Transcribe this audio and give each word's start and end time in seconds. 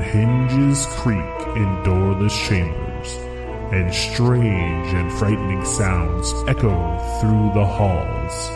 when 0.00 0.08
hinges 0.08 0.86
creak 0.96 1.56
in 1.56 1.82
doorless 1.82 2.36
chambers, 2.48 3.14
and 3.72 3.92
strange 3.92 4.94
and 4.94 5.12
frightening 5.12 5.64
sounds 5.64 6.32
echo 6.48 6.98
through 7.20 7.52
the 7.54 7.64
halls. 7.64 8.50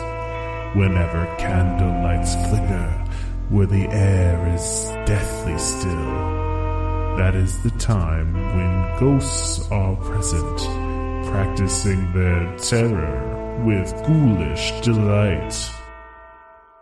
Whenever 0.75 1.25
candle 1.37 2.03
lights 2.03 2.33
flicker, 2.49 2.89
where 3.49 3.67
the 3.67 3.87
air 3.89 4.53
is 4.55 4.89
deathly 5.05 5.57
still, 5.57 7.15
that 7.17 7.35
is 7.35 7.61
the 7.63 7.71
time 7.71 8.33
when 8.33 8.99
ghosts 8.99 9.69
are 9.71 9.95
present, 9.97 10.59
practicing 11.27 12.11
their 12.13 12.57
terror 12.57 13.63
with 13.63 13.93
ghoulish 14.05 14.71
delight. 14.81 15.55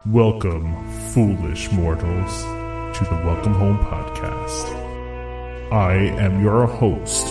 Welcome, 0.06 0.90
foolish 1.14 1.72
mortals, 1.72 2.63
to 2.94 3.04
the 3.06 3.16
Welcome 3.26 3.56
Home 3.56 3.80
podcast. 3.80 4.72
I 5.72 5.96
am 6.22 6.44
your 6.44 6.68
host, 6.68 7.28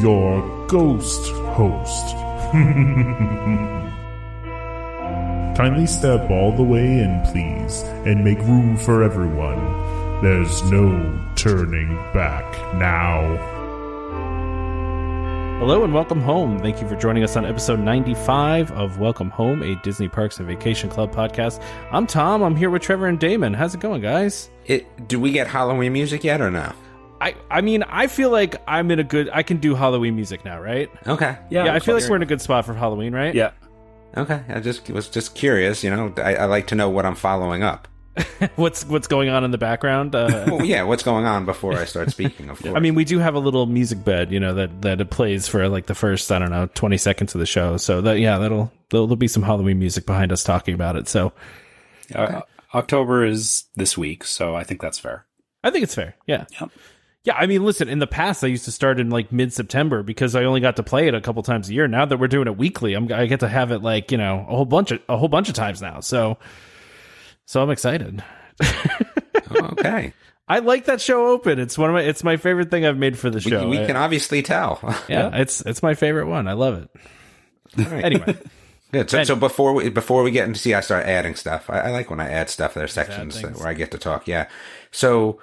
your 0.00 0.40
ghost 0.66 1.30
host. 1.30 2.16
Kindly 5.58 5.86
step 5.86 6.30
all 6.30 6.56
the 6.56 6.62
way 6.62 7.00
in, 7.00 7.20
please, 7.26 7.82
and 8.06 8.24
make 8.24 8.38
room 8.38 8.78
for 8.78 9.02
everyone. 9.02 10.22
There's 10.22 10.62
no 10.70 11.20
turning 11.36 11.94
back 12.14 12.50
now. 12.76 13.53
Hello 15.58 15.82
and 15.82 15.94
welcome 15.94 16.20
home. 16.20 16.58
Thank 16.58 16.82
you 16.82 16.88
for 16.88 16.94
joining 16.96 17.22
us 17.22 17.36
on 17.36 17.46
episode 17.46 17.78
95 17.80 18.70
of 18.72 18.98
Welcome 18.98 19.30
Home, 19.30 19.62
a 19.62 19.74
Disney 19.76 20.08
Parks 20.08 20.38
and 20.38 20.46
Vacation 20.46 20.90
Club 20.90 21.14
podcast. 21.14 21.62
I'm 21.90 22.06
Tom. 22.06 22.42
I'm 22.42 22.54
here 22.54 22.68
with 22.68 22.82
Trevor 22.82 23.06
and 23.06 23.18
Damon. 23.18 23.54
How's 23.54 23.74
it 23.74 23.80
going, 23.80 24.02
guys? 24.02 24.50
It, 24.66 25.08
do 25.08 25.18
we 25.18 25.32
get 25.32 25.46
Halloween 25.46 25.94
music 25.94 26.22
yet 26.22 26.42
or 26.42 26.50
no? 26.50 26.70
I, 27.20 27.34
I 27.50 27.62
mean, 27.62 27.82
I 27.84 28.08
feel 28.08 28.30
like 28.30 28.60
I'm 28.66 28.90
in 28.90 28.98
a 28.98 29.04
good. 29.04 29.30
I 29.32 29.42
can 29.42 29.56
do 29.56 29.74
Halloween 29.74 30.16
music 30.16 30.44
now, 30.44 30.60
right? 30.60 30.90
Okay. 31.06 31.38
Yeah, 31.50 31.72
I 31.72 31.78
feel 31.78 31.94
like 31.94 32.08
we're 32.10 32.16
in 32.16 32.22
a 32.22 32.26
good 32.26 32.42
spot 32.42 32.66
for 32.66 32.74
Halloween, 32.74 33.14
right? 33.14 33.34
Yeah. 33.34 33.52
Okay. 34.16 34.42
I 34.48 34.60
just 34.60 34.90
was 34.90 35.08
just 35.08 35.34
curious. 35.34 35.82
You 35.82 35.90
know, 35.90 36.12
I, 36.18 36.34
I 36.34 36.44
like 36.44 36.66
to 36.68 36.74
know 36.74 36.90
what 36.90 37.06
I'm 37.06 37.14
following 37.14 37.62
up. 37.62 37.88
what's 38.56 38.84
what's 38.86 39.06
going 39.06 39.28
on 39.28 39.44
in 39.44 39.50
the 39.50 39.58
background? 39.58 40.14
Uh, 40.14 40.44
Well, 40.48 40.64
yeah, 40.64 40.82
what's 40.84 41.02
going 41.02 41.24
on 41.26 41.44
before 41.44 41.74
I 41.74 41.84
start 41.84 42.10
speaking? 42.10 42.48
Of 42.48 42.58
course. 42.62 42.74
I 42.76 42.80
mean, 42.80 42.94
we 42.94 43.04
do 43.04 43.18
have 43.18 43.34
a 43.34 43.38
little 43.38 43.66
music 43.66 44.04
bed, 44.04 44.30
you 44.30 44.38
know, 44.40 44.54
that 44.54 44.82
that 44.82 45.00
it 45.00 45.10
plays 45.10 45.48
for 45.48 45.68
like 45.68 45.86
the 45.86 45.94
first, 45.94 46.30
I 46.30 46.38
don't 46.38 46.50
know, 46.50 46.68
20 46.74 46.96
seconds 46.98 47.34
of 47.34 47.40
the 47.40 47.46
show. 47.46 47.76
So 47.76 48.00
that 48.02 48.18
yeah, 48.20 48.38
that'll 48.38 48.70
there'll, 48.90 49.06
there'll 49.06 49.16
be 49.16 49.28
some 49.28 49.42
Halloween 49.42 49.78
music 49.78 50.06
behind 50.06 50.30
us 50.32 50.44
talking 50.44 50.74
about 50.74 50.96
it. 50.96 51.08
So 51.08 51.32
Uh, 52.14 52.42
October 52.74 53.24
is 53.24 53.64
this 53.76 53.96
week, 53.98 54.24
so 54.24 54.54
I 54.54 54.64
think 54.64 54.80
that's 54.80 54.98
fair. 54.98 55.24
I 55.62 55.70
think 55.70 55.82
it's 55.84 55.94
fair. 55.94 56.14
Yeah. 56.26 56.44
Yep. 56.60 56.70
Yeah, 57.24 57.36
I 57.38 57.46
mean, 57.46 57.64
listen, 57.64 57.88
in 57.88 58.00
the 58.00 58.06
past 58.06 58.44
I 58.44 58.48
used 58.48 58.66
to 58.66 58.70
start 58.70 59.00
in 59.00 59.08
like 59.08 59.32
mid-September 59.32 60.02
because 60.02 60.34
I 60.36 60.44
only 60.44 60.60
got 60.60 60.76
to 60.76 60.82
play 60.82 61.08
it 61.08 61.14
a 61.14 61.22
couple 61.22 61.42
times 61.42 61.70
a 61.70 61.72
year. 61.72 61.88
Now 61.88 62.04
that 62.04 62.18
we're 62.18 62.28
doing 62.28 62.46
it 62.46 62.58
weekly, 62.58 62.92
I'm 62.92 63.10
I 63.10 63.24
get 63.24 63.40
to 63.40 63.48
have 63.48 63.72
it 63.72 63.78
like, 63.82 64.12
you 64.12 64.18
know, 64.18 64.40
a 64.46 64.54
whole 64.54 64.66
bunch 64.66 64.90
of 64.90 65.00
a 65.08 65.16
whole 65.16 65.28
bunch 65.28 65.48
of 65.48 65.54
times 65.54 65.80
now. 65.80 66.00
So 66.00 66.36
so 67.46 67.62
I'm 67.62 67.70
excited. 67.70 68.22
Oh, 68.62 69.68
okay. 69.72 70.12
I 70.48 70.58
like 70.58 70.84
that 70.86 71.00
show 71.00 71.28
open. 71.28 71.58
It's 71.58 71.78
one 71.78 71.88
of 71.88 71.94
my 71.94 72.02
it's 72.02 72.22
my 72.22 72.36
favorite 72.36 72.70
thing 72.70 72.84
I've 72.84 72.98
made 72.98 73.18
for 73.18 73.30
the 73.30 73.40
show. 73.40 73.68
we 73.68 73.80
I- 73.80 73.86
can 73.86 73.96
obviously 73.96 74.42
tell. 74.42 74.78
yeah, 75.08 75.30
it's 75.34 75.62
it's 75.62 75.82
my 75.82 75.94
favorite 75.94 76.26
one. 76.26 76.48
I 76.48 76.52
love 76.52 76.82
it. 76.82 76.90
Right. 77.76 78.04
Anyway, 78.04 78.36
Good. 78.92 79.10
So, 79.10 79.24
so 79.24 79.36
before 79.36 79.72
we 79.72 79.88
before 79.88 80.22
we 80.22 80.30
get 80.30 80.46
into 80.46 80.60
see, 80.60 80.74
I 80.74 80.80
start 80.80 81.06
adding 81.06 81.34
stuff. 81.34 81.68
I, 81.68 81.80
I 81.80 81.90
like 81.90 82.10
when 82.10 82.20
I 82.20 82.30
add 82.30 82.48
stuff. 82.48 82.74
There 82.74 82.84
are 82.84 82.88
sections 82.88 83.40
things. 83.40 83.58
where 83.58 83.68
I 83.68 83.74
get 83.74 83.90
to 83.90 83.98
talk. 83.98 84.28
Yeah. 84.28 84.48
So, 84.92 85.40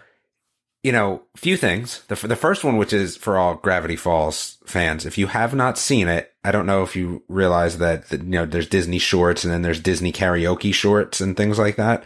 you 0.84 0.92
know, 0.92 1.22
few 1.36 1.58
things. 1.58 2.04
The 2.08 2.16
the 2.16 2.36
first 2.36 2.64
one, 2.64 2.78
which 2.78 2.94
is 2.94 3.16
for 3.16 3.38
all 3.38 3.56
Gravity 3.56 3.96
Falls 3.96 4.58
fans, 4.66 5.06
if 5.06 5.18
you 5.18 5.28
have 5.28 5.54
not 5.54 5.78
seen 5.78 6.08
it, 6.08 6.34
I 6.44 6.52
don't 6.52 6.66
know 6.66 6.82
if 6.84 6.96
you 6.96 7.24
realize 7.28 7.78
that, 7.78 8.12
you 8.12 8.18
know 8.20 8.46
there's 8.46 8.68
Disney 8.68 8.98
shorts 8.98 9.44
and 9.44 9.54
then 9.54 9.62
there's 9.62 9.80
Disney 9.80 10.12
karaoke 10.12 10.74
shorts 10.74 11.22
and 11.22 11.38
things 11.38 11.60
like 11.60 11.76
that. 11.76 12.04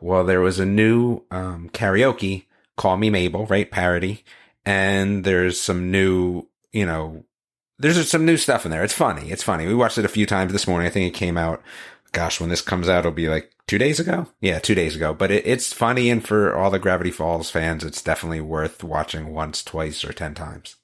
Well, 0.00 0.24
there 0.24 0.40
was 0.40 0.60
a 0.60 0.66
new 0.66 1.22
um, 1.30 1.70
karaoke, 1.70 2.44
"Call 2.76 2.98
Me 2.98 3.08
Mabel," 3.10 3.46
right? 3.46 3.70
Parody, 3.70 4.24
and 4.64 5.24
there's 5.24 5.58
some 5.60 5.90
new, 5.90 6.46
you 6.72 6.84
know, 6.84 7.24
there's 7.78 8.10
some 8.10 8.26
new 8.26 8.36
stuff 8.36 8.66
in 8.66 8.70
there. 8.70 8.84
It's 8.84 8.92
funny. 8.92 9.30
It's 9.30 9.42
funny. 9.42 9.66
We 9.66 9.74
watched 9.74 9.98
it 9.98 10.04
a 10.04 10.08
few 10.08 10.26
times 10.26 10.52
this 10.52 10.68
morning. 10.68 10.86
I 10.86 10.90
think 10.90 11.06
it 11.06 11.18
came 11.18 11.38
out. 11.38 11.62
Gosh, 12.12 12.40
when 12.40 12.50
this 12.50 12.60
comes 12.60 12.88
out, 12.88 13.00
it'll 13.00 13.12
be 13.12 13.28
like 13.28 13.52
two 13.68 13.78
days 13.78 14.00
ago. 14.00 14.26
Yeah, 14.40 14.58
two 14.58 14.74
days 14.74 14.96
ago. 14.96 15.14
But 15.14 15.30
it, 15.30 15.46
it's 15.46 15.72
funny, 15.72 16.10
and 16.10 16.26
for 16.26 16.56
all 16.56 16.70
the 16.72 16.80
Gravity 16.80 17.12
Falls 17.12 17.50
fans, 17.50 17.84
it's 17.84 18.02
definitely 18.02 18.40
worth 18.40 18.82
watching 18.82 19.32
once, 19.32 19.62
twice, 19.62 20.04
or 20.04 20.12
ten 20.12 20.34
times. 20.34 20.74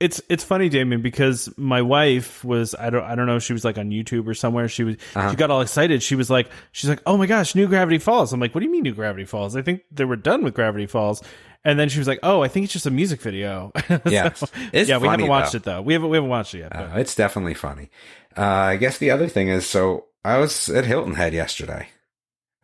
it's 0.00 0.22
it's 0.30 0.42
funny, 0.44 0.70
Damon, 0.70 1.02
because 1.02 1.52
my 1.58 1.82
wife 1.82 2.42
was 2.42 2.74
I 2.74 2.88
don't 2.88 3.04
I 3.04 3.14
don't 3.14 3.26
know 3.26 3.38
she 3.38 3.52
was 3.52 3.66
like 3.66 3.76
on 3.76 3.90
YouTube 3.90 4.26
or 4.26 4.32
somewhere. 4.32 4.66
She 4.68 4.82
was 4.84 4.96
Uh-huh. 5.14 5.30
she 5.30 5.36
got 5.36 5.50
all 5.50 5.60
excited. 5.60 6.02
She 6.02 6.14
was 6.14 6.30
like 6.30 6.48
she's 6.72 6.88
like 6.88 7.02
oh 7.04 7.18
my 7.18 7.26
gosh, 7.26 7.54
new 7.54 7.66
Gravity 7.68 7.98
Falls. 7.98 8.32
I'm 8.32 8.40
like 8.40 8.54
what 8.54 8.60
do 8.60 8.64
you 8.66 8.72
mean 8.72 8.84
new 8.84 8.94
Gravity 8.94 9.26
Falls? 9.26 9.56
I 9.56 9.60
think 9.62 9.82
they 9.92 10.06
were 10.06 10.16
done 10.16 10.42
with 10.42 10.54
Gravity 10.54 10.86
Falls. 10.86 11.22
And 11.62 11.78
then 11.78 11.90
she 11.90 11.98
was 11.98 12.08
like 12.08 12.20
oh 12.22 12.42
I 12.42 12.48
think 12.48 12.64
it's 12.64 12.72
just 12.72 12.86
a 12.86 12.90
music 12.90 13.20
video. 13.20 13.72
Yeah. 14.06 14.32
So, 14.32 14.46
It's 14.72 14.88
yeah. 14.88 14.96
We 14.96 15.08
haven't 15.08 15.26
watched 15.28 15.52
though. 15.52 15.56
it 15.58 15.62
though. 15.64 15.82
We 15.82 15.92
haven't 15.92 16.08
we 16.08 16.16
haven't 16.16 16.30
watched 16.30 16.54
it 16.54 16.60
yet. 16.60 16.74
Uh, 16.74 16.88
it's 16.96 17.14
definitely 17.14 17.52
funny. 17.54 17.90
Uh, 18.38 18.42
I 18.72 18.76
guess 18.76 18.96
the 18.96 19.10
other 19.10 19.28
thing 19.28 19.48
is, 19.48 19.66
so 19.66 20.06
I 20.24 20.38
was 20.38 20.70
at 20.70 20.86
Hilton 20.86 21.16
Head 21.16 21.34
yesterday. 21.34 21.88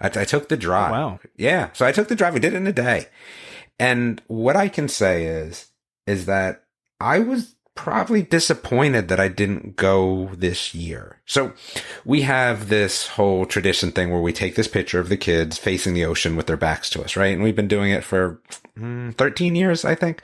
I, 0.01 0.07
I 0.07 0.25
took 0.25 0.49
the 0.49 0.57
drive. 0.57 0.91
Oh, 0.91 0.95
wow. 0.95 1.21
Yeah. 1.37 1.71
So 1.73 1.87
I 1.87 1.93
took 1.93 2.09
the 2.09 2.17
drive. 2.17 2.35
I 2.35 2.39
did 2.39 2.55
it 2.55 2.57
in 2.57 2.67
a 2.67 2.73
day. 2.73 3.07
And 3.79 4.23
what 4.27 4.57
I 4.57 4.69
can 4.69 4.89
say 4.89 5.27
is, 5.27 5.71
is 6.07 6.27
that 6.27 6.65
I 7.01 7.19
was 7.19 7.57
probably 7.75 8.23
disappointed 8.23 9.09
that 9.09 9.21
I 9.21 9.29
didn't 9.29 9.77
go 9.77 10.31
this 10.35 10.75
year. 10.75 11.21
So 11.27 11.53
we 12.05 12.23
have 12.23 12.69
this 12.69 13.07
whole 13.09 13.45
tradition 13.45 13.93
thing 13.93 14.11
where 14.11 14.21
we 14.21 14.33
take 14.33 14.57
this 14.57 14.67
picture 14.67 14.99
of 14.99 15.11
the 15.11 15.17
kids 15.17 15.59
facing 15.59 15.93
the 15.93 16.05
ocean 16.05 16.37
with 16.37 16.47
their 16.47 16.57
backs 16.57 16.89
to 16.91 17.03
us, 17.03 17.17
right? 17.17 17.35
And 17.35 17.43
we've 17.43 17.55
been 17.55 17.69
doing 17.69 17.93
it 17.93 18.03
for 18.03 18.41
mm, 18.79 19.15
13 19.15 19.55
years, 19.55 19.85
I 19.85 19.95
think. 19.95 20.23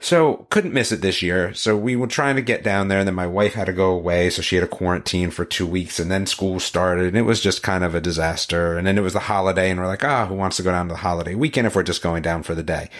So 0.00 0.46
couldn't 0.50 0.74
miss 0.74 0.92
it 0.92 1.00
this 1.00 1.22
year. 1.22 1.54
So 1.54 1.76
we 1.76 1.96
were 1.96 2.06
trying 2.06 2.36
to 2.36 2.42
get 2.42 2.62
down 2.62 2.88
there 2.88 2.98
and 2.98 3.08
then 3.08 3.14
my 3.14 3.26
wife 3.26 3.54
had 3.54 3.66
to 3.66 3.72
go 3.72 3.90
away. 3.90 4.28
So 4.30 4.42
she 4.42 4.56
had 4.56 4.64
a 4.64 4.68
quarantine 4.68 5.30
for 5.30 5.44
two 5.44 5.66
weeks 5.66 5.98
and 5.98 6.10
then 6.10 6.26
school 6.26 6.60
started 6.60 7.06
and 7.06 7.16
it 7.16 7.22
was 7.22 7.40
just 7.40 7.62
kind 7.62 7.84
of 7.84 7.94
a 7.94 8.00
disaster. 8.00 8.76
And 8.76 8.86
then 8.86 8.98
it 8.98 9.02
was 9.02 9.14
the 9.14 9.20
holiday 9.20 9.70
and 9.70 9.80
we're 9.80 9.86
like, 9.86 10.04
ah, 10.04 10.26
who 10.26 10.34
wants 10.34 10.56
to 10.58 10.62
go 10.62 10.70
down 10.70 10.88
to 10.88 10.94
the 10.94 11.00
holiday 11.00 11.34
weekend 11.34 11.66
if 11.66 11.74
we're 11.74 11.82
just 11.82 12.02
going 12.02 12.22
down 12.22 12.42
for 12.42 12.54
the 12.54 12.62
day? 12.62 12.90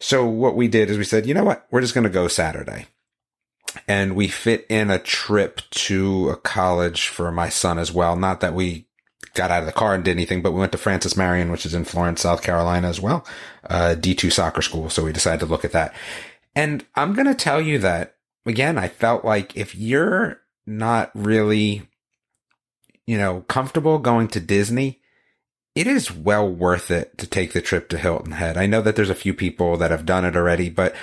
So 0.00 0.26
what 0.26 0.56
we 0.56 0.66
did 0.66 0.90
is 0.90 0.98
we 0.98 1.04
said, 1.04 1.26
you 1.26 1.34
know 1.34 1.44
what? 1.44 1.66
We're 1.70 1.82
just 1.82 1.94
going 1.94 2.04
to 2.04 2.10
go 2.10 2.26
Saturday. 2.26 2.86
And 3.86 4.16
we 4.16 4.26
fit 4.26 4.66
in 4.68 4.90
a 4.90 4.98
trip 4.98 5.60
to 5.70 6.30
a 6.30 6.36
college 6.36 7.08
for 7.08 7.30
my 7.30 7.48
son 7.48 7.78
as 7.78 7.92
well. 7.92 8.16
Not 8.16 8.40
that 8.40 8.54
we 8.54 8.86
got 9.34 9.50
out 9.50 9.60
of 9.60 9.66
the 9.66 9.72
car 9.72 9.94
and 9.94 10.02
did 10.02 10.12
anything, 10.12 10.42
but 10.42 10.52
we 10.52 10.58
went 10.58 10.72
to 10.72 10.78
Francis 10.78 11.16
Marion, 11.16 11.52
which 11.52 11.64
is 11.64 11.74
in 11.74 11.84
Florence, 11.84 12.22
South 12.22 12.42
Carolina 12.42 12.88
as 12.88 13.00
well. 13.00 13.24
Uh, 13.68 13.94
D2 13.96 14.32
soccer 14.32 14.62
school. 14.62 14.90
So 14.90 15.04
we 15.04 15.12
decided 15.12 15.40
to 15.40 15.46
look 15.46 15.64
at 15.64 15.72
that. 15.72 15.94
And 16.54 16.84
I'm 16.94 17.14
going 17.14 17.26
to 17.26 17.34
tell 17.34 17.60
you 17.60 17.78
that 17.78 18.16
again, 18.46 18.78
I 18.78 18.88
felt 18.88 19.24
like 19.24 19.56
if 19.56 19.74
you're 19.74 20.40
not 20.66 21.10
really, 21.14 21.88
you 23.06 23.18
know, 23.18 23.42
comfortable 23.42 23.98
going 23.98 24.28
to 24.28 24.40
Disney, 24.40 25.00
it 25.74 25.86
is 25.86 26.12
well 26.12 26.48
worth 26.48 26.90
it 26.90 27.16
to 27.18 27.26
take 27.26 27.52
the 27.52 27.62
trip 27.62 27.88
to 27.90 27.98
Hilton 27.98 28.32
Head. 28.32 28.56
I 28.56 28.66
know 28.66 28.82
that 28.82 28.96
there's 28.96 29.10
a 29.10 29.14
few 29.14 29.34
people 29.34 29.76
that 29.76 29.90
have 29.90 30.04
done 30.04 30.24
it 30.24 30.36
already, 30.36 30.68
but 30.68 30.94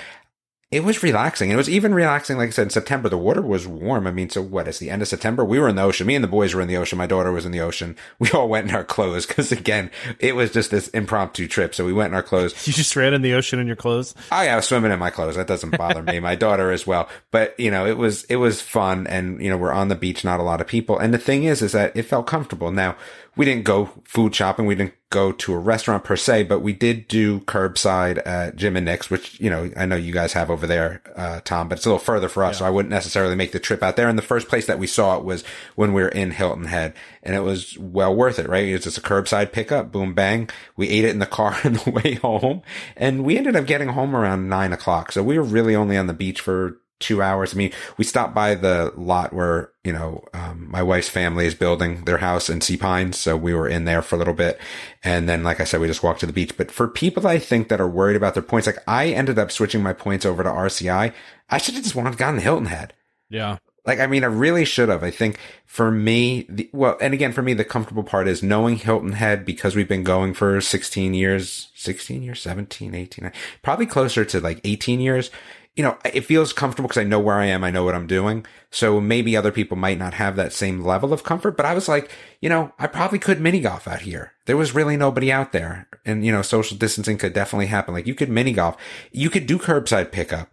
it 0.70 0.84
was 0.84 1.02
relaxing. 1.02 1.48
It 1.48 1.56
was 1.56 1.70
even 1.70 1.94
relaxing, 1.94 2.36
like 2.36 2.48
I 2.48 2.50
said, 2.50 2.64
in 2.64 2.70
September. 2.70 3.08
The 3.08 3.16
water 3.16 3.40
was 3.40 3.66
warm. 3.66 4.06
I 4.06 4.10
mean, 4.10 4.28
so 4.28 4.42
what? 4.42 4.68
It's 4.68 4.78
the 4.78 4.90
end 4.90 5.00
of 5.00 5.08
September. 5.08 5.42
We 5.42 5.58
were 5.58 5.68
in 5.68 5.76
the 5.76 5.82
ocean. 5.82 6.06
Me 6.06 6.14
and 6.14 6.22
the 6.22 6.28
boys 6.28 6.54
were 6.54 6.60
in 6.60 6.68
the 6.68 6.76
ocean. 6.76 6.98
My 6.98 7.06
daughter 7.06 7.32
was 7.32 7.46
in 7.46 7.52
the 7.52 7.60
ocean. 7.60 7.96
We 8.18 8.30
all 8.32 8.48
went 8.48 8.68
in 8.68 8.74
our 8.74 8.84
clothes 8.84 9.26
because, 9.26 9.52
again, 9.52 9.90
it 10.18 10.34
was 10.34 10.50
just 10.50 10.70
this 10.70 10.88
impromptu 10.88 11.46
trip. 11.46 11.74
So 11.74 11.86
we 11.86 11.92
went 11.92 12.10
in 12.10 12.14
our 12.14 12.22
clothes. 12.22 12.52
You 12.66 12.74
just 12.74 12.96
ran 12.96 13.14
in 13.14 13.22
the 13.22 13.32
ocean 13.32 13.60
in 13.60 13.66
your 13.66 13.76
clothes. 13.76 14.14
Oh 14.30 14.42
yeah, 14.42 14.52
I 14.52 14.56
was 14.56 14.66
swimming 14.66 14.92
in 14.92 14.98
my 14.98 15.08
clothes. 15.08 15.36
That 15.36 15.46
doesn't 15.46 15.78
bother 15.78 16.02
me. 16.02 16.20
My 16.28 16.34
daughter 16.34 16.70
as 16.70 16.86
well. 16.86 17.08
But 17.30 17.58
you 17.58 17.70
know, 17.70 17.86
it 17.86 17.96
was 17.96 18.24
it 18.24 18.36
was 18.36 18.60
fun, 18.60 19.06
and 19.06 19.40
you 19.40 19.48
know, 19.48 19.56
we're 19.56 19.72
on 19.72 19.88
the 19.88 19.94
beach, 19.94 20.24
not 20.24 20.40
a 20.40 20.42
lot 20.42 20.60
of 20.60 20.66
people. 20.66 20.98
And 20.98 21.14
the 21.14 21.18
thing 21.18 21.44
is, 21.44 21.62
is 21.62 21.72
that 21.72 21.96
it 21.96 22.02
felt 22.02 22.26
comfortable. 22.26 22.70
Now 22.70 22.96
we 23.38 23.44
didn't 23.44 23.62
go 23.62 23.88
food 24.04 24.34
shopping. 24.34 24.66
We 24.66 24.74
didn't 24.74 24.94
go 25.10 25.30
to 25.30 25.54
a 25.54 25.58
restaurant 25.58 26.02
per 26.02 26.16
se, 26.16 26.42
but 26.42 26.58
we 26.58 26.72
did 26.72 27.06
do 27.06 27.38
curbside 27.40 28.20
at 28.26 28.56
Jim 28.56 28.76
and 28.76 28.84
Nick's, 28.84 29.08
which 29.08 29.40
you 29.40 29.48
know 29.48 29.70
I 29.76 29.86
know 29.86 29.94
you 29.94 30.12
guys 30.12 30.32
have 30.32 30.50
over 30.50 30.66
there, 30.66 31.00
uh, 31.14 31.40
Tom. 31.44 31.68
But 31.68 31.78
it's 31.78 31.86
a 31.86 31.88
little 31.88 32.00
further 32.00 32.28
for 32.28 32.42
us, 32.42 32.58
so 32.58 32.66
I 32.66 32.70
wouldn't 32.70 32.90
necessarily 32.90 33.36
make 33.36 33.52
the 33.52 33.60
trip 33.60 33.80
out 33.80 33.94
there. 33.94 34.08
And 34.08 34.18
the 34.18 34.22
first 34.22 34.48
place 34.48 34.66
that 34.66 34.80
we 34.80 34.88
saw 34.88 35.16
it 35.16 35.24
was 35.24 35.44
when 35.76 35.92
we 35.92 36.02
were 36.02 36.08
in 36.08 36.32
Hilton 36.32 36.64
Head, 36.64 36.94
and 37.22 37.36
it 37.36 37.44
was 37.44 37.78
well 37.78 38.14
worth 38.14 38.40
it. 38.40 38.48
Right? 38.48 38.66
It's 38.66 38.84
just 38.84 38.98
a 38.98 39.02
curbside 39.02 39.52
pickup. 39.52 39.92
Boom, 39.92 40.14
bang. 40.14 40.50
We 40.76 40.88
ate 40.88 41.04
it 41.04 41.10
in 41.10 41.20
the 41.20 41.26
car 41.26 41.56
on 41.64 41.74
the 41.74 41.90
way 41.92 42.14
home, 42.14 42.62
and 42.96 43.24
we 43.24 43.38
ended 43.38 43.54
up 43.54 43.66
getting 43.66 43.90
home 43.90 44.16
around 44.16 44.48
nine 44.48 44.72
o'clock. 44.72 45.12
So 45.12 45.22
we 45.22 45.38
were 45.38 45.44
really 45.44 45.76
only 45.76 45.96
on 45.96 46.08
the 46.08 46.12
beach 46.12 46.40
for 46.40 46.80
two 47.00 47.22
hours. 47.22 47.54
I 47.54 47.56
mean, 47.56 47.72
we 47.96 48.04
stopped 48.04 48.34
by 48.34 48.54
the 48.54 48.92
lot 48.96 49.32
where, 49.32 49.70
you 49.84 49.92
know, 49.92 50.24
um, 50.34 50.68
my 50.70 50.82
wife's 50.82 51.08
family 51.08 51.46
is 51.46 51.54
building 51.54 52.04
their 52.04 52.18
house 52.18 52.50
in 52.50 52.60
Sea 52.60 52.76
Pines. 52.76 53.16
So 53.16 53.36
we 53.36 53.54
were 53.54 53.68
in 53.68 53.84
there 53.84 54.02
for 54.02 54.16
a 54.16 54.18
little 54.18 54.34
bit. 54.34 54.60
And 55.04 55.28
then, 55.28 55.42
like 55.42 55.60
I 55.60 55.64
said, 55.64 55.80
we 55.80 55.86
just 55.86 56.02
walked 56.02 56.20
to 56.20 56.26
the 56.26 56.32
beach. 56.32 56.56
But 56.56 56.70
for 56.70 56.88
people 56.88 57.26
I 57.26 57.38
think 57.38 57.68
that 57.68 57.80
are 57.80 57.88
worried 57.88 58.16
about 58.16 58.34
their 58.34 58.42
points, 58.42 58.66
like 58.66 58.82
I 58.86 59.08
ended 59.08 59.38
up 59.38 59.52
switching 59.52 59.82
my 59.82 59.92
points 59.92 60.26
over 60.26 60.42
to 60.42 60.48
RCI. 60.48 61.12
I 61.50 61.58
should 61.58 61.74
have 61.74 61.84
just 61.84 61.94
wanted 61.94 62.12
to 62.12 62.18
gotten 62.18 62.40
Hilton 62.40 62.66
Head. 62.66 62.94
Yeah. 63.30 63.58
Like, 63.88 64.00
I 64.00 64.06
mean, 64.06 64.22
I 64.22 64.26
really 64.26 64.66
should 64.66 64.90
have. 64.90 65.02
I 65.02 65.10
think 65.10 65.38
for 65.64 65.90
me, 65.90 66.44
the, 66.50 66.68
well, 66.74 66.98
and 67.00 67.14
again, 67.14 67.32
for 67.32 67.40
me, 67.40 67.54
the 67.54 67.64
comfortable 67.64 68.02
part 68.02 68.28
is 68.28 68.42
knowing 68.42 68.76
Hilton 68.76 69.12
Head 69.12 69.46
because 69.46 69.74
we've 69.74 69.88
been 69.88 70.02
going 70.02 70.34
for 70.34 70.60
16 70.60 71.14
years, 71.14 71.70
16 71.74 72.22
years, 72.22 72.42
17, 72.42 72.94
18, 72.94 73.32
probably 73.62 73.86
closer 73.86 74.26
to 74.26 74.40
like 74.40 74.60
18 74.64 75.00
years. 75.00 75.30
You 75.78 75.84
know, 75.84 75.96
it 76.04 76.22
feels 76.22 76.52
comfortable 76.52 76.88
because 76.88 77.00
I 77.00 77.04
know 77.04 77.20
where 77.20 77.36
I 77.36 77.46
am. 77.46 77.62
I 77.62 77.70
know 77.70 77.84
what 77.84 77.94
I'm 77.94 78.08
doing. 78.08 78.44
So 78.72 79.00
maybe 79.00 79.36
other 79.36 79.52
people 79.52 79.76
might 79.76 79.96
not 79.96 80.14
have 80.14 80.34
that 80.34 80.52
same 80.52 80.82
level 80.82 81.12
of 81.12 81.22
comfort, 81.22 81.56
but 81.56 81.66
I 81.66 81.72
was 81.72 81.86
like, 81.86 82.10
you 82.40 82.48
know, 82.48 82.72
I 82.80 82.88
probably 82.88 83.20
could 83.20 83.40
mini 83.40 83.60
golf 83.60 83.86
out 83.86 84.00
here. 84.00 84.32
There 84.46 84.56
was 84.56 84.74
really 84.74 84.96
nobody 84.96 85.30
out 85.30 85.52
there 85.52 85.86
and, 86.04 86.26
you 86.26 86.32
know, 86.32 86.42
social 86.42 86.76
distancing 86.76 87.16
could 87.16 87.32
definitely 87.32 87.66
happen. 87.66 87.94
Like 87.94 88.08
you 88.08 88.16
could 88.16 88.28
mini 88.28 88.52
golf. 88.52 88.76
You 89.12 89.30
could 89.30 89.46
do 89.46 89.56
curbside 89.56 90.10
pickup. 90.10 90.50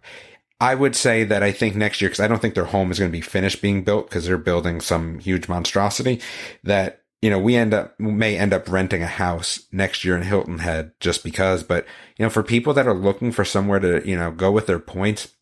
I 0.60 0.76
would 0.76 0.94
say 0.94 1.24
that 1.24 1.42
I 1.42 1.50
think 1.50 1.74
next 1.74 2.00
year, 2.00 2.08
because 2.08 2.20
I 2.20 2.28
don't 2.28 2.40
think 2.40 2.54
their 2.54 2.64
home 2.64 2.92
is 2.92 3.00
going 3.00 3.10
to 3.10 3.18
be 3.18 3.20
finished 3.20 3.60
being 3.60 3.82
built 3.82 4.08
because 4.08 4.26
they're 4.26 4.38
building 4.38 4.80
some 4.80 5.18
huge 5.18 5.48
monstrosity 5.48 6.20
that, 6.62 7.02
you 7.22 7.30
know, 7.30 7.38
we 7.38 7.56
end 7.56 7.74
up, 7.74 7.98
may 7.98 8.36
end 8.36 8.52
up 8.52 8.68
renting 8.68 9.02
a 9.02 9.06
house 9.06 9.66
next 9.72 10.04
year 10.04 10.16
in 10.16 10.22
Hilton 10.22 10.58
Head 10.58 10.92
just 11.00 11.24
because. 11.24 11.62
But, 11.62 11.86
you 12.16 12.24
know, 12.24 12.30
for 12.30 12.42
people 12.42 12.74
that 12.74 12.86
are 12.86 12.94
looking 12.94 13.32
for 13.32 13.44
somewhere 13.44 13.80
to, 13.80 14.06
you 14.08 14.16
know, 14.16 14.30
go 14.30 14.52
with 14.52 14.66
their 14.66 14.78
points, 14.78 15.34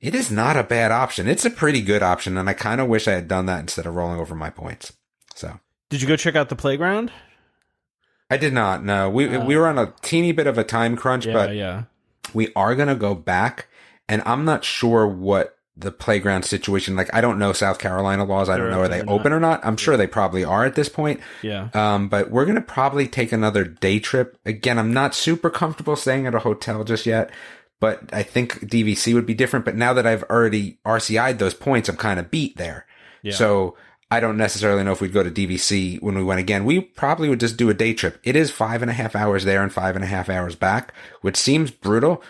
it 0.00 0.14
is 0.14 0.30
not 0.30 0.56
a 0.56 0.62
bad 0.62 0.92
option. 0.92 1.26
It's 1.26 1.44
a 1.44 1.50
pretty 1.50 1.80
good 1.80 2.02
option. 2.02 2.36
And 2.36 2.48
I 2.48 2.52
kind 2.52 2.80
of 2.80 2.88
wish 2.88 3.08
I 3.08 3.12
had 3.12 3.28
done 3.28 3.46
that 3.46 3.60
instead 3.60 3.86
of 3.86 3.94
rolling 3.94 4.20
over 4.20 4.34
my 4.34 4.50
points. 4.50 4.92
So. 5.34 5.58
Did 5.90 6.02
you 6.02 6.08
go 6.08 6.16
check 6.16 6.36
out 6.36 6.48
the 6.48 6.56
playground? 6.56 7.10
I 8.30 8.36
did 8.36 8.52
not. 8.52 8.84
No, 8.84 9.08
we, 9.08 9.28
uh, 9.28 9.44
we 9.44 9.56
were 9.56 9.66
on 9.66 9.78
a 9.78 9.94
teeny 10.02 10.32
bit 10.32 10.46
of 10.46 10.58
a 10.58 10.64
time 10.64 10.96
crunch, 10.96 11.26
yeah, 11.26 11.32
but 11.32 11.54
yeah. 11.54 11.84
we 12.32 12.52
are 12.56 12.74
going 12.74 12.88
to 12.88 12.94
go 12.94 13.14
back 13.14 13.68
and 14.08 14.22
I'm 14.26 14.44
not 14.44 14.64
sure 14.64 15.06
what 15.06 15.56
the 15.76 15.90
playground 15.90 16.44
situation 16.44 16.94
like 16.94 17.12
I 17.12 17.20
don't 17.20 17.38
know 17.38 17.52
South 17.52 17.78
Carolina 17.78 18.24
laws. 18.24 18.48
I 18.48 18.56
don't 18.56 18.70
know 18.70 18.80
are 18.80 18.88
they 18.88 19.02
open 19.02 19.32
or 19.32 19.40
not. 19.40 19.64
I'm 19.64 19.76
sure 19.76 19.96
they 19.96 20.06
probably 20.06 20.44
are 20.44 20.64
at 20.64 20.76
this 20.76 20.88
point. 20.88 21.20
Yeah. 21.42 21.68
Um, 21.74 22.08
but 22.08 22.30
we're 22.30 22.44
gonna 22.44 22.60
probably 22.60 23.08
take 23.08 23.32
another 23.32 23.64
day 23.64 23.98
trip. 23.98 24.38
Again, 24.44 24.78
I'm 24.78 24.92
not 24.92 25.14
super 25.14 25.50
comfortable 25.50 25.96
staying 25.96 26.26
at 26.26 26.34
a 26.34 26.40
hotel 26.40 26.84
just 26.84 27.06
yet, 27.06 27.30
but 27.80 28.02
I 28.12 28.22
think 28.22 28.60
DVC 28.60 29.14
would 29.14 29.26
be 29.26 29.34
different. 29.34 29.64
But 29.64 29.74
now 29.74 29.92
that 29.94 30.06
I've 30.06 30.22
already 30.24 30.78
RCI'd 30.86 31.38
those 31.38 31.54
points, 31.54 31.88
I'm 31.88 31.96
kind 31.96 32.20
of 32.20 32.30
beat 32.30 32.56
there. 32.56 32.86
Yeah. 33.22 33.32
So 33.32 33.76
I 34.10 34.20
don't 34.20 34.36
necessarily 34.36 34.84
know 34.84 34.92
if 34.92 35.00
we'd 35.00 35.12
go 35.12 35.24
to 35.24 35.30
DVC 35.30 36.00
when 36.00 36.14
we 36.14 36.22
went 36.22 36.38
again. 36.38 36.64
We 36.64 36.80
probably 36.80 37.28
would 37.28 37.40
just 37.40 37.56
do 37.56 37.68
a 37.68 37.74
day 37.74 37.94
trip. 37.94 38.20
It 38.22 38.36
is 38.36 38.50
five 38.52 38.80
and 38.80 38.90
a 38.90 38.94
half 38.94 39.16
hours 39.16 39.44
there 39.44 39.62
and 39.62 39.72
five 39.72 39.96
and 39.96 40.04
a 40.04 40.08
half 40.08 40.28
hours 40.28 40.54
back, 40.54 40.94
which 41.20 41.36
seems 41.36 41.72
brutal, 41.72 42.22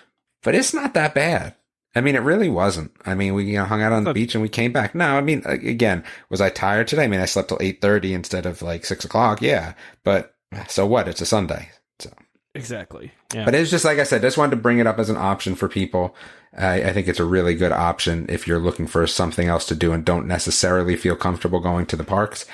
but 0.42 0.54
it's 0.54 0.72
not 0.72 0.94
that 0.94 1.14
bad. 1.14 1.54
I 1.94 2.00
mean, 2.00 2.16
it 2.16 2.22
really 2.22 2.48
wasn't. 2.48 2.92
I 3.06 3.14
mean, 3.14 3.34
we 3.34 3.44
you 3.44 3.58
know, 3.58 3.64
hung 3.64 3.82
out 3.82 3.92
on 3.92 4.04
the 4.04 4.12
beach 4.12 4.34
and 4.34 4.42
we 4.42 4.48
came 4.48 4.72
back. 4.72 4.94
No, 4.94 5.16
I 5.16 5.20
mean, 5.20 5.42
again, 5.44 6.02
was 6.28 6.40
I 6.40 6.50
tired 6.50 6.88
today? 6.88 7.04
I 7.04 7.08
mean, 7.08 7.20
I 7.20 7.26
slept 7.26 7.48
till 7.48 7.58
eight 7.60 7.80
thirty 7.80 8.14
instead 8.14 8.46
of 8.46 8.62
like 8.62 8.84
six 8.84 9.04
o'clock. 9.04 9.40
Yeah, 9.40 9.74
but 10.02 10.34
so 10.68 10.86
what? 10.86 11.08
It's 11.08 11.20
a 11.20 11.26
Sunday, 11.26 11.70
so 12.00 12.10
exactly. 12.54 13.12
Yeah. 13.32 13.44
But 13.44 13.54
it's 13.54 13.70
just 13.70 13.84
like 13.84 13.98
I 13.98 14.04
said. 14.04 14.22
Just 14.22 14.38
wanted 14.38 14.56
to 14.56 14.62
bring 14.62 14.78
it 14.78 14.86
up 14.86 14.98
as 14.98 15.10
an 15.10 15.16
option 15.16 15.54
for 15.54 15.68
people. 15.68 16.14
I, 16.56 16.84
I 16.84 16.92
think 16.92 17.08
it's 17.08 17.20
a 17.20 17.24
really 17.24 17.54
good 17.54 17.72
option 17.72 18.26
if 18.28 18.46
you're 18.46 18.58
looking 18.58 18.86
for 18.86 19.06
something 19.06 19.48
else 19.48 19.66
to 19.66 19.74
do 19.74 19.92
and 19.92 20.04
don't 20.04 20.26
necessarily 20.26 20.96
feel 20.96 21.16
comfortable 21.16 21.60
going 21.60 21.86
to 21.86 21.96
the 21.96 22.04
parks. 22.04 22.46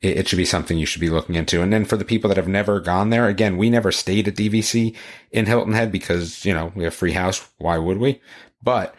It, 0.00 0.18
it 0.18 0.28
should 0.28 0.36
be 0.36 0.44
something 0.44 0.78
you 0.78 0.86
should 0.86 1.00
be 1.00 1.10
looking 1.10 1.34
into. 1.34 1.60
And 1.62 1.72
then 1.72 1.84
for 1.84 1.96
the 1.96 2.04
people 2.04 2.28
that 2.28 2.36
have 2.36 2.48
never 2.48 2.80
gone 2.80 3.10
there, 3.10 3.26
again, 3.26 3.56
we 3.56 3.68
never 3.68 3.90
stayed 3.90 4.28
at 4.28 4.36
DVC 4.36 4.94
in 5.32 5.46
Hilton 5.46 5.72
Head 5.72 5.90
because 5.90 6.44
you 6.44 6.54
know 6.54 6.72
we 6.74 6.84
have 6.84 6.94
free 6.94 7.12
house. 7.12 7.48
Why 7.58 7.78
would 7.78 7.98
we? 7.98 8.20
But, 8.62 8.94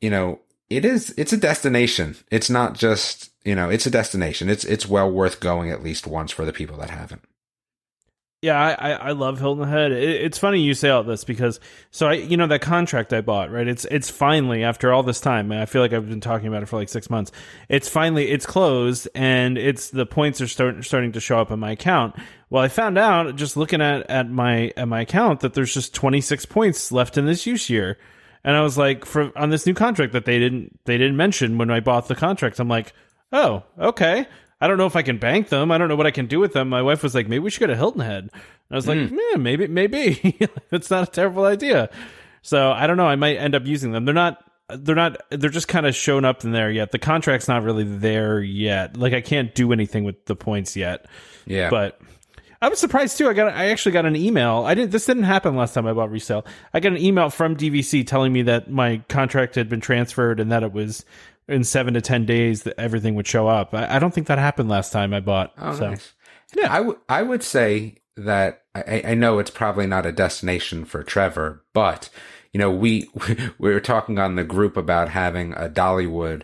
you 0.00 0.10
know, 0.10 0.40
it 0.68 0.84
is, 0.84 1.14
it's 1.16 1.32
a 1.32 1.38
destination. 1.38 2.16
It's 2.30 2.50
not 2.50 2.74
just, 2.74 3.30
you 3.44 3.54
know, 3.54 3.70
it's 3.70 3.86
a 3.86 3.90
destination. 3.90 4.48
It's, 4.48 4.64
it's 4.64 4.88
well 4.88 5.10
worth 5.10 5.40
going 5.40 5.70
at 5.70 5.82
least 5.82 6.06
once 6.06 6.32
for 6.32 6.44
the 6.44 6.52
people 6.52 6.76
that 6.78 6.90
haven't. 6.90 7.22
Yeah, 8.42 8.60
I, 8.60 8.92
I 8.92 9.10
love 9.12 9.40
Hilton 9.40 9.66
Head. 9.66 9.92
It's 9.92 10.38
funny 10.38 10.60
you 10.60 10.74
say 10.74 10.90
all 10.90 11.02
this 11.02 11.24
because 11.24 11.58
so 11.90 12.08
I 12.08 12.12
you 12.12 12.36
know 12.36 12.46
that 12.48 12.60
contract 12.60 13.14
I 13.14 13.22
bought 13.22 13.50
right. 13.50 13.66
It's 13.66 13.86
it's 13.86 14.10
finally 14.10 14.62
after 14.62 14.92
all 14.92 15.02
this 15.02 15.22
time. 15.22 15.50
and 15.50 15.60
I 15.60 15.64
feel 15.64 15.80
like 15.80 15.94
I've 15.94 16.08
been 16.08 16.20
talking 16.20 16.46
about 16.46 16.62
it 16.62 16.66
for 16.66 16.76
like 16.76 16.90
six 16.90 17.08
months. 17.08 17.32
It's 17.70 17.88
finally 17.88 18.30
it's 18.30 18.44
closed 18.44 19.08
and 19.14 19.56
it's 19.56 19.88
the 19.88 20.04
points 20.04 20.42
are 20.42 20.46
start, 20.46 20.84
starting 20.84 21.12
to 21.12 21.20
show 21.20 21.40
up 21.40 21.50
in 21.50 21.58
my 21.58 21.72
account. 21.72 22.14
Well, 22.50 22.62
I 22.62 22.68
found 22.68 22.98
out 22.98 23.34
just 23.36 23.56
looking 23.56 23.80
at 23.80 24.08
at 24.10 24.30
my 24.30 24.70
at 24.76 24.86
my 24.86 25.00
account 25.00 25.40
that 25.40 25.54
there's 25.54 25.72
just 25.72 25.94
26 25.94 26.44
points 26.44 26.92
left 26.92 27.16
in 27.16 27.24
this 27.24 27.46
use 27.46 27.70
year. 27.70 27.96
And 28.46 28.56
I 28.56 28.62
was 28.62 28.78
like, 28.78 29.04
for 29.04 29.30
on 29.36 29.50
this 29.50 29.66
new 29.66 29.74
contract 29.74 30.14
that 30.14 30.24
they 30.24 30.38
didn't 30.38 30.78
they 30.86 30.96
didn't 30.96 31.16
mention 31.18 31.58
when 31.58 31.70
I 31.70 31.80
bought 31.80 32.08
the 32.08 32.14
contract, 32.14 32.58
I'm 32.60 32.68
like, 32.68 32.94
oh, 33.32 33.62
okay. 33.78 34.26
I 34.60 34.68
don't 34.68 34.78
know 34.78 34.86
if 34.86 34.96
I 34.96 35.02
can 35.02 35.18
bank 35.18 35.50
them. 35.50 35.70
I 35.70 35.76
don't 35.76 35.88
know 35.88 35.96
what 35.96 36.06
I 36.06 36.10
can 36.10 36.26
do 36.26 36.38
with 36.40 36.54
them. 36.54 36.70
My 36.70 36.80
wife 36.80 37.02
was 37.02 37.14
like, 37.14 37.28
maybe 37.28 37.40
we 37.40 37.50
should 37.50 37.60
go 37.60 37.66
to 37.66 37.76
Hilton 37.76 38.00
Head. 38.00 38.30
And 38.32 38.32
I 38.70 38.76
was 38.76 38.88
like, 38.88 39.10
Hmm. 39.10 39.18
yeah, 39.30 39.36
maybe, 39.36 39.66
maybe 39.66 40.38
it's 40.72 40.90
not 40.90 41.06
a 41.08 41.10
terrible 41.10 41.44
idea. 41.44 41.90
So 42.40 42.70
I 42.72 42.86
don't 42.86 42.96
know. 42.96 43.06
I 43.08 43.16
might 43.16 43.36
end 43.36 43.54
up 43.54 43.66
using 43.66 43.90
them. 43.92 44.04
They're 44.06 44.14
not. 44.14 44.42
They're 44.68 44.94
not. 44.96 45.20
They're 45.30 45.50
just 45.50 45.68
kind 45.68 45.84
of 45.86 45.94
shown 45.94 46.24
up 46.24 46.42
in 46.44 46.52
there 46.52 46.70
yet. 46.70 46.90
The 46.92 46.98
contract's 46.98 47.48
not 47.48 47.62
really 47.64 47.84
there 47.84 48.40
yet. 48.40 48.96
Like 48.96 49.12
I 49.12 49.20
can't 49.20 49.54
do 49.54 49.72
anything 49.72 50.04
with 50.04 50.24
the 50.26 50.34
points 50.36 50.74
yet. 50.76 51.06
Yeah. 51.46 51.68
But 51.70 52.00
I 52.62 52.68
was 52.68 52.78
surprised 52.78 53.18
too. 53.18 53.28
I 53.28 53.32
got 53.34 53.52
I 53.52 53.66
actually 53.66 53.92
got 53.92 54.06
an 54.06 54.16
email. 54.16 54.64
I 54.66 54.74
didn't 54.74 54.90
this 54.92 55.06
didn't 55.06 55.24
happen 55.24 55.56
last 55.56 55.74
time 55.74 55.86
I 55.86 55.92
bought 55.92 56.10
resale. 56.10 56.44
I 56.72 56.80
got 56.80 56.92
an 56.92 56.98
email 56.98 57.30
from 57.30 57.56
DVC 57.56 58.06
telling 58.06 58.32
me 58.32 58.42
that 58.42 58.70
my 58.70 58.98
contract 59.08 59.54
had 59.54 59.68
been 59.68 59.80
transferred 59.80 60.40
and 60.40 60.50
that 60.52 60.62
it 60.62 60.72
was 60.72 61.04
in 61.48 61.64
seven 61.64 61.94
to 61.94 62.00
ten 62.00 62.24
days 62.26 62.62
that 62.64 62.78
everything 62.78 63.14
would 63.14 63.26
show 63.26 63.46
up. 63.46 63.74
I, 63.74 63.96
I 63.96 63.98
don't 63.98 64.12
think 64.14 64.26
that 64.28 64.38
happened 64.38 64.68
last 64.68 64.90
time 64.92 65.12
I 65.14 65.20
bought. 65.20 65.52
Oh, 65.58 65.74
so 65.76 65.90
nice. 65.90 66.12
Yeah. 66.54 66.72
I 66.72 66.80
would 66.80 66.96
I 67.08 67.22
would 67.22 67.42
say 67.42 67.98
that 68.16 68.62
I, 68.74 69.02
I 69.08 69.14
know 69.14 69.38
it's 69.38 69.50
probably 69.50 69.86
not 69.86 70.06
a 70.06 70.12
destination 70.12 70.84
for 70.86 71.02
Trevor, 71.02 71.62
but 71.74 72.08
you 72.52 72.58
know 72.58 72.70
we 72.70 73.08
we 73.58 73.70
were 73.72 73.80
talking 73.80 74.18
on 74.18 74.36
the 74.36 74.44
group 74.44 74.76
about 74.78 75.10
having 75.10 75.52
a 75.52 75.68
Dollywood 75.68 76.42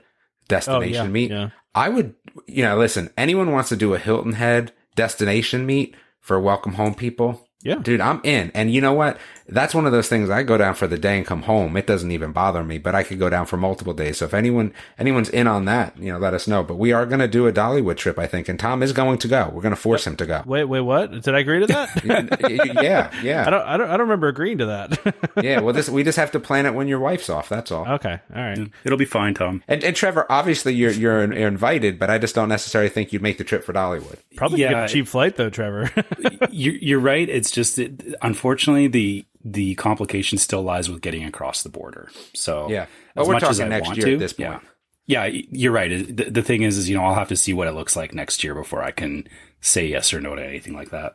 destination 0.49 1.01
Oh, 1.01 1.05
yeah, 1.05 1.11
meet. 1.11 1.31
yeah. 1.31 1.51
I 1.75 1.89
would 1.89 2.15
you 2.47 2.63
know 2.63 2.77
listen. 2.77 3.11
Anyone 3.17 3.53
wants 3.53 3.71
to 3.71 3.77
do 3.77 3.95
a 3.95 3.99
Hilton 3.99 4.35
Head 4.35 4.73
destination 4.95 5.67
meet 5.67 5.95
for 6.21 6.41
welcome 6.41 6.75
home 6.75 6.95
people? 6.95 7.49
Yeah. 7.63 7.77
Dude, 7.77 8.01
I'm 8.01 8.21
in. 8.25 8.51
And 8.55 8.73
you 8.73 8.81
know 8.81 8.93
what? 8.93 9.19
That's 9.53 9.75
one 9.75 9.87
of 9.87 9.93
those 9.93 10.09
things 10.09 10.31
I 10.31 10.43
go 10.43 10.57
down 10.59 10.75
for 10.75 10.87
the 10.87 10.99
day 10.99 11.17
and 11.19 11.27
come 11.27 11.43
home. 11.43 11.77
It 11.77 11.87
doesn't 11.87 12.11
even 12.11 12.33
bother 12.33 12.65
me, 12.65 12.79
but 12.79 12.95
I 12.95 13.03
could 13.03 13.19
go 13.19 13.29
down 13.31 13.47
for 13.47 13.57
multiple 13.57 13.93
days. 13.95 14.19
So 14.19 14.25
if 14.25 14.35
anyone 14.35 14.73
anyone's 14.99 15.29
in 15.29 15.47
on 15.47 15.65
that, 15.67 15.97
you 15.99 16.13
know, 16.13 16.19
let 16.19 16.35
us 16.35 16.49
know. 16.49 16.63
But 16.63 16.77
we 16.77 16.93
are 16.93 17.07
going 17.07 17.21
to 17.21 17.29
do 17.29 17.47
a 17.47 17.53
Dollywood 17.53 17.97
trip, 17.97 18.19
I 18.19 18.27
think, 18.27 18.49
and 18.49 18.59
Tom 18.59 18.83
is 18.83 18.93
going 18.93 19.19
to 19.19 19.29
go. 19.29 19.51
We're 19.53 19.63
going 19.63 19.75
to 19.75 19.81
force 19.81 20.07
him 20.07 20.17
to 20.17 20.27
go. 20.27 20.43
wait, 20.47 20.65
wait, 20.65 20.81
what? 20.81 21.11
Did 21.23 21.35
I 21.35 21.39
agree 21.41 21.61
to 21.61 21.67
that? 21.67 22.05
yeah, 22.83 23.11
yeah. 23.23 23.47
I 23.47 23.51
don't, 23.51 23.63
I 23.63 23.77
don't, 23.77 23.89
I 23.89 23.93
don't 23.93 24.01
remember 24.01 24.29
agreeing 24.29 24.59
to 24.59 24.67
that. 24.67 25.15
yeah, 25.43 25.61
well, 25.61 25.73
this 25.73 25.89
we 25.89 26.03
just 26.05 26.19
have 26.19 26.31
to 26.33 26.41
plan 26.41 26.67
it 26.67 26.75
when 26.75 26.89
your 26.89 26.99
wife's 27.01 27.29
off. 27.31 27.49
That's 27.49 27.71
all. 27.71 27.87
okay, 27.87 28.19
all 28.35 28.43
right. 28.43 28.71
It'll 28.85 28.99
be 28.99 29.05
fine, 29.05 29.35
Tom. 29.35 29.63
And, 29.69 29.83
and 29.85 29.95
Trevor, 29.95 30.27
obviously 30.31 30.75
you're, 30.75 30.91
you're 30.93 31.33
you're 31.33 31.49
invited, 31.49 31.99
but 31.99 32.11
I 32.11 32.19
just 32.19 32.35
don't 32.35 32.49
necessarily 32.49 32.89
think 32.91 33.13
you'd 33.13 33.23
make 33.23 33.39
the 33.39 33.45
trip 33.45 33.65
for 33.65 33.73
Dollywood. 33.73 34.19
Probably 34.37 34.61
Yeah. 34.61 34.71
get 34.71 34.85
a 34.85 34.89
cheap 34.89 35.09
flight 35.09 35.37
though, 35.37 35.51
Trevor. 35.51 35.91
You're, 36.51 36.75
you're 36.75 37.01
right. 37.01 37.29
It's 37.29 37.51
just 37.51 37.77
that, 37.77 38.17
unfortunately 38.23 38.87
the 38.89 39.25
the 39.45 39.75
complication 39.75 40.39
still 40.39 40.63
lies 40.63 40.89
with 40.91 41.01
getting 41.03 41.25
across 41.25 41.63
the 41.63 41.69
border. 41.69 42.11
So 42.35 42.69
Yeah. 42.71 42.83
as 42.83 42.89
But 43.15 43.27
we're 43.27 43.33
much 43.35 43.43
as 43.45 43.59
talking 43.59 43.73
I 43.73 43.77
next 43.77 43.87
want 43.87 43.99
year 43.99 44.07
to, 44.07 44.13
at 44.15 44.19
this 44.19 44.33
point. 44.33 44.61
Yeah, 45.07 45.25
yeah, 45.27 45.41
you're 45.51 45.73
right. 45.73 45.89
The, 46.17 46.31
the 46.31 46.43
thing 46.43 46.63
is, 46.63 46.79
is 46.79 46.89
you 46.89 46.97
know 46.97 47.05
I'll 47.05 47.15
have 47.15 47.29
to 47.29 47.37
see 47.37 47.53
what 47.53 47.67
it 47.69 47.73
looks 47.73 47.97
like 47.97 48.15
next 48.15 48.45
year 48.45 48.55
before 48.55 48.83
I 48.83 48.93
can 48.93 49.27
say 49.61 49.87
yes 49.89 50.13
or 50.15 50.21
no 50.21 50.35
to 50.35 50.45
anything 50.45 50.75
like 50.75 50.91
that. 50.91 51.15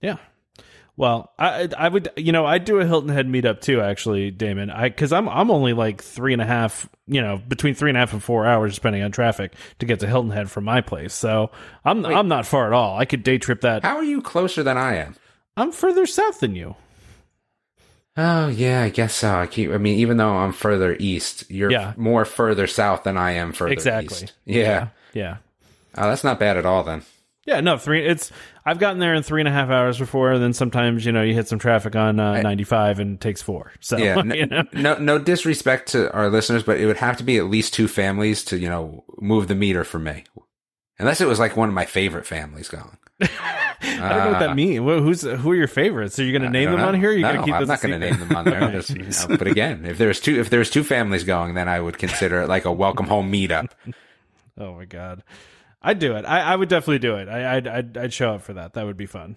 Yeah. 0.00 0.16
Well, 0.96 1.30
I 1.38 1.68
I 1.78 1.88
would 1.88 2.08
you 2.16 2.32
know 2.32 2.44
I'd 2.44 2.64
do 2.64 2.80
a 2.80 2.86
Hilton 2.86 3.10
Head 3.10 3.28
meetup 3.28 3.60
too 3.60 3.80
actually, 3.80 4.32
Damon. 4.32 4.68
I 4.70 4.88
because 4.88 5.12
I'm 5.12 5.28
I'm 5.28 5.48
only 5.52 5.72
like 5.72 6.02
three 6.02 6.32
and 6.32 6.42
a 6.42 6.46
half 6.46 6.88
you 7.06 7.20
know 7.22 7.38
between 7.46 7.74
three 7.74 7.90
and 7.90 7.96
a 7.96 8.00
half 8.00 8.12
and 8.12 8.20
four 8.22 8.44
hours 8.44 8.74
depending 8.74 9.04
on 9.04 9.12
traffic 9.12 9.52
to 9.78 9.86
get 9.86 10.00
to 10.00 10.08
Hilton 10.08 10.32
Head 10.32 10.50
from 10.50 10.64
my 10.64 10.80
place. 10.80 11.14
So 11.14 11.52
I'm 11.84 12.04
I'm 12.04 12.26
not 12.26 12.46
far 12.46 12.66
at 12.66 12.72
all. 12.72 12.98
I 12.98 13.04
could 13.04 13.22
day 13.22 13.38
trip 13.38 13.60
that. 13.60 13.84
How 13.84 13.96
are 13.96 14.02
you 14.04 14.20
closer 14.20 14.64
than 14.64 14.76
I 14.76 14.96
am? 14.96 15.14
I'm 15.56 15.70
further 15.70 16.04
south 16.06 16.40
than 16.40 16.56
you. 16.56 16.74
Oh 18.20 18.48
yeah, 18.48 18.82
I 18.82 18.88
guess 18.88 19.14
so. 19.14 19.32
I 19.32 19.46
keep. 19.46 19.70
I 19.70 19.78
mean, 19.78 19.98
even 20.00 20.16
though 20.16 20.34
I'm 20.34 20.52
further 20.52 20.96
east, 20.98 21.48
you're 21.48 21.70
Yeah. 21.70 21.92
more 21.96 22.24
further 22.24 22.66
south 22.66 23.04
than 23.04 23.16
I 23.16 23.30
am 23.32 23.52
further 23.52 23.72
Exactly. 23.72 24.24
east. 24.24 24.32
Yeah. 24.44 24.88
Yeah. 25.14 25.36
Oh, 25.96 26.08
that's 26.08 26.24
not 26.24 26.40
bad 26.40 26.56
at 26.56 26.66
all 26.66 26.82
then. 26.82 27.02
Yeah, 27.46 27.60
no, 27.60 27.78
three. 27.78 28.04
It's 28.04 28.32
I've 28.66 28.78
gotten 28.80 28.98
there 28.98 29.14
in 29.14 29.22
three 29.22 29.40
and 29.40 29.48
a 29.48 29.52
half 29.52 29.70
hours 29.70 29.98
before. 29.98 30.32
And 30.32 30.42
then 30.42 30.52
sometimes 30.52 31.06
you 31.06 31.12
know 31.12 31.22
you 31.22 31.32
hit 31.32 31.46
some 31.48 31.60
traffic 31.60 31.94
on 31.94 32.18
uh, 32.18 32.42
ninety 32.42 32.64
five 32.64 32.98
and 32.98 33.14
it 33.14 33.20
takes 33.20 33.40
four. 33.40 33.70
So 33.80 33.96
Yeah, 33.96 34.14
no, 34.22 34.34
you 34.34 34.46
know? 34.46 34.64
no, 34.72 34.98
no 34.98 35.18
disrespect 35.20 35.88
to 35.92 36.12
our 36.12 36.28
listeners, 36.28 36.64
but 36.64 36.80
it 36.80 36.86
would 36.86 36.96
have 36.98 37.16
to 37.18 37.24
be 37.24 37.38
at 37.38 37.44
least 37.46 37.72
two 37.72 37.86
families 37.86 38.42
to 38.46 38.58
you 38.58 38.68
know 38.68 39.04
move 39.20 39.46
the 39.46 39.54
meter 39.54 39.84
for 39.84 40.00
me, 40.00 40.24
unless 40.98 41.20
it 41.20 41.28
was 41.28 41.38
like 41.38 41.56
one 41.56 41.68
of 41.68 41.74
my 41.74 41.86
favorite 41.86 42.26
families 42.26 42.68
going. 42.68 42.98
I 43.80 44.08
don't 44.08 44.18
know 44.24 44.30
what 44.30 44.38
that 44.40 44.56
means. 44.56 44.78
Who's 44.78 45.22
who 45.22 45.52
are 45.52 45.54
your 45.54 45.68
favorites? 45.68 46.18
Are 46.18 46.24
you 46.24 46.32
going 46.32 46.42
to 46.42 46.50
name 46.50 46.70
them 46.70 46.80
don't 46.80 46.88
on 46.88 47.00
here? 47.00 47.10
Are 47.10 47.12
you 47.12 47.22
no, 47.22 47.32
going 47.32 47.40
to 47.40 47.44
keep 47.46 47.54
I'm 47.54 47.66
not 47.66 47.80
going 47.80 47.92
to 47.92 47.98
name 47.98 48.18
them 48.18 48.36
on 48.36 48.44
there. 48.44 48.70
Just, 48.80 48.90
you 48.90 49.28
know, 49.28 49.36
but 49.36 49.46
again, 49.46 49.84
if 49.84 49.98
there's 49.98 50.20
two, 50.20 50.38
if 50.38 50.50
there's 50.50 50.70
two 50.70 50.82
families 50.82 51.24
going, 51.24 51.54
then 51.54 51.68
I 51.68 51.80
would 51.80 51.98
consider 51.98 52.42
it 52.42 52.48
like 52.48 52.64
a 52.64 52.72
welcome 52.72 53.06
home 53.06 53.32
meetup. 53.32 53.70
Oh 54.60 54.74
my 54.74 54.86
god, 54.86 55.22
I'd 55.80 56.00
do 56.00 56.16
it. 56.16 56.24
I, 56.24 56.40
I 56.40 56.56
would 56.56 56.68
definitely 56.68 56.98
do 56.98 57.14
it. 57.14 57.28
I, 57.28 57.58
I'd, 57.58 57.68
I'd 57.68 57.96
I'd 57.96 58.12
show 58.12 58.34
up 58.34 58.42
for 58.42 58.54
that. 58.54 58.72
That 58.72 58.86
would 58.86 58.96
be 58.96 59.06
fun. 59.06 59.36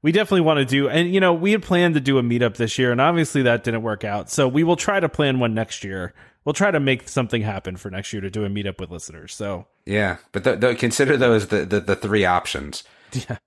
We 0.00 0.12
definitely 0.12 0.40
want 0.40 0.60
to 0.60 0.64
do, 0.64 0.88
and 0.88 1.12
you 1.12 1.20
know, 1.20 1.34
we 1.34 1.52
had 1.52 1.62
planned 1.62 1.92
to 1.94 2.00
do 2.00 2.16
a 2.16 2.22
meetup 2.22 2.56
this 2.56 2.78
year, 2.78 2.90
and 2.90 3.02
obviously 3.02 3.42
that 3.42 3.64
didn't 3.64 3.82
work 3.82 4.02
out. 4.02 4.30
So 4.30 4.48
we 4.48 4.64
will 4.64 4.76
try 4.76 4.98
to 4.98 5.10
plan 5.10 5.38
one 5.38 5.52
next 5.52 5.84
year. 5.84 6.14
We'll 6.44 6.54
try 6.54 6.70
to 6.70 6.80
make 6.80 7.08
something 7.08 7.42
happen 7.42 7.76
for 7.76 7.90
next 7.90 8.12
year 8.12 8.22
to 8.22 8.30
do 8.30 8.44
a 8.44 8.48
meetup 8.48 8.80
with 8.80 8.90
listeners. 8.90 9.34
So 9.34 9.66
Yeah, 9.86 10.16
but 10.32 10.42
th 10.44 10.60
th 10.60 10.78
consider 10.78 11.16
those 11.16 11.48
the, 11.48 11.64
the 11.66 11.80
the 11.80 11.96
three 11.96 12.24
options. 12.24 12.82
Yeah. 13.28 13.38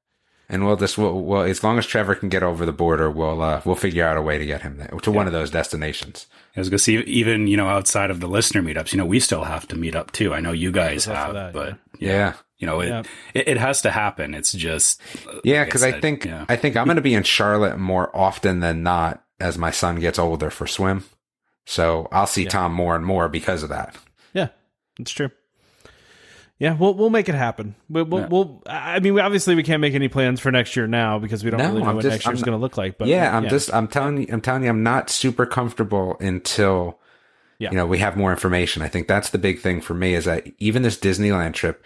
And 0.47 0.63
we'll 0.63 0.75
just 0.75 0.95
we'll, 0.95 1.21
we'll 1.21 1.41
as 1.41 1.63
long 1.63 1.79
as 1.79 1.87
Trevor 1.87 2.13
can 2.13 2.29
get 2.29 2.43
over 2.43 2.67
the 2.67 2.71
border, 2.71 3.09
we'll 3.09 3.41
uh, 3.41 3.61
we'll 3.65 3.73
figure 3.73 4.05
out 4.05 4.15
a 4.15 4.21
way 4.21 4.37
to 4.37 4.45
get 4.45 4.61
him 4.61 4.77
there 4.77 4.89
to 5.01 5.11
one 5.11 5.25
of 5.25 5.33
those 5.33 5.49
destinations. 5.49 6.27
I 6.55 6.59
was 6.59 6.69
going 6.69 6.77
to 6.77 6.83
see, 6.83 6.97
even 6.99 7.47
you 7.47 7.57
know, 7.57 7.67
outside 7.67 8.11
of 8.11 8.19
the 8.19 8.27
listener 8.27 8.61
meetups, 8.61 8.91
you 8.93 8.99
know, 8.99 9.07
we 9.07 9.19
still 9.19 9.43
have 9.43 9.67
to 9.69 9.75
meet 9.75 9.95
up 9.95 10.11
too. 10.11 10.35
I 10.35 10.41
know 10.41 10.51
you 10.51 10.71
guys 10.71 11.05
have, 11.05 11.33
that, 11.33 11.51
but 11.51 11.79
Yeah, 11.97 12.33
you 12.59 12.67
know, 12.67 12.79
it, 12.81 12.89
Yeah. 12.89 13.03
it 13.33 13.47
it 13.47 13.57
has 13.57 13.81
to 13.81 13.89
happen. 13.91 14.35
It's 14.35 14.53
just 14.53 15.01
yeah, 15.43 15.61
like 15.61 15.67
because 15.69 15.81
I 15.81 15.99
think 15.99 16.25
yeah. 16.25 16.45
I 16.47 16.55
think 16.57 16.77
I'm 16.77 16.85
going 16.85 16.97
to 16.97 17.01
be 17.01 17.15
in 17.15 17.23
Charlotte 17.23 17.79
more 17.79 18.15
often 18.15 18.59
than 18.59 18.83
not 18.83 19.23
as 19.39 19.57
my 19.57 19.71
son 19.71 19.99
gets 19.99 20.19
older 20.19 20.51
for 20.51 20.67
swim. 20.67 21.05
So 21.65 22.07
I'll 22.11 22.27
see 22.27 22.45
Tom 22.45 22.71
more 22.71 22.95
and 22.95 23.03
more 23.03 23.29
because 23.29 23.63
of 23.63 23.69
that. 23.69 23.95
yeah, 24.31 24.49
it's 24.99 25.09
true. 25.11 25.31
Yeah, 26.57 26.73
we'll 26.77 26.93
we'll 26.93 27.09
make 27.09 27.27
it 27.27 27.35
happen. 27.35 27.75
We'll, 27.89 28.05
we'll, 28.05 28.21
Yeah. 28.21 28.27
we'll 28.27 28.63
I 28.65 28.99
mean, 29.01 29.19
obviously 29.19 29.55
we 29.55 29.63
can't 29.63 29.81
make 29.81 29.93
any 29.93 30.07
plans 30.07 30.39
for 30.39 30.51
next 30.51 30.75
year 30.75 30.87
now 30.87 31.19
because 31.19 31.43
we 31.43 31.49
don't 31.51 31.57
No, 31.59 31.67
really 31.67 31.81
know 31.83 31.89
I'm 31.89 31.95
what 31.95 32.03
just- 32.03 32.13
next 32.13 32.25
year's 32.25 32.43
going 32.43 32.57
to 32.57 32.61
look 32.61 32.77
like. 32.77 32.97
But 32.97 33.07
yeah, 33.09 33.35
I'm 33.35 33.49
just 33.49 33.73
I'm 33.73 33.87
telling 33.87 34.21
you 34.21 34.27
I'm 34.31 34.41
telling 34.41 34.63
you 34.63 34.69
I'm 34.69 34.83
not 34.83 35.09
super 35.09 35.45
comfortable 35.45 36.15
until 36.21 36.97
Yeah. 37.59 37.71
you 37.71 37.77
know 37.77 37.85
we 37.85 37.97
have 37.99 38.15
more 38.15 38.31
information. 38.31 38.81
I 38.81 38.87
think 38.87 39.07
that's 39.07 39.29
the 39.31 39.37
big 39.37 39.59
thing 39.59 39.81
for 39.81 39.93
me 39.93 40.13
is 40.15 40.23
that 40.25 40.47
even 40.59 40.81
this 40.81 40.97
Disneyland 40.97 41.55
trip, 41.55 41.83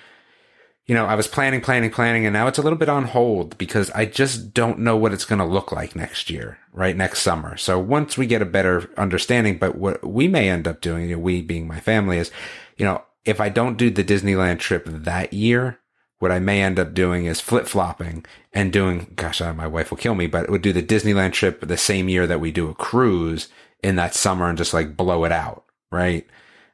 you 0.86 0.94
know, 0.96 1.06
I 1.06 1.16
was 1.16 1.28
planning, 1.28 1.62
planning, 1.62 1.90
planning, 1.90 2.26
and 2.28 2.34
now 2.34 2.48
it's 2.48 2.58
a 2.60 2.64
little 2.64 2.78
bit 2.78 2.90
on 2.90 3.06
hold 3.06 3.58
because 3.58 3.90
I 3.92 4.06
just 4.06 4.54
don't 4.54 4.80
know 4.80 4.96
what 4.98 5.14
it's 5.14 5.26
going 5.26 5.40
to 5.40 5.46
look 5.46 5.72
like 5.72 5.96
next 5.96 6.30
year, 6.30 6.58
right? 6.74 6.96
Next 6.98 7.22
summer. 7.22 7.58
So 7.58 7.80
once 7.80 8.18
we 8.20 8.26
get 8.28 8.42
a 8.42 8.46
better 8.46 8.90
understanding, 8.98 9.58
but 9.58 9.76
what 9.78 10.04
we 10.08 10.28
may 10.28 10.48
end 10.50 10.68
up 10.68 10.82
doing, 10.82 11.10
you 11.10 11.16
know, 11.16 11.22
we 11.22 11.42
being 11.42 11.68
my 11.68 11.80
family 11.80 12.18
is, 12.20 12.32
you 12.78 12.86
know, 12.86 13.04
if 13.26 13.40
I 13.42 13.50
don't 13.50 13.78
do 13.78 13.90
the 13.90 14.04
Disneyland 14.04 14.60
trip 14.60 14.86
that 14.86 15.34
year, 15.34 15.80
what 16.20 16.32
I 16.32 16.40
may 16.40 16.62
end 16.62 16.80
up 16.80 16.94
doing 16.94 17.26
is 17.26 17.40
flip 17.40 17.66
flopping 17.66 18.26
and 18.54 18.74
doing, 18.74 19.14
gosh, 19.16 19.42
uh, 19.42 19.54
my 19.54 19.68
wife 19.68 19.90
will 19.90 19.98
kill 19.98 20.16
me, 20.16 20.28
but 20.28 20.44
it 20.46 20.50
would 20.50 20.62
do 20.62 20.74
the 20.74 20.84
Disneyland 20.84 21.34
trip 21.34 21.62
the 21.62 21.78
same 21.78 22.10
year 22.10 22.28
that 22.28 22.42
we 22.42 22.52
do 22.52 22.70
a 22.70 22.76
cruise 22.76 23.48
in 23.82 23.96
that 23.96 24.14
summer 24.14 24.50
and 24.50 24.58
just 24.58 24.74
like 24.74 24.98
blow 24.98 25.24
it 25.24 25.32
out. 25.32 25.66
Right. 25.92 26.28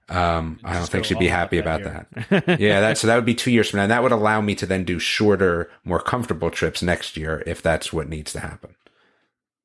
Um, 0.09 0.59
I 0.63 0.73
don't 0.73 0.87
think 0.87 1.05
she'd 1.05 1.19
be 1.19 1.27
happy 1.27 1.59
that 1.59 1.61
about 1.61 1.79
year. 1.79 2.07
that. 2.29 2.59
yeah. 2.59 2.79
That, 2.79 2.97
so 2.97 3.07
that 3.07 3.15
would 3.15 3.25
be 3.25 3.35
two 3.35 3.51
years 3.51 3.69
from 3.69 3.77
now. 3.77 3.83
And 3.83 3.91
that 3.91 4.03
would 4.03 4.11
allow 4.11 4.41
me 4.41 4.55
to 4.55 4.65
then 4.65 4.83
do 4.83 4.99
shorter, 4.99 5.69
more 5.83 5.99
comfortable 5.99 6.51
trips 6.51 6.81
next 6.81 7.15
year 7.17 7.43
if 7.45 7.61
that's 7.61 7.93
what 7.93 8.09
needs 8.09 8.33
to 8.33 8.39
happen. 8.39 8.75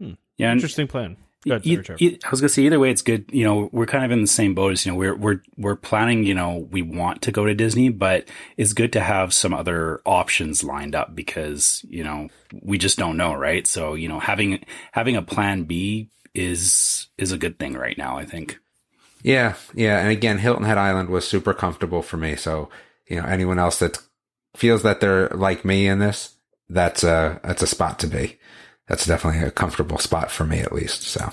yeah, 0.01 0.51
and 0.51 0.59
Interesting 0.59 0.89
plan. 0.89 1.17
Go 1.47 1.55
ahead, 1.55 1.67
E- 1.67 1.75
sorry, 1.75 1.85
Trevor. 1.85 2.05
e- 2.05 2.19
I 2.25 2.31
was 2.31 2.41
gonna 2.41 2.49
say 2.51 2.63
either 2.65 2.79
way, 2.79 2.91
it's 2.91 3.03
good. 3.03 3.25
You 3.33 3.45
know, 3.45 3.69
we're 3.73 3.87
kind 3.87 4.05
of 4.05 4.11
in 4.11 4.21
the 4.21 4.27
same 4.27 4.55
boat 4.55 4.73
as 4.73 4.85
you 4.85 4.93
know 4.93 4.99
we're 4.99 5.15
we're 5.17 5.43
we're 5.57 5.77
planning. 5.77 6.25
You 6.25 6.35
know, 6.35 6.69
we 6.71 6.83
want 6.83 7.23
to 7.23 7.33
go 7.33 7.47
to 7.47 7.55
Disney, 7.55 7.89
but 7.89 8.29
it's 8.57 8.73
good 8.73 8.93
to 8.95 9.01
have 9.01 9.33
some 9.33 9.55
other 9.55 10.01
options 10.05 10.63
lined 10.63 10.95
up 10.95 11.15
because 11.15 11.85
you 11.89 12.05
know 12.05 12.29
we 12.63 12.77
just 12.79 12.99
don't 12.99 13.17
know, 13.17 13.35
right? 13.35 13.67
So 13.67 13.95
you 13.95 14.09
know, 14.09 14.19
having 14.21 14.63
having 14.93 15.17
a 15.17 15.23
plan 15.23 15.65
B 15.65 16.11
is 16.35 17.09
is 17.19 17.33
a 17.33 17.39
good 17.39 17.59
thing 17.59 17.75
right 17.75 17.97
now. 17.97 18.19
I 18.19 18.25
think. 18.25 18.59
Yeah. 19.23 19.55
Yeah. 19.75 19.99
And 19.99 20.11
again, 20.11 20.39
Hilton 20.39 20.65
Head 20.65 20.79
Island 20.79 21.11
was 21.11 21.29
super 21.29 21.53
comfortable 21.53 22.01
for 22.01 22.17
me. 22.17 22.37
So, 22.37 22.71
you 23.07 23.17
know, 23.21 23.27
anyone 23.27 23.59
else 23.59 23.79
that 23.81 23.99
feels 24.57 24.83
that 24.83 25.01
they're 25.01 25.29
like 25.29 25.63
me 25.63 25.87
in 25.89 25.99
this, 25.99 26.37
that's 26.71 27.05
a, 27.05 27.39
that's 27.45 27.61
a 27.63 27.67
spot 27.67 27.99
to 27.99 28.07
be. 28.07 28.39
That's 28.91 29.07
definitely 29.07 29.47
a 29.47 29.53
comfortable 29.53 29.99
spot 29.99 30.33
for 30.33 30.45
me 30.45 30.59
at 30.59 30.73
least. 30.73 31.05
So. 31.05 31.31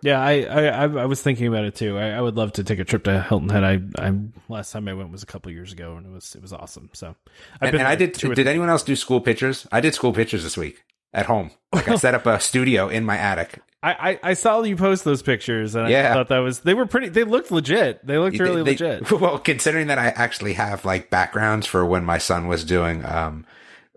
Yeah, 0.00 0.20
I, 0.22 0.42
I 0.44 0.84
I 0.84 1.04
was 1.04 1.20
thinking 1.20 1.46
about 1.46 1.66
it 1.66 1.74
too. 1.74 1.98
I, 1.98 2.12
I 2.12 2.20
would 2.22 2.34
love 2.34 2.52
to 2.52 2.64
take 2.64 2.78
a 2.78 2.84
trip 2.84 3.04
to 3.04 3.20
Hilton 3.22 3.50
Head. 3.50 3.62
I 3.62 3.80
I 3.98 4.14
last 4.48 4.72
time 4.72 4.88
I 4.88 4.94
went 4.94 5.12
was 5.12 5.22
a 5.22 5.26
couple 5.26 5.52
years 5.52 5.70
ago, 5.70 5.96
and 5.96 6.06
it 6.06 6.12
was 6.12 6.34
it 6.34 6.40
was 6.40 6.54
awesome. 6.54 6.88
So, 6.94 7.14
I've 7.60 7.68
And, 7.68 7.80
and 7.80 7.86
I 7.86 7.94
did. 7.94 8.14
Did 8.14 8.46
anyone 8.46 8.70
else 8.70 8.82
do 8.82 8.96
school 8.96 9.20
pictures? 9.20 9.66
I 9.70 9.82
did 9.82 9.94
school 9.94 10.14
pictures 10.14 10.44
this 10.44 10.56
week 10.56 10.82
at 11.12 11.26
home. 11.26 11.50
Like 11.74 11.88
I 11.88 11.96
set 11.96 12.14
up 12.14 12.24
a 12.24 12.40
studio 12.40 12.88
in 12.88 13.04
my 13.04 13.18
attic. 13.18 13.60
I, 13.82 13.92
I, 13.92 14.30
I 14.30 14.34
saw 14.34 14.62
you 14.62 14.76
post 14.76 15.04
those 15.04 15.20
pictures, 15.20 15.74
and 15.74 15.86
I 15.86 16.14
thought 16.14 16.28
that 16.28 16.38
was 16.38 16.60
they 16.60 16.72
were 16.72 16.86
pretty. 16.86 17.10
They 17.10 17.24
looked 17.24 17.50
legit. 17.50 18.06
They 18.06 18.16
looked 18.16 18.38
really 18.38 18.62
They- 18.62 18.70
legit. 18.70 19.10
Well, 19.20 19.38
considering 19.38 19.88
that 19.88 19.98
I 19.98 20.06
actually 20.06 20.54
have 20.54 20.86
like 20.86 21.10
backgrounds 21.10 21.66
for 21.66 21.84
when 21.84 22.02
my 22.06 22.16
son 22.16 22.48
was 22.48 22.64
doing 22.64 23.04
um 23.04 23.44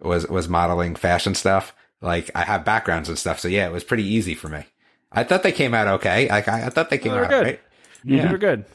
was 0.01 0.27
was 0.27 0.49
modeling 0.49 0.95
fashion 0.95 1.35
stuff. 1.35 1.73
Like 2.01 2.29
I 2.35 2.43
have 2.43 2.65
backgrounds 2.65 3.09
and 3.09 3.17
stuff. 3.17 3.39
So 3.39 3.47
yeah, 3.47 3.67
it 3.67 3.71
was 3.71 3.83
pretty 3.83 4.03
easy 4.03 4.35
for 4.35 4.49
me. 4.49 4.65
I 5.11 5.23
thought 5.23 5.43
they 5.43 5.51
came 5.51 5.73
out 5.73 5.87
okay. 5.87 6.29
Like 6.29 6.47
I, 6.47 6.67
I 6.67 6.69
thought 6.69 6.89
they 6.89 6.97
came 6.97 7.13
they 7.13 7.19
out 7.19 7.29
good. 7.29 7.45
right. 7.45 7.59
You 8.03 8.29
were 8.29 8.37
good. 8.37 8.65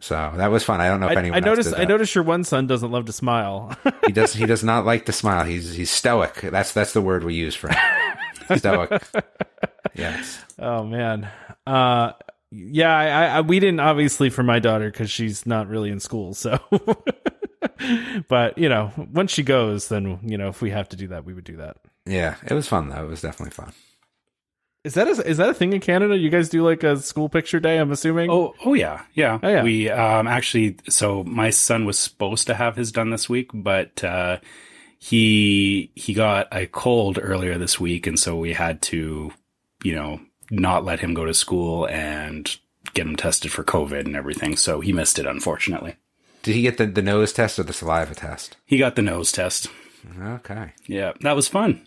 So 0.00 0.32
that 0.36 0.48
was 0.48 0.62
fun. 0.62 0.80
I 0.80 0.88
don't 0.88 1.00
know 1.00 1.08
if 1.08 1.16
I, 1.16 1.20
anyone 1.20 1.36
I 1.36 1.40
noticed. 1.40 1.74
I 1.74 1.84
noticed 1.84 2.14
your 2.14 2.24
one 2.24 2.44
son 2.44 2.66
doesn't 2.66 2.90
love 2.90 3.06
to 3.06 3.12
smile. 3.12 3.74
he 4.06 4.12
does. 4.12 4.34
He 4.34 4.44
does 4.44 4.62
not 4.62 4.84
like 4.84 5.06
to 5.06 5.12
smile. 5.12 5.44
He's 5.44 5.74
he's 5.74 5.90
stoic. 5.90 6.34
That's 6.42 6.72
that's 6.72 6.92
the 6.92 7.00
word 7.00 7.24
we 7.24 7.34
use 7.34 7.54
for 7.54 7.68
him. 7.68 7.78
stoic. 8.58 9.02
Yes. 9.94 10.44
oh 10.58 10.84
man. 10.84 11.28
Uh, 11.66 12.12
yeah. 12.50 12.94
I, 12.94 13.06
I, 13.06 13.26
I 13.26 13.40
we 13.40 13.58
didn't 13.58 13.80
obviously 13.80 14.28
for 14.28 14.42
my 14.42 14.58
daughter 14.58 14.90
because 14.90 15.10
she's 15.10 15.46
not 15.46 15.68
really 15.68 15.90
in 15.90 16.00
school. 16.00 16.34
So, 16.34 16.58
but 18.28 18.58
you 18.58 18.68
know, 18.68 18.92
once 19.12 19.30
she 19.30 19.42
goes, 19.42 19.88
then 19.88 20.20
you 20.22 20.36
know, 20.36 20.48
if 20.48 20.60
we 20.60 20.70
have 20.70 20.90
to 20.90 20.96
do 20.96 21.08
that, 21.08 21.24
we 21.24 21.32
would 21.32 21.44
do 21.44 21.56
that. 21.56 21.78
Yeah. 22.06 22.36
It 22.44 22.54
was 22.54 22.68
fun 22.68 22.88
though. 22.88 23.04
It 23.04 23.08
was 23.08 23.22
definitely 23.22 23.52
fun. 23.52 23.72
Is 24.84 24.94
that 24.94 25.08
a, 25.08 25.28
is 25.28 25.38
that 25.38 25.48
a 25.48 25.54
thing 25.54 25.72
in 25.72 25.80
Canada? 25.80 26.16
You 26.16 26.30
guys 26.30 26.48
do 26.48 26.62
like 26.64 26.84
a 26.84 26.96
school 26.98 27.28
picture 27.28 27.58
day? 27.58 27.78
I'm 27.78 27.90
assuming. 27.90 28.30
Oh, 28.30 28.54
oh 28.64 28.74
yeah, 28.74 29.02
yeah. 29.14 29.40
Oh, 29.42 29.48
yeah. 29.48 29.64
We 29.64 29.90
um 29.90 30.28
actually, 30.28 30.76
so 30.88 31.24
my 31.24 31.50
son 31.50 31.86
was 31.86 31.98
supposed 31.98 32.46
to 32.46 32.54
have 32.54 32.76
his 32.76 32.92
done 32.92 33.10
this 33.10 33.28
week, 33.28 33.50
but 33.52 34.04
uh, 34.04 34.38
he 35.00 35.90
he 35.96 36.14
got 36.14 36.46
a 36.52 36.66
cold 36.66 37.18
earlier 37.20 37.58
this 37.58 37.80
week, 37.80 38.06
and 38.06 38.16
so 38.16 38.36
we 38.36 38.52
had 38.52 38.80
to, 38.82 39.32
you 39.82 39.94
know, 39.96 40.20
not 40.52 40.84
let 40.84 41.00
him 41.00 41.14
go 41.14 41.24
to 41.24 41.34
school 41.34 41.88
and 41.88 42.56
get 42.94 43.08
him 43.08 43.16
tested 43.16 43.50
for 43.50 43.64
COVID 43.64 44.04
and 44.06 44.14
everything. 44.14 44.56
So 44.56 44.80
he 44.80 44.92
missed 44.92 45.18
it, 45.18 45.26
unfortunately. 45.26 45.96
Did 46.44 46.54
he 46.54 46.62
get 46.62 46.78
the, 46.78 46.86
the 46.86 47.02
nose 47.02 47.32
test 47.32 47.58
or 47.58 47.64
the 47.64 47.72
saliva 47.72 48.14
test? 48.14 48.56
He 48.64 48.78
got 48.78 48.94
the 48.94 49.02
nose 49.02 49.32
test. 49.32 49.66
Okay. 50.22 50.74
Yeah, 50.86 51.12
that 51.22 51.34
was 51.34 51.48
fun. 51.48 51.84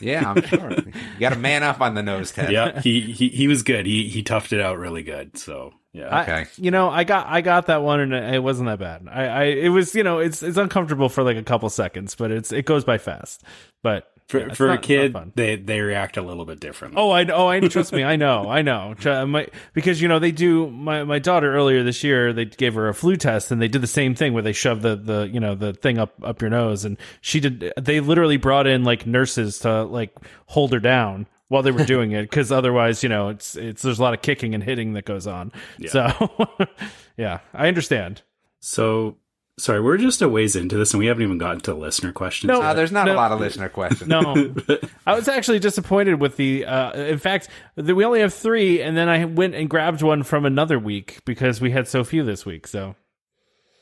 Yeah, 0.00 0.30
I'm 0.30 0.42
sure. 0.42 0.70
you 0.70 0.92
got 1.20 1.32
a 1.32 1.38
man 1.38 1.62
up 1.64 1.80
on 1.80 1.94
the 1.94 2.02
nose 2.04 2.30
test. 2.30 2.52
Yeah, 2.52 2.80
he, 2.80 3.00
he 3.00 3.28
he 3.30 3.48
was 3.48 3.62
good. 3.64 3.84
He 3.84 4.08
he 4.08 4.22
toughed 4.22 4.52
it 4.52 4.60
out 4.60 4.78
really 4.78 5.02
good. 5.02 5.36
So 5.36 5.72
yeah. 5.92 6.08
I- 6.14 6.22
Okay. 6.22 6.46
you 6.56 6.70
know, 6.70 6.88
I 6.88 7.02
got 7.04 7.26
I 7.26 7.40
got 7.40 7.66
that 7.66 7.82
one, 7.82 7.98
and 8.00 8.14
it 8.34 8.38
wasn't 8.42 8.68
that 8.68 8.78
bad. 8.78 9.08
I, 9.10 9.24
I 9.26 9.42
it 9.44 9.68
was 9.70 9.94
you 9.96 10.04
know 10.04 10.18
it's 10.18 10.42
it's 10.42 10.56
uncomfortable 10.56 11.08
for 11.08 11.24
like 11.24 11.36
a 11.36 11.42
couple 11.42 11.68
seconds, 11.70 12.14
but 12.14 12.30
it's 12.30 12.52
it 12.52 12.64
goes 12.64 12.84
by 12.84 12.98
fast. 12.98 13.42
But 13.82 14.08
for 14.28 14.40
yeah, 14.40 14.52
for 14.52 14.66
not- 14.66 14.78
a 14.78 14.80
kid, 14.80 15.16
they 15.34 15.56
they 15.56 15.80
react 15.80 16.18
a 16.18 16.22
little 16.22 16.44
bit 16.44 16.60
differently. 16.60 17.00
Oh, 17.00 17.10
I 17.10 17.24
oh, 17.26 17.48
I 17.48 17.60
trust 17.68 17.92
me. 17.94 18.04
I 18.04 18.16
know, 18.16 18.48
I 18.48 18.60
know. 18.60 18.94
Uh, 19.04 19.24
my, 19.26 19.46
because 19.72 20.02
you 20.02 20.08
know 20.08 20.18
they 20.18 20.32
do. 20.32 20.70
My 20.70 21.02
my 21.04 21.18
daughter 21.18 21.54
earlier 21.54 21.82
this 21.82 22.04
year, 22.04 22.34
they 22.34 22.44
gave 22.44 22.74
her 22.74 22.88
a 22.88 22.94
flu 22.94 23.16
test, 23.16 23.50
and 23.50 23.60
they 23.60 23.68
did 23.68 23.80
the 23.80 23.86
same 23.86 24.14
thing 24.14 24.34
where 24.34 24.42
they 24.42 24.52
shoved 24.52 24.82
the 24.82 24.96
the 24.96 25.30
you 25.32 25.40
know 25.40 25.54
the 25.54 25.72
thing 25.72 25.98
up 25.98 26.12
up 26.22 26.42
your 26.42 26.50
nose, 26.50 26.84
and 26.84 26.98
she 27.22 27.40
did. 27.40 27.72
They 27.80 28.00
literally 28.00 28.36
brought 28.36 28.66
in 28.66 28.84
like 28.84 29.06
nurses 29.06 29.60
to 29.60 29.84
like 29.84 30.14
hold 30.46 30.72
her 30.74 30.80
down 30.80 31.26
while 31.48 31.62
they 31.62 31.70
were 31.70 31.84
doing 31.86 32.12
it, 32.12 32.22
because 32.24 32.52
otherwise, 32.52 33.02
you 33.02 33.08
know, 33.08 33.30
it's 33.30 33.56
it's 33.56 33.80
there's 33.80 33.98
a 33.98 34.02
lot 34.02 34.12
of 34.12 34.20
kicking 34.20 34.54
and 34.54 34.62
hitting 34.62 34.92
that 34.92 35.06
goes 35.06 35.26
on. 35.26 35.52
So, 35.86 36.30
yeah, 37.16 37.40
I 37.54 37.68
understand. 37.68 38.20
So, 38.60 39.16
sorry, 39.58 39.80
we're 39.80 39.98
just 39.98 40.22
a 40.22 40.28
ways 40.28 40.56
into 40.56 40.76
this, 40.76 40.92
and 40.92 40.98
we 40.98 41.06
haven't 41.06 41.22
even 41.22 41.38
gotten 41.38 41.60
to 41.60 41.74
listener 41.74 42.12
questions. 42.12 42.48
No. 42.48 42.62
Uh, 42.62 42.74
there's 42.74 42.92
not 42.92 43.06
No. 43.06 43.14
a 43.14 43.16
lot 43.16 43.32
of 43.32 43.40
listener 43.40 43.68
questions. 43.68 44.08
No, 44.08 44.54
I 45.06 45.14
was 45.14 45.28
actually 45.28 45.58
disappointed 45.58 46.20
with 46.20 46.36
the. 46.36 46.64
Uh, 46.64 46.92
in 46.92 47.18
fact, 47.18 47.48
the, 47.76 47.94
we 47.94 48.04
only 48.04 48.20
have 48.20 48.32
three, 48.32 48.80
and 48.80 48.96
then 48.96 49.08
I 49.08 49.24
went 49.26 49.54
and 49.54 49.68
grabbed 49.68 50.02
one 50.02 50.22
from 50.22 50.46
another 50.46 50.78
week 50.78 51.18
because 51.24 51.60
we 51.60 51.70
had 51.70 51.86
so 51.88 52.04
few 52.04 52.24
this 52.24 52.46
week. 52.46 52.66
So, 52.66 52.96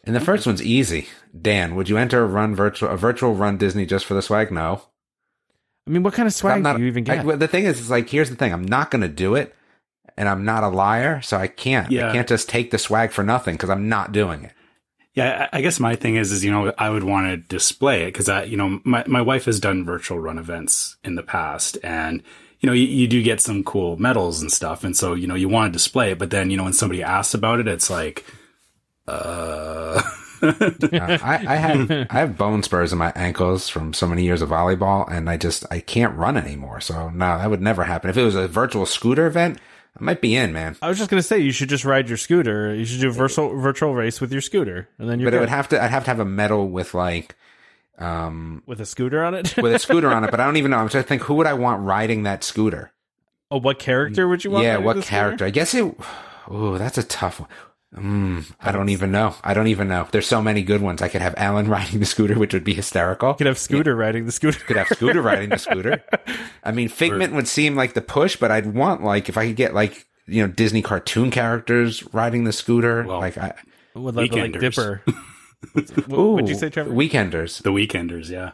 And 0.04 0.14
the 0.16 0.20
first 0.20 0.46
one's 0.46 0.62
easy. 0.62 1.06
Dan, 1.40 1.74
would 1.76 1.88
you 1.88 1.96
enter 1.96 2.22
a 2.22 2.26
run 2.26 2.54
virtual 2.54 2.88
a 2.88 2.96
virtual 2.96 3.34
run 3.34 3.56
Disney 3.56 3.86
just 3.86 4.04
for 4.06 4.14
the 4.14 4.22
swag? 4.22 4.50
No. 4.50 4.82
I 5.86 5.92
mean, 5.92 6.02
what 6.02 6.14
kind 6.14 6.26
of 6.26 6.34
swag 6.34 6.56
I'm 6.56 6.62
not, 6.62 6.76
do 6.78 6.82
you 6.82 6.88
even 6.88 7.04
get? 7.04 7.24
I- 7.24 7.36
the 7.36 7.46
thing 7.48 7.64
is, 7.64 7.78
is 7.80 7.90
like 7.90 8.08
here's 8.08 8.30
the 8.30 8.36
thing. 8.36 8.52
I'm 8.52 8.64
not 8.66 8.90
going 8.90 9.02
to 9.02 9.08
do 9.08 9.34
it, 9.36 9.54
and 10.16 10.28
I'm 10.28 10.44
not 10.44 10.64
a 10.64 10.68
liar, 10.68 11.20
so 11.22 11.36
I 11.36 11.46
can't. 11.46 11.90
Yeah. 11.92 12.08
I 12.08 12.12
can't 12.12 12.26
just 12.28 12.48
take 12.48 12.70
the 12.72 12.78
swag 12.78 13.12
for 13.12 13.22
nothing 13.22 13.54
because 13.54 13.70
I'm 13.70 13.88
not 13.88 14.10
doing 14.12 14.42
it. 14.44 14.52
Yeah, 15.16 15.48
I 15.52 15.62
guess 15.62 15.80
my 15.80 15.96
thing 15.96 16.16
is, 16.16 16.30
is 16.30 16.44
you 16.44 16.50
know, 16.52 16.72
I 16.78 16.90
would 16.90 17.04
want 17.04 17.28
to 17.28 17.38
display 17.38 18.02
it 18.04 18.08
because 18.12 18.28
I, 18.28 18.44
you 18.44 18.56
know, 18.56 18.80
my 18.84 19.02
my 19.06 19.22
wife 19.22 19.46
has 19.46 19.58
done 19.60 19.84
virtual 19.84 20.20
run 20.20 20.38
events 20.38 20.96
in 21.04 21.14
the 21.16 21.22
past, 21.22 21.78
and 21.82 22.22
you 22.60 22.68
know, 22.68 22.74
you, 22.74 22.86
you 22.86 23.08
do 23.08 23.22
get 23.22 23.40
some 23.40 23.64
cool 23.64 23.96
medals 23.96 24.42
and 24.42 24.52
stuff, 24.52 24.84
and 24.84 24.96
so 24.96 25.14
you 25.14 25.26
know, 25.26 25.34
you 25.34 25.48
want 25.48 25.72
to 25.72 25.76
display 25.76 26.12
it, 26.12 26.18
but 26.18 26.30
then 26.30 26.50
you 26.50 26.58
know, 26.58 26.64
when 26.64 26.74
somebody 26.74 27.02
asks 27.02 27.34
about 27.34 27.60
it, 27.60 27.68
it's 27.68 27.90
like, 27.90 28.26
uh, 29.08 30.02
Uh, 30.98 31.18
I, 31.22 31.40
I 31.46 31.56
have 31.56 31.90
I 32.10 32.18
have 32.20 32.36
bone 32.36 32.62
spurs 32.62 32.92
in 32.92 32.98
my 32.98 33.12
ankles 33.16 33.68
from 33.70 33.94
so 33.94 34.06
many 34.06 34.24
years 34.24 34.42
of 34.42 34.50
volleyball, 34.50 35.10
and 35.10 35.30
I 35.30 35.36
just 35.38 35.64
I 35.70 35.80
can't 35.80 36.16
run 36.16 36.36
anymore. 36.36 36.80
So 36.80 37.08
no, 37.10 37.38
that 37.38 37.50
would 37.50 37.62
never 37.62 37.84
happen. 37.84 38.10
If 38.10 38.16
it 38.18 38.24
was 38.24 38.34
a 38.34 38.48
virtual 38.48 38.86
scooter 38.86 39.26
event, 39.26 39.58
I 39.98 40.02
might 40.04 40.20
be 40.20 40.36
in, 40.36 40.52
man. 40.52 40.76
I 40.82 40.88
was 40.88 40.98
just 40.98 41.08
gonna 41.10 41.22
say 41.22 41.38
you 41.38 41.52
should 41.52 41.68
just 41.70 41.84
ride 41.84 42.08
your 42.08 42.18
scooter. 42.18 42.74
You 42.74 42.84
should 42.84 43.00
do 43.00 43.08
a 43.08 43.12
virtual 43.12 43.56
virtual 43.58 43.94
race 43.94 44.20
with 44.20 44.30
your 44.30 44.42
scooter, 44.42 44.88
and 44.98 45.08
then 45.08 45.18
you're 45.20 45.30
But 45.30 45.36
it 45.36 45.40
would 45.40 45.48
have 45.48 45.68
to 45.70 45.82
I'd 45.82 45.90
have 45.90 46.04
to 46.04 46.10
have 46.10 46.20
a 46.20 46.24
medal 46.24 46.68
with 46.68 46.92
like 46.94 47.34
um 47.98 48.62
with 48.66 48.80
a 48.80 48.86
scooter 48.86 49.24
on 49.24 49.34
it. 49.34 49.56
with 49.56 49.72
a 49.74 49.78
scooter 49.78 50.10
on 50.12 50.22
it. 50.24 50.30
But 50.30 50.40
I 50.40 50.44
don't 50.44 50.56
even 50.58 50.70
know. 50.70 50.76
I'm 50.80 50.88
trying 50.88 51.04
to 51.04 51.08
think 51.08 51.22
who 51.22 51.34
would 51.34 51.46
I 51.46 51.54
want 51.54 51.82
riding 51.82 52.24
that 52.24 52.44
scooter. 52.44 52.92
oh, 53.50 53.58
what 53.58 53.78
character 53.78 54.28
would 54.28 54.44
you 54.44 54.50
want? 54.50 54.64
yeah, 54.64 54.76
what 54.76 54.96
the 54.96 55.02
scooter? 55.02 55.10
character? 55.10 55.44
I 55.46 55.50
guess 55.50 55.72
it. 55.74 55.94
Oh, 56.48 56.76
that's 56.78 56.98
a 56.98 57.02
tough 57.02 57.40
one. 57.40 57.48
Mm, 57.94 58.52
I 58.60 58.72
don't 58.72 58.88
even 58.88 59.12
know. 59.12 59.34
I 59.42 59.54
don't 59.54 59.68
even 59.68 59.88
know. 59.88 60.08
There's 60.10 60.26
so 60.26 60.42
many 60.42 60.62
good 60.62 60.82
ones. 60.82 61.00
I 61.02 61.08
could 61.08 61.22
have 61.22 61.34
Alan 61.36 61.68
riding 61.70 62.00
the 62.00 62.06
scooter, 62.06 62.38
which 62.38 62.52
would 62.52 62.64
be 62.64 62.74
hysterical. 62.74 63.30
You 63.30 63.34
could 63.36 63.46
have 63.46 63.58
scooter 63.58 63.94
riding 63.94 64.26
the 64.26 64.32
scooter. 64.32 64.58
could 64.58 64.76
have 64.76 64.88
Scooter 64.88 65.22
riding 65.22 65.50
the 65.50 65.58
scooter. 65.58 66.02
I 66.64 66.72
mean, 66.72 66.88
Figment 66.88 67.32
would 67.34 67.48
seem 67.48 67.76
like 67.76 67.94
the 67.94 68.02
push, 68.02 68.36
but 68.36 68.50
I'd 68.50 68.74
want 68.74 69.02
like 69.02 69.28
if 69.28 69.38
I 69.38 69.46
could 69.46 69.56
get 69.56 69.74
like 69.74 70.06
you 70.26 70.42
know 70.42 70.52
Disney 70.52 70.82
cartoon 70.82 71.30
characters 71.30 72.02
riding 72.12 72.44
the 72.44 72.52
scooter. 72.52 73.04
Well, 73.04 73.20
like 73.20 73.38
I, 73.38 73.54
with 73.94 74.16
like, 74.16 74.32
like 74.32 74.58
Dipper. 74.58 75.02
what 76.06 76.18
would 76.18 76.48
you 76.48 76.54
say, 76.54 76.68
Trevor? 76.68 76.90
Weekenders 76.90 77.62
the 77.62 77.70
weekenders, 77.70 78.28
yeah, 78.28 78.52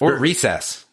or 0.00 0.16
Recess. 0.16 0.84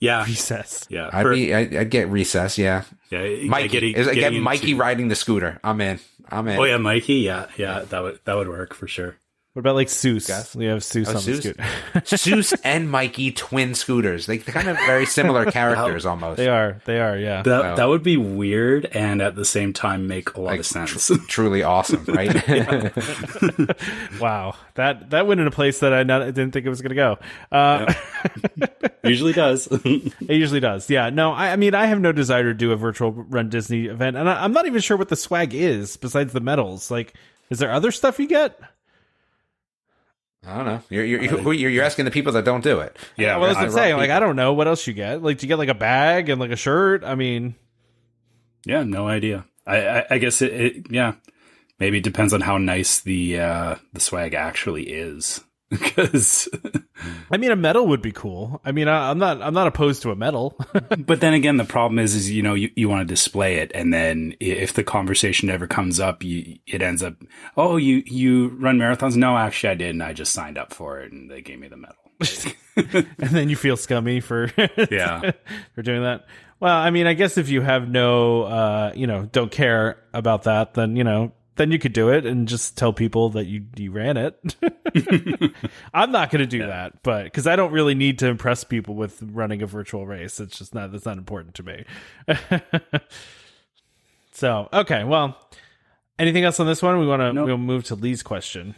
Yeah, 0.00 0.24
Recess. 0.24 0.86
yeah, 0.90 1.10
I'd 1.12 1.22
For- 1.22 1.34
be. 1.34 1.54
I'd, 1.54 1.74
I'd 1.74 1.90
get 1.90 2.08
Recess. 2.08 2.58
Yeah, 2.58 2.84
yeah. 3.10 3.48
Mikey. 3.48 3.68
getting- 3.68 3.94
Is- 3.94 4.06
getting 4.06 4.20
get 4.34 4.42
Mikey 4.42 4.70
into- 4.72 4.80
riding 4.82 5.08
the 5.08 5.14
scooter. 5.16 5.58
I'm 5.64 5.80
in. 5.80 5.98
I'm 6.30 6.46
in. 6.48 6.58
Oh 6.58 6.64
yeah, 6.64 6.76
Mikey. 6.76 7.14
Yeah, 7.14 7.46
yeah. 7.56 7.80
That 7.88 8.02
would 8.02 8.20
that 8.24 8.34
would 8.36 8.48
work 8.48 8.74
for 8.74 8.86
sure. 8.86 9.16
What 9.58 9.62
about 9.62 9.74
like 9.74 9.88
Seuss? 9.88 10.28
Gus? 10.28 10.54
We 10.54 10.66
have 10.66 10.78
Seuss 10.82 11.06
Oh, 11.08 11.10
on 11.10 11.14
the 11.16 11.20
Seuss? 11.32 11.40
scooter. 11.40 11.62
Seuss 12.54 12.60
and 12.62 12.88
Mikey 12.88 13.32
twin 13.32 13.74
scooters. 13.74 14.26
They, 14.26 14.38
they're 14.38 14.54
kind 14.54 14.68
of 14.68 14.76
very 14.76 15.04
similar 15.04 15.46
characters 15.50 16.06
almost. 16.06 16.36
they 16.36 16.46
are. 16.46 16.80
They 16.84 17.00
are. 17.00 17.18
Yeah. 17.18 17.42
That 17.42 17.62
Wow. 17.64 17.74
that 17.74 17.84
would 17.88 18.04
be 18.04 18.16
weird 18.16 18.84
and 18.86 19.20
at 19.20 19.34
the 19.34 19.44
same 19.44 19.72
time 19.72 20.06
make 20.06 20.34
a 20.34 20.40
lot 20.40 20.50
Like, 20.50 20.60
of 20.60 20.66
sense. 20.66 21.10
Truly 21.26 21.64
awesome, 21.64 22.04
right? 22.06 22.32
wow. 24.20 24.54
That 24.74 25.10
that 25.10 25.26
went 25.26 25.40
in 25.40 25.48
a 25.48 25.50
place 25.50 25.80
that 25.80 25.92
I 25.92 26.04
not, 26.04 26.20
didn't 26.26 26.52
think 26.52 26.64
it 26.64 26.68
was 26.68 26.80
going 26.80 26.90
to 26.90 26.94
go. 26.94 27.18
Uh, 27.50 27.92
Usually 29.02 29.32
does. 29.32 29.66
It 29.72 30.12
usually 30.20 30.60
does. 30.60 30.88
Yeah. 30.88 31.10
No, 31.10 31.32
I, 31.32 31.50
I 31.50 31.56
mean, 31.56 31.74
I 31.74 31.86
have 31.86 32.00
no 32.00 32.12
desire 32.12 32.44
to 32.44 32.54
do 32.54 32.70
a 32.70 32.76
virtual 32.76 33.10
run 33.10 33.48
Disney 33.48 33.86
event, 33.86 34.16
and 34.16 34.28
I, 34.30 34.44
I'm 34.44 34.52
not 34.52 34.66
even 34.66 34.80
sure 34.80 34.96
what 34.96 35.08
the 35.08 35.16
swag 35.16 35.52
is 35.52 35.96
besides 35.96 36.32
the 36.32 36.40
medals. 36.40 36.92
Like, 36.92 37.14
is 37.50 37.58
there 37.58 37.72
other 37.72 37.90
stuff 37.90 38.20
you 38.20 38.28
get? 38.28 38.56
I 40.48 40.56
don't 40.56 40.64
know. 40.66 40.80
You're 40.88 41.04
you're, 41.04 41.22
you're 41.22 41.52
you're 41.52 41.70
you're 41.70 41.84
asking 41.84 42.06
the 42.06 42.10
people 42.10 42.32
that 42.32 42.44
don't 42.44 42.64
do 42.64 42.80
it. 42.80 42.96
yeah. 43.16 43.36
well, 43.36 43.50
I- 43.50 43.52
what 43.54 43.56
I'm 43.64 43.70
saying. 43.70 43.96
Like, 43.96 44.10
I 44.10 44.18
don't 44.18 44.34
know 44.36 44.54
what 44.54 44.66
else 44.66 44.86
you 44.86 44.94
get. 44.94 45.22
Like, 45.22 45.38
do 45.38 45.46
you 45.46 45.48
get 45.48 45.58
like 45.58 45.68
a 45.68 45.74
bag 45.74 46.28
and 46.30 46.40
like 46.40 46.50
a 46.50 46.56
shirt? 46.56 47.04
I 47.04 47.14
mean, 47.14 47.54
Yeah, 48.64 48.82
no 48.82 49.06
idea. 49.08 49.44
I, 49.66 49.76
I, 49.86 50.06
I 50.12 50.18
guess 50.18 50.40
it, 50.40 50.52
it, 50.52 50.86
yeah, 50.90 51.14
maybe 51.78 51.98
it 51.98 52.04
depends 52.04 52.32
on 52.32 52.40
how 52.40 52.56
nice 52.56 53.00
the 53.00 53.38
uh, 53.40 53.74
the 53.92 54.00
swag 54.00 54.32
actually 54.32 54.84
is. 54.84 55.44
Because, 55.78 56.48
I 57.30 57.36
mean, 57.36 57.50
a 57.50 57.56
medal 57.56 57.86
would 57.88 58.00
be 58.00 58.10
cool. 58.12 58.58
I 58.64 58.72
mean, 58.72 58.88
I, 58.88 59.10
I'm 59.10 59.18
not, 59.18 59.42
I'm 59.42 59.52
not 59.52 59.66
opposed 59.66 60.00
to 60.02 60.10
a 60.10 60.16
medal. 60.16 60.58
but 60.98 61.20
then 61.20 61.34
again, 61.34 61.58
the 61.58 61.64
problem 61.66 61.98
is, 61.98 62.14
is 62.14 62.30
you 62.30 62.42
know, 62.42 62.54
you, 62.54 62.70
you 62.74 62.88
want 62.88 63.06
to 63.06 63.12
display 63.12 63.56
it, 63.56 63.70
and 63.74 63.92
then 63.92 64.34
if 64.40 64.72
the 64.72 64.82
conversation 64.82 65.50
ever 65.50 65.66
comes 65.66 66.00
up, 66.00 66.22
you 66.22 66.58
it 66.66 66.80
ends 66.80 67.02
up, 67.02 67.16
oh, 67.56 67.76
you 67.76 68.02
you 68.06 68.48
run 68.48 68.78
marathons? 68.78 69.14
No, 69.16 69.36
actually, 69.36 69.70
I 69.70 69.74
didn't. 69.74 70.00
I 70.00 70.14
just 70.14 70.32
signed 70.32 70.56
up 70.56 70.72
for 70.72 71.00
it, 71.00 71.12
and 71.12 71.30
they 71.30 71.42
gave 71.42 71.58
me 71.58 71.68
the 71.68 71.76
medal. 71.76 71.96
and 73.18 73.30
then 73.30 73.48
you 73.50 73.56
feel 73.56 73.76
scummy 73.76 74.20
for 74.20 74.50
Yeah. 74.90 75.32
for 75.74 75.82
doing 75.82 76.02
that. 76.02 76.26
Well, 76.60 76.74
I 76.76 76.90
mean, 76.90 77.06
I 77.06 77.12
guess 77.12 77.36
if 77.38 77.50
you 77.50 77.60
have 77.60 77.88
no, 77.88 78.42
uh, 78.44 78.92
you 78.96 79.06
know, 79.06 79.26
don't 79.30 79.50
care 79.52 80.02
about 80.14 80.44
that, 80.44 80.74
then 80.74 80.96
you 80.96 81.04
know, 81.04 81.32
then 81.58 81.70
you 81.70 81.78
could 81.78 81.92
do 81.92 82.08
it 82.08 82.24
and 82.24 82.48
just 82.48 82.78
tell 82.78 82.92
people 82.92 83.28
that 83.30 83.46
you 83.46 83.64
you 83.76 83.90
ran 83.92 84.16
it. 84.16 84.38
I'm 85.92 86.10
not 86.10 86.30
going 86.30 86.40
to 86.40 86.46
do 86.46 86.66
that, 86.66 87.02
but 87.02 87.24
because 87.24 87.46
I 87.46 87.56
don't 87.56 87.72
really 87.72 87.94
need 87.94 88.18
to 88.20 88.26
impress 88.28 88.64
people 88.64 88.94
with 88.94 89.22
running 89.22 89.60
a 89.60 89.66
virtual 89.66 90.06
race, 90.06 90.40
it's 90.40 90.56
just 90.58 90.74
not 90.74 90.90
that's 90.92 91.04
not 91.04 91.18
important 91.18 91.54
to 91.56 91.62
me. 91.62 91.84
so 94.32 94.68
okay, 94.72 95.04
well, 95.04 95.36
anything 96.18 96.44
else 96.44 96.58
on 96.60 96.66
this 96.66 96.80
one? 96.82 96.98
We 96.98 97.06
want 97.06 97.20
to 97.20 97.32
Nope. 97.32 97.46
we'll 97.46 97.58
move 97.58 97.84
to 97.84 97.94
Lee's 97.94 98.22
question. 98.22 98.74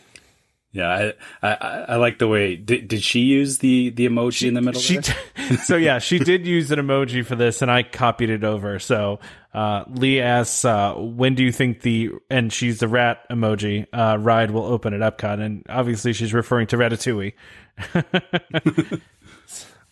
Yeah, 0.73 1.13
I, 1.43 1.49
I 1.49 1.55
I 1.89 1.97
like 1.97 2.21
the 2.21 2.29
way 2.29 2.55
did, 2.55 2.87
did 2.87 3.03
she 3.03 3.21
use 3.21 3.59
the 3.59 3.91
the 3.91 4.07
emoji 4.07 4.47
in 4.47 4.55
the 4.55 4.63
middle? 4.63 4.81
She 4.81 4.99
there? 4.99 5.59
so 5.65 5.77
yeah, 5.77 5.99
she 5.99 6.21
did 6.21 6.47
use 6.47 6.71
an 6.71 6.79
emoji 6.79 7.27
for 7.27 7.35
this, 7.35 7.61
and 7.61 7.69
I 7.69 7.83
copied 7.83 8.31
it 8.31 8.45
over. 8.45 8.79
So 8.79 9.19
uh, 9.53 9.83
Lee 9.89 10.21
asks, 10.21 10.65
uh, 10.65 10.95
"When 10.95 11.35
do 11.35 11.43
you 11.43 11.51
think 11.51 11.81
the 11.81 12.11
and 12.31 12.53
she's 12.53 12.79
the 12.79 12.87
rat 12.87 13.29
emoji 13.29 13.87
uh, 13.93 14.19
ride 14.21 14.53
will 14.53 14.65
open 14.65 14.95
at 14.95 15.01
Epcot?" 15.01 15.41
And 15.41 15.67
obviously, 15.69 16.13
she's 16.13 16.33
referring 16.33 16.69
to 16.69 16.77
Ratatouille. 16.77 17.33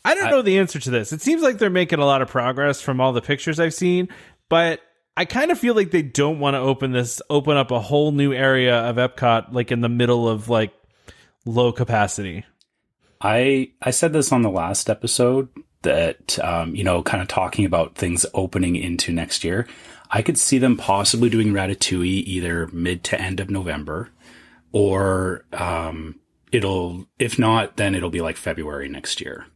I 0.05 0.15
don't 0.15 0.31
know 0.31 0.43
the 0.43 0.61
answer 0.61 0.79
to 0.79 0.91
this. 0.91 1.13
It 1.13 1.23
seems 1.23 1.43
like 1.43 1.59
they're 1.59 1.71
making 1.71 1.99
a 1.99 2.07
lot 2.07 2.23
of 2.23 2.29
progress 2.29 2.81
from 2.81 3.01
all 3.01 3.13
the 3.13 3.21
pictures 3.21 3.59
I've 3.59 3.75
seen, 3.75 4.11
but 4.49 4.81
I 5.19 5.25
kind 5.25 5.51
of 5.51 5.59
feel 5.59 5.75
like 5.75 5.91
they 5.91 6.03
don't 6.03 6.39
want 6.39 6.55
to 6.55 6.61
open 6.61 6.93
this, 6.93 7.21
open 7.29 7.57
up 7.57 7.73
a 7.73 7.81
whole 7.81 8.13
new 8.13 8.33
area 8.33 8.77
of 8.77 8.99
Epcot, 8.99 9.53
like 9.53 9.73
in 9.73 9.81
the 9.81 9.89
middle 9.89 10.29
of 10.29 10.49
like 10.49 10.73
low 11.45 11.73
capacity. 11.73 12.45
I 13.21 13.73
I 13.83 13.91
said 13.91 14.13
this 14.13 14.31
on 14.31 14.43
the 14.43 14.49
last 14.49 14.89
episode 14.89 15.49
that 15.83 16.39
um, 16.39 16.73
you 16.77 16.85
know, 16.85 17.03
kind 17.03 17.21
of 17.21 17.27
talking 17.27 17.65
about 17.65 17.97
things 17.97 18.27
opening 18.33 18.77
into 18.77 19.13
next 19.13 19.43
year. 19.43 19.67
I 20.13 20.23
could 20.23 20.39
see 20.39 20.59
them 20.59 20.77
possibly 20.77 21.29
doing 21.29 21.49
Ratatouille 21.49 22.23
either 22.25 22.69
mid 22.69 23.03
to 23.05 23.21
end 23.21 23.41
of 23.41 23.51
November, 23.51 24.11
or 24.71 25.45
um, 25.53 26.21
it'll 26.53 27.09
if 27.19 27.41
not, 27.41 27.77
then 27.77 27.97
it'll 27.97 28.09
be 28.09 28.21
like 28.21 28.37
February 28.37 28.89
next 28.89 29.21
year. 29.21 29.47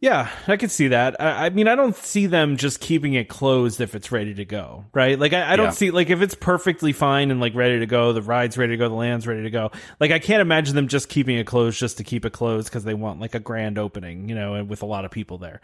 Yeah, 0.00 0.28
I 0.46 0.56
could 0.58 0.70
see 0.70 0.88
that. 0.88 1.18
I, 1.20 1.46
I 1.46 1.50
mean, 1.50 1.68
I 1.68 1.74
don't 1.74 1.96
see 1.96 2.26
them 2.26 2.58
just 2.58 2.80
keeping 2.80 3.14
it 3.14 3.28
closed 3.28 3.80
if 3.80 3.94
it's 3.94 4.12
ready 4.12 4.34
to 4.34 4.44
go, 4.44 4.84
right? 4.92 5.18
Like, 5.18 5.32
I, 5.32 5.52
I 5.52 5.56
don't 5.56 5.66
Yeah. 5.66 5.70
see 5.70 5.90
like 5.90 6.10
if 6.10 6.20
it's 6.20 6.34
perfectly 6.34 6.92
fine 6.92 7.30
and 7.30 7.40
like 7.40 7.54
ready 7.54 7.78
to 7.78 7.86
go, 7.86 8.12
the 8.12 8.20
ride's 8.20 8.58
ready 8.58 8.74
to 8.74 8.76
go, 8.76 8.90
the 8.90 8.94
land's 8.94 9.26
ready 9.26 9.42
to 9.44 9.50
go. 9.50 9.70
Like, 9.98 10.10
I 10.10 10.18
can't 10.18 10.42
imagine 10.42 10.74
them 10.76 10.88
just 10.88 11.08
keeping 11.08 11.36
it 11.38 11.46
closed 11.46 11.78
just 11.78 11.96
to 11.96 12.04
keep 12.04 12.26
it 12.26 12.34
closed 12.34 12.68
because 12.68 12.84
they 12.84 12.92
want 12.94 13.20
like 13.20 13.34
a 13.34 13.40
grand 13.40 13.78
opening, 13.78 14.28
you 14.28 14.34
know, 14.34 14.54
and 14.54 14.68
with 14.68 14.82
a 14.82 14.86
lot 14.86 15.06
of 15.06 15.10
people 15.10 15.38
there. 15.38 15.62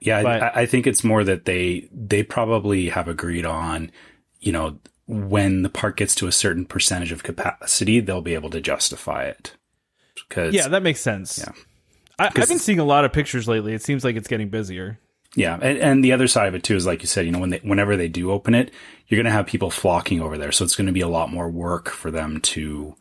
Yeah, 0.00 0.22
But- 0.24 0.42
I, 0.42 0.62
I 0.62 0.66
think 0.66 0.86
it's 0.88 1.04
more 1.04 1.22
that 1.24 1.44
they 1.44 1.88
they 1.92 2.24
probably 2.24 2.88
have 2.88 3.06
agreed 3.06 3.46
on, 3.46 3.92
you 4.40 4.50
know, 4.52 4.78
when 5.06 5.62
the 5.62 5.70
park 5.70 5.96
gets 5.96 6.14
to 6.16 6.26
a 6.26 6.32
certain 6.32 6.66
percentage 6.66 7.12
of 7.12 7.22
capacity, 7.22 8.00
they'll 8.00 8.20
be 8.22 8.34
able 8.34 8.50
to 8.50 8.60
justify 8.60 9.24
it. 9.24 9.54
Because 10.28 10.52
Yeah, 10.52 10.66
that 10.68 10.82
makes 10.82 11.00
sense. 11.00 11.38
Yeah. 11.38 11.52
I, 12.18 12.26
I've 12.26 12.48
been 12.48 12.58
seeing 12.58 12.78
a 12.78 12.84
lot 12.84 13.04
of 13.04 13.12
pictures 13.12 13.46
lately. 13.46 13.74
It 13.74 13.82
seems 13.82 14.04
like 14.04 14.16
it's 14.16 14.28
getting 14.28 14.48
busier. 14.48 14.98
Yeah, 15.34 15.58
and, 15.60 15.78
and 15.78 16.04
the 16.04 16.12
other 16.12 16.26
side 16.26 16.48
of 16.48 16.54
it 16.54 16.62
too 16.62 16.74
is 16.74 16.86
like 16.86 17.02
you 17.02 17.06
said, 17.06 17.26
you 17.26 17.32
know, 17.32 17.38
when 17.38 17.50
they 17.50 17.58
whenever 17.58 17.96
they 17.96 18.08
do 18.08 18.32
open 18.32 18.54
it, 18.54 18.72
you're 19.06 19.18
going 19.18 19.30
to 19.30 19.36
have 19.36 19.46
people 19.46 19.70
flocking 19.70 20.20
over 20.20 20.38
there, 20.38 20.52
so 20.52 20.64
it's 20.64 20.76
going 20.76 20.86
to 20.86 20.92
be 20.92 21.00
a 21.00 21.08
lot 21.08 21.30
more 21.30 21.48
work 21.48 21.88
for 21.88 22.10
them 22.10 22.40
to 22.40 22.96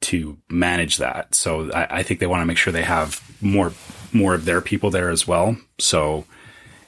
to 0.00 0.38
manage 0.48 0.98
that. 0.98 1.34
So 1.34 1.72
I, 1.72 1.98
I 1.98 2.02
think 2.02 2.20
they 2.20 2.26
want 2.26 2.42
to 2.42 2.46
make 2.46 2.56
sure 2.56 2.72
they 2.72 2.82
have 2.82 3.20
more 3.40 3.72
more 4.12 4.34
of 4.34 4.44
their 4.44 4.60
people 4.60 4.90
there 4.90 5.10
as 5.10 5.26
well. 5.26 5.56
So 5.78 6.24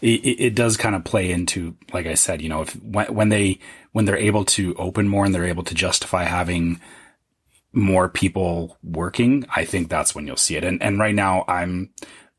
it, 0.00 0.24
it 0.24 0.40
it 0.44 0.54
does 0.54 0.76
kind 0.76 0.94
of 0.94 1.04
play 1.04 1.30
into, 1.30 1.76
like 1.92 2.06
I 2.06 2.14
said, 2.14 2.40
you 2.40 2.48
know, 2.48 2.62
if 2.62 2.72
when, 2.82 3.12
when 3.12 3.28
they 3.28 3.58
when 3.92 4.04
they're 4.04 4.16
able 4.16 4.44
to 4.46 4.74
open 4.76 5.08
more 5.08 5.24
and 5.24 5.34
they're 5.34 5.44
able 5.44 5.64
to 5.64 5.74
justify 5.74 6.24
having 6.24 6.80
more 7.72 8.08
people 8.08 8.76
working, 8.82 9.46
I 9.54 9.64
think 9.64 9.88
that's 9.88 10.14
when 10.14 10.26
you'll 10.26 10.36
see 10.36 10.56
it. 10.56 10.64
And 10.64 10.82
and 10.82 10.98
right 10.98 11.14
now, 11.14 11.44
I'm 11.48 11.90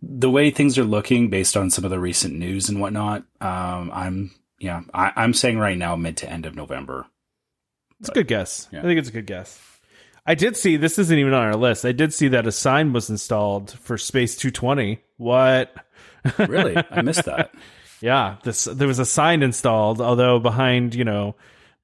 the 0.01 0.29
way 0.29 0.51
things 0.51 0.77
are 0.77 0.83
looking 0.83 1.29
based 1.29 1.55
on 1.55 1.69
some 1.69 1.85
of 1.85 1.91
the 1.91 1.99
recent 1.99 2.35
news 2.35 2.69
and 2.69 2.81
whatnot. 2.81 3.23
Um, 3.39 3.91
I'm 3.93 4.31
yeah, 4.59 4.81
I, 4.93 5.11
I'm 5.15 5.33
saying 5.33 5.57
right 5.57 5.77
now 5.77 5.95
mid 5.95 6.17
to 6.17 6.29
end 6.29 6.45
of 6.45 6.55
November. 6.55 7.05
It's 7.99 8.09
a 8.09 8.13
good 8.13 8.27
guess. 8.27 8.67
yeah. 8.71 8.79
I 8.79 8.83
think 8.83 8.99
it's 8.99 9.09
a 9.09 9.13
good 9.13 9.27
guess. 9.27 9.59
I 10.25 10.35
did 10.35 10.55
see 10.57 10.77
this 10.77 10.99
isn't 10.99 11.17
even 11.17 11.33
on 11.33 11.43
our 11.43 11.55
list. 11.55 11.85
I 11.85 11.91
did 11.91 12.13
see 12.13 12.27
that 12.29 12.47
a 12.47 12.51
sign 12.51 12.93
was 12.93 13.09
installed 13.09 13.71
for 13.71 13.97
Space 13.97 14.35
220. 14.35 14.99
What? 15.17 15.73
Really, 16.37 16.77
I 16.91 17.01
missed 17.01 17.25
that. 17.25 17.53
Yeah, 18.03 18.37
this 18.43 18.63
there 18.63 18.87
was 18.87 18.97
a 18.97 19.05
sign 19.05 19.43
installed, 19.43 20.01
although 20.01 20.39
behind 20.39 20.95
you 20.95 21.05
know 21.05 21.35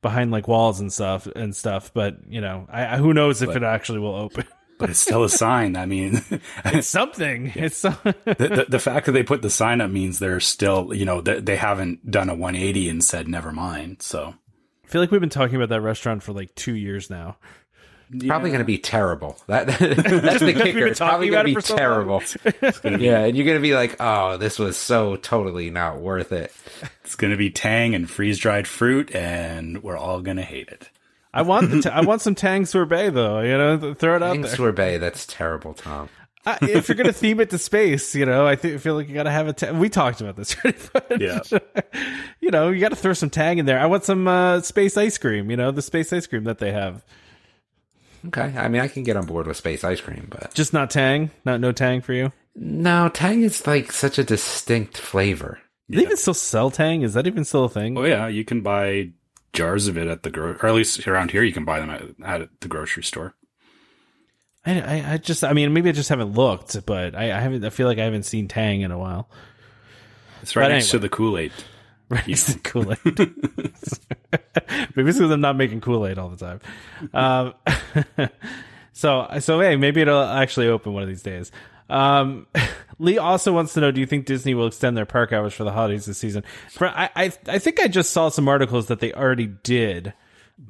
behind 0.01 0.31
like 0.31 0.47
walls 0.47 0.79
and 0.79 0.91
stuff 0.91 1.27
and 1.27 1.55
stuff. 1.55 1.91
But 1.93 2.17
you 2.27 2.41
know, 2.41 2.67
I, 2.69 2.95
I 2.95 2.97
who 2.97 3.13
knows 3.13 3.41
if 3.41 3.47
But- 3.47 3.57
it 3.57 3.63
actually 3.63 3.99
will 3.99 4.15
open. 4.15 4.45
But 4.79 4.91
it's 4.91 4.99
still 4.99 5.23
a 5.23 5.29
sign. 5.29 5.75
I 5.75 5.87
mean, 5.87 6.21
It's 6.65 6.85
something. 6.87 7.51
It's 7.55 7.77
some- 7.77 7.97
the, 8.03 8.13
the, 8.37 8.65
the 8.69 8.77
fact 8.79 9.07
that 9.07 9.13
they 9.13 9.23
put 9.23 9.41
the 9.41 9.49
sign 9.49 9.81
up 9.81 9.89
means 9.89 10.19
they're 10.19 10.39
still, 10.39 10.93
you 10.93 11.03
know, 11.03 11.19
they, 11.19 11.39
they 11.39 11.55
haven't 11.55 12.11
done 12.11 12.29
a 12.29 12.35
180 12.35 12.87
and 12.87 13.03
said 13.03 13.27
never 13.27 13.51
mind. 13.51 14.03
So 14.03 14.35
I 14.85 14.87
feel 14.87 15.01
like 15.01 15.09
we've 15.09 15.19
been 15.19 15.31
talking 15.31 15.55
about 15.55 15.69
that 15.69 15.81
restaurant 15.81 16.21
for 16.21 16.31
like 16.31 16.53
two 16.53 16.75
years 16.75 17.09
now. 17.09 17.37
Probably 18.25 18.49
going 18.51 18.59
to 18.59 18.65
be 18.65 18.77
terrible. 18.77 19.37
That 19.47 19.67
that's 19.67 20.39
the 20.39 20.53
kicker. 20.53 20.87
It's 20.87 20.99
probably 20.99 21.29
talking 21.29 21.31
going 21.31 21.45
to 21.45 21.51
be 21.53 21.57
it 21.59 21.65
for 21.65 21.77
terrible. 21.77 22.23
yeah, 23.01 23.25
and 23.25 23.35
you're 23.35 23.45
going 23.45 23.57
to 23.57 23.61
be 23.61 23.73
like, 23.75 23.95
"Oh, 23.99 24.37
this 24.37 24.57
was 24.59 24.77
so 24.77 25.15
totally 25.17 25.69
not 25.69 25.99
worth 25.99 26.31
it." 26.31 26.53
it's 27.03 27.15
going 27.15 27.31
to 27.31 27.37
be 27.37 27.49
tang 27.49 27.95
and 27.95 28.09
freeze 28.09 28.37
dried 28.39 28.67
fruit, 28.67 29.13
and 29.15 29.83
we're 29.83 29.97
all 29.97 30.21
going 30.21 30.37
to 30.37 30.43
hate 30.43 30.69
it. 30.69 30.89
I 31.33 31.41
want 31.43 31.69
the 31.69 31.81
t- 31.81 31.89
I 31.89 32.01
want 32.01 32.21
some 32.21 32.33
Tang 32.35 32.65
sorbet 32.65 33.09
though. 33.11 33.41
You 33.41 33.57
know, 33.57 33.93
throw 33.93 34.15
it 34.15 34.23
out 34.23 34.31
Tang 34.33 34.41
there. 34.41 34.55
sorbet. 34.55 34.97
That's 34.99 35.25
terrible, 35.27 35.73
Tom. 35.73 36.09
I, 36.45 36.57
if 36.61 36.87
you're 36.87 36.95
gonna 36.95 37.11
theme 37.11 37.41
it 37.41 37.49
to 37.49 37.57
space, 37.57 38.15
you 38.15 38.25
know, 38.25 38.47
I 38.47 38.55
think, 38.55 38.79
feel 38.79 38.95
like 38.95 39.09
you 39.09 39.13
gotta 39.13 39.29
have 39.31 39.47
a. 39.49 39.53
Ta- 39.53 39.73
we 39.73 39.89
talked 39.89 40.21
about 40.21 40.37
this, 40.37 40.55
right? 40.63 40.89
But, 40.93 41.19
Yeah. 41.21 41.41
you 42.39 42.51
know, 42.51 42.69
you 42.69 42.79
gotta 42.79 42.95
throw 42.95 43.11
some 43.13 43.29
Tang 43.29 43.57
in 43.57 43.65
there. 43.65 43.77
I 43.79 43.85
want 43.85 44.05
some 44.05 44.27
uh, 44.27 44.61
space 44.61 44.95
ice 44.97 45.17
cream. 45.17 45.51
You 45.51 45.57
know, 45.57 45.71
the 45.71 45.81
space 45.81 46.11
ice 46.13 46.25
cream 46.25 46.45
that 46.45 46.59
they 46.59 46.71
have. 46.71 47.03
Okay, 48.27 48.53
I 48.57 48.67
mean, 48.67 48.81
I 48.81 48.87
can 48.87 49.03
get 49.03 49.15
on 49.17 49.25
board 49.25 49.47
with 49.47 49.57
space 49.57 49.83
ice 49.83 50.01
cream, 50.01 50.27
but 50.29 50.53
Just 50.53 50.73
not 50.73 50.89
Tang. 50.89 51.31
Not 51.45 51.59
no 51.61 51.71
Tang 51.71 52.01
for 52.01 52.13
you. 52.13 52.31
no, 52.55 53.09
Tang 53.09 53.43
is 53.43 53.65
like 53.67 53.91
such 53.91 54.17
a 54.19 54.23
distinct 54.23 54.97
flavor. 54.97 55.59
Do 55.89 55.97
they 55.97 56.03
even 56.03 56.17
still 56.17 56.33
sell 56.33 56.69
Tang? 56.71 57.01
Is 57.03 57.13
that 57.13 57.27
even 57.27 57.45
still 57.45 57.63
a 57.65 57.69
thing? 57.69 57.97
Oh 57.97 58.03
yeah, 58.03 58.27
you 58.27 58.43
can 58.43 58.61
buy 58.61 59.11
jars 59.53 59.87
of 59.87 59.97
it 59.97 60.07
at 60.07 60.23
the 60.23 60.29
gro, 60.29 60.51
or 60.51 60.65
at 60.67 60.75
least 60.75 61.07
around 61.07 61.31
here, 61.31 61.43
you 61.43 61.53
can 61.53 61.63
buy 61.65 61.79
them 61.79 61.89
at, 61.89 62.03
at 62.41 62.49
the 62.61 62.67
grocery 62.67 63.03
store. 63.03 63.33
I, 64.65 64.81
I, 64.81 65.13
I 65.13 65.17
just, 65.17 65.45
I 65.45 65.53
mean, 65.53 65.73
maybe 65.73 65.87
I 65.89 65.93
just 65.93 66.09
haven't 66.09 66.33
looked, 66.33 66.85
but 66.85 67.15
I, 67.15 67.31
I 67.31 67.39
haven't. 67.39 67.63
I 67.63 67.69
feel 67.69 67.87
like 67.87 67.99
I 67.99 68.03
haven't 68.03 68.23
seen 68.23 68.49
Tang 68.49 68.81
in 68.81 68.91
a 68.91 68.97
while. 68.99 69.29
It's 70.41 70.55
right 70.57 70.65
But 70.65 70.73
next 70.73 70.85
anyway. 70.89 70.91
to 70.91 70.99
the 70.99 71.09
Kool 71.09 71.37
Aid. 71.37 71.51
The 72.09 72.59
Kool 72.63 72.91
Aid. 72.91 72.99
maybe 74.95 75.09
it's 75.09 75.17
because 75.17 75.31
I'm 75.31 75.41
not 75.41 75.55
making 75.55 75.81
Kool 75.81 76.07
Aid 76.07 76.17
all 76.17 76.29
the 76.29 76.37
time. 76.37 76.59
Um, 77.13 78.29
so, 78.93 79.27
so 79.39 79.59
hey, 79.59 79.75
maybe 79.75 80.01
it'll 80.01 80.23
actually 80.23 80.67
open 80.67 80.93
one 80.93 81.03
of 81.03 81.09
these 81.09 81.23
days. 81.23 81.51
Um, 81.89 82.47
Lee 82.99 83.17
also 83.17 83.53
wants 83.53 83.73
to 83.73 83.81
know: 83.81 83.91
Do 83.91 83.99
you 83.99 84.07
think 84.07 84.25
Disney 84.25 84.53
will 84.53 84.67
extend 84.67 84.97
their 84.97 85.05
park 85.05 85.31
hours 85.31 85.53
for 85.53 85.63
the 85.63 85.71
holidays 85.71 86.05
this 86.05 86.17
season? 86.17 86.43
For, 86.71 86.87
I, 86.87 87.09
I, 87.15 87.31
I 87.47 87.59
think 87.59 87.79
I 87.79 87.87
just 87.87 88.11
saw 88.11 88.29
some 88.29 88.47
articles 88.47 88.87
that 88.87 88.99
they 88.99 89.13
already 89.13 89.47
did, 89.47 90.13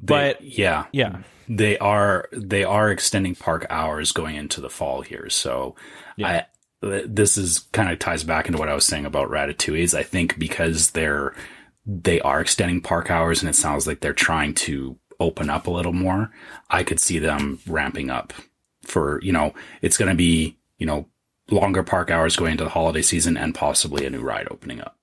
but 0.02 0.42
yeah, 0.42 0.86
yeah, 0.92 1.18
they 1.48 1.78
are 1.78 2.28
they 2.32 2.64
are 2.64 2.90
extending 2.90 3.34
park 3.34 3.66
hours 3.70 4.12
going 4.12 4.36
into 4.36 4.60
the 4.60 4.70
fall 4.70 5.02
here. 5.02 5.30
So 5.30 5.74
I 6.22 6.44
this 6.80 7.36
is 7.36 7.60
kind 7.72 7.90
of 7.90 7.98
ties 7.98 8.24
back 8.24 8.46
into 8.46 8.58
what 8.58 8.68
I 8.68 8.74
was 8.74 8.84
saying 8.84 9.04
about 9.04 9.30
Ratatouille. 9.30 9.94
I 9.94 10.02
think 10.02 10.38
because 10.38 10.92
they're 10.92 11.34
they 11.86 12.20
are 12.20 12.40
extending 12.40 12.80
park 12.80 13.10
hours 13.10 13.40
and 13.40 13.48
it 13.48 13.54
sounds 13.54 13.86
like 13.86 14.00
they're 14.00 14.12
trying 14.12 14.54
to 14.54 14.98
open 15.20 15.50
up 15.50 15.66
a 15.66 15.70
little 15.70 15.92
more. 15.92 16.30
I 16.70 16.82
could 16.84 17.00
see 17.00 17.18
them 17.18 17.60
ramping 17.66 18.10
up 18.10 18.32
for 18.82 19.20
you 19.22 19.32
know 19.32 19.54
it's 19.82 19.96
going 19.96 20.10
to 20.10 20.14
be 20.14 20.56
you 20.78 20.86
know 20.86 21.06
longer 21.50 21.82
park 21.82 22.10
hours 22.10 22.36
going 22.36 22.52
into 22.52 22.64
the 22.64 22.70
holiday 22.70 23.02
season 23.02 23.36
and 23.36 23.54
possibly 23.54 24.06
a 24.06 24.10
new 24.10 24.20
ride 24.20 24.48
opening 24.50 24.80
up. 24.80 24.96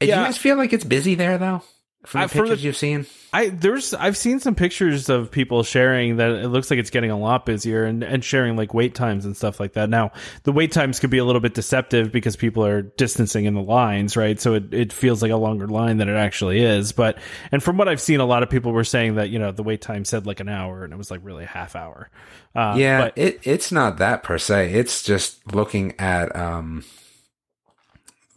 Do 0.00 0.06
you 0.06 0.12
guys 0.12 0.38
feel 0.38 0.56
like 0.56 0.72
it's 0.72 0.84
busy 0.84 1.14
there 1.14 1.38
though? 1.38 1.62
From 2.08 2.20
the 2.20 2.24
Uh, 2.24 2.28
for 2.28 2.34
the- 2.38 2.42
pictures 2.44 2.64
you've 2.64 2.76
seen, 2.76 3.06
I 3.34 3.50
there's 3.50 3.92
I've 3.92 4.16
seen 4.16 4.40
some 4.40 4.54
pictures 4.54 5.10
of 5.10 5.30
people 5.30 5.62
sharing 5.62 6.16
that 6.16 6.30
it 6.30 6.48
looks 6.48 6.70
like 6.70 6.78
it's 6.78 6.88
getting 6.88 7.10
a 7.10 7.18
lot 7.18 7.44
busier 7.44 7.84
and, 7.84 8.02
and 8.02 8.24
sharing 8.24 8.56
like 8.56 8.72
wait 8.72 8.94
times 8.94 9.26
and 9.26 9.36
stuff 9.36 9.60
like 9.60 9.74
that. 9.74 9.90
Now 9.90 10.12
the 10.44 10.52
wait 10.52 10.72
times 10.72 10.98
could 10.98 11.10
be 11.10 11.18
a 11.18 11.24
little 11.26 11.42
bit 11.42 11.52
deceptive 11.52 12.10
because 12.10 12.34
people 12.36 12.64
are 12.64 12.80
distancing 12.80 13.44
in 13.44 13.52
the 13.52 13.60
lines, 13.60 14.16
right? 14.16 14.40
So 14.40 14.54
it, 14.54 14.72
it 14.72 14.92
feels 14.94 15.20
like 15.20 15.30
a 15.30 15.36
longer 15.36 15.66
line 15.68 15.98
than 15.98 16.08
it 16.08 16.16
actually 16.16 16.62
is. 16.62 16.92
But 16.92 17.18
and 17.52 17.62
from 17.62 17.76
what 17.76 17.86
I've 17.86 18.00
seen, 18.00 18.20
a 18.20 18.24
lot 18.24 18.42
of 18.42 18.48
people 18.48 18.72
were 18.72 18.84
saying 18.84 19.16
that 19.16 19.28
you 19.28 19.38
know 19.38 19.52
the 19.52 19.62
wait 19.62 19.82
time 19.82 20.06
said 20.06 20.26
like 20.26 20.40
an 20.40 20.48
hour 20.48 20.84
and 20.84 20.94
it 20.94 20.96
was 20.96 21.10
like 21.10 21.20
really 21.22 21.44
a 21.44 21.48
half 21.48 21.76
hour. 21.76 22.08
Uh, 22.56 22.76
yeah, 22.78 23.02
but 23.02 23.12
it 23.18 23.40
it's 23.42 23.70
not 23.70 23.98
that 23.98 24.22
per 24.22 24.38
se. 24.38 24.72
It's 24.72 25.02
just 25.02 25.54
looking 25.54 25.92
at 25.98 26.34
um 26.34 26.82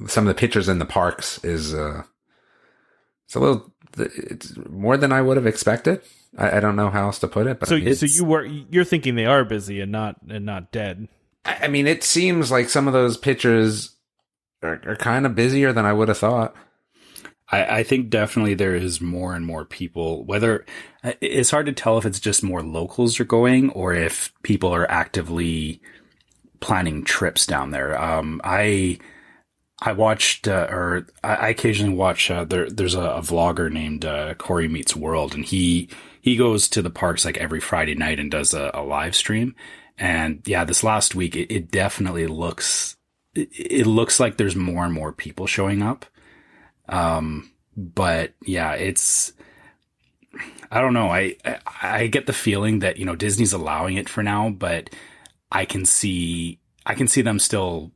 some 0.07 0.27
of 0.27 0.35
the 0.35 0.37
pictures 0.37 0.67
in 0.67 0.79
the 0.79 0.85
parks 0.85 1.41
is 1.45 1.73
uh 1.73 2.03
it's 3.31 3.35
a 3.37 3.39
little 3.39 3.71
it's 3.97 4.57
more 4.69 4.97
than 4.97 5.13
I 5.13 5.21
would 5.21 5.37
have 5.37 5.47
expected. 5.47 6.01
I, 6.37 6.57
I 6.57 6.59
don't 6.59 6.75
know 6.75 6.89
how 6.89 7.03
else 7.05 7.19
to 7.19 7.29
put 7.29 7.47
it, 7.47 7.61
but 7.61 7.69
so 7.69 7.77
I 7.77 7.79
mean, 7.79 7.95
so 7.95 8.05
you 8.05 8.25
were 8.25 8.43
you're 8.43 8.83
thinking 8.83 9.15
they 9.15 9.25
are 9.25 9.45
busy 9.45 9.79
and 9.79 9.89
not 9.89 10.17
and 10.27 10.45
not 10.45 10.73
dead. 10.73 11.07
I 11.45 11.59
I 11.61 11.67
mean, 11.69 11.87
it 11.87 12.03
seems 12.03 12.51
like 12.51 12.67
some 12.67 12.87
of 12.87 12.93
those 12.93 13.15
pictures 13.15 13.95
are, 14.61 14.81
are 14.85 14.97
kind 14.97 15.25
of 15.25 15.33
busier 15.33 15.71
than 15.71 15.85
I 15.85 15.93
would 15.93 16.09
have 16.09 16.17
thought. 16.17 16.53
I, 17.49 17.77
I 17.79 17.83
think 17.83 18.09
definitely 18.09 18.53
there 18.53 18.75
is 18.75 18.99
more 18.99 19.33
and 19.33 19.45
more 19.45 19.63
people. 19.63 20.25
Whether 20.25 20.65
it's 21.21 21.51
hard 21.51 21.67
to 21.67 21.73
tell 21.73 21.97
if 21.97 22.05
it's 22.05 22.19
just 22.19 22.43
more 22.43 22.61
locals 22.61 23.17
are 23.21 23.25
going 23.25 23.69
or 23.69 23.93
if 23.93 24.33
people 24.43 24.75
are 24.75 24.91
actively 24.91 25.81
planning 26.59 27.05
trips 27.05 27.45
down 27.45 27.71
there. 27.71 27.97
Um, 27.97 28.41
I 28.43 28.99
I 29.81 29.93
watched 29.93 30.47
uh, 30.47 30.67
or 30.69 31.07
I, 31.23 31.49
occasionally 31.49 31.95
watch. 31.95 32.29
Uh, 32.29 32.45
there, 32.45 32.69
there's 32.69 32.95
a, 32.95 33.01
a 33.01 33.21
vlogger 33.21 33.71
named 33.71 34.05
uh, 34.05 34.35
Corey 34.35 34.67
Meets 34.67 34.95
World, 34.95 35.33
and 35.33 35.43
he 35.43 35.89
he 36.21 36.35
goes 36.35 36.69
to 36.69 36.81
the 36.81 36.91
parks 36.91 37.25
like 37.25 37.37
every 37.37 37.59
Friday 37.59 37.95
night 37.95 38.19
and 38.19 38.29
does 38.29 38.53
a, 38.53 38.69
a 38.73 38.83
live 38.83 39.15
stream. 39.15 39.55
And 39.97 40.41
yeah, 40.45 40.63
this 40.65 40.83
last 40.83 41.15
week 41.15 41.35
it, 41.35 41.53
it 41.53 41.71
definitely 41.71 42.27
looks 42.27 42.95
it, 43.33 43.49
it 43.51 43.87
looks 43.87 44.19
like 44.19 44.37
there's 44.37 44.55
more 44.55 44.85
and 44.85 44.93
more 44.93 45.11
people 45.11 45.47
showing 45.47 45.81
up. 45.81 46.05
Um, 46.87 47.51
but 47.75 48.33
yeah, 48.45 48.73
it's, 48.73 49.33
I 50.69 50.81
don't 50.81 50.93
know. 50.93 51.09
I, 51.09 51.35
I, 51.45 51.59
I 51.81 52.07
get 52.07 52.25
the 52.25 52.33
feeling 52.33 52.79
that, 52.79 52.97
you 52.97 53.05
know, 53.05 53.15
Disney's 53.15 53.53
allowing 53.53 53.95
it 53.97 54.09
for 54.09 54.23
now, 54.23 54.49
but 54.49 54.89
I 55.51 55.65
can 55.65 55.85
see, 55.85 56.59
I 56.85 56.95
can 56.95 57.07
see 57.07 57.21
them 57.21 57.39
still 57.39 57.91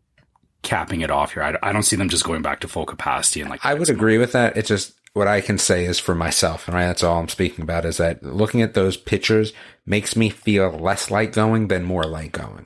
capping 0.65 1.01
it 1.01 1.11
off 1.11 1.33
here. 1.33 1.43
I, 1.43 1.69
I 1.69 1.71
don't 1.71 1.83
see 1.83 1.95
them 1.95 2.09
just 2.09 2.25
going 2.25 2.41
back 2.41 2.59
to 2.61 2.67
full 2.67 2.85
capacity 2.85 3.39
and 3.39 3.49
like, 3.49 3.65
I 3.65 3.73
would 3.73 3.89
agree 3.89 4.17
with 4.17 4.33
that. 4.33 4.57
It's 4.57 4.67
just 4.67 4.93
what 5.13 5.27
I 5.29 5.39
can 5.39 5.57
say 5.57 5.85
is 5.85 5.97
for 5.97 6.13
myself, 6.13 6.67
and 6.67 6.75
right, 6.75 6.87
that's 6.87 7.01
all 7.01 7.19
I'm 7.19 7.29
speaking 7.29 7.63
about. 7.63 7.85
Is 7.85 7.97
that 7.97 8.21
looking 8.21 8.61
at 8.61 8.73
those 8.73 8.97
pictures 8.97 9.53
makes 9.85 10.17
me 10.17 10.29
feel 10.29 10.71
less 10.71 11.09
like 11.09 11.31
going 11.31 11.69
than 11.69 11.85
more 11.85 12.03
like 12.03 12.33
going. 12.33 12.65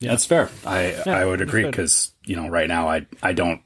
Yeah, 0.00 0.10
that's 0.10 0.26
fair. 0.26 0.50
I 0.66 0.94
I 1.06 1.24
would 1.24 1.40
agree 1.40 1.64
because 1.64 2.12
you 2.26 2.36
know 2.36 2.48
right 2.48 2.68
now 2.68 2.88
I 2.88 3.06
I 3.22 3.32
don't 3.32 3.62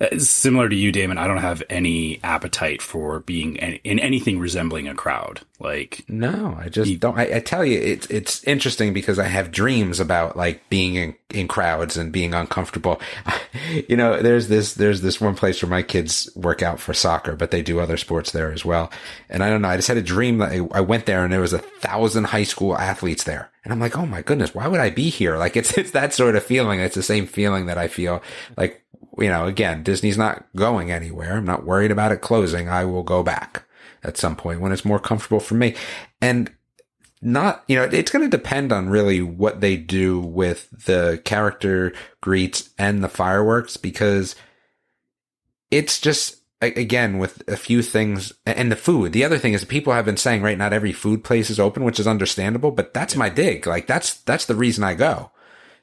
Uh, 0.00 0.18
similar 0.18 0.68
to 0.68 0.76
you, 0.76 0.92
Damon. 0.92 1.18
I 1.18 1.26
don't 1.26 1.38
have 1.38 1.62
any 1.68 2.20
appetite 2.22 2.80
for 2.80 3.20
being 3.20 3.56
in, 3.56 3.74
in 3.84 3.98
anything 3.98 4.38
resembling 4.38 4.86
a 4.86 4.94
crowd. 4.94 5.40
Like 5.60 6.04
No, 6.08 6.56
I 6.56 6.68
just 6.68 7.00
don't. 7.00 7.18
I, 7.18 7.36
I 7.36 7.40
tell 7.40 7.64
you, 7.64 7.80
it's 7.80 8.06
it's 8.06 8.44
interesting 8.44 8.92
because 8.92 9.18
I 9.18 9.24
have 9.24 9.50
dreams 9.50 9.98
about 9.98 10.36
like 10.36 10.68
being 10.68 10.94
in, 10.94 11.16
in 11.30 11.48
crowds 11.48 11.96
and 11.96 12.12
being 12.12 12.32
uncomfortable. 12.32 13.00
you 13.88 13.96
know, 13.96 14.22
there's 14.22 14.46
this 14.46 14.74
there's 14.74 15.00
this 15.00 15.20
one 15.20 15.34
place 15.34 15.60
where 15.60 15.70
my 15.70 15.82
kids 15.82 16.30
work 16.36 16.62
out 16.62 16.78
for 16.78 16.94
soccer, 16.94 17.34
but 17.34 17.50
they 17.50 17.62
do 17.62 17.80
other 17.80 17.96
sports 17.96 18.30
there 18.30 18.52
as 18.52 18.64
well. 18.64 18.92
And 19.28 19.42
I 19.42 19.50
don't 19.50 19.62
know. 19.62 19.68
I 19.68 19.76
just 19.76 19.88
had 19.88 19.96
a 19.96 20.02
dream 20.02 20.38
that 20.38 20.52
I, 20.52 20.60
I 20.72 20.80
went 20.80 21.06
there 21.06 21.24
and 21.24 21.32
there 21.32 21.40
was 21.40 21.52
a 21.52 21.58
thousand 21.58 22.24
high 22.24 22.44
school 22.44 22.78
athletes 22.78 23.24
there, 23.24 23.50
and 23.64 23.72
I'm 23.72 23.80
like, 23.80 23.98
oh 23.98 24.06
my 24.06 24.22
goodness, 24.22 24.54
why 24.54 24.68
would 24.68 24.80
I 24.80 24.90
be 24.90 25.10
here? 25.10 25.38
Like 25.38 25.56
it's 25.56 25.76
it's 25.76 25.90
that 25.90 26.14
sort 26.14 26.36
of 26.36 26.44
feeling. 26.44 26.78
It's 26.78 26.94
the 26.94 27.02
same 27.02 27.26
feeling 27.26 27.66
that 27.66 27.78
I 27.78 27.88
feel 27.88 28.22
like 28.56 28.80
you 29.18 29.28
know. 29.28 29.46
Again, 29.46 29.82
Disney's 29.82 30.18
not 30.18 30.46
going 30.56 30.90
anywhere. 30.90 31.36
I'm 31.36 31.44
not 31.44 31.64
worried 31.64 31.90
about 31.90 32.12
it 32.12 32.20
closing. 32.20 32.68
I 32.68 32.84
will 32.84 33.02
go 33.02 33.22
back 33.22 33.64
at 34.02 34.16
some 34.16 34.36
point 34.36 34.60
when 34.60 34.72
it's 34.72 34.84
more 34.84 34.98
comfortable 34.98 35.40
for 35.40 35.54
me. 35.54 35.74
And 36.20 36.50
not, 37.20 37.64
you 37.66 37.76
know, 37.76 37.84
it's 37.84 38.10
going 38.10 38.28
to 38.28 38.36
depend 38.36 38.72
on 38.72 38.88
really 38.88 39.22
what 39.22 39.60
they 39.60 39.76
do 39.76 40.20
with 40.20 40.68
the 40.86 41.20
character 41.24 41.92
greets 42.20 42.70
and 42.78 43.02
the 43.02 43.08
fireworks 43.08 43.76
because 43.76 44.36
it's 45.70 46.00
just, 46.00 46.36
again, 46.62 47.18
with 47.18 47.46
a 47.48 47.56
few 47.56 47.82
things 47.82 48.32
and 48.46 48.70
the 48.70 48.76
food. 48.76 49.12
The 49.12 49.24
other 49.24 49.38
thing 49.38 49.52
is 49.52 49.64
people 49.64 49.92
have 49.92 50.04
been 50.04 50.16
saying, 50.16 50.42
right, 50.42 50.56
not 50.56 50.72
every 50.72 50.92
food 50.92 51.24
place 51.24 51.50
is 51.50 51.60
open, 51.60 51.84
which 51.84 52.00
is 52.00 52.06
understandable, 52.06 52.70
but 52.70 52.94
that's 52.94 53.16
my 53.16 53.28
dig. 53.28 53.66
Like 53.66 53.86
that's, 53.86 54.14
that's 54.20 54.46
the 54.46 54.54
reason 54.54 54.84
I 54.84 54.94
go. 54.94 55.32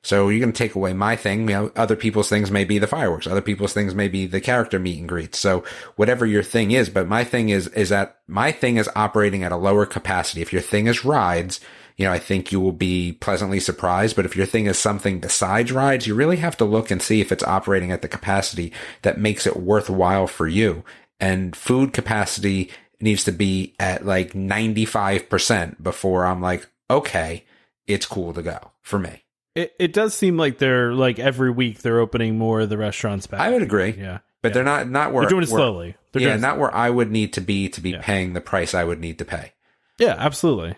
So 0.06 0.30
you're 0.30 0.40
going 0.40 0.54
to 0.54 0.58
take 0.58 0.76
away 0.76 0.94
my 0.94 1.16
thing. 1.16 1.50
You 1.50 1.56
know, 1.56 1.72
other 1.76 1.96
people's 1.96 2.30
things 2.30 2.52
may 2.52 2.64
be 2.64 2.78
the 2.78 2.86
fireworks. 2.86 3.26
Other 3.26 3.42
people's 3.42 3.74
things 3.74 3.96
may 3.96 4.08
be 4.08 4.28
the 4.28 4.40
character 4.40 4.78
meet 4.78 5.00
and 5.00 5.10
greets. 5.10 5.40
So 5.40 5.64
whatever 5.96 6.28
your 6.28 6.44
thing 6.44 6.70
is, 6.70 6.92
but 6.92 7.08
my 7.08 7.24
thing 7.24 7.50
is, 7.50 7.70
is 7.70 7.90
that 7.90 8.20
my 8.28 8.52
thing 8.52 8.78
is 8.78 8.88
operating 8.96 9.44
at 9.44 9.52
a 9.52 9.58
lower 9.58 9.88
capacity. 9.88 10.44
If 10.44 10.54
your 10.54 10.62
thing 10.62 10.86
is 10.86 11.04
rides, 11.04 11.60
you 11.98 12.06
know, 12.06 12.12
I 12.12 12.20
think 12.20 12.52
you 12.52 12.60
will 12.60 12.72
be 12.72 13.14
pleasantly 13.14 13.60
surprised. 13.60 14.16
But 14.16 14.26
if 14.26 14.36
your 14.36 14.46
thing 14.46 14.68
is 14.68 14.78
something 14.78 15.20
besides 15.20 15.72
rides, 15.72 16.06
you 16.06 16.14
really 16.14 16.38
have 16.38 16.58
to 16.58 16.66
look 16.66 16.92
and 16.92 17.02
see 17.02 17.20
if 17.20 17.32
it's 17.32 17.44
operating 17.44 17.92
at 17.92 18.04
the 18.04 18.08
capacity 18.08 18.72
that 19.02 19.18
makes 19.18 19.48
it 19.48 19.58
worthwhile 19.58 20.28
for 20.28 20.48
you. 20.48 20.84
And 21.20 21.56
food 21.56 21.94
capacity 21.94 22.70
needs 23.02 23.24
to 23.24 23.32
be 23.32 23.74
at 23.80 24.06
like 24.06 24.34
95% 24.34 25.82
before 25.82 26.28
I'm 26.28 26.42
like, 26.42 26.68
okay, 26.92 27.44
it's 27.88 28.06
cool 28.06 28.34
to 28.34 28.44
go 28.44 28.60
for 28.84 29.00
me. 29.00 29.25
It 29.56 29.74
it 29.80 29.94
does 29.94 30.14
seem 30.14 30.38
like 30.38 30.58
they're 30.58 30.94
like 30.94 31.18
every 31.18 31.50
week 31.50 31.82
they're 31.82 32.00
opening 32.00 32.38
more 32.38 32.62
of 32.62 32.70
the 32.70 32.78
restaurants 32.78 33.26
back. 33.28 33.40
I 33.40 33.50
would 33.52 33.62
agree. 33.62 33.96
Yeah. 33.98 34.20
But 34.42 34.50
yeah. 34.50 34.54
they're 34.54 34.64
not, 34.64 34.90
not 34.90 35.12
where 35.14 35.24
They're 35.24 35.30
doing 35.30 35.44
it 35.44 35.50
where- 35.50 35.60
slowly. 35.60 35.96
They're 36.12 36.22
yeah, 36.22 36.36
not 36.38 36.60
where 36.60 36.74
I 36.74 36.90
would 36.90 37.10
need 37.12 37.34
to 37.34 37.42
be 37.42 37.68
to 37.70 37.82
be 37.82 37.92
Yeah. 37.92 38.02
paying 38.02 38.34
the 38.34 38.42
price 38.42 38.74
I 38.74 38.84
would 38.84 39.00
need 39.00 39.18
to 39.20 39.26
pay. 39.26 39.54
Yeah, 39.98 40.16
absolutely. 40.18 40.76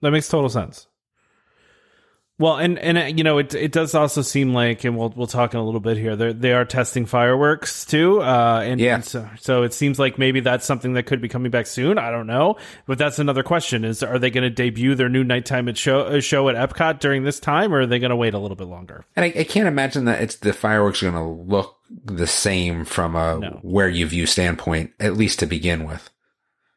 That 0.00 0.10
makes 0.12 0.28
total 0.28 0.48
sense. 0.48 0.86
Well, 2.40 2.56
and 2.56 2.78
and 2.78 2.96
uh, 2.96 3.02
you 3.02 3.22
know, 3.22 3.36
it 3.36 3.54
it 3.54 3.70
does 3.70 3.94
also 3.94 4.22
seem 4.22 4.54
like, 4.54 4.84
and 4.84 4.96
we'll 4.96 5.12
we'll 5.14 5.26
talk 5.26 5.52
in 5.52 5.60
a 5.60 5.62
little 5.64 5.78
bit 5.78 5.98
here. 5.98 6.16
They 6.16 6.32
they 6.32 6.52
are 6.54 6.64
testing 6.64 7.04
fireworks 7.04 7.84
too, 7.84 8.22
uh, 8.22 8.62
and, 8.64 8.80
Yeah. 8.80 8.94
and 8.94 9.04
so 9.04 9.28
so 9.38 9.62
it 9.62 9.74
seems 9.74 9.98
like 9.98 10.18
maybe 10.18 10.40
that's 10.40 10.64
something 10.64 10.94
that 10.94 11.02
could 11.04 11.20
be 11.20 11.28
coming 11.28 11.50
back 11.50 11.66
soon. 11.66 11.98
I 11.98 12.10
don't 12.10 12.26
know, 12.26 12.56
but 12.86 12.96
that's 12.96 13.18
another 13.18 13.42
question: 13.42 13.84
is 13.84 14.02
are 14.02 14.18
they 14.18 14.30
going 14.30 14.44
to 14.44 14.48
debut 14.48 14.94
their 14.94 15.10
new 15.10 15.22
nighttime 15.22 15.68
at 15.68 15.76
show 15.76 16.00
uh, 16.00 16.20
show 16.20 16.48
at 16.48 16.56
Epcot 16.56 16.98
during 16.98 17.24
this 17.24 17.38
time, 17.40 17.74
or 17.74 17.80
are 17.80 17.86
they 17.86 17.98
going 17.98 18.08
to 18.08 18.16
wait 18.16 18.32
a 18.32 18.38
little 18.38 18.56
bit 18.56 18.68
longer? 18.68 19.04
And 19.14 19.24
I, 19.26 19.40
I 19.40 19.44
can't 19.44 19.68
imagine 19.68 20.06
that 20.06 20.22
it's 20.22 20.36
the 20.36 20.54
fireworks 20.54 21.02
are 21.02 21.10
going 21.10 21.22
to 21.22 21.42
look 21.52 21.76
the 22.06 22.26
same 22.26 22.86
from 22.86 23.16
a 23.16 23.38
No. 23.38 23.58
where 23.60 23.88
you 23.90 24.06
view 24.06 24.24
standpoint, 24.24 24.92
at 24.98 25.14
least 25.14 25.40
to 25.40 25.46
begin 25.46 25.84
with. 25.86 26.08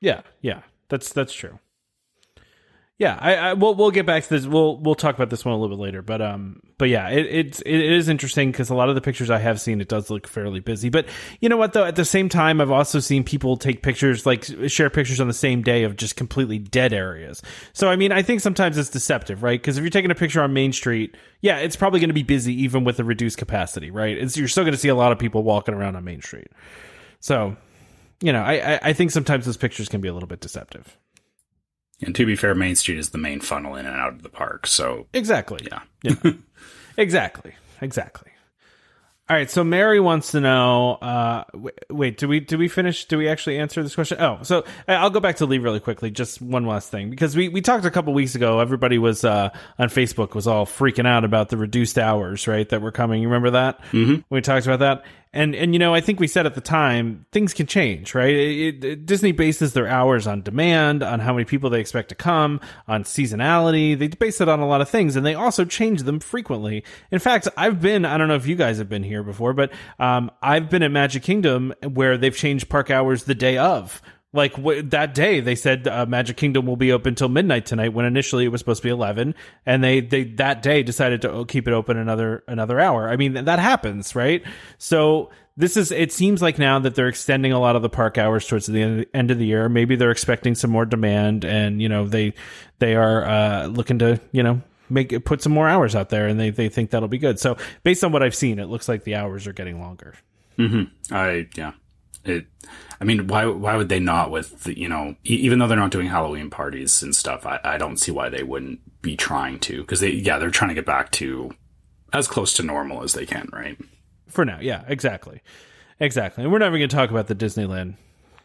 Yeah, 0.02 0.24
yeah, 0.42 0.64
that's 0.90 1.14
that's 1.14 1.32
true. 1.34 1.60
Yeah, 3.00 3.18
I, 3.20 3.36
I 3.36 3.54
we'll 3.54 3.74
we'll 3.74 3.90
get 3.90 4.06
back 4.06 4.24
to 4.24 4.30
this. 4.30 4.46
We'll 4.46 4.78
we'll 4.78 4.94
talk 4.94 5.16
about 5.16 5.32
this 5.32 5.44
one 5.44 5.56
a 5.56 5.58
little 5.58 5.76
bit 5.76 5.82
later, 5.82 6.04
but 6.04 6.22
um, 6.22 6.62
but 6.78 6.90
yeah, 6.90 7.10
it, 7.10 7.26
it's 7.26 7.62
it 7.62 7.74
is 7.74 8.08
interesting 8.08 8.52
because 8.52 8.70
a 8.70 8.76
lot 8.76 8.88
of 8.88 8.94
the 8.94 9.02
pictures 9.02 9.32
I 9.32 9.40
have 9.40 9.60
seen, 9.60 9.82
it 9.82 9.88
does 9.88 10.12
look 10.12 10.28
fairly 10.28 10.60
busy. 10.60 10.90
But 10.90 11.08
you 11.42 11.50
know 11.50 11.58
what 11.58 11.74
though, 11.74 11.86
at 11.86 11.96
the 11.96 12.06
same 12.06 12.30
time, 12.30 12.62
I've 12.62 12.70
also 12.70 13.00
seen 13.00 13.24
people 13.24 13.58
take 13.58 13.82
pictures, 13.82 14.28
like 14.28 14.46
share 14.68 14.92
pictures 14.92 15.20
on 15.20 15.28
the 15.28 15.34
same 15.34 15.64
day 15.64 15.84
of 15.86 15.96
just 15.96 16.16
completely 16.16 16.60
dead 16.60 16.94
areas. 16.94 17.42
So 17.74 17.90
I 17.90 17.96
mean, 17.96 18.12
I 18.12 18.22
think 18.22 18.42
sometimes 18.42 18.78
it's 18.78 18.92
deceptive, 18.92 19.42
right? 19.42 19.60
Because 19.60 19.78
if 19.78 19.82
you're 19.82 19.90
taking 19.90 20.12
a 20.12 20.16
picture 20.16 20.44
on 20.44 20.54
Main 20.54 20.72
Street, 20.72 21.18
yeah, 21.42 21.58
it's 21.58 21.76
probably 21.76 22.00
going 22.00 22.12
to 22.12 22.14
be 22.14 22.24
busy 22.24 22.54
even 22.62 22.84
with 22.84 23.00
a 23.00 23.04
reduced 23.04 23.40
capacity, 23.40 23.90
right? 23.90 24.16
It's 24.16 24.38
you're 24.38 24.48
still 24.48 24.64
going 24.64 24.74
to 24.74 24.80
see 24.80 24.90
a 24.90 24.96
lot 24.96 25.12
of 25.12 25.18
people 25.18 25.42
walking 25.42 25.74
around 25.74 25.96
on 25.96 26.04
Main 26.04 26.22
Street. 26.22 26.52
So 27.22 27.58
you 28.22 28.32
know, 28.32 28.44
I, 28.44 28.76
I 28.76 28.80
I 28.84 28.94
think 28.94 29.10
sometimes 29.10 29.48
those 29.48 29.58
pictures 29.58 29.90
can 29.90 30.00
be 30.00 30.10
a 30.10 30.14
little 30.14 30.30
bit 30.30 30.42
deceptive. 30.42 30.96
And 32.06 32.16
to 32.16 32.26
be 32.26 32.36
fair, 32.36 32.54
Main 32.56 32.76
Street 32.76 32.98
is 33.00 33.10
the 33.12 33.18
main 33.18 33.40
funnel 33.40 33.76
in 33.76 33.86
and 33.86 33.96
out 33.96 34.14
of 34.14 34.24
the 34.24 34.30
park. 34.30 34.68
So 34.68 35.08
Exactly. 35.14 35.60
yeah. 35.70 35.80
Yeah. 36.04 36.32
exactly. 36.98 37.54
Exactly. 37.82 38.30
All 39.30 39.38
right. 39.38 39.50
So 39.50 39.64
Mary 39.64 40.02
wants 40.02 40.32
to 40.32 40.42
know. 40.42 40.96
Uh, 40.96 41.44
wait. 41.90 42.18
Do 42.18 42.28
we 42.28 42.42
do 42.42 42.58
we 42.58 42.68
finish? 42.68 43.06
Do 43.06 43.18
we 43.18 43.30
actually 43.30 43.58
answer 43.58 43.82
this 43.82 43.96
question? 43.96 44.20
Oh, 44.20 44.40
so 44.44 44.66
I- 44.86 44.96
I'll 44.96 45.10
go 45.10 45.22
back 45.22 45.38
to 45.38 45.46
Lee 45.46 45.60
really 45.60 45.80
quickly. 45.80 46.12
Just 46.12 46.42
one 46.42 46.66
last 46.66 46.90
thing 46.92 47.10
because 47.10 47.34
we 47.36 47.48
we 47.48 47.62
talked 47.62 47.86
a 47.86 47.92
couple 47.92 48.14
weeks 48.14 48.36
ago. 48.36 48.60
Everybody 48.60 48.98
was 48.98 49.24
uh, 49.24 49.50
on 49.80 49.88
Facebook 49.88 50.36
was 50.36 50.46
all 50.46 50.66
freaking 50.66 51.08
out 51.08 51.24
about 51.24 51.48
the 51.50 51.56
reduced 51.58 51.98
hours, 51.98 52.48
right? 52.50 52.68
That 52.68 52.82
were 52.82 52.92
coming. 52.92 53.22
You 53.22 53.30
remember 53.30 53.52
that? 53.52 53.82
Mm-hmm. 53.94 54.22
We 54.30 54.42
talked 54.42 54.66
about 54.66 54.80
that. 54.80 55.04
And 55.34 55.56
and 55.56 55.74
you 55.74 55.80
know 55.80 55.96
I 55.96 56.02
think 56.02 56.20
we 56.20 56.28
said 56.28 56.46
at 56.46 56.54
the 56.54 56.62
time 56.62 57.26
things 57.32 57.54
can 57.54 57.66
change, 57.66 58.14
right? 58.14 58.34
It, 58.34 58.84
it, 58.84 59.06
Disney 59.06 59.32
bases 59.32 59.74
their 59.74 59.88
hours 59.88 60.28
on 60.28 60.44
demand, 60.44 61.02
on 61.02 61.20
how 61.20 61.34
many 61.34 61.46
people 61.46 61.72
they 61.72 61.80
expect 61.80 62.10
to 62.10 62.16
come, 62.16 62.62
on 62.88 63.04
seasonality. 63.04 63.98
They 63.98 64.10
base 64.10 64.42
it 64.42 64.48
on 64.48 64.60
a 64.60 64.68
lot 64.68 64.82
of 64.82 64.90
things, 64.90 65.16
and 65.16 65.26
they 65.26 65.34
also 65.34 65.66
change 65.66 66.04
them 66.04 66.20
frequently. 66.20 66.84
In 67.12 67.20
fact, 67.20 67.48
I've 67.58 67.82
been 67.82 68.06
I 68.06 68.18
don't 68.18 68.28
know 68.28 68.36
if 68.36 68.46
you 68.46 68.56
guys 68.56 68.78
have 68.78 68.90
been 68.90 69.04
here 69.04 69.24
before, 69.24 69.54
but 69.54 69.74
um, 69.98 70.30
I've 70.42 70.70
been 70.70 70.84
at 70.84 70.92
Magic 70.92 71.24
Kingdom 71.24 71.74
where 71.82 72.18
they've 72.18 72.36
changed 72.36 72.70
park 72.70 72.92
hours 72.92 73.24
the 73.24 73.36
day 73.36 73.58
of. 73.58 74.02
Like 74.34 74.56
that 74.90 75.14
day, 75.14 75.42
they 75.42 75.54
said 75.54 75.88
uh, 75.88 76.08
Magic 76.08 76.38
Kingdom 76.38 76.66
will 76.66 76.76
be 76.76 76.92
open 76.92 77.14
till 77.14 77.30
midnight 77.30 77.68
tonight. 77.68 77.94
When 77.94 78.06
initially 78.06 78.46
it 78.46 78.48
was 78.48 78.60
supposed 78.62 78.82
to 78.82 78.88
be 78.88 78.92
eleven, 78.92 79.36
and 79.66 79.84
they 79.84 80.02
they 80.02 80.24
that 80.24 80.64
day 80.64 80.82
decided 80.82 81.22
to 81.22 81.46
keep 81.46 81.68
it 81.68 81.74
open 81.74 81.98
another 81.98 82.44
another 82.48 82.80
hour. 82.80 83.10
I 83.10 83.16
mean 83.16 83.46
that 83.46 83.60
happens, 83.60 84.16
right? 84.16 84.44
So 84.80 85.30
this 85.56 85.78
is 85.78 85.92
it 85.92 86.12
seems 86.12 86.42
like 86.42 86.58
now 86.58 86.80
that 86.80 86.96
they're 86.96 87.08
extending 87.08 87.52
a 87.52 87.60
lot 87.60 87.76
of 87.76 87.84
the 87.84 87.90
park 87.90 88.18
hours 88.18 88.48
towards 88.48 88.66
the 88.66 88.82
end, 88.82 89.06
end 89.14 89.32
of 89.32 89.38
the 89.38 89.46
year. 89.46 89.70
Maybe 89.70 89.96
they're 89.96 90.12
expecting 90.12 90.56
some 90.56 90.72
more 90.72 90.86
demand, 90.86 91.46
and 91.46 91.82
you 91.82 91.90
know 91.90 92.08
they 92.08 92.34
they 92.80 92.96
are 92.96 93.26
uh, 93.26 93.66
looking 93.68 94.00
to 94.00 94.20
you 94.32 94.42
know 94.42 94.62
make 94.90 95.14
it 95.14 95.26
put 95.26 95.42
some 95.42 95.54
more 95.54 95.68
hours 95.68 95.96
out 95.96 96.10
there, 96.10 96.28
and 96.28 96.40
they 96.40 96.50
they 96.50 96.70
think 96.70 96.90
that'll 96.90 97.08
be 97.08 97.20
good. 97.20 97.40
So 97.40 97.58
based 97.84 98.04
on 98.04 98.12
what 98.12 98.24
I've 98.24 98.36
seen, 98.36 98.58
it 98.58 98.66
looks 98.66 98.88
like 98.90 99.04
the 99.04 99.16
hours 99.16 99.46
are 99.46 99.54
getting 99.54 99.80
longer. 99.80 100.16
I 101.12 101.48
yeah. 101.56 101.74
It. 102.26 102.46
I 103.04 103.06
mean, 103.06 103.28
why 103.28 103.46
why 103.46 103.76
would 103.76 103.90
they 103.90 104.00
not? 104.00 104.32
With 104.32 104.66
you 104.66 104.88
know, 104.88 105.18
even 105.26 105.60
though 105.60 105.68
they're 105.68 105.78
not 105.78 105.92
doing 105.92 106.08
Halloween 106.08 106.50
parties 106.50 107.04
and 107.04 107.14
stuff, 107.14 107.46
I, 107.46 107.60
I 107.64 107.78
don't 107.78 107.98
see 107.98 108.12
why 108.12 108.30
they 108.30 108.44
wouldn't 108.44 109.02
be 109.02 109.18
trying 109.18 109.60
to. 109.60 109.82
Because 109.82 110.00
they 110.00 110.12
yeah, 110.12 110.38
they're 110.40 110.50
trying 110.50 110.70
to 110.70 110.76
get 110.76 110.86
back 110.86 111.12
to 111.12 111.52
as 112.14 112.30
close 112.30 112.54
to 112.54 112.64
normal 112.64 113.04
as 113.04 113.12
they 113.12 113.26
can, 113.26 113.50
right? 113.52 113.78
for 114.34 114.46
now. 114.46 114.60
Yeah, 114.62 114.84
exactly, 114.88 115.42
exactly. 116.00 116.44
And 116.44 116.52
we're 116.52 116.60
never 116.60 116.78
going 116.78 116.90
to 116.90 116.96
talk 116.96 117.10
about 117.10 117.28
the 117.28 117.36
Disneyland 117.36 117.96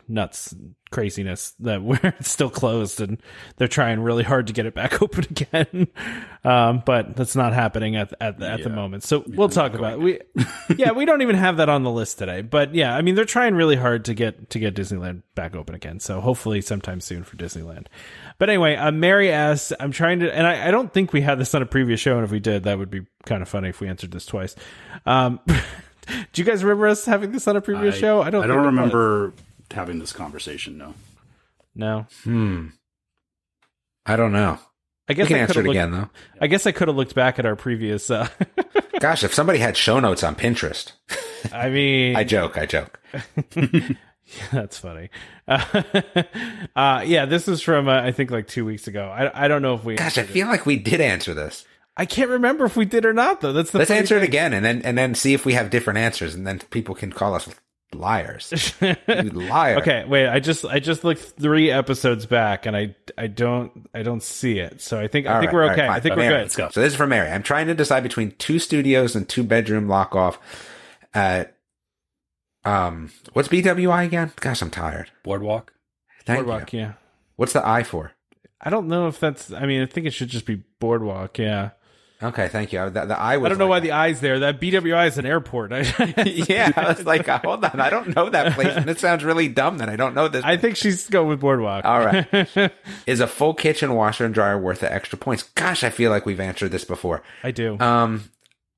nuts 0.08 0.54
craziness 0.90 1.50
that 1.60 1.82
where 1.84 2.14
it's 2.18 2.30
still 2.30 2.48
closed 2.48 3.00
and 3.00 3.20
they're 3.56 3.68
trying 3.68 4.00
really 4.00 4.24
hard 4.24 4.46
to 4.46 4.52
get 4.52 4.66
it 4.66 4.74
back 4.74 5.02
open 5.02 5.24
again. 5.30 5.88
Um, 6.44 6.82
but 6.84 7.14
that's 7.14 7.36
not 7.36 7.52
happening 7.52 7.96
at 7.96 8.14
at, 8.20 8.42
at 8.42 8.62
the 8.62 8.70
moment. 8.70 9.04
So 9.04 9.22
we'll 9.26 9.48
talk 9.48 9.74
about 9.74 9.94
it. 9.94 9.98
we. 10.00 10.20
yeah, 10.76 10.92
we 10.92 11.04
don't 11.04 11.22
even 11.22 11.36
have 11.36 11.58
that 11.58 11.68
on 11.68 11.82
the 11.82 11.90
list 11.90 12.18
today. 12.18 12.42
But 12.42 12.74
yeah, 12.74 12.96
I 12.96 13.02
mean 13.02 13.14
they're 13.14 13.24
trying 13.24 13.54
really 13.54 13.76
hard 13.76 14.04
to 14.06 14.14
get 14.14 14.50
to 14.50 14.58
get 14.58 14.74
Disneyland 14.74 15.22
back 15.34 15.54
open 15.54 15.74
again. 15.74 16.00
So 16.00 16.20
hopefully 16.20 16.60
sometime 16.60 17.00
soon 17.00 17.24
for 17.24 17.36
Disneyland. 17.36 17.86
But 18.38 18.50
anyway, 18.50 18.76
uh, 18.76 18.92
Mary 18.92 19.32
asks, 19.32 19.72
I'm 19.80 19.90
trying 19.90 20.20
to, 20.20 20.32
and 20.34 20.46
I, 20.46 20.68
I 20.68 20.70
don't 20.70 20.92
think 20.92 21.12
we 21.12 21.20
had 21.20 21.38
this 21.40 21.54
on 21.54 21.62
a 21.62 21.66
previous 21.66 21.98
show, 21.98 22.14
and 22.14 22.24
if 22.24 22.30
we 22.30 22.38
did, 22.38 22.62
that 22.64 22.78
would 22.78 22.90
be 22.90 23.04
kind 23.26 23.42
of 23.42 23.48
funny 23.48 23.68
if 23.68 23.80
we 23.80 23.88
answered 23.88 24.12
this 24.12 24.24
twice. 24.24 24.54
Um, 25.06 25.40
do 26.32 26.40
you 26.40 26.44
guys 26.44 26.62
remember 26.62 26.86
us 26.86 27.04
having 27.04 27.32
this 27.32 27.48
on 27.48 27.56
a 27.56 27.60
previous 27.60 27.96
show? 27.96 28.22
I 28.22 28.30
don't. 28.30 28.44
I 28.44 28.46
don't 28.46 28.66
remember. 28.66 29.32
Having 29.72 29.98
this 29.98 30.12
conversation. 30.12 30.78
No. 30.78 30.94
No, 31.74 32.06
Hmm. 32.24 32.68
I 34.04 34.16
don't 34.16 34.32
know. 34.32 34.58
I 35.08 35.12
We 35.12 35.14
guess 35.14 35.28
can 35.28 35.36
I 35.36 35.40
answer 35.40 35.54
could 35.54 35.60
it 35.60 35.64
have 35.66 35.70
again 35.70 36.00
looked, 36.00 36.12
though. 36.14 36.44
I 36.44 36.46
guess 36.48 36.66
I 36.66 36.72
could 36.72 36.88
have 36.88 36.96
looked 36.96 37.14
back 37.14 37.38
at 37.38 37.46
our 37.46 37.56
previous. 37.56 38.10
Uh, 38.10 38.28
Gosh, 39.00 39.22
if 39.22 39.32
somebody 39.32 39.58
had 39.58 39.76
show 39.76 40.00
notes 40.00 40.22
on 40.24 40.34
Pinterest, 40.34 40.92
I 41.52 41.68
mean, 41.68 42.16
I 42.16 42.24
joke, 42.24 42.58
I 42.58 42.66
joke. 42.66 42.98
That's 44.52 44.76
funny. 44.78 45.08
Uh, 45.46 45.82
uh, 46.76 47.02
yeah, 47.06 47.24
this 47.26 47.48
is 47.48 47.62
from 47.62 47.88
uh, 47.88 48.00
I 48.02 48.12
think 48.12 48.30
like 48.30 48.46
two 48.48 48.64
weeks 48.64 48.86
ago. 48.88 49.04
I 49.08 49.44
I 49.44 49.48
don't 49.48 49.62
know 49.62 49.74
if 49.74 49.84
we. 49.84 49.94
Gosh, 49.94 50.18
I 50.18 50.22
answered 50.22 50.30
it. 50.30 50.32
feel 50.32 50.48
like 50.48 50.66
we 50.66 50.76
did 50.76 51.00
answer 51.00 51.32
this. 51.32 51.64
I 51.96 52.04
can't 52.06 52.30
remember 52.30 52.64
if 52.64 52.76
we 52.76 52.84
did 52.84 53.06
or 53.06 53.12
not 53.14 53.40
though. 53.40 53.52
That's 53.52 53.70
the 53.70 53.78
Let's 53.78 53.90
answer 53.90 54.16
it 54.16 54.22
again, 54.24 54.52
and 54.52 54.64
then 54.64 54.82
and 54.82 54.98
then 54.98 55.14
see 55.14 55.32
if 55.32 55.44
we 55.46 55.54
have 55.54 55.70
different 55.70 55.98
answers, 55.98 56.34
and 56.34 56.46
then 56.46 56.58
people 56.70 56.94
can 56.94 57.12
call 57.12 57.34
us 57.34 57.48
liars. 57.94 58.74
you 58.80 59.30
liar. 59.30 59.78
Okay, 59.78 60.04
wait. 60.06 60.28
I 60.28 60.40
just 60.40 60.64
I 60.64 60.80
just 60.80 61.04
looked 61.04 61.20
three 61.20 61.70
episodes 61.70 62.26
back, 62.26 62.66
and 62.66 62.76
I 62.76 62.94
I 63.16 63.26
don't 63.26 63.88
I 63.94 64.02
don't 64.02 64.22
see 64.22 64.58
it. 64.58 64.80
So 64.80 65.00
I 65.00 65.08
think 65.08 65.26
I 65.26 65.34
All 65.34 65.40
think 65.40 65.52
right, 65.52 65.54
we're 65.54 65.62
all 65.62 65.68
right, 65.70 65.78
okay. 65.78 65.88
I 65.88 66.00
think 66.00 66.16
Mary, 66.16 66.28
we're 66.28 66.36
good. 66.38 66.42
Let's 66.42 66.56
go. 66.56 66.68
So 66.70 66.80
this 66.80 66.92
is 66.92 66.96
for 66.96 67.06
Mary. 67.06 67.30
I'm 67.30 67.42
trying 67.42 67.66
to 67.68 67.74
decide 67.74 68.02
between 68.02 68.32
two 68.32 68.58
studios 68.58 69.16
and 69.16 69.28
two 69.28 69.42
bedroom 69.42 69.88
lock 69.88 70.14
off 70.14 70.38
at 71.14 71.56
um 72.64 73.10
what's 73.32 73.48
BWI 73.48 74.04
again? 74.04 74.32
Gosh, 74.36 74.62
I'm 74.62 74.70
tired. 74.70 75.10
Boardwalk. 75.22 75.72
Thank 76.24 76.46
Boardwalk, 76.46 76.72
you. 76.72 76.80
yeah. 76.80 76.92
What's 77.36 77.52
the 77.52 77.66
I 77.66 77.82
for? 77.82 78.12
I 78.60 78.70
don't 78.70 78.88
know 78.88 79.06
if 79.06 79.20
that's. 79.20 79.52
I 79.52 79.66
mean, 79.66 79.82
I 79.82 79.86
think 79.86 80.06
it 80.06 80.10
should 80.10 80.28
just 80.28 80.44
be 80.44 80.62
Boardwalk. 80.80 81.38
Yeah. 81.38 81.70
Okay, 82.20 82.48
thank 82.48 82.72
you. 82.72 82.80
I, 82.80 82.88
the, 82.88 83.04
the 83.06 83.18
I 83.18 83.36
was 83.36 83.46
I 83.46 83.48
don't 83.50 83.58
know 83.58 83.68
why 83.68 83.76
like- 83.76 83.82
the 83.84 83.92
I's 83.92 84.20
there. 84.20 84.40
That 84.40 84.60
BWI 84.60 85.06
is 85.06 85.18
an 85.18 85.26
airport. 85.26 85.70
Yeah, 86.48 86.72
I 86.76 86.88
was 86.88 87.06
like, 87.06 87.28
uh, 87.28 87.38
hold 87.44 87.64
on, 87.64 87.78
I 87.80 87.90
don't 87.90 88.14
know 88.16 88.28
that 88.30 88.54
place, 88.54 88.68
and 88.76 88.90
it 88.90 88.98
sounds 88.98 89.22
really 89.22 89.46
dumb 89.48 89.78
that 89.78 89.88
I 89.88 89.94
don't 89.96 90.14
know 90.14 90.26
this. 90.26 90.44
I 90.44 90.56
think 90.56 90.76
she's 90.76 91.08
going 91.08 91.28
with 91.28 91.38
Boardwalk. 91.40 91.84
All 91.84 92.04
right, 92.04 92.26
is 93.06 93.20
a 93.20 93.26
full 93.28 93.54
kitchen 93.54 93.94
washer 93.94 94.24
and 94.24 94.34
dryer 94.34 94.58
worth 94.58 94.80
the 94.80 94.92
extra 94.92 95.16
points? 95.16 95.44
Gosh, 95.54 95.84
I 95.84 95.90
feel 95.90 96.10
like 96.10 96.26
we've 96.26 96.40
answered 96.40 96.70
this 96.72 96.84
before. 96.84 97.22
I 97.44 97.52
do. 97.52 97.78
Um, 97.78 98.24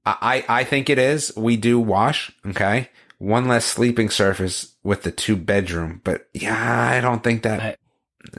I 0.05 0.44
I 0.48 0.64
think 0.64 0.90
it 0.90 0.98
is. 0.98 1.33
We 1.37 1.57
do 1.57 1.81
wash. 1.81 2.31
Okay, 2.46 2.90
one 3.18 3.48
less 3.48 3.64
sleeping 3.64 4.11
surface 4.11 4.74
with 4.83 5.03
the 5.03 5.11
two 5.12 5.37
bedroom, 5.37 6.03
but 6.05 6.29
yeah, 6.35 6.90
I 6.94 7.00
don't 7.00 7.24
think 7.24 7.42
that 7.44 7.61
I- 7.61 7.76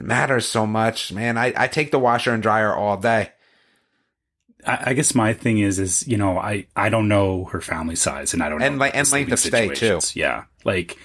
matters 0.00 0.46
so 0.46 0.64
much, 0.64 1.12
man. 1.12 1.36
I 1.38 1.52
I 1.56 1.66
take 1.66 1.90
the 1.90 1.98
washer 1.98 2.32
and 2.32 2.42
dryer 2.42 2.72
all 2.72 2.96
day. 2.98 3.30
I, 4.66 4.78
I 4.86 4.92
guess 4.94 5.14
my 5.14 5.32
thing 5.32 5.58
is, 5.58 5.78
is 5.78 6.06
you 6.06 6.16
know, 6.16 6.38
I 6.38 6.66
I 6.76 6.88
don't 6.88 7.08
know 7.08 7.44
her 7.46 7.60
family 7.60 7.96
size, 7.96 8.32
and 8.34 8.42
I 8.42 8.48
don't 8.48 8.60
know 8.60 8.66
And 8.66 8.78
like- 8.78 8.92
the 8.92 8.98
and 8.98 9.12
length 9.12 9.32
of 9.32 9.38
stay, 9.38 9.68
too. 9.68 9.98
Yeah, 10.14 10.44
like. 10.64 10.96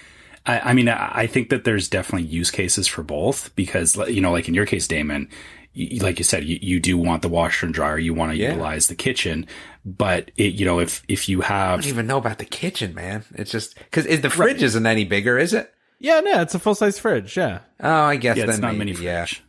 I, 0.46 0.70
I 0.70 0.72
mean, 0.72 0.88
I 0.88 1.10
I 1.22 1.26
think 1.26 1.50
that 1.50 1.64
there's 1.64 1.88
definitely 1.88 2.26
use 2.28 2.50
cases 2.50 2.86
for 2.86 3.02
both 3.02 3.54
because, 3.54 3.96
you 4.08 4.22
know, 4.22 4.32
like 4.32 4.48
in 4.48 4.54
your 4.54 4.64
case, 4.64 4.86
Damon, 4.88 5.28
you, 5.74 6.00
like 6.00 6.18
you 6.18 6.24
said, 6.24 6.44
you, 6.44 6.58
you 6.62 6.80
do 6.80 6.96
want 6.96 7.20
the 7.20 7.28
washer 7.28 7.66
and 7.66 7.74
dryer, 7.74 7.98
you 7.98 8.14
want 8.14 8.32
to 8.32 8.38
Yeah. 8.38 8.50
utilize 8.50 8.86
the 8.86 8.94
kitchen, 8.94 9.46
but 9.84 10.30
it, 10.38 10.54
you 10.54 10.64
know, 10.64 10.78
if 10.80 11.02
if 11.06 11.28
you 11.28 11.42
have, 11.42 11.80
I 11.80 11.82
don't 11.82 11.86
even 11.88 12.06
know 12.06 12.16
about 12.16 12.38
the 12.38 12.46
kitchen, 12.46 12.94
man. 12.94 13.24
It's 13.34 13.50
just 13.50 13.74
because 13.76 14.06
the 14.06 14.30
fridge 14.30 14.62
isn't 14.62 14.86
any 14.86 15.04
bigger, 15.04 15.36
is 15.38 15.52
it? 15.52 15.70
Yeah, 15.98 16.20
no, 16.20 16.40
it's 16.40 16.54
a 16.54 16.58
full 16.58 16.76
size 16.76 16.98
fridge. 16.98 17.36
Yeah. 17.36 17.58
Oh, 17.80 17.90
I 17.90 18.16
guess 18.16 18.36
yeah, 18.38 18.44
then 18.46 18.50
it's 18.54 18.58
not 18.62 18.74
maybe, 18.76 18.92
mini 18.92 19.04
yeah. 19.04 19.26
fridge, 19.26 19.42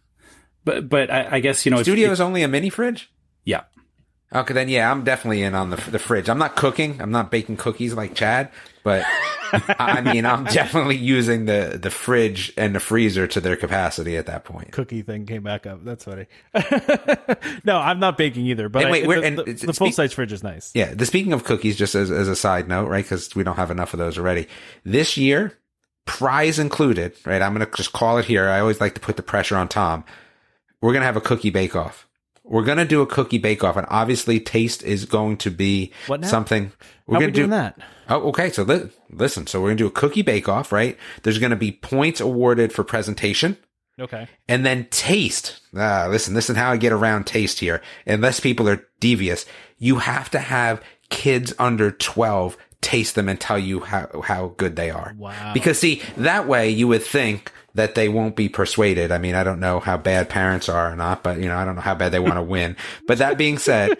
but 0.66 0.90
but 0.90 1.10
I, 1.10 1.36
I 1.36 1.40
guess 1.40 1.66
you 1.66 1.70
know, 1.72 1.82
Studio 1.82 2.08
if- 2.08 2.14
is 2.14 2.20
only 2.22 2.44
a 2.44 2.50
mini 2.50 2.70
fridge. 2.72 3.10
yeah, 3.46 3.62
Okay, 4.34 4.54
then 4.54 4.70
yeah, 4.70 4.92
I'm 4.92 5.04
definitely 5.04 5.42
in 5.42 5.56
on 5.56 5.72
the 5.72 5.78
the 5.90 5.98
fridge. 6.00 6.30
I'm 6.30 6.38
not 6.38 6.56
cooking. 6.56 7.02
I'm 7.02 7.12
not 7.12 7.32
baking 7.32 7.58
cookies 7.58 7.96
like 7.96 8.14
Chad, 8.14 8.52
but 8.84 9.04
I 9.80 10.02
mean, 10.02 10.24
I'm 10.26 10.44
definitely 10.44 10.98
using 10.98 11.46
the 11.46 11.80
the 11.82 11.90
fridge 11.90 12.54
and 12.56 12.76
the 12.76 12.80
freezer 12.80 13.26
to 13.26 13.42
their 13.42 13.56
capacity 13.56 14.18
at 14.18 14.28
that 14.28 14.46
point. 14.46 14.72
Cookie 14.72 15.02
thing 15.02 15.26
came 15.26 15.42
back 15.42 15.66
up. 15.66 15.84
That's 15.84 16.04
funny. 16.04 16.28
no, 17.64 17.78
I'm 17.78 18.00
not 18.00 18.18
baking 18.20 18.46
either. 18.46 18.70
But 18.70 18.84
And 18.84 18.88
I- 18.90 18.92
wait, 18.92 19.08
we're- 19.08 19.22
the, 19.22 19.28
and 19.28 19.38
the, 19.40 19.66
the 19.68 19.74
full 19.74 19.92
size 19.92 20.14
fridge 20.14 20.32
is 20.32 20.44
nice. 20.44 20.72
Yeah. 20.76 20.94
The 20.94 21.08
speaking 21.08 21.34
of 21.34 21.44
cookies, 21.44 21.76
just 21.76 21.96
as 21.96 22.12
as 22.12 22.28
a 22.28 22.36
side 22.36 22.68
note, 22.68 22.88
right? 22.88 23.04
Because 23.04 23.36
we 23.36 23.44
don't 23.44 23.56
have 23.56 23.72
enough 23.72 23.94
of 23.94 23.98
those 23.98 24.18
already. 24.20 24.48
This 24.84 25.18
year, 25.18 25.58
prize 26.06 26.60
included, 26.60 27.14
right? 27.26 27.42
I'm 27.42 27.54
gonna 27.54 27.68
just 27.76 27.94
call 27.94 28.20
it 28.20 28.26
here. 28.26 28.48
I 28.48 28.60
always 28.60 28.80
like 28.80 28.94
to 28.94 29.02
put 29.02 29.16
the 29.18 29.24
pressure 29.24 29.56
on 29.58 29.68
Tom. 29.68 30.04
We're 30.82 30.94
gonna 30.94 31.06
have 31.06 31.18
a 31.18 31.22
cookie 31.22 31.50
bake 31.50 31.76
off. 31.76 32.06
We're 32.50 32.64
gonna 32.64 32.86
do 32.86 33.02
a 33.02 33.06
cookie 33.06 33.38
bake 33.38 33.64
off, 33.64 33.78
and 33.78 33.86
obviously, 33.90 34.40
taste 34.40 34.84
is 34.84 35.06
going 35.06 35.38
to 35.38 35.52
be 35.52 35.92
What 36.08 36.26
something. 36.26 36.72
We're 37.06 37.16
How 37.16 37.20
gonna 37.22 37.28
we 37.28 37.32
do 37.34 37.48
that? 37.48 37.80
Oh, 38.10 38.30
okay. 38.30 38.50
So 38.50 38.64
li- 38.64 38.90
listen. 39.12 39.48
So 39.48 39.62
we're 39.62 39.70
gonna 39.70 39.78
do 39.78 39.88
a 39.88 39.92
cookie 39.92 40.24
bake 40.24 40.50
off, 40.50 40.72
right? 40.72 40.98
There's 41.24 41.38
gonna 41.38 41.56
be 41.56 41.72
points 41.72 42.20
awarded 42.20 42.74
for 42.74 42.84
presentation. 42.84 43.58
Okay. 44.00 44.28
And 44.48 44.66
then 44.66 44.88
taste. 44.90 45.62
Ah, 45.78 46.08
listen, 46.10 46.34
listen 46.34 46.56
how 46.56 46.72
I 46.72 46.78
get 46.78 46.92
around 46.92 47.26
taste 47.28 47.60
here. 47.60 47.82
Unless 48.08 48.40
people 48.40 48.68
are 48.68 48.84
devious, 49.00 49.46
you 49.78 49.98
have 49.98 50.32
to 50.32 50.40
have 50.40 50.82
kids 51.10 51.54
under 51.60 51.92
12 51.92 52.58
taste 52.82 53.16
them 53.16 53.28
and 53.28 53.40
tell 53.40 53.60
you 53.60 53.82
how, 53.82 54.22
how 54.24 54.54
good 54.58 54.76
they 54.76 54.90
are. 54.90 55.14
Wow. 55.18 55.52
Because 55.54 55.80
see, 55.80 56.02
that 56.18 56.48
way 56.48 56.70
you 56.70 56.88
would 56.88 57.04
think 57.04 57.52
that 57.76 57.96
they 57.96 58.10
won't 58.10 58.36
be 58.36 58.50
persuaded. 58.50 59.12
I 59.12 59.18
mean, 59.18 59.36
I 59.36 59.44
don't 59.44 59.60
know 59.60 59.80
how 59.80 59.98
bad 59.98 60.30
parents 60.30 60.70
are 60.70 60.92
or 60.92 60.96
not, 60.96 61.24
but 61.24 61.38
you 61.40 61.48
know, 61.48 61.56
I 61.58 61.66
don't 61.66 61.76
know 61.76 61.82
how 61.82 61.96
bad 61.96 62.12
they 62.12 62.20
want 62.20 62.36
to 62.36 62.44
win. 62.44 62.76
But 63.08 63.20
that 63.20 63.38
being 63.38 63.58
said, 63.58 63.98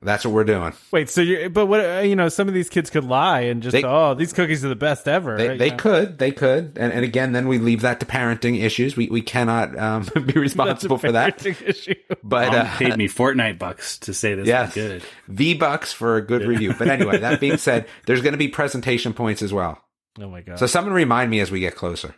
that's 0.00 0.24
what 0.24 0.32
we're 0.32 0.44
doing. 0.44 0.72
Wait, 0.92 1.08
so 1.10 1.20
you 1.20 1.48
but 1.50 1.66
what 1.66 1.80
uh, 1.84 1.98
you 2.00 2.14
know, 2.14 2.28
some 2.28 2.46
of 2.46 2.54
these 2.54 2.68
kids 2.68 2.88
could 2.88 3.02
lie 3.04 3.40
and 3.40 3.62
just 3.62 3.72
They- 3.72 3.82
oh, 3.84 4.14
these 4.14 4.32
cookies 4.32 4.64
are 4.64 4.68
the 4.68 4.76
best 4.76 5.08
ever. 5.08 5.36
They, 5.36 5.48
right? 5.48 5.58
they 5.58 5.64
You 5.66 5.70
know? 5.72 5.76
could, 5.76 6.18
they 6.18 6.30
could. 6.30 6.78
And, 6.78 6.92
and 6.92 7.04
again, 7.04 7.32
then 7.32 7.48
we 7.48 7.58
leave 7.58 7.80
that 7.80 7.98
to 8.00 8.06
parenting 8.06 8.62
issues. 8.62 8.96
We, 8.96 9.08
we 9.08 9.22
cannot, 9.22 9.76
um, 9.76 10.06
be 10.26 10.34
responsible 10.38 10.98
for 10.98 11.10
that. 11.12 11.44
issue. 11.44 11.94
But, 12.22 12.52
Mom 12.52 12.66
uh, 12.66 12.76
paid 12.76 12.96
me 12.96 13.08
Fortnite 13.08 13.58
bucks 13.58 13.98
to 14.00 14.14
say 14.14 14.34
this 14.34 14.46
Yes. 14.46 14.76
is 14.76 15.02
good. 15.02 15.02
V 15.26 15.54
bucks 15.54 15.92
for 15.92 16.16
a 16.16 16.22
good 16.24 16.42
review. 16.42 16.74
But 16.78 16.86
anyway, 16.88 17.18
that 17.18 17.40
being 17.40 17.56
said, 17.58 17.88
there's 18.06 18.20
going 18.22 18.34
to 18.34 18.38
be 18.38 18.48
presentation 18.48 19.12
points 19.14 19.42
as 19.42 19.52
well. 19.52 19.82
Oh 20.20 20.28
my 20.28 20.42
god. 20.42 20.58
So 20.60 20.66
someone 20.66 20.94
remind 20.94 21.28
me 21.30 21.40
as 21.40 21.50
we 21.50 21.58
get 21.60 21.74
closer. 21.74 22.14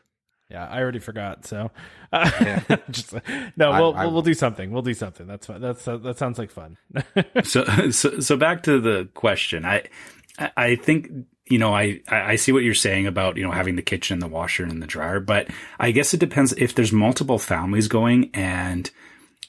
Yeah, 0.50 0.66
I 0.66 0.80
already 0.80 0.98
forgot. 0.98 1.46
So, 1.46 1.70
just 2.90 3.14
no, 3.56 3.70
I- 3.70 3.80
we'll, 3.80 3.94
I- 3.94 4.06
we'll 4.06 4.22
do 4.22 4.34
something. 4.34 4.70
We'll 4.70 4.82
do 4.82 4.94
something. 4.94 5.26
That's 5.26 5.46
fun. 5.46 5.60
That's 5.60 5.86
uh, 5.86 5.96
that 5.98 6.18
sounds 6.18 6.38
like 6.38 6.50
fun. 6.50 6.76
so, 7.44 7.90
so, 7.90 8.20
so 8.20 8.36
back 8.36 8.64
to 8.64 8.80
the 8.80 9.08
question. 9.14 9.64
I, 9.64 9.84
I- 10.56 10.76
think, 10.76 11.08
you 11.48 11.58
know, 11.58 11.74
I, 11.74 12.00
I 12.08 12.32
I 12.32 12.36
see 12.36 12.52
what 12.52 12.62
you're 12.64 12.74
saying 12.74 13.06
about, 13.06 13.36
you 13.36 13.42
know, 13.44 13.50
having 13.52 13.76
the 13.76 13.82
kitchen, 13.82 14.18
the 14.18 14.26
washer 14.28 14.64
and 14.64 14.82
the 14.82 14.86
dryer, 14.86 15.20
but 15.20 15.48
I 15.78 15.90
guess 15.92 16.14
it 16.14 16.20
depends 16.20 16.52
if 16.54 16.74
there's 16.74 16.92
multiple 16.92 17.38
families 17.38 17.88
going 17.88 18.30
and, 18.34 18.90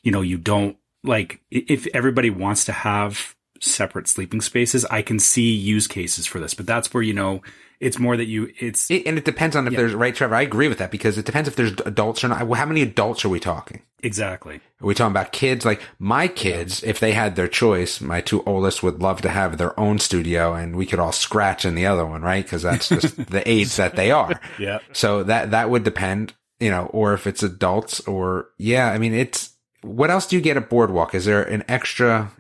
you 0.04 0.12
know, 0.12 0.22
you 0.22 0.38
don't 0.38 0.78
like, 1.04 1.42
if 1.50 1.88
everybody 1.96 2.30
wants 2.30 2.66
to 2.66 2.72
have 2.72 3.36
separate 3.62 4.08
sleeping 4.08 4.42
spaces, 4.42 4.84
I 4.86 5.02
can 5.02 5.20
see 5.20 5.54
use 5.54 5.88
cases 5.88 6.26
for 6.26 6.40
this, 6.40 6.54
but 6.54 6.66
that's 6.66 6.94
where, 6.94 7.04
you 7.04 7.14
know, 7.14 7.42
it's 7.80 7.98
more 7.98 8.16
that 8.16 8.26
you, 8.26 8.52
it's, 8.60 8.92
It, 8.92 9.08
and 9.08 9.18
it 9.18 9.26
depends 9.26 9.56
on 9.56 9.66
if 9.68 9.74
there's, 9.76 9.96
right, 9.96 10.14
Trevor? 10.14 10.36
I 10.36 10.42
agree 10.42 10.68
with 10.68 10.78
that 10.78 10.92
because 10.92 11.18
it 11.18 11.26
depends 11.26 11.48
if 11.48 11.56
there's 11.56 11.72
adults 11.84 12.24
or 12.24 12.28
not. 12.28 12.46
Well, 12.46 12.60
How 12.60 12.66
many 12.68 12.82
adults 12.84 13.26
are 13.26 13.30
we 13.30 13.40
talking? 13.40 13.82
exactly. 14.04 14.56
Are 14.82 14.88
we 14.88 14.96
talking 14.96 15.12
about 15.12 15.32
kids? 15.32 15.64
Like 15.64 15.82
my 16.00 16.28
kids, 16.28 16.82
if 16.84 17.00
they 17.00 17.12
had 17.12 17.36
their 17.36 17.48
choice, 17.48 18.02
my 18.02 18.20
two 18.20 18.44
oldest 18.46 18.82
would 18.82 19.00
love 19.00 19.22
to 19.22 19.30
have 19.30 19.58
their 19.58 19.80
own 19.80 20.00
studio 20.00 20.54
and 20.56 20.76
we 20.76 20.88
could 20.88 20.98
all 21.00 21.12
scratch 21.12 21.66
in 21.66 21.76
the 21.76 21.86
other 21.86 22.04
one, 22.06 22.22
right? 22.24 22.48
Cause 22.48 22.64
that's 22.64 22.90
just 22.90 23.16
the 23.30 23.48
age 23.50 23.76
that 23.76 23.96
they 23.96 24.10
are. 24.12 24.40
Yeah. 24.60 24.80
So 24.92 25.24
that, 25.24 25.52
that 25.52 25.70
would 25.70 25.84
depend, 25.84 26.34
you 26.60 26.72
know, 26.72 26.86
or 26.88 27.14
if 27.14 27.28
it's 27.28 27.44
adults 27.44 28.00
or 28.02 28.50
yeah, 28.58 28.92
I 28.92 28.98
mean, 28.98 29.14
it's, 29.14 29.52
what 29.84 30.10
else 30.12 30.26
do 30.28 30.36
you 30.36 30.42
get 30.42 30.58
at 30.58 30.70
Boardwalk? 30.70 31.14
Is 31.16 31.26
there 31.26 31.44
an 31.44 31.64
extra, 31.68 32.32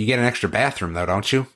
you 0.00 0.06
get 0.06 0.18
an 0.18 0.24
extra 0.24 0.48
bathroom 0.48 0.92
though, 0.94 1.06
don't 1.06 1.30
you? 1.32 1.46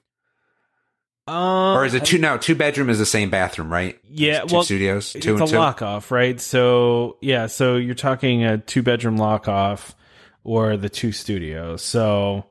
Um, 1.29 1.77
Or 1.77 1.85
is 1.85 1.95
it 1.95 2.05
two, 2.05 2.19
no, 2.19 2.37
two 2.37 2.57
bedroom 2.57 2.91
is 2.91 2.99
the 2.99 3.07
same 3.07 3.31
bathroom, 3.31 3.73
right? 3.73 3.99
Yeah, 4.11 4.41
Two 4.41 4.55
well, 4.57 4.65
studios, 4.65 5.15
it's 5.15 5.25
two 5.25 5.37
a 5.37 5.39
and 5.41 5.49
two. 5.49 5.57
lock 5.57 5.81
off, 5.81 6.11
right? 6.11 6.41
So 6.41 7.17
yeah, 7.21 7.47
so 7.47 7.77
you're 7.77 7.95
talking 7.95 8.45
a 8.45 8.59
two 8.59 8.83
bedroom 8.83 9.17
lock 9.17 9.47
off 9.49 9.95
or 10.43 10.77
the 10.77 10.89
two 10.89 11.13
studios. 11.13 11.83
So 11.83 12.47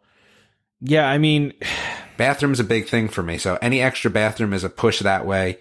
yeah, 0.80 1.08
I 1.08 1.18
mean, 1.18 1.54
Bathroom's 2.18 2.60
a 2.60 2.64
big 2.64 2.88
thing 2.88 3.08
for 3.10 3.24
me. 3.24 3.38
So 3.38 3.58
any 3.62 3.82
extra 3.82 4.10
bathroom 4.12 4.54
is 4.54 4.64
a 4.64 4.70
push 4.70 5.00
that 5.00 5.26
way. 5.26 5.58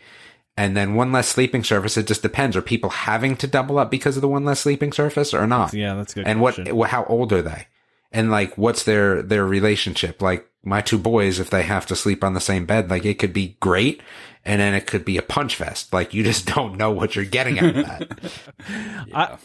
And 0.57 0.77
then 0.77 0.95
one 0.95 1.11
less 1.11 1.27
sleeping 1.29 1.65
surface. 1.65 1.97
It 1.97 2.07
just 2.07 2.21
depends. 2.23 2.55
Are 2.55 2.61
people 2.61 2.91
having 2.91 3.35
to 3.39 3.47
double 3.47 3.79
up 3.79 3.91
because 3.91 4.17
of 4.17 4.21
the 4.21 4.29
one 4.29 4.45
less 4.45 4.61
sleeping 4.61 4.93
surface 4.93 5.33
or 5.33 5.47
not? 5.47 5.73
yeah, 5.73 5.95
that's 5.95 6.13
a 6.13 6.17
good. 6.17 6.27
and 6.27 6.41
what, 6.41 6.57
question. 6.57 6.79
wh- 6.79 6.87
how 6.87 7.05
old 7.05 7.33
are 7.33 7.41
they? 7.41 7.67
And 8.13 8.31
like, 8.31 8.57
what's 8.59 8.83
their, 8.85 9.23
their 9.23 9.47
relationship? 9.47 10.21
Like 10.21 10.49
my 10.65 10.81
two 10.81 10.99
boys, 10.99 11.39
if 11.39 11.51
they 11.51 11.63
have 11.63 11.87
to 11.87 11.97
sleep 11.97 12.25
on 12.25 12.35
the 12.35 12.41
same 12.41 12.67
bed, 12.67 12.91
like 12.91 13.05
it 13.05 13.19
could 13.19 13.33
be 13.33 13.57
great. 13.61 14.03
And 14.45 14.61
then 14.61 14.75
it 14.75 14.87
could 14.87 15.05
be 15.05 15.17
a 15.19 15.23
punch 15.23 15.55
fest. 15.57 15.93
Like 15.93 16.13
you 16.15 16.25
just 16.25 16.47
don't 16.55 16.77
know 16.77 16.91
what 16.91 17.15
you're 17.15 17.25
getting 17.25 17.59
out 17.59 17.77
of 17.77 17.87
that. 17.87 18.19
I, 19.15 19.39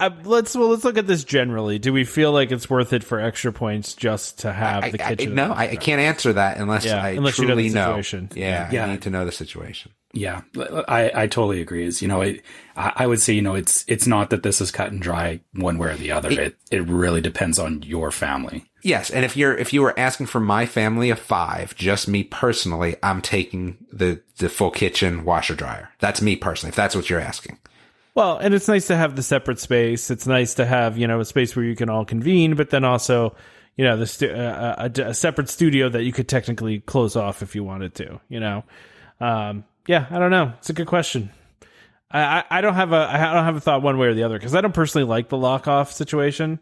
I, 0.00 0.08
let's 0.24 0.56
well, 0.56 0.68
let's 0.70 0.82
look 0.82 0.98
at 0.98 1.06
this 1.06 1.22
generally. 1.22 1.78
Do 1.78 1.92
we 1.92 2.02
feel 2.04 2.32
like 2.32 2.50
it's 2.50 2.68
worth 2.68 2.92
it 2.92 3.04
for 3.04 3.20
extra 3.20 3.52
points 3.52 3.94
just 3.94 4.40
to 4.40 4.52
have 4.52 4.82
I, 4.84 4.90
the 4.90 5.04
I- 5.06 5.14
kitchen? 5.14 5.34
no, 5.36 5.52
I, 5.52 5.76
can't 5.76 6.00
answer 6.00 6.32
that 6.32 6.56
unless 6.56 6.84
Yeah, 6.84 7.00
I 7.02 7.10
unless 7.10 7.38
you 7.38 7.44
know 7.46 7.54
truly 7.54 7.68
the 7.68 7.74
know. 7.76 7.86
situation. 7.90 8.30
Yeah, 8.34 8.68
Yeah. 8.72 8.86
I 8.86 8.90
need 8.90 9.02
to 9.02 9.10
know 9.10 9.24
the 9.24 9.30
situation. 9.32 9.92
Yeah, 10.14 10.40
I, 10.56 11.10
I 11.14 11.26
totally 11.26 11.60
agree. 11.60 11.84
Is 11.84 12.00
you 12.00 12.08
know, 12.08 12.22
I 12.22 12.40
I 12.74 13.06
would 13.06 13.20
say 13.20 13.34
you 13.34 13.42
know 13.42 13.54
it's 13.54 13.84
it's 13.88 14.06
not 14.06 14.30
that 14.30 14.42
this 14.42 14.60
is 14.60 14.70
cut 14.70 14.90
and 14.90 15.02
dry 15.02 15.40
one 15.52 15.76
way 15.76 15.90
or 15.90 15.96
the 15.96 16.12
other. 16.12 16.30
It 16.30 16.56
it 16.70 16.88
really 16.88 17.20
depends 17.20 17.58
on 17.58 17.82
your 17.82 18.10
family. 18.10 18.64
Yes, 18.82 19.10
and 19.10 19.24
if 19.24 19.36
you're 19.36 19.54
if 19.54 19.72
you 19.72 19.82
were 19.82 19.98
asking 19.98 20.26
for 20.26 20.40
my 20.40 20.64
family 20.64 21.10
of 21.10 21.18
five, 21.18 21.74
just 21.74 22.08
me 22.08 22.24
personally, 22.24 22.96
I'm 23.02 23.20
taking 23.20 23.84
the 23.92 24.22
the 24.38 24.48
full 24.48 24.70
kitchen 24.70 25.24
washer 25.24 25.54
dryer. 25.54 25.90
That's 25.98 26.22
me 26.22 26.36
personally. 26.36 26.70
If 26.70 26.76
that's 26.76 26.96
what 26.96 27.10
you're 27.10 27.20
asking. 27.20 27.58
Well, 28.14 28.38
and 28.38 28.54
it's 28.54 28.66
nice 28.66 28.86
to 28.88 28.96
have 28.96 29.14
the 29.14 29.22
separate 29.22 29.60
space. 29.60 30.10
It's 30.10 30.26
nice 30.26 30.54
to 30.54 30.64
have 30.66 30.96
you 30.96 31.06
know 31.06 31.20
a 31.20 31.24
space 31.24 31.54
where 31.54 31.64
you 31.64 31.76
can 31.76 31.90
all 31.90 32.04
convene, 32.04 32.54
but 32.54 32.70
then 32.70 32.84
also 32.84 33.36
you 33.76 33.84
know 33.84 33.96
the 33.96 34.06
stu- 34.06 34.32
uh, 34.32 34.88
a, 34.96 35.02
a 35.02 35.14
separate 35.14 35.48
studio 35.48 35.88
that 35.88 36.04
you 36.04 36.12
could 36.12 36.28
technically 36.28 36.80
close 36.80 37.14
off 37.14 37.42
if 37.42 37.54
you 37.54 37.62
wanted 37.62 37.94
to. 37.96 38.20
You 38.28 38.40
know, 38.40 38.64
um, 39.20 39.64
yeah, 39.88 40.06
I 40.10 40.18
don't 40.18 40.30
know. 40.30 40.52
It's 40.58 40.68
a 40.68 40.74
good 40.74 40.86
question. 40.86 41.30
I, 42.10 42.20
I, 42.20 42.44
I 42.50 42.60
don't 42.60 42.74
have 42.74 42.92
a 42.92 43.08
I 43.10 43.32
don't 43.32 43.44
have 43.44 43.56
a 43.56 43.60
thought 43.60 43.82
one 43.82 43.96
way 43.96 44.06
or 44.06 44.14
the 44.14 44.22
other 44.22 44.38
because 44.38 44.54
I 44.54 44.60
don't 44.60 44.74
personally 44.74 45.08
like 45.08 45.30
the 45.30 45.38
lock 45.38 45.66
off 45.66 45.92
situation. 45.92 46.60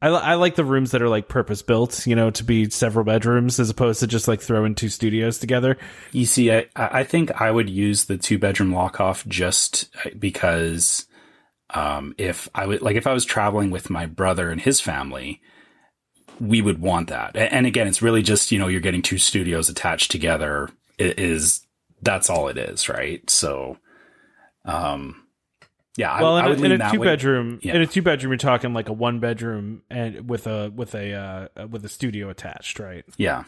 I, 0.00 0.08
I 0.08 0.34
like 0.34 0.54
the 0.54 0.64
rooms 0.64 0.92
that 0.92 1.02
are 1.02 1.08
like 1.08 1.28
purpose 1.28 1.60
built, 1.62 2.06
you 2.06 2.14
know, 2.14 2.30
to 2.30 2.44
be 2.44 2.70
several 2.70 3.04
bedrooms 3.04 3.58
as 3.58 3.68
opposed 3.68 4.00
to 4.00 4.06
just 4.06 4.28
like 4.28 4.40
throwing 4.40 4.76
two 4.76 4.88
studios 4.88 5.38
together. 5.38 5.76
You 6.12 6.24
see, 6.24 6.52
I 6.52 6.66
I 6.76 7.02
think 7.02 7.40
I 7.40 7.50
would 7.50 7.68
use 7.68 8.04
the 8.04 8.16
two 8.16 8.38
bedroom 8.38 8.72
lock 8.72 9.00
off 9.00 9.26
just 9.26 9.92
because 10.16 11.06
um, 11.70 12.14
if 12.16 12.48
I 12.54 12.66
would 12.66 12.80
like 12.80 12.94
if 12.94 13.08
I 13.08 13.12
was 13.12 13.24
traveling 13.24 13.72
with 13.72 13.90
my 13.90 14.06
brother 14.06 14.50
and 14.50 14.60
his 14.60 14.80
family, 14.80 15.40
we 16.40 16.62
would 16.62 16.80
want 16.80 17.08
that. 17.08 17.36
And 17.36 17.66
again, 17.66 17.88
it's 17.88 18.02
really 18.02 18.22
just 18.22 18.52
you 18.52 18.60
know 18.60 18.68
you're 18.68 18.80
getting 18.80 19.02
two 19.02 19.18
studios 19.18 19.68
attached 19.68 20.12
together. 20.12 20.70
Is 20.98 21.61
that's 22.02 22.28
all 22.30 22.48
it 22.48 22.58
is, 22.58 22.88
right? 22.88 23.28
So, 23.30 23.78
um, 24.64 25.24
yeah, 25.96 26.20
well, 26.20 26.36
I, 26.36 26.40
in, 26.40 26.44
I 26.44 26.48
would 26.48 26.60
a, 26.60 26.74
in 26.74 26.80
a 26.80 26.90
two 26.90 27.00
way. 27.00 27.06
bedroom, 27.06 27.58
Yeah. 27.62 27.74
in 27.76 27.82
a 27.82 27.86
two 27.86 28.02
bedroom, 28.02 28.32
you're 28.32 28.38
talking 28.38 28.72
like 28.72 28.88
a 28.88 28.92
one 28.92 29.20
bedroom 29.20 29.82
and 29.90 30.28
with 30.28 30.46
a 30.46 30.70
with 30.74 30.94
a 30.94 31.12
uh, 31.56 31.66
with 31.68 31.84
a 31.84 31.88
studio 31.88 32.28
attached, 32.30 32.78
right? 32.78 33.04
Yeah. 33.16 33.44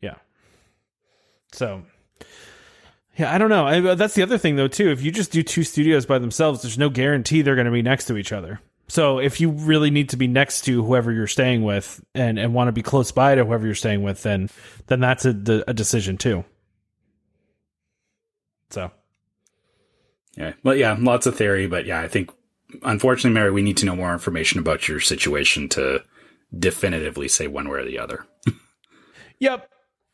Yeah. 0.00 0.14
So, 1.52 1.82
yeah, 3.16 3.34
I 3.34 3.38
don't 3.38 3.48
know. 3.50 3.66
I, 3.66 3.94
that's 3.96 4.14
the 4.14 4.22
other 4.22 4.38
thing 4.38 4.56
though 4.56 4.68
too. 4.68 4.90
If 4.90 5.02
you 5.02 5.10
just 5.10 5.32
do 5.32 5.42
two 5.42 5.64
studios 5.64 6.06
by 6.06 6.18
themselves, 6.18 6.62
there's 6.62 6.78
no 6.78 6.90
guarantee 6.90 7.42
they're 7.42 7.56
going 7.56 7.64
to 7.66 7.72
be 7.72 7.82
next 7.82 8.04
to 8.06 8.16
each 8.16 8.32
other. 8.32 8.60
So 8.88 9.18
if 9.18 9.40
you 9.40 9.50
really 9.50 9.90
need 9.90 10.08
to 10.10 10.16
be 10.16 10.26
next 10.26 10.62
to 10.62 10.82
whoever 10.84 11.12
you're 11.12 11.28
staying 11.28 11.62
with 11.62 12.02
and, 12.14 12.38
and 12.40 12.54
want 12.54 12.68
to 12.68 12.72
be 12.72 12.82
close 12.82 13.12
by 13.12 13.36
to 13.36 13.44
whoever 13.44 13.64
you're 13.66 13.74
staying 13.76 14.02
with, 14.02 14.22
then 14.22 14.48
then 14.86 15.00
that's 15.00 15.24
a, 15.24 15.30
a 15.68 15.74
decision 15.74 16.16
too. 16.18 16.44
So 18.70 18.90
Yeah. 20.36 20.52
Well, 20.62 20.74
yeah, 20.74 20.96
lots 20.98 21.26
of 21.26 21.36
theory, 21.36 21.66
but 21.66 21.86
yeah, 21.86 22.00
I 22.00 22.08
think 22.08 22.30
unfortunately, 22.82 23.34
Mary, 23.34 23.50
we 23.50 23.62
need 23.62 23.76
to 23.78 23.86
know 23.86 23.96
more 23.96 24.12
information 24.12 24.60
about 24.60 24.88
your 24.88 25.00
situation 25.00 25.68
to 25.70 26.02
definitively 26.56 27.28
say 27.28 27.46
one 27.46 27.68
way 27.68 27.80
or 27.80 27.84
the 27.84 27.98
other. 27.98 28.26
Yep. 29.40 29.70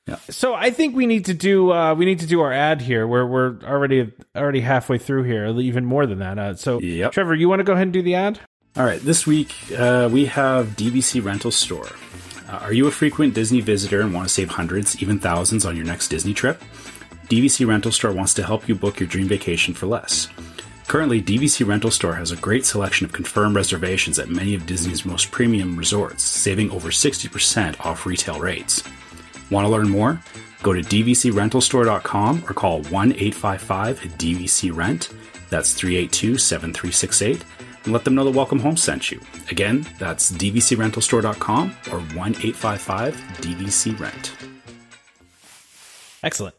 Yeah. 0.07 0.17
So 0.31 0.55
I 0.55 0.71
think 0.71 0.95
we 0.95 1.07
need 1.07 1.25
to 1.25 1.35
do 1.35 1.73
uh, 1.73 1.95
we 1.95 2.05
need 2.05 2.21
to 2.21 2.27
do 2.27 2.41
our 2.41 2.53
ad 2.53 2.81
here. 2.81 3.09
We're 3.09 3.27
we're 3.27 3.59
already 3.65 4.13
already 4.37 4.61
halfway 4.61 4.99
through 4.99 5.25
here, 5.25 5.47
even 5.47 5.85
more 5.85 6.07
than 6.07 6.21
that. 6.21 6.39
Uh, 6.39 6.55
so 6.55 6.79
Yep. 6.81 7.11
Trevor, 7.11 7.35
you 7.35 7.49
want 7.49 7.59
to 7.59 7.65
go 7.65 7.73
ahead 7.73 7.89
and 7.89 7.93
do 7.93 8.03
the 8.03 8.15
ad? 8.15 8.39
All 8.77 8.85
right, 8.85 9.01
this 9.01 9.27
week 9.27 9.53
uh, 9.77 10.09
we 10.13 10.27
have 10.27 10.77
DVC 10.77 11.25
Rental 11.25 11.51
Store. 11.51 11.89
Uh, 12.49 12.59
are 12.59 12.73
you 12.73 12.87
a 12.87 12.93
frequent 12.93 13.35
Disney 13.35 13.61
visitor 13.61 14.01
and 14.01 14.15
want 14.15 14.29
to 14.29 14.33
save 14.33 14.51
hundreds, 14.51 15.03
even 15.03 15.19
thousands 15.19 15.67
on 15.67 15.75
your 15.75 15.85
next 15.85 16.07
Disney 16.07 16.35
trip? 16.35 16.63
DVC 17.27 17.67
Rental 17.67 17.91
Store 17.91 18.13
wants 18.13 18.35
to 18.35 18.45
help 18.45 18.69
you 18.69 18.77
book 18.77 19.01
your 19.01 19.09
dream 19.09 19.27
vacation 19.27 19.75
for 19.75 19.87
less. 19.87 20.29
Currently, 20.87 21.21
DVC 21.21 21.67
Rental 21.67 21.91
Store 21.91 22.15
has 22.15 22.31
a 22.31 22.37
great 22.37 22.65
selection 22.65 23.05
of 23.05 23.13
confirmed 23.13 23.57
reservations 23.57 24.21
at 24.21 24.29
many 24.29 24.55
of 24.55 24.65
Disney's 24.65 25.05
most 25.05 25.33
premium 25.33 25.77
resorts, 25.77 26.23
saving 26.23 26.71
over 26.71 26.91
60% 26.91 27.85
off 27.85 28.07
retail 28.07 28.39
rates. 28.39 28.85
Want 29.51 29.65
to 29.65 29.69
learn 29.69 29.89
more? 29.89 30.21
Go 30.63 30.73
to 30.73 30.83
dvcrentalstore.com 30.83 32.45
or 32.49 32.55
call 32.55 32.83
1 32.83 33.13
855 33.13 34.01
DVC 34.19 34.75
Rent. 34.75 35.09
That's 35.51 35.75
382 35.75 36.39
7368 36.39 37.45
and 37.85 37.93
let 37.93 38.05
them 38.05 38.15
know 38.15 38.25
the 38.25 38.31
Welcome 38.31 38.61
Home 38.61 38.77
sent 38.77 39.11
you. 39.11 39.21
Again, 39.51 39.85
that's 39.99 40.31
dvcrentalstore.com 40.31 41.77
or 41.91 42.01
1 42.01 42.17
855 42.17 43.17
DVC 43.41 43.99
Rent. 43.99 44.33
Excellent. 46.23 46.55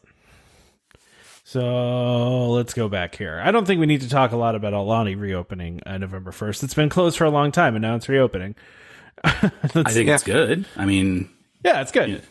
So 1.48 2.50
let's 2.50 2.74
go 2.74 2.90
back 2.90 3.16
here. 3.16 3.40
I 3.42 3.52
don't 3.52 3.66
think 3.66 3.80
we 3.80 3.86
need 3.86 4.02
to 4.02 4.08
talk 4.10 4.32
a 4.32 4.36
lot 4.36 4.54
about 4.54 4.74
Aulani 4.74 5.18
reopening 5.18 5.80
uh, 5.86 5.96
November 5.96 6.30
first. 6.30 6.62
It's 6.62 6.74
been 6.74 6.90
closed 6.90 7.16
for 7.16 7.24
a 7.24 7.30
long 7.30 7.52
time, 7.52 7.74
and 7.74 7.80
now 7.80 7.94
it's 7.94 8.06
reopening. 8.06 8.54
I 9.24 9.48
think 9.84 10.10
it's 10.10 10.24
good. 10.24 10.66
I 10.76 10.84
mean, 10.84 11.30
Yeah, 11.64 11.80
it's 11.80 11.90
good. 11.90 12.22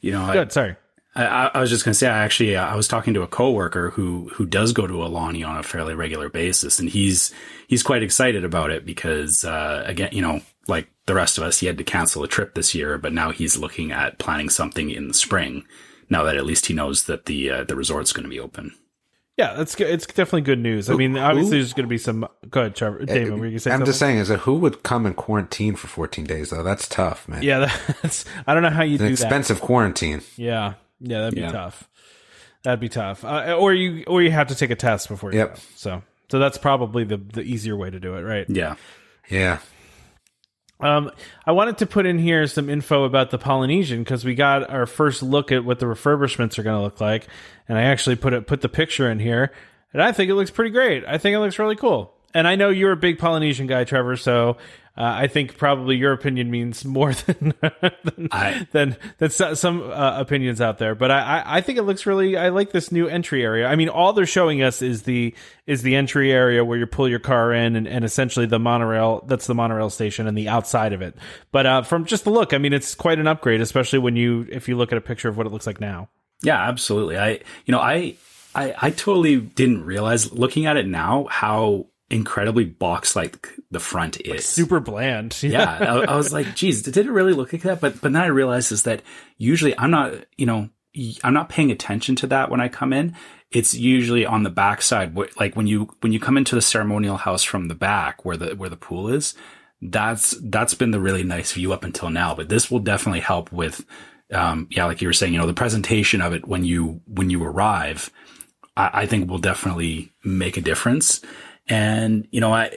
You 0.00 0.10
know, 0.10 0.24
I, 0.24 0.32
Good. 0.32 0.50
Sorry. 0.50 0.74
I, 1.14 1.52
I 1.54 1.60
was 1.60 1.70
just 1.70 1.84
going 1.84 1.92
to 1.92 1.98
say, 1.98 2.08
I 2.08 2.24
actually, 2.24 2.56
uh, 2.56 2.66
I 2.66 2.74
was 2.74 2.88
talking 2.88 3.14
to 3.14 3.22
a 3.22 3.28
coworker 3.28 3.90
who 3.90 4.28
who 4.34 4.44
does 4.44 4.72
go 4.72 4.88
to 4.88 4.94
Aulani 4.94 5.46
on 5.46 5.56
a 5.56 5.62
fairly 5.62 5.94
regular 5.94 6.28
basis, 6.28 6.80
and 6.80 6.90
he's 6.90 7.32
he's 7.68 7.84
quite 7.84 8.02
excited 8.02 8.44
about 8.44 8.72
it 8.72 8.84
because, 8.84 9.44
uh, 9.44 9.84
again, 9.86 10.08
you 10.10 10.20
know, 10.20 10.40
like 10.66 10.88
the 11.06 11.14
rest 11.14 11.38
of 11.38 11.44
us, 11.44 11.60
he 11.60 11.68
had 11.68 11.78
to 11.78 11.84
cancel 11.84 12.24
a 12.24 12.28
trip 12.28 12.56
this 12.56 12.74
year, 12.74 12.98
but 12.98 13.12
now 13.12 13.30
he's 13.30 13.56
looking 13.56 13.92
at 13.92 14.18
planning 14.18 14.48
something 14.48 14.90
in 14.90 15.06
the 15.06 15.14
spring. 15.14 15.64
Now 16.10 16.22
that 16.24 16.36
at 16.36 16.44
least 16.46 16.66
he 16.66 16.74
knows 16.74 17.04
that 17.04 17.26
the 17.26 17.50
uh, 17.50 17.64
the 17.64 17.76
resort's 17.76 18.12
going 18.12 18.24
to 18.24 18.30
be 18.30 18.40
open. 18.40 18.74
Yeah, 19.36 19.54
that's 19.54 19.74
good. 19.74 19.88
It's 19.88 20.06
definitely 20.06 20.42
good 20.42 20.60
news. 20.60 20.88
I 20.88 20.94
mean, 20.94 21.18
obviously, 21.18 21.58
there's 21.58 21.72
going 21.72 21.86
to 21.86 21.88
be 21.90 21.98
some. 21.98 22.24
Go 22.50 22.60
ahead, 22.60 22.76
Trevor. 22.76 23.04
David, 23.04 23.30
were 23.30 23.36
you 23.38 23.40
going 23.42 23.52
to 23.54 23.58
say 23.60 23.70
I'm 23.72 23.78
something? 23.78 23.86
just 23.86 23.98
saying, 23.98 24.18
is 24.18 24.28
that 24.28 24.38
who 24.40 24.54
would 24.54 24.84
come 24.84 25.06
in 25.06 25.14
quarantine 25.14 25.74
for 25.74 25.88
14 25.88 26.24
days 26.24 26.50
though? 26.50 26.62
That's 26.62 26.86
tough, 26.86 27.26
man. 27.28 27.42
Yeah, 27.42 27.68
that's. 28.02 28.24
I 28.46 28.54
don't 28.54 28.62
know 28.62 28.70
how 28.70 28.84
you 28.84 28.94
It's 28.94 29.02
an 29.02 29.08
do 29.08 29.16
that. 29.16 29.22
expensive 29.24 29.60
quarantine. 29.60 30.20
Yeah, 30.36 30.74
yeah, 31.00 31.18
that'd 31.22 31.34
be 31.34 31.40
Yeah. 31.40 31.50
tough. 31.50 31.88
That'd 32.62 32.78
be 32.80 32.88
tough. 32.88 33.24
Uh, 33.24 33.56
or 33.58 33.74
you, 33.74 34.04
or 34.06 34.22
you 34.22 34.30
have 34.30 34.46
to 34.48 34.54
take 34.54 34.70
a 34.70 34.76
test 34.76 35.08
before 35.08 35.32
you 35.32 35.38
Yep. 35.38 35.54
go. 35.56 35.60
So, 35.74 36.02
so 36.30 36.38
that's 36.38 36.56
probably 36.56 37.02
the 37.02 37.16
the 37.16 37.42
easier 37.42 37.76
way 37.76 37.90
to 37.90 37.98
do 37.98 38.14
it, 38.14 38.22
right? 38.22 38.48
Yeah, 38.48 38.76
Yeah. 39.28 39.58
Um, 40.80 41.10
I 41.46 41.52
wanted 41.52 41.78
to 41.78 41.86
put 41.86 42.04
in 42.04 42.18
here 42.18 42.46
some 42.46 42.68
info 42.68 43.04
about 43.04 43.30
the 43.30 43.38
Polynesian 43.38 44.02
because 44.02 44.24
we 44.24 44.34
got 44.34 44.68
our 44.68 44.86
first 44.86 45.22
look 45.22 45.52
at 45.52 45.64
what 45.64 45.78
the 45.78 45.86
refurbishments 45.86 46.58
are 46.58 46.62
going 46.62 46.76
to 46.76 46.82
look 46.82 47.00
like, 47.00 47.28
and 47.68 47.78
I 47.78 47.82
actually 47.82 48.16
put 48.16 48.32
it 48.32 48.46
put 48.46 48.60
the 48.60 48.68
picture 48.68 49.10
in 49.10 49.18
here, 49.18 49.52
and 49.92 50.02
I 50.02 50.12
think 50.12 50.30
it 50.30 50.34
looks 50.34 50.50
pretty 50.50 50.70
great. 50.70 51.04
I 51.06 51.18
think 51.18 51.34
it 51.34 51.38
looks 51.38 51.58
really 51.58 51.76
cool. 51.76 52.12
And 52.34 52.48
I 52.48 52.56
know 52.56 52.68
you're 52.68 52.92
a 52.92 52.96
big 52.96 53.18
Polynesian 53.18 53.68
guy, 53.68 53.84
Trevor, 53.84 54.16
so 54.16 54.56
uh, 54.96 55.02
I 55.02 55.26
think 55.26 55.56
probably 55.56 55.96
your 55.96 56.12
opinion 56.12 56.50
means 56.50 56.84
more 56.84 57.12
than 57.26 57.54
than, 57.60 58.28
I- 58.30 58.66
than, 58.70 58.96
than 59.18 59.30
some 59.30 59.82
uh, 59.82 60.20
opinions 60.20 60.60
out 60.60 60.78
there. 60.78 60.94
But 60.94 61.10
I, 61.10 61.18
I, 61.40 61.56
I 61.56 61.60
think 61.62 61.78
it 61.78 61.82
looks 61.82 62.06
really. 62.06 62.36
I 62.36 62.50
like 62.50 62.70
this 62.70 62.92
new 62.92 63.08
entry 63.08 63.42
area. 63.42 63.66
I 63.66 63.74
mean, 63.76 63.88
all 63.88 64.12
they're 64.12 64.26
showing 64.26 64.62
us 64.62 64.82
is 64.82 65.02
the 65.02 65.34
is 65.66 65.82
the 65.82 65.96
entry 65.96 66.32
area 66.32 66.64
where 66.64 66.78
you 66.78 66.86
pull 66.86 67.08
your 67.08 67.18
car 67.18 67.52
in, 67.52 67.74
and, 67.76 67.88
and 67.88 68.04
essentially 68.04 68.46
the 68.46 68.58
monorail. 68.60 69.24
That's 69.26 69.46
the 69.46 69.54
monorail 69.54 69.90
station 69.90 70.26
and 70.26 70.38
the 70.38 70.48
outside 70.48 70.92
of 70.92 71.02
it. 71.02 71.16
But 71.50 71.66
uh, 71.66 71.82
from 71.82 72.04
just 72.04 72.24
the 72.24 72.30
look, 72.30 72.52
I 72.54 72.58
mean, 72.58 72.72
it's 72.72 72.94
quite 72.94 73.18
an 73.18 73.26
upgrade, 73.26 73.60
especially 73.60 73.98
when 73.98 74.16
you 74.16 74.46
if 74.50 74.68
you 74.68 74.76
look 74.76 74.92
at 74.92 74.98
a 74.98 75.02
picture 75.02 75.28
of 75.28 75.36
what 75.36 75.46
it 75.46 75.50
looks 75.52 75.66
like 75.66 75.80
now. 75.80 76.08
Yeah, 76.42 76.60
absolutely. 76.68 77.16
I, 77.16 77.40
you 77.64 77.72
know, 77.72 77.80
I, 77.80 78.16
I, 78.54 78.74
I 78.80 78.90
totally 78.90 79.40
didn't 79.40 79.84
realize 79.84 80.30
looking 80.32 80.66
at 80.66 80.76
it 80.76 80.86
now 80.86 81.26
how 81.30 81.86
incredibly 82.10 82.64
box 82.64 83.16
like 83.16 83.48
the 83.70 83.80
front 83.80 84.20
is. 84.20 84.44
Super 84.44 84.80
bland. 84.80 85.36
yeah, 85.42 85.78
I, 85.80 86.12
I 86.12 86.16
was 86.16 86.32
like, 86.32 86.54
geez, 86.54 86.82
did 86.82 86.96
it 86.96 87.10
really 87.10 87.32
look 87.32 87.52
like 87.52 87.62
that? 87.62 87.80
But 87.80 88.00
but 88.00 88.12
then 88.12 88.22
I 88.22 88.26
realized 88.26 88.72
is 88.72 88.84
that 88.84 89.02
usually 89.38 89.76
I'm 89.78 89.90
not, 89.90 90.14
you 90.36 90.46
know, 90.46 90.68
I'm 91.24 91.34
not 91.34 91.48
paying 91.48 91.70
attention 91.70 92.16
to 92.16 92.26
that 92.28 92.50
when 92.50 92.60
I 92.60 92.68
come 92.68 92.92
in. 92.92 93.16
It's 93.50 93.74
usually 93.74 94.26
on 94.26 94.42
the 94.42 94.50
backside, 94.50 95.16
wh- 95.16 95.36
like 95.38 95.56
when 95.56 95.66
you 95.66 95.90
when 96.00 96.12
you 96.12 96.20
come 96.20 96.36
into 96.36 96.54
the 96.54 96.62
ceremonial 96.62 97.16
house 97.16 97.42
from 97.42 97.68
the 97.68 97.74
back 97.74 98.24
where 98.24 98.36
the 98.36 98.54
where 98.54 98.70
the 98.70 98.76
pool 98.76 99.08
is. 99.08 99.34
That's 99.80 100.36
that's 100.42 100.74
been 100.74 100.92
the 100.92 101.00
really 101.00 101.24
nice 101.24 101.52
view 101.52 101.72
up 101.72 101.84
until 101.84 102.10
now. 102.10 102.34
But 102.34 102.48
this 102.48 102.70
will 102.70 102.78
definitely 102.78 103.20
help 103.20 103.52
with, 103.52 103.84
um, 104.32 104.66
yeah, 104.70 104.86
like 104.86 105.02
you 105.02 105.08
were 105.08 105.12
saying, 105.12 105.34
you 105.34 105.38
know, 105.38 105.46
the 105.46 105.52
presentation 105.52 106.22
of 106.22 106.32
it 106.32 106.46
when 106.46 106.64
you 106.64 107.00
when 107.06 107.30
you 107.30 107.42
arrive. 107.42 108.10
I, 108.76 108.90
I 109.02 109.06
think 109.06 109.28
will 109.28 109.38
definitely 109.38 110.12
make 110.24 110.56
a 110.56 110.62
difference. 110.62 111.20
And 111.68 112.28
you 112.30 112.40
know, 112.40 112.52
I 112.52 112.70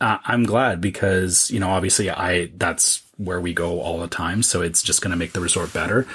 I'm 0.00 0.44
glad 0.44 0.80
because 0.80 1.50
you 1.50 1.60
know 1.60 1.70
obviously 1.70 2.10
I 2.10 2.50
that's 2.56 3.02
where 3.16 3.40
we 3.40 3.52
go 3.52 3.80
all 3.80 3.98
the 3.98 4.08
time, 4.08 4.42
so 4.42 4.62
it's 4.62 4.82
just 4.82 5.02
going 5.02 5.10
to 5.10 5.16
make 5.16 5.32
the 5.32 5.40
resort 5.40 5.72
better. 5.72 6.06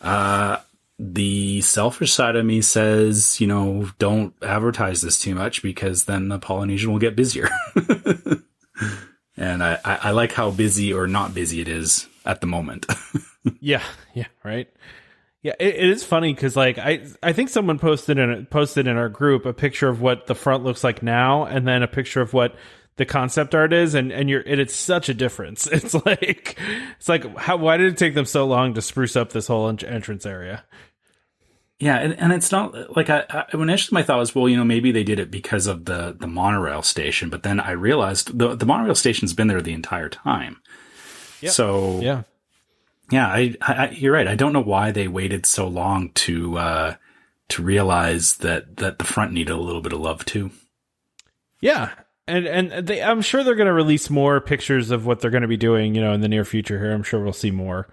Uh, 0.00 0.58
the 0.98 1.60
selfish 1.60 2.12
side 2.12 2.36
of 2.36 2.46
me 2.46 2.60
says, 2.62 3.40
you 3.40 3.46
know, 3.46 3.90
don't 3.98 4.34
advertise 4.42 5.02
this 5.02 5.18
too 5.18 5.34
much 5.34 5.62
because 5.62 6.04
then 6.04 6.28
the 6.28 6.38
Polynesian 6.38 6.92
will 6.92 7.00
get 7.00 7.16
busier. 7.16 7.48
and 9.36 9.62
I, 9.62 9.78
I, 9.84 9.98
I 10.04 10.10
like 10.12 10.32
how 10.32 10.50
busy 10.50 10.92
or 10.92 11.06
not 11.06 11.34
busy 11.34 11.60
it 11.60 11.68
is 11.68 12.06
at 12.24 12.40
the 12.40 12.46
moment. 12.46 12.86
Yeah, 13.60 13.82
yeah, 14.14 14.28
right. 14.42 14.68
Yeah, 15.44 15.52
it, 15.60 15.74
it 15.74 15.90
is 15.90 16.02
funny 16.02 16.32
because 16.32 16.56
like 16.56 16.78
I 16.78 17.02
I 17.22 17.34
think 17.34 17.50
someone 17.50 17.78
posted 17.78 18.18
in 18.18 18.46
posted 18.46 18.86
in 18.86 18.96
our 18.96 19.10
group 19.10 19.44
a 19.44 19.52
picture 19.52 19.90
of 19.90 20.00
what 20.00 20.26
the 20.26 20.34
front 20.34 20.64
looks 20.64 20.82
like 20.82 21.02
now, 21.02 21.44
and 21.44 21.68
then 21.68 21.82
a 21.82 21.86
picture 21.86 22.22
of 22.22 22.32
what 22.32 22.56
the 22.96 23.04
concept 23.04 23.54
art 23.54 23.74
is, 23.74 23.94
and 23.94 24.10
and 24.10 24.30
you're 24.30 24.40
and 24.40 24.58
it's 24.58 24.74
such 24.74 25.10
a 25.10 25.14
difference. 25.14 25.66
It's 25.70 25.94
like 26.06 26.58
it's 26.98 27.10
like 27.10 27.36
how 27.36 27.58
why 27.58 27.76
did 27.76 27.92
it 27.92 27.98
take 27.98 28.14
them 28.14 28.24
so 28.24 28.46
long 28.46 28.72
to 28.72 28.80
spruce 28.80 29.16
up 29.16 29.32
this 29.32 29.46
whole 29.46 29.68
en- 29.68 29.84
entrance 29.84 30.24
area? 30.24 30.64
Yeah, 31.78 31.98
and, 31.98 32.18
and 32.18 32.32
it's 32.32 32.50
not 32.50 32.96
like 32.96 33.10
I, 33.10 33.24
I 33.28 33.44
initially 33.52 33.96
my 33.96 34.02
thought 34.02 34.18
was, 34.18 34.34
well, 34.34 34.48
you 34.48 34.56
know, 34.56 34.64
maybe 34.64 34.92
they 34.92 35.04
did 35.04 35.18
it 35.18 35.30
because 35.30 35.66
of 35.66 35.84
the 35.84 36.16
the 36.18 36.26
monorail 36.26 36.80
station, 36.82 37.28
but 37.28 37.42
then 37.42 37.60
I 37.60 37.72
realized 37.72 38.38
the 38.38 38.56
the 38.56 38.64
monorail 38.64 38.94
station's 38.94 39.34
been 39.34 39.48
there 39.48 39.60
the 39.60 39.74
entire 39.74 40.08
time. 40.08 40.62
Yeah. 41.42 41.50
So 41.50 42.00
Yeah, 42.00 42.22
yeah, 43.10 43.28
I, 43.28 43.54
I 43.60 43.90
you're 43.90 44.12
right. 44.14 44.28
I 44.28 44.34
don't 44.34 44.52
know 44.52 44.60
why 44.62 44.90
they 44.90 45.08
waited 45.08 45.46
so 45.46 45.68
long 45.68 46.10
to 46.14 46.58
uh 46.58 46.96
to 47.50 47.62
realize 47.62 48.38
that 48.38 48.78
that 48.78 48.98
the 48.98 49.04
front 49.04 49.32
needed 49.32 49.52
a 49.52 49.56
little 49.56 49.82
bit 49.82 49.92
of 49.92 50.00
love 50.00 50.24
too. 50.24 50.50
yeah. 51.60 51.90
And 52.26 52.46
and 52.46 52.86
they, 52.86 53.02
I'm 53.02 53.20
sure 53.20 53.44
they're 53.44 53.54
going 53.54 53.66
to 53.66 53.72
release 53.74 54.08
more 54.08 54.40
pictures 54.40 54.90
of 54.90 55.04
what 55.04 55.20
they're 55.20 55.30
going 55.30 55.42
to 55.42 55.48
be 55.48 55.58
doing, 55.58 55.94
you 55.94 56.00
know, 56.00 56.14
in 56.14 56.22
the 56.22 56.28
near 56.28 56.46
future. 56.46 56.78
Here, 56.78 56.92
I'm 56.92 57.02
sure 57.02 57.22
we'll 57.22 57.34
see 57.34 57.50
more. 57.50 57.86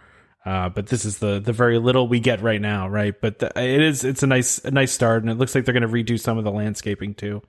Uh, 0.46 0.70
but 0.70 0.88
this 0.88 1.04
is 1.04 1.18
the 1.18 1.42
the 1.42 1.52
very 1.52 1.78
little 1.80 2.08
we 2.08 2.22
get 2.22 2.42
right 2.42 2.62
now, 2.62 2.88
right? 2.88 3.14
But 3.20 3.40
the, 3.40 3.48
it 3.62 3.82
is 3.82 4.06
it's 4.06 4.24
a 4.24 4.28
nice 4.28 4.58
a 4.60 4.72
nice 4.72 4.94
start, 4.94 5.22
and 5.22 5.30
it 5.30 5.36
looks 5.38 5.54
like 5.54 5.66
they're 5.66 5.74
going 5.78 5.84
to 5.84 5.90
redo 5.90 6.18
some 6.18 6.38
of 6.38 6.46
the 6.46 6.52
landscaping 6.52 7.14
too. 7.14 7.42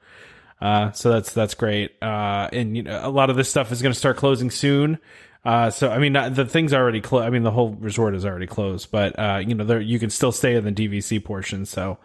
Uh, 0.61 0.91
so 0.91 1.11
that's 1.11 1.33
that's 1.33 1.55
great. 1.55 1.93
Uh, 2.03 2.49
and 2.53 2.77
you 2.77 2.83
know, 2.83 3.01
a 3.01 3.11
lot 3.11 3.31
of 3.31 3.37
this 3.37 3.49
stuff 3.49 3.71
is 3.71 3.81
going 3.81 3.93
to 3.93 3.99
start 3.99 4.17
closing 4.17 4.51
soon. 4.51 4.99
Uh, 5.45 5.71
so 5.71 5.91
I 5.91 5.99
mean, 5.99 6.13
the 6.13 6.47
thing's 6.47 6.73
already 6.73 7.01
closed. 7.01 7.27
I 7.27 7.31
mean, 7.31 7.43
the 7.43 7.51
whole 7.51 7.71
resort 7.71 8.15
is 8.15 8.25
already 8.25 8.47
closed, 8.47 8.91
but 8.91 9.19
uh, 9.19 9.43
you 9.45 9.55
know, 9.55 9.65
there 9.65 9.81
you 9.81 9.99
can 9.99 10.11
still 10.11 10.33
stay 10.33 10.55
in 10.55 10.65
the 10.65 10.73
DVC 10.73 11.25
portion. 11.25 11.67
So, 11.67 11.99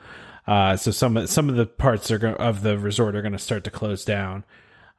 uh, 0.48 0.76
so 0.76 0.92
some 0.92 1.28
some 1.28 1.50
of 1.50 1.56
the 1.56 1.68
parts 1.68 2.10
are 2.10 2.18
go- 2.18 2.34
of 2.34 2.64
the 2.64 2.78
resort 2.78 3.16
are 3.16 3.22
going 3.22 3.34
to 3.34 3.40
start 3.40 3.64
to 3.66 3.72
close 3.72 4.04
down. 4.04 4.44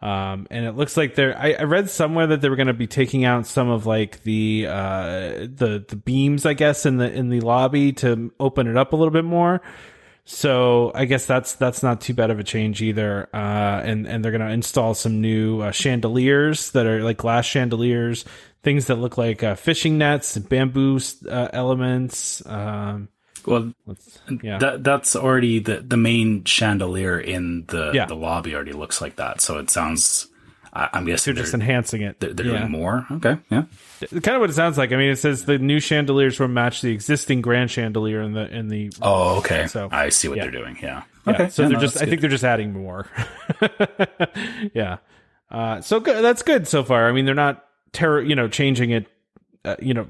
Um, 0.00 0.46
and 0.50 0.64
it 0.64 0.72
looks 0.76 0.96
like 0.96 1.16
they're, 1.16 1.36
I, 1.36 1.54
I 1.54 1.62
read 1.64 1.90
somewhere 1.90 2.28
that 2.28 2.40
they 2.40 2.48
were 2.48 2.56
going 2.56 2.68
to 2.68 2.72
be 2.72 2.86
taking 2.86 3.24
out 3.24 3.46
some 3.46 3.68
of 3.68 3.84
like 3.84 4.22
the, 4.22 4.66
uh, 4.68 5.30
the, 5.52 5.84
the 5.88 5.96
beams, 5.96 6.46
I 6.46 6.54
guess, 6.54 6.86
in 6.86 6.98
the, 6.98 7.12
in 7.12 7.30
the 7.30 7.40
lobby 7.40 7.92
to 7.94 8.32
open 8.38 8.68
it 8.68 8.76
up 8.76 8.92
a 8.92 8.96
little 8.96 9.10
bit 9.10 9.24
more. 9.24 9.60
So 10.30 10.92
I 10.94 11.06
guess 11.06 11.24
that's 11.24 11.54
that's 11.54 11.82
not 11.82 12.02
too 12.02 12.12
bad 12.12 12.30
of 12.30 12.38
a 12.38 12.44
change 12.44 12.82
either. 12.82 13.30
Uh, 13.32 13.80
and 13.82 14.06
and 14.06 14.22
they're 14.22 14.30
gonna 14.30 14.50
install 14.50 14.92
some 14.92 15.22
new 15.22 15.62
uh, 15.62 15.70
chandeliers 15.72 16.70
that 16.72 16.84
are 16.84 17.02
like 17.02 17.16
glass 17.16 17.46
chandeliers, 17.46 18.26
things 18.62 18.86
that 18.88 18.96
look 18.96 19.16
like 19.16 19.42
uh, 19.42 19.54
fishing 19.54 19.96
nets, 19.96 20.36
bamboo 20.36 21.00
uh, 21.30 21.48
elements. 21.54 22.44
Um, 22.44 23.08
Well, 23.46 23.72
yeah. 24.42 24.58
that 24.58 24.84
that's 24.84 25.16
already 25.16 25.60
the 25.60 25.80
the 25.80 25.96
main 25.96 26.44
chandelier 26.44 27.18
in 27.18 27.64
the 27.68 27.92
Yeah. 27.94 28.04
the 28.04 28.14
lobby 28.14 28.54
already 28.54 28.74
looks 28.74 29.00
like 29.00 29.16
that. 29.16 29.40
So 29.40 29.56
it 29.56 29.70
sounds. 29.70 30.28
I, 30.78 30.88
I'm 30.92 31.04
guessing 31.04 31.34
they're 31.34 31.42
they're 31.42 31.44
just 31.44 31.54
enhancing 31.54 32.02
it. 32.02 32.20
they're, 32.20 32.32
they're 32.32 32.46
Yeah. 32.46 32.58
doing 32.60 32.70
more. 32.70 33.06
Okay, 33.10 33.36
yeah. 33.50 33.64
kind 34.10 34.28
of 34.28 34.40
what 34.40 34.50
it 34.50 34.54
sounds 34.54 34.78
like. 34.78 34.92
I 34.92 34.96
mean, 34.96 35.10
it 35.10 35.16
says 35.16 35.44
the 35.44 35.58
new 35.58 35.80
chandeliers 35.80 36.38
will 36.38 36.48
match 36.48 36.80
the 36.82 36.92
existing 36.92 37.42
grand 37.42 37.70
chandelier 37.70 38.22
in 38.22 38.32
the 38.32 38.48
in 38.54 38.68
the. 38.68 38.90
Oh, 39.02 39.38
okay. 39.38 39.66
So, 39.66 39.88
I 39.90 40.08
see 40.10 40.28
what 40.28 40.36
yeah. 40.36 40.44
they're 40.44 40.52
doing. 40.52 40.78
Yeah. 40.80 41.02
Yeah, 41.26 41.32
Okay. 41.34 41.48
so 41.50 41.62
Yeah, 41.62 41.68
they're 41.68 41.76
no, 41.78 41.82
just. 41.82 42.00
I 42.00 42.06
think 42.06 42.20
they're 42.20 42.30
just 42.30 42.44
adding 42.44 42.72
more. 42.72 43.06
yeah. 44.74 44.98
Uh, 45.50 45.80
so 45.80 46.00
good. 46.00 46.22
That's 46.22 46.42
good 46.42 46.68
so 46.68 46.84
far. 46.84 47.08
I 47.08 47.12
mean, 47.12 47.24
they're 47.24 47.34
not 47.34 47.64
terror. 47.92 48.22
You 48.22 48.34
know, 48.34 48.48
changing 48.48 48.90
it. 48.90 49.06
Uh, 49.64 49.74
you 49.82 49.92
know, 49.92 50.06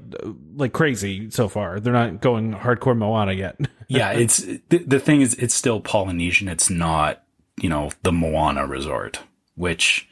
like 0.55 0.73
crazy 0.73 1.31
so 1.31 1.49
far. 1.49 1.79
They're 1.79 1.91
not 1.91 2.21
going 2.21 2.53
hardcore 2.53 2.95
Moana 2.95 3.33
yet. 3.33 3.59
yeah, 3.87 4.11
it's 4.11 4.37
the, 4.37 4.77
the 4.85 4.99
thing 4.99 5.21
is, 5.21 5.33
it's 5.33 5.55
still 5.55 5.81
Polynesian. 5.81 6.47
It's 6.47 6.69
not, 6.69 7.23
you 7.59 7.67
know, 7.67 7.89
the 8.03 8.11
Moana 8.11 8.67
resort, 8.67 9.19
which, 9.55 10.07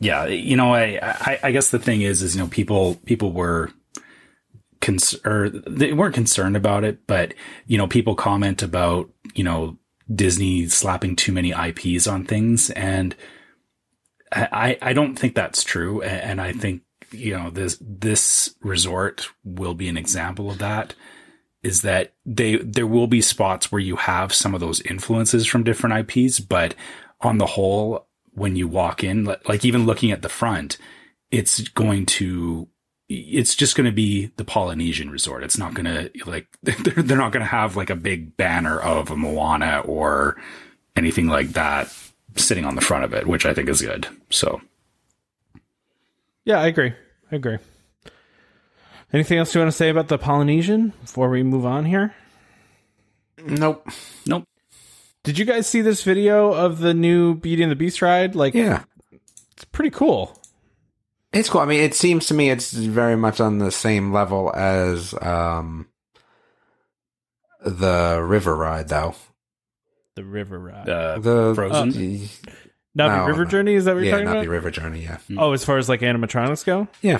yeah, 0.00 0.26
you 0.26 0.56
know, 0.56 0.74
I, 0.74 0.98
I, 1.02 1.38
I 1.44 1.52
guess 1.52 1.70
the 1.70 1.78
thing 1.78 2.02
is, 2.02 2.22
is, 2.22 2.36
you 2.36 2.42
know, 2.42 2.48
people, 2.48 2.96
people 3.06 3.32
were, 3.32 3.70
or 5.24 5.50
they 5.50 5.92
weren't 5.92 6.14
concerned 6.14 6.56
about 6.56 6.84
it, 6.84 7.06
but, 7.06 7.34
you 7.66 7.76
know, 7.76 7.86
people 7.86 8.14
comment 8.14 8.62
about, 8.62 9.10
you 9.34 9.44
know, 9.44 9.76
Disney 10.12 10.66
slapping 10.68 11.16
too 11.16 11.32
many 11.32 11.50
IPs 11.50 12.06
on 12.06 12.24
things. 12.24 12.70
And 12.70 13.14
I, 14.32 14.78
I 14.80 14.92
don't 14.92 15.16
think 15.16 15.34
that's 15.34 15.64
true. 15.64 16.00
And 16.02 16.40
I 16.40 16.52
think, 16.52 16.82
you 17.10 17.36
know, 17.36 17.50
this, 17.50 17.78
this 17.80 18.54
resort 18.62 19.28
will 19.44 19.74
be 19.74 19.88
an 19.88 19.96
example 19.96 20.50
of 20.50 20.58
that 20.58 20.94
is 21.62 21.82
that 21.82 22.14
they 22.24 22.56
there 22.56 22.86
will 22.86 23.06
be 23.06 23.20
spots 23.20 23.72
where 23.72 23.80
you 23.80 23.96
have 23.96 24.32
some 24.32 24.54
of 24.54 24.60
those 24.60 24.80
influences 24.82 25.46
from 25.46 25.64
different 25.64 26.10
IPs, 26.10 26.40
but 26.40 26.74
on 27.20 27.38
the 27.38 27.46
whole, 27.46 28.07
when 28.38 28.56
you 28.56 28.68
walk 28.68 29.04
in, 29.04 29.24
like 29.24 29.64
even 29.64 29.86
looking 29.86 30.10
at 30.10 30.22
the 30.22 30.28
front, 30.28 30.78
it's 31.30 31.60
going 31.68 32.06
to 32.06 32.68
it's 33.08 33.54
just 33.54 33.74
going 33.74 33.86
to 33.86 33.92
be 33.92 34.26
the 34.36 34.44
Polynesian 34.44 35.10
resort. 35.10 35.42
It's 35.42 35.56
not 35.56 35.74
going 35.74 35.86
to 35.86 36.10
like 36.26 36.46
they're, 36.62 37.02
they're 37.02 37.16
not 37.16 37.32
going 37.32 37.44
to 37.44 37.50
have 37.50 37.76
like 37.76 37.90
a 37.90 37.96
big 37.96 38.36
banner 38.36 38.78
of 38.78 39.10
a 39.10 39.16
Moana 39.16 39.82
or 39.84 40.36
anything 40.96 41.28
like 41.28 41.50
that 41.50 41.94
sitting 42.36 42.64
on 42.64 42.74
the 42.74 42.80
front 42.80 43.04
of 43.04 43.14
it, 43.14 43.26
which 43.26 43.46
I 43.46 43.54
think 43.54 43.68
is 43.68 43.80
good. 43.82 44.06
So 44.30 44.60
yeah, 46.44 46.60
I 46.60 46.66
agree. 46.66 46.94
I 47.30 47.36
agree. 47.36 47.58
Anything 49.12 49.38
else 49.38 49.54
you 49.54 49.60
want 49.60 49.70
to 49.70 49.76
say 49.76 49.88
about 49.88 50.08
the 50.08 50.18
Polynesian 50.18 50.92
before 51.00 51.30
we 51.30 51.42
move 51.42 51.64
on 51.64 51.86
here? 51.86 52.14
Nope. 53.42 53.86
nope. 54.26 54.47
Did 55.28 55.38
you 55.38 55.44
guys 55.44 55.66
see 55.66 55.82
this 55.82 56.02
video 56.04 56.54
of 56.54 56.78
the 56.78 56.94
new 56.94 57.34
Beauty 57.34 57.62
and 57.62 57.70
the 57.70 57.76
Beast 57.76 58.00
ride? 58.00 58.34
Like, 58.34 58.54
Yeah. 58.54 58.84
it's 59.52 59.64
pretty 59.66 59.90
cool. 59.90 60.40
It's 61.34 61.50
cool. 61.50 61.60
I 61.60 61.66
mean, 61.66 61.80
it 61.82 61.94
seems 61.94 62.24
to 62.28 62.34
me 62.34 62.48
it's 62.48 62.72
very 62.72 63.14
much 63.14 63.38
on 63.38 63.58
the 63.58 63.70
same 63.70 64.10
level 64.10 64.50
as 64.56 65.12
um, 65.20 65.86
the 67.62 68.24
river 68.26 68.56
ride, 68.56 68.88
though. 68.88 69.16
The 70.14 70.24
river 70.24 70.58
ride. 70.58 70.88
Uh, 70.88 71.18
The 71.18 71.52
Frozen? 71.54 71.90
the- 71.90 72.20
Na'vi 72.98 73.18
no, 73.18 73.26
River 73.26 73.44
no. 73.44 73.50
Journey, 73.50 73.74
is 73.74 73.84
that 73.84 73.96
what 73.96 73.98
you're 73.98 74.06
yeah, 74.06 74.12
talking 74.12 74.24
not 74.24 74.30
about? 74.36 74.42
the 74.44 74.48
river 74.48 74.70
journey. 74.70 75.02
Yeah, 75.02 75.18
Oh, 75.36 75.52
as 75.52 75.62
far 75.62 75.76
as 75.76 75.90
like 75.90 76.00
animatronics 76.00 76.64
go? 76.64 76.88
yeah. 77.02 77.18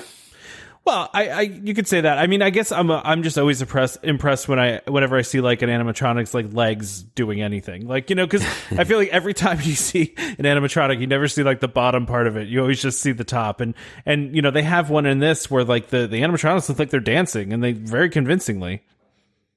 Well, 0.89 1.11
I, 1.13 1.29
I 1.29 1.41
you 1.43 1.75
could 1.75 1.87
say 1.87 2.01
that. 2.01 2.17
I 2.17 2.27
mean, 2.29 2.41
I 2.41 2.49
guess 2.49 2.73
I'm 2.73 2.89
a, 2.89 3.03
I'm 3.05 3.23
just 3.23 3.37
always 3.37 3.61
impressed 3.61 3.99
impressed 4.03 4.49
when 4.49 4.59
I 4.59 4.81
whenever 4.87 5.19
I 5.19 5.21
see 5.21 5.43
like 5.43 5.61
an 5.61 5.69
animatronics 5.69 6.33
like 6.33 6.55
legs 6.55 7.03
doing 7.03 7.43
anything. 7.43 7.87
Like, 7.87 8.09
you 8.09 8.17
know, 8.17 8.27
cuz 8.27 8.43
I 8.71 8.85
feel 8.85 8.97
like 8.97 9.11
every 9.11 9.35
time 9.35 9.59
you 9.63 9.75
see 9.75 10.15
an 10.17 10.47
animatronic, 10.47 10.99
you 10.99 11.07
never 11.07 11.29
see 11.29 11.43
like 11.43 11.61
the 11.61 11.69
bottom 11.69 12.07
part 12.07 12.27
of 12.27 12.39
it. 12.39 12.49
You 12.49 12.63
always 12.63 12.81
just 12.81 13.03
see 13.03 13.13
the 13.13 13.23
top. 13.23 13.61
And 13.61 13.75
and 14.07 14.35
you 14.35 14.41
know, 14.41 14.51
they 14.51 14.63
have 14.63 14.89
one 14.89 15.05
in 15.05 15.19
this 15.19 15.51
where 15.51 15.63
like 15.63 15.89
the 15.89 16.07
the 16.07 16.23
animatronics 16.23 16.71
look 16.71 16.79
like 16.79 16.89
they're 16.89 17.01
dancing 17.01 17.53
and 17.53 17.63
they 17.63 17.73
very 17.73 18.09
convincingly. 18.09 18.83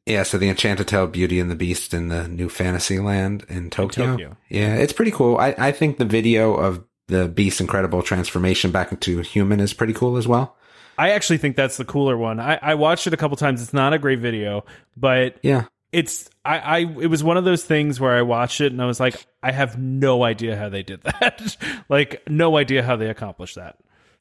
Yeah, 0.05 0.23
so 0.23 0.37
the 0.37 0.49
Enchanted 0.49 0.89
Tale 0.89 1.07
Beauty 1.07 1.39
and 1.39 1.49
the 1.49 1.55
Beast 1.55 1.93
in 1.93 2.09
the 2.09 2.27
new 2.27 2.49
Fantasyland 2.49 3.45
in 3.47 3.69
Tokyo. 3.69 4.07
Tokyo. 4.07 4.37
Yeah, 4.49 4.75
it's 4.75 4.91
pretty 4.91 5.11
cool. 5.11 5.37
I, 5.37 5.55
I 5.57 5.71
think 5.71 5.97
the 5.97 6.03
video 6.03 6.55
of 6.55 6.83
the 7.07 7.29
Beast's 7.29 7.61
incredible 7.61 8.01
transformation 8.01 8.71
back 8.71 8.91
into 8.91 9.21
human 9.21 9.61
is 9.61 9.73
pretty 9.73 9.93
cool 9.93 10.17
as 10.17 10.27
well. 10.27 10.57
I 10.97 11.11
actually 11.11 11.37
think 11.39 11.55
that's 11.55 11.77
the 11.77 11.85
cooler 11.85 12.17
one. 12.17 12.39
I, 12.39 12.59
I 12.61 12.75
watched 12.75 13.07
it 13.07 13.13
a 13.13 13.17
couple 13.17 13.37
times. 13.37 13.61
It's 13.61 13.73
not 13.73 13.93
a 13.93 13.99
great 13.99 14.19
video, 14.19 14.65
but 14.95 15.37
Yeah. 15.41 15.65
it's 15.91 16.29
I, 16.45 16.57
I 16.59 16.77
it 16.79 17.07
was 17.07 17.23
one 17.23 17.37
of 17.37 17.43
those 17.43 17.63
things 17.63 17.99
where 17.99 18.15
I 18.15 18.21
watched 18.21 18.61
it 18.61 18.71
and 18.71 18.81
I 18.81 18.85
was 18.85 18.99
like, 18.99 19.25
I 19.41 19.51
have 19.51 19.77
no 19.77 20.23
idea 20.23 20.55
how 20.57 20.69
they 20.69 20.83
did 20.83 21.01
that. 21.03 21.57
like 21.89 22.21
no 22.29 22.57
idea 22.57 22.83
how 22.83 22.95
they 22.95 23.09
accomplished 23.09 23.55
that. 23.55 23.77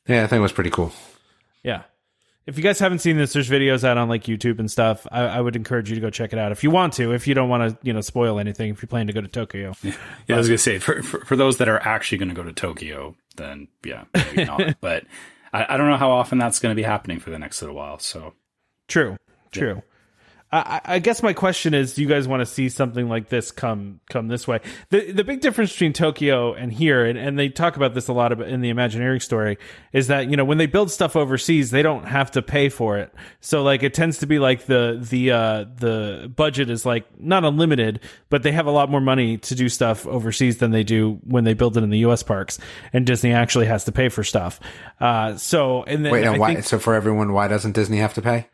Yeah, 0.06 0.24
I 0.24 0.26
think 0.26 0.38
it 0.38 0.42
was 0.42 0.52
pretty 0.52 0.70
cool. 0.70 0.92
Yeah. 1.62 1.82
If 2.46 2.56
you 2.56 2.64
guys 2.64 2.78
haven't 2.80 2.98
seen 3.00 3.16
this, 3.16 3.32
there's 3.34 3.48
videos 3.50 3.84
out 3.84 3.96
on 3.98 4.08
like 4.08 4.24
YouTube 4.24 4.58
and 4.58 4.68
stuff. 4.70 5.06
I, 5.12 5.20
I 5.24 5.40
would 5.40 5.54
encourage 5.54 5.88
you 5.90 5.94
to 5.94 6.00
go 6.00 6.10
check 6.10 6.32
it 6.32 6.38
out 6.38 6.50
if 6.52 6.64
you 6.64 6.70
want 6.70 6.94
to. 6.94 7.12
If 7.12 7.28
you 7.28 7.34
don't 7.34 7.48
want 7.50 7.70
to, 7.70 7.86
you 7.86 7.92
know, 7.92 8.00
spoil 8.00 8.40
anything. 8.40 8.70
If 8.70 8.82
you're 8.82 8.88
planning 8.88 9.08
to 9.08 9.12
go 9.12 9.20
to 9.20 9.28
Tokyo, 9.28 9.74
Yeah, 9.84 9.92
I 10.30 10.36
was 10.38 10.48
gonna 10.48 10.58
say 10.58 10.78
for, 10.78 11.02
for 11.02 11.24
for 11.26 11.36
those 11.36 11.58
that 11.58 11.68
are 11.68 11.78
actually 11.80 12.18
going 12.18 12.30
to 12.30 12.34
go 12.34 12.42
to 12.42 12.52
Tokyo, 12.52 13.14
then 13.36 13.68
yeah, 13.84 14.04
maybe 14.14 14.44
not. 14.46 14.76
but 14.80 15.04
I, 15.52 15.74
I 15.74 15.76
don't 15.76 15.88
know 15.88 15.96
how 15.96 16.10
often 16.10 16.38
that's 16.38 16.58
going 16.58 16.72
to 16.72 16.76
be 16.76 16.82
happening 16.82 17.20
for 17.20 17.30
the 17.30 17.38
next 17.38 17.62
little 17.62 17.76
while. 17.76 17.98
So 17.98 18.34
True. 18.88 19.16
True. 19.52 19.76
I, 19.76 19.89
I 20.52 20.80
I 20.84 20.98
guess 20.98 21.22
my 21.22 21.32
question 21.32 21.74
is: 21.74 21.94
Do 21.94 22.02
you 22.02 22.08
guys 22.08 22.26
want 22.26 22.40
to 22.40 22.46
see 22.46 22.68
something 22.68 23.08
like 23.08 23.28
this 23.28 23.52
come 23.52 24.00
come 24.10 24.26
this 24.26 24.48
way? 24.48 24.60
The 24.90 25.12
the 25.12 25.22
big 25.22 25.40
difference 25.40 25.72
between 25.72 25.92
Tokyo 25.92 26.54
and 26.54 26.72
here, 26.72 27.04
and, 27.04 27.16
and 27.16 27.38
they 27.38 27.48
talk 27.48 27.76
about 27.76 27.94
this 27.94 28.08
a 28.08 28.12
lot 28.12 28.32
about 28.32 28.48
in 28.48 28.60
the 28.60 28.68
Imagineering 28.68 29.20
story, 29.20 29.58
is 29.92 30.08
that 30.08 30.28
you 30.28 30.36
know 30.36 30.44
when 30.44 30.58
they 30.58 30.66
build 30.66 30.90
stuff 30.90 31.14
overseas, 31.14 31.70
they 31.70 31.82
don't 31.82 32.04
have 32.04 32.32
to 32.32 32.42
pay 32.42 32.68
for 32.68 32.98
it. 32.98 33.14
So 33.40 33.62
like 33.62 33.84
it 33.84 33.94
tends 33.94 34.18
to 34.18 34.26
be 34.26 34.40
like 34.40 34.66
the 34.66 34.98
the 35.00 35.30
uh, 35.30 35.64
the 35.76 36.32
budget 36.34 36.68
is 36.68 36.84
like 36.84 37.06
not 37.20 37.44
unlimited, 37.44 38.00
but 38.28 38.42
they 38.42 38.52
have 38.52 38.66
a 38.66 38.72
lot 38.72 38.90
more 38.90 39.00
money 39.00 39.38
to 39.38 39.54
do 39.54 39.68
stuff 39.68 40.04
overseas 40.06 40.58
than 40.58 40.72
they 40.72 40.82
do 40.82 41.20
when 41.22 41.44
they 41.44 41.54
build 41.54 41.76
it 41.76 41.84
in 41.84 41.90
the 41.90 41.98
U.S. 41.98 42.24
parks, 42.24 42.58
and 42.92 43.06
Disney 43.06 43.32
actually 43.32 43.66
has 43.66 43.84
to 43.84 43.92
pay 43.92 44.08
for 44.08 44.24
stuff. 44.24 44.58
Uh, 45.00 45.36
so 45.36 45.84
and 45.84 46.04
then 46.04 46.12
Wait, 46.12 46.38
why? 46.38 46.54
think- 46.54 46.66
so 46.66 46.80
for 46.80 46.94
everyone, 46.94 47.32
why 47.32 47.46
doesn't 47.46 47.72
Disney 47.72 47.98
have 47.98 48.14
to 48.14 48.22
pay? 48.22 48.48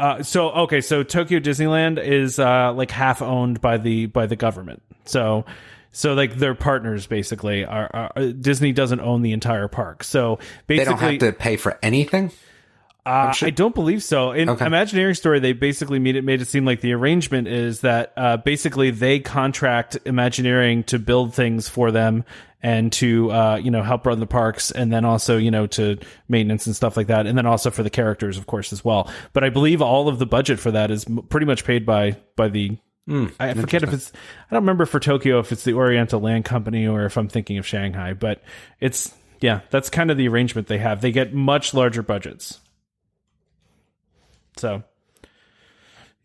Uh, 0.00 0.22
so 0.22 0.50
okay, 0.50 0.80
so 0.80 1.02
Tokyo 1.02 1.38
Disneyland 1.38 2.04
is 2.04 2.38
uh, 2.38 2.72
like 2.72 2.90
half 2.90 3.22
owned 3.22 3.60
by 3.60 3.78
the 3.78 4.06
by 4.06 4.26
the 4.26 4.36
government. 4.36 4.82
So 5.04 5.44
so 5.92 6.14
like 6.14 6.34
their 6.34 6.54
partners 6.54 7.06
basically 7.06 7.64
are, 7.64 7.88
are 7.94 8.12
uh, 8.16 8.32
Disney 8.38 8.72
doesn't 8.72 9.00
own 9.00 9.22
the 9.22 9.32
entire 9.32 9.68
park. 9.68 10.02
So 10.02 10.40
basically, 10.66 10.76
They 10.76 10.84
don't 10.84 10.98
have 10.98 11.18
to 11.20 11.32
pay 11.32 11.56
for 11.56 11.78
anything. 11.82 12.32
Uh, 13.06 13.32
sure- 13.32 13.46
I 13.48 13.50
don't 13.50 13.74
believe 13.74 14.02
so. 14.02 14.32
In 14.32 14.48
Okay. 14.48 14.66
Imagineering 14.66 15.14
Story, 15.14 15.38
they 15.40 15.52
basically 15.52 15.98
made 15.98 16.16
it 16.16 16.24
made 16.24 16.40
it 16.40 16.46
seem 16.48 16.64
like 16.64 16.80
the 16.80 16.92
arrangement 16.92 17.48
is 17.48 17.80
that 17.82 18.12
uh, 18.16 18.36
basically 18.38 18.90
they 18.90 19.20
contract 19.20 19.98
Imagineering 20.04 20.84
to 20.84 20.98
build 20.98 21.34
things 21.34 21.68
for 21.68 21.90
them 21.90 22.24
and 22.62 22.90
to 22.94 23.30
uh, 23.30 23.56
you 23.56 23.70
know 23.70 23.82
help 23.82 24.06
run 24.06 24.20
the 24.20 24.26
parks, 24.26 24.70
and 24.70 24.90
then 24.90 25.04
also 25.04 25.36
you 25.36 25.50
know 25.50 25.66
to 25.66 25.98
maintenance 26.28 26.66
and 26.66 26.74
stuff 26.74 26.96
like 26.96 27.08
that, 27.08 27.26
and 27.26 27.36
then 27.36 27.44
also 27.44 27.70
for 27.70 27.82
the 27.82 27.90
characters, 27.90 28.38
of 28.38 28.46
course, 28.46 28.72
as 28.72 28.82
well. 28.82 29.10
But 29.34 29.44
I 29.44 29.50
believe 29.50 29.82
all 29.82 30.08
of 30.08 30.18
the 30.18 30.24
budget 30.26 30.58
for 30.58 30.70
that 30.70 30.90
is 30.90 31.04
m- 31.06 31.18
pretty 31.28 31.44
much 31.46 31.64
paid 31.64 31.84
by 31.84 32.16
by 32.36 32.48
the. 32.48 32.78
I 33.38 33.52
forget 33.52 33.82
if 33.82 33.92
it's. 33.92 34.12
I 34.50 34.54
don't 34.54 34.62
remember 34.62 34.86
for 34.86 34.98
Tokyo 34.98 35.38
if 35.40 35.52
it's 35.52 35.64
the 35.64 35.74
Oriental 35.74 36.20
Land 36.20 36.46
Company 36.46 36.86
or 36.86 37.04
if 37.04 37.18
I'm 37.18 37.28
thinking 37.28 37.58
of 37.58 37.66
Shanghai, 37.66 38.14
but 38.14 38.42
it's 38.80 39.12
yeah, 39.42 39.60
that's 39.68 39.90
kind 39.90 40.10
of 40.10 40.16
the 40.16 40.26
arrangement 40.26 40.68
they 40.68 40.78
have. 40.78 41.02
They 41.02 41.12
get 41.12 41.34
much 41.34 41.74
larger 41.74 42.02
budgets. 42.02 42.60
So, 44.56 44.82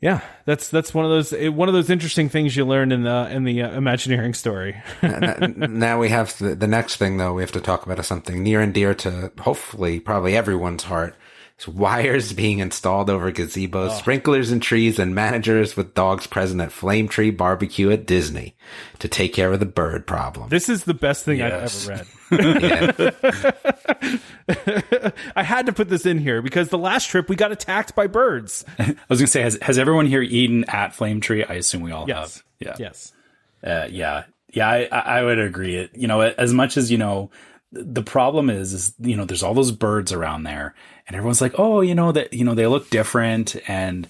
yeah, 0.01 0.21
that's 0.45 0.69
that's 0.69 0.93
one 0.93 1.03
of 1.03 1.11
those 1.11 1.33
eh, 1.33 1.49
one 1.49 1.67
of 1.67 1.73
those 1.73 1.89
interesting 1.89 2.29
things 2.29 2.55
you 2.55 2.65
learn 2.65 2.91
in 2.91 3.03
the 3.03 3.27
in 3.31 3.43
the 3.43 3.63
uh, 3.63 3.71
Imagineering 3.71 4.33
story. 4.33 4.81
Now 5.01 5.99
we 5.99 6.09
have 6.09 6.37
the, 6.37 6.55
the 6.55 6.67
next 6.67 6.95
thing, 6.97 7.17
though. 7.17 7.33
We 7.33 7.41
have 7.43 7.51
to 7.53 7.61
talk 7.61 7.85
about 7.85 8.03
something 8.05 8.41
near 8.43 8.61
and 8.61 8.73
dear 8.73 8.93
to 8.95 9.31
hopefully 9.39 9.99
probably 9.99 10.37
everyone's 10.37 10.83
heart. 10.83 11.15
It's 11.55 11.67
wires 11.67 12.31
being 12.43 12.59
installed 12.59 13.09
over 13.09 13.29
gazebos, 13.33 13.97
sprinklers 13.99 14.51
and 14.51 14.61
trees, 14.63 14.99
and 14.99 15.13
managers 15.13 15.75
with 15.75 15.93
dogs 15.93 16.25
present 16.27 16.61
at 16.61 16.71
Flame 16.71 17.09
Tree 17.09 17.31
Barbecue 17.31 17.91
at 17.91 18.05
Disney 18.05 18.55
to 18.99 19.09
take 19.09 19.33
care 19.33 19.51
of 19.51 19.59
the 19.59 19.65
bird 19.65 20.07
problem. 20.07 20.47
this 20.47 20.69
is 20.69 20.85
the 20.85 20.93
best 20.93 21.25
thing 21.25 21.39
Yes. 21.39 21.83
I've 21.89 21.89
ever 21.91 21.99
read. 22.03 22.07
I 25.35 25.43
had 25.43 25.65
to 25.65 25.73
put 25.73 25.89
this 25.89 26.05
in 26.05 26.19
here 26.19 26.41
because 26.41 26.69
the 26.69 26.77
last 26.77 27.09
trip 27.09 27.29
we 27.29 27.35
got 27.35 27.51
attacked 27.51 27.95
by 27.95 28.07
birds. 28.07 28.65
I 28.79 28.95
was 29.09 29.19
gonna 29.19 29.27
say, 29.27 29.41
has 29.41 29.57
has 29.61 29.77
everyone 29.77 30.05
here 30.05 30.21
eaten 30.21 30.63
at 30.65 30.93
Flame 30.93 31.21
Tree? 31.21 31.43
I 31.43 31.55
assume 31.55 31.81
we 31.81 31.91
all 31.91 32.07
Yes. 32.07 32.43
Yeah. 32.59 32.75
Yes. 32.77 33.13
Uh, 33.65 33.87
yeah, 33.89 34.23
yeah, 34.53 34.67
I, 34.67 34.85
I 34.85 35.23
would 35.23 35.39
agree. 35.39 35.75
It, 35.75 35.91
you 35.95 36.07
know, 36.07 36.21
as 36.21 36.53
much 36.53 36.77
as 36.77 36.91
you 36.91 36.97
know, 36.97 37.29
the 37.71 38.03
problem 38.03 38.49
is, 38.49 38.73
is 38.73 38.93
you 38.99 39.15
know, 39.15 39.25
there's 39.25 39.43
all 39.43 39.53
those 39.53 39.71
birds 39.71 40.11
around 40.11 40.43
there, 40.43 40.73
and 41.07 41.15
everyone's 41.15 41.41
like, 41.41 41.55
oh, 41.57 41.81
you 41.81 41.93
know 41.93 42.11
that 42.11 42.33
you 42.33 42.45
know 42.45 42.55
they 42.55 42.67
look 42.67 42.89
different, 42.89 43.55
and 43.67 44.07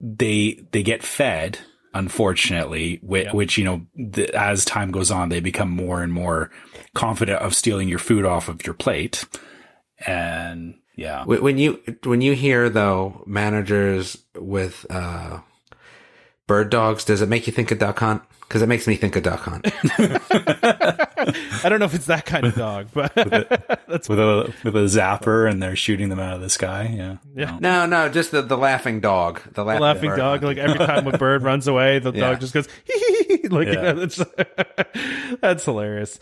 they 0.00 0.60
they 0.72 0.82
get 0.82 1.02
fed. 1.02 1.58
Unfortunately, 1.94 2.98
which, 3.02 3.24
Yeah. 3.26 3.32
which 3.32 3.58
you 3.58 3.64
know, 3.64 3.86
the, 3.96 4.34
as 4.34 4.64
time 4.64 4.90
goes 4.90 5.10
on, 5.10 5.28
they 5.30 5.40
become 5.40 5.70
more 5.70 6.02
and 6.02 6.12
more 6.12 6.50
confident 6.94 7.40
of 7.40 7.54
stealing 7.54 7.88
your 7.88 7.98
food 7.98 8.24
off 8.24 8.48
of 8.48 8.64
your 8.66 8.74
plate, 8.74 9.24
and 10.06 10.74
yeah, 10.96 11.24
When 11.24 11.58
you 11.58 11.80
when 12.04 12.20
you 12.20 12.34
hear 12.34 12.68
though 12.68 13.22
managers 13.26 14.18
with 14.34 14.84
uh, 14.90 15.38
bird 16.48 16.70
dogs, 16.70 17.04
does 17.04 17.22
it 17.22 17.28
make 17.28 17.46
you 17.46 17.52
think 17.52 17.70
of 17.70 17.78
duck 17.78 18.00
hunt? 18.00 18.22
Because 18.40 18.62
it 18.62 18.66
makes 18.66 18.86
me 18.88 18.96
think 18.96 19.14
of 19.14 19.22
duck 19.22 19.40
hunt. 19.40 19.66
I 21.62 21.68
don't 21.68 21.78
know 21.78 21.84
if 21.84 21.94
it's 21.94 22.06
that 22.06 22.24
kind 22.24 22.46
of 22.46 22.54
dog, 22.54 22.88
but 22.94 23.14
that's 23.88 24.08
with 24.08 24.18
a 24.18 24.52
with 24.64 24.74
a 24.74 24.80
zapper, 24.86 25.48
and 25.48 25.62
they're 25.62 25.76
shooting 25.76 26.08
them 26.08 26.18
out 26.18 26.34
of 26.34 26.40
the 26.40 26.48
sky. 26.48 26.92
Yeah, 26.96 27.16
Yeah. 27.34 27.58
no, 27.60 27.84
no, 27.86 28.08
just 28.08 28.30
the, 28.30 28.40
the 28.42 28.56
laughing 28.56 29.00
dog. 29.00 29.42
The 29.42 29.50
the 29.52 29.64
laughing, 29.64 29.82
laughing 29.82 30.10
dog. 30.16 30.40
hunting. 30.42 30.48
Like 30.48 30.56
every 30.58 30.86
time 30.86 31.06
a 31.06 31.18
bird 31.18 31.42
runs 31.42 31.68
away, 31.68 31.98
the 31.98 32.12
Yeah. 32.12 32.30
dog 32.30 32.40
just 32.40 32.54
goes 32.54 32.66
hee 32.84 32.98
hee 32.98 33.36
hee. 33.42 33.48
Like 33.48 33.68
you 33.68 33.74
know, 33.74 33.94
that's 34.06 34.20
that's 35.40 35.64
hilarious. 35.64 36.18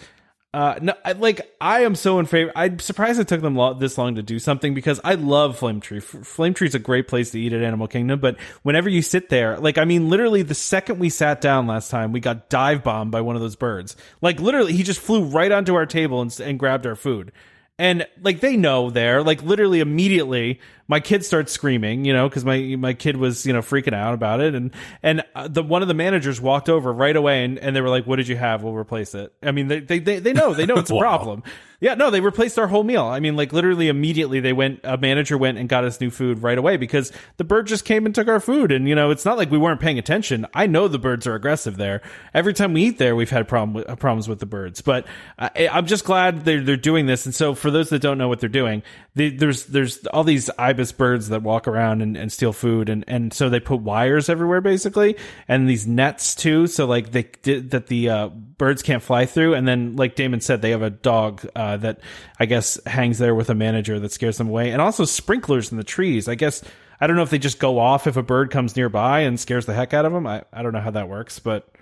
Uh, 0.54 0.78
no, 0.80 0.94
I, 1.04 1.12
like 1.12 1.54
I 1.60 1.80
am 1.82 1.94
so 1.94 2.18
in 2.18 2.24
favor. 2.24 2.50
I'm 2.56 2.78
surprised 2.78 3.20
it 3.20 3.28
took 3.28 3.42
them 3.42 3.56
lo- 3.56 3.74
this 3.74 3.98
long 3.98 4.14
to 4.14 4.22
do 4.22 4.38
something 4.38 4.72
because 4.72 4.98
I 5.04 5.14
love 5.14 5.58
Flame 5.58 5.80
Tree. 5.80 5.98
F- 5.98 6.04
Flame 6.04 6.54
Tree 6.54 6.66
is 6.66 6.74
a 6.74 6.78
great 6.78 7.08
place 7.08 7.30
to 7.32 7.40
eat 7.40 7.52
at 7.52 7.62
Animal 7.62 7.88
Kingdom, 7.88 8.20
but 8.20 8.38
whenever 8.62 8.88
you 8.88 9.02
sit 9.02 9.28
there, 9.28 9.58
like 9.58 9.76
I 9.76 9.84
mean, 9.84 10.08
literally 10.08 10.42
the 10.42 10.54
second 10.54 10.98
we 10.98 11.10
sat 11.10 11.42
down 11.42 11.66
last 11.66 11.90
time, 11.90 12.10
we 12.10 12.20
got 12.20 12.48
dive 12.48 12.82
bombed 12.82 13.10
by 13.10 13.20
one 13.20 13.36
of 13.36 13.42
those 13.42 13.56
birds. 13.56 13.96
Like 14.22 14.40
literally, 14.40 14.72
he 14.72 14.82
just 14.82 15.00
flew 15.00 15.24
right 15.24 15.52
onto 15.52 15.74
our 15.74 15.84
table 15.84 16.22
and, 16.22 16.40
and 16.40 16.58
grabbed 16.58 16.86
our 16.86 16.96
food. 16.96 17.32
And 17.78 18.06
like 18.22 18.40
they 18.40 18.56
know 18.56 18.88
there, 18.88 19.22
like 19.22 19.42
literally 19.42 19.80
immediately, 19.80 20.60
my 20.88 21.00
kid 21.00 21.24
starts 21.24 21.52
screaming, 21.52 22.04
you 22.04 22.12
know, 22.12 22.28
because 22.28 22.44
my 22.44 22.76
my 22.78 22.92
kid 22.94 23.16
was 23.16 23.44
you 23.46 23.52
know 23.52 23.60
freaking 23.60 23.94
out 23.94 24.14
about 24.14 24.40
it, 24.40 24.54
and 24.54 24.72
and 25.02 25.24
uh, 25.34 25.48
the 25.48 25.62
one 25.62 25.82
of 25.82 25.88
the 25.88 25.94
managers 25.94 26.40
walked 26.40 26.68
over 26.68 26.92
right 26.92 27.16
away, 27.16 27.44
and, 27.44 27.58
and 27.58 27.74
they 27.74 27.80
were 27.80 27.88
like, 27.88 28.06
"What 28.06 28.16
did 28.16 28.28
you 28.28 28.36
have? 28.36 28.62
We'll 28.62 28.74
replace 28.74 29.14
it." 29.14 29.32
I 29.42 29.50
mean, 29.52 29.68
they 29.68 29.80
they 29.80 29.98
they, 29.98 30.18
they 30.20 30.32
know 30.32 30.54
they 30.54 30.66
know 30.66 30.76
it's 30.76 30.90
a 30.90 30.94
Wow. 30.94 31.00
problem. 31.00 31.42
Yeah, 31.78 31.92
no, 31.92 32.10
they 32.10 32.22
replaced 32.22 32.58
our 32.58 32.68
whole 32.68 32.84
meal. 32.84 33.04
I 33.04 33.20
mean, 33.20 33.36
like 33.36 33.52
literally 33.52 33.88
immediately, 33.88 34.40
they 34.40 34.54
went. 34.54 34.80
A 34.82 34.96
manager 34.96 35.36
went 35.36 35.58
and 35.58 35.68
got 35.68 35.84
us 35.84 36.00
new 36.00 36.08
food 36.08 36.42
right 36.42 36.56
away 36.56 36.78
because 36.78 37.12
the 37.36 37.44
bird 37.44 37.66
just 37.66 37.84
came 37.84 38.06
and 38.06 38.14
took 38.14 38.28
our 38.28 38.40
food, 38.40 38.72
and 38.72 38.88
you 38.88 38.94
know, 38.94 39.10
it's 39.10 39.26
not 39.26 39.36
like 39.36 39.50
we 39.50 39.58
weren't 39.58 39.80
paying 39.80 39.98
attention. 39.98 40.46
I 40.54 40.66
know 40.68 40.88
the 40.88 40.98
birds 40.98 41.26
are 41.26 41.34
aggressive 41.34 41.76
there. 41.76 42.00
Every 42.32 42.54
time 42.54 42.72
we 42.72 42.84
eat 42.84 42.96
there, 42.98 43.14
we've 43.14 43.28
had 43.28 43.46
problem 43.46 43.74
with, 43.74 43.88
uh, 43.90 43.96
problems 43.96 44.26
with 44.26 44.38
the 44.38 44.46
birds, 44.46 44.80
but 44.80 45.06
I, 45.38 45.68
I'm 45.70 45.84
just 45.84 46.06
glad 46.06 46.46
they're 46.46 46.62
they're 46.62 46.76
doing 46.78 47.04
this. 47.04 47.26
And 47.26 47.34
so, 47.34 47.54
for 47.54 47.70
those 47.70 47.90
that 47.90 47.98
don't 48.00 48.16
know 48.16 48.28
what 48.28 48.40
they're 48.40 48.48
doing, 48.48 48.82
there's 49.16 49.64
there's 49.64 50.06
all 50.08 50.24
these 50.24 50.50
ibis 50.58 50.92
birds 50.92 51.30
that 51.30 51.42
walk 51.42 51.66
around 51.66 52.02
and, 52.02 52.18
and 52.18 52.30
steal 52.30 52.52
food, 52.52 52.90
and 52.90 53.02
and 53.08 53.32
so 53.32 53.48
they 53.48 53.60
put 53.60 53.80
wires 53.80 54.28
everywhere 54.28 54.60
basically, 54.60 55.16
and 55.48 55.66
these 55.66 55.86
nets 55.86 56.34
too, 56.34 56.66
so 56.66 56.84
like 56.84 57.12
they 57.12 57.22
did 57.40 57.70
that 57.70 57.86
the 57.86 58.10
uh, 58.10 58.28
birds 58.28 58.82
can't 58.82 59.02
fly 59.02 59.24
through. 59.24 59.54
And 59.54 59.66
then, 59.66 59.96
like 59.96 60.16
Damon 60.16 60.42
said, 60.42 60.60
they 60.60 60.70
have 60.70 60.82
a 60.82 60.90
dog 60.90 61.48
uh, 61.56 61.78
that 61.78 62.00
I 62.38 62.44
guess 62.44 62.78
hangs 62.84 63.16
there 63.16 63.34
with 63.34 63.48
a 63.48 63.54
manager 63.54 63.98
that 63.98 64.12
scares 64.12 64.36
them 64.36 64.50
away, 64.50 64.70
and 64.70 64.82
also 64.82 65.06
sprinklers 65.06 65.72
in 65.72 65.78
the 65.78 65.84
trees. 65.84 66.28
I 66.28 66.34
guess 66.34 66.62
I 67.00 67.06
don't 67.06 67.16
know 67.16 67.22
if 67.22 67.30
they 67.30 67.38
just 67.38 67.58
go 67.58 67.78
off 67.78 68.06
if 68.06 68.18
a 68.18 68.22
bird 68.22 68.50
comes 68.50 68.76
nearby 68.76 69.20
and 69.20 69.40
scares 69.40 69.64
the 69.64 69.72
heck 69.72 69.94
out 69.94 70.04
of 70.04 70.12
them. 70.12 70.26
I, 70.26 70.44
I 70.52 70.62
don't 70.62 70.74
know 70.74 70.80
how 70.80 70.90
that 70.90 71.08
works, 71.08 71.38
but 71.38 71.74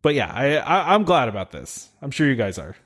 but 0.00 0.14
yeah, 0.14 0.32
I, 0.32 0.56
I 0.56 0.94
I'm 0.94 1.04
glad 1.04 1.28
about 1.28 1.50
this. 1.50 1.86
I'm 2.00 2.10
sure 2.10 2.26
you 2.26 2.34
guys 2.34 2.58
are. 2.58 2.76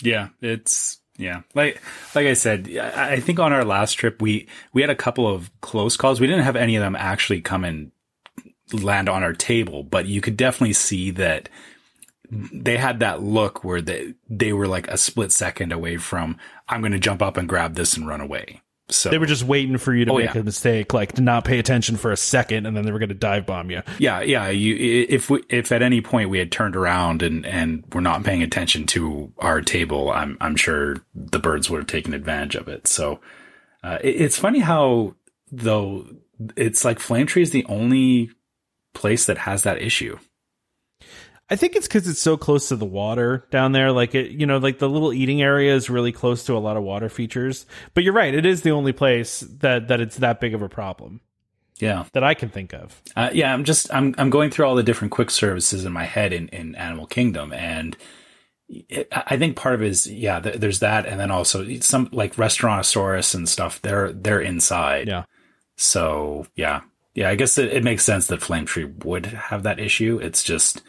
Yeah, 0.00 0.28
it's 0.40 0.98
yeah. 1.16 1.42
Like 1.54 1.82
like 2.14 2.26
I 2.26 2.34
said, 2.34 2.68
I 2.76 3.20
think 3.20 3.38
on 3.38 3.52
our 3.52 3.64
last 3.64 3.94
trip 3.94 4.22
we 4.22 4.48
we 4.72 4.80
had 4.80 4.90
a 4.90 4.96
couple 4.96 5.28
of 5.28 5.50
close 5.60 5.96
calls. 5.96 6.20
We 6.20 6.26
didn't 6.26 6.44
have 6.44 6.56
any 6.56 6.76
of 6.76 6.82
them 6.82 6.96
actually 6.96 7.40
come 7.40 7.64
and 7.64 7.92
land 8.72 9.08
on 9.08 9.22
our 9.22 9.34
table, 9.34 9.82
but 9.82 10.06
you 10.06 10.20
could 10.20 10.36
definitely 10.36 10.72
see 10.72 11.10
that 11.12 11.48
they 12.30 12.78
had 12.78 13.00
that 13.00 13.22
look 13.22 13.62
where 13.62 13.82
they 13.82 14.14
they 14.28 14.52
were 14.52 14.66
like 14.66 14.88
a 14.88 14.96
split 14.96 15.32
second 15.32 15.70
away 15.72 15.98
from 15.98 16.38
I'm 16.68 16.80
going 16.80 16.92
to 16.92 16.98
jump 16.98 17.20
up 17.20 17.36
and 17.36 17.48
grab 17.48 17.74
this 17.74 17.96
and 17.96 18.08
run 18.08 18.22
away. 18.22 18.61
So 18.88 19.08
They 19.08 19.18
were 19.18 19.26
just 19.26 19.44
waiting 19.44 19.78
for 19.78 19.94
you 19.94 20.04
to 20.04 20.12
Oh, 20.12 20.18
make 20.18 20.34
yeah. 20.34 20.40
a 20.40 20.44
mistake, 20.44 20.92
like 20.92 21.12
to 21.12 21.22
not 21.22 21.44
pay 21.44 21.58
attention 21.58 21.96
for 21.96 22.10
a 22.12 22.16
second, 22.16 22.66
and 22.66 22.76
then 22.76 22.84
they 22.84 22.92
were 22.92 22.98
going 22.98 23.08
to 23.08 23.14
dive 23.14 23.46
bomb 23.46 23.70
you. 23.70 23.82
Yeah, 23.98 24.20
yeah. 24.20 24.48
You, 24.48 25.06
if 25.08 25.30
we, 25.30 25.42
if 25.48 25.72
at 25.72 25.82
any 25.82 26.00
point 26.02 26.28
we 26.30 26.38
had 26.38 26.52
turned 26.52 26.76
around 26.76 27.22
and 27.22 27.46
and 27.46 27.84
were 27.94 28.00
not 28.00 28.24
paying 28.24 28.42
attention 28.42 28.86
to 28.88 29.32
our 29.38 29.60
table, 29.62 30.10
I'm 30.10 30.36
I'm 30.40 30.56
sure 30.56 30.96
the 31.14 31.38
birds 31.38 31.70
would 31.70 31.78
have 31.78 31.86
taken 31.86 32.12
advantage 32.12 32.54
of 32.56 32.68
it. 32.68 32.86
So 32.86 33.20
uh, 33.82 33.98
it, 34.02 34.20
it's 34.20 34.38
funny 34.38 34.58
how 34.58 35.14
though 35.50 36.06
it's 36.56 36.84
like 36.84 36.98
Flame 36.98 37.26
Tree 37.26 37.42
is 37.42 37.50
the 37.52 37.64
only 37.66 38.30
place 38.94 39.24
that 39.26 39.38
has 39.38 39.62
that 39.62 39.80
issue. 39.80 40.18
I 41.52 41.56
think 41.56 41.76
it's 41.76 41.86
because 41.86 42.08
it's 42.08 42.20
so 42.20 42.36
close 42.36 42.68
to 42.68 42.76
the 42.76 42.84
water 42.86 43.46
down 43.50 43.72
there. 43.72 43.92
Like 43.92 44.14
it, 44.14 44.30
you 44.30 44.46
know, 44.46 44.58
like 44.58 44.78
the 44.78 44.88
little 44.88 45.12
eating 45.12 45.42
area 45.42 45.74
is 45.74 45.90
really 45.90 46.12
close 46.12 46.44
to 46.44 46.56
a 46.56 46.58
lot 46.58 46.76
of 46.76 46.82
water 46.82 47.08
features. 47.08 47.66
But 47.94 48.04
you're 48.04 48.14
right; 48.14 48.34
it 48.34 48.46
is 48.46 48.62
the 48.62 48.70
only 48.70 48.92
place 48.92 49.40
that 49.60 49.88
that 49.88 50.00
it's 50.00 50.16
that 50.16 50.40
big 50.40 50.54
of 50.54 50.62
a 50.62 50.68
problem 50.68 51.20
Yeah, 51.78 52.04
that 52.14 52.24
I 52.24 52.34
can 52.34 52.48
think 52.48 52.72
of. 52.72 53.00
uh, 53.16 53.30
yeah. 53.32 53.52
I'm 53.52 53.64
just 53.64 53.92
I'm 53.94 54.14
I'm 54.18 54.30
going 54.30 54.50
through 54.50 54.66
all 54.66 54.74
the 54.74 54.82
different 54.82 55.12
quick 55.12 55.30
services 55.30 55.84
in 55.84 55.92
my 55.92 56.04
head 56.04 56.32
in 56.32 56.48
in 56.48 56.74
Animal 56.74 57.06
Kingdom 57.06 57.52
and. 57.52 57.96
it- 58.68 59.08
I 59.12 59.36
think 59.36 59.56
part 59.56 59.74
of 59.74 59.82
it 59.82 59.88
is 59.88 60.06
yeah. 60.06 60.40
th- 60.40 60.56
There's 60.56 60.80
that, 60.80 61.04
and 61.06 61.20
then 61.20 61.30
also 61.30 61.58
some 61.80 62.08
like 62.12 62.36
Restaurantosaurus 62.36 63.34
and 63.34 63.46
stuff. 63.48 63.82
They're 63.82 64.10
they're 64.12 64.40
inside. 64.40 65.08
Yeah. 65.08 65.24
So 65.76 66.46
yeah, 66.56 66.80
yeah, 67.14 67.28
I 67.28 67.34
guess 67.34 67.58
it, 67.58 67.72
it 67.72 67.84
makes 67.84 68.04
sense 68.04 68.28
that 68.28 68.40
Flame 68.40 68.64
Tree 68.64 68.84
would 69.04 69.26
have 69.26 69.64
that 69.64 69.78
issue. 69.78 70.18
It's 70.22 70.42
just, 70.42 70.80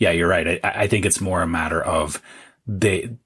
yeah, 0.00 0.10
you're 0.10 0.26
right. 0.26 0.58
I, 0.64 0.82
I 0.82 0.86
think 0.88 1.04
it's 1.04 1.20
more 1.20 1.42
a 1.42 1.46
matter 1.46 1.80
of 1.80 2.20
they 2.66 3.16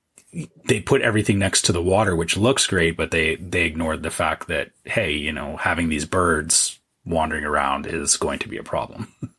they 0.66 0.80
put 0.80 1.00
everything 1.00 1.38
next 1.38 1.62
to 1.62 1.72
the 1.72 1.82
water, 1.82 2.14
which 2.14 2.36
looks 2.36 2.66
great, 2.66 2.96
but 2.96 3.12
they 3.12 3.36
they 3.36 3.64
ignored 3.64 4.02
the 4.02 4.10
fact 4.10 4.48
that 4.48 4.72
hey, 4.84 5.12
you 5.12 5.32
know, 5.32 5.56
having 5.56 5.88
these 5.88 6.04
birds 6.04 6.78
wandering 7.06 7.44
around 7.44 7.86
is 7.86 8.16
going 8.16 8.40
to 8.40 8.48
be 8.48 8.58
a 8.58 8.62
problem. 8.62 9.08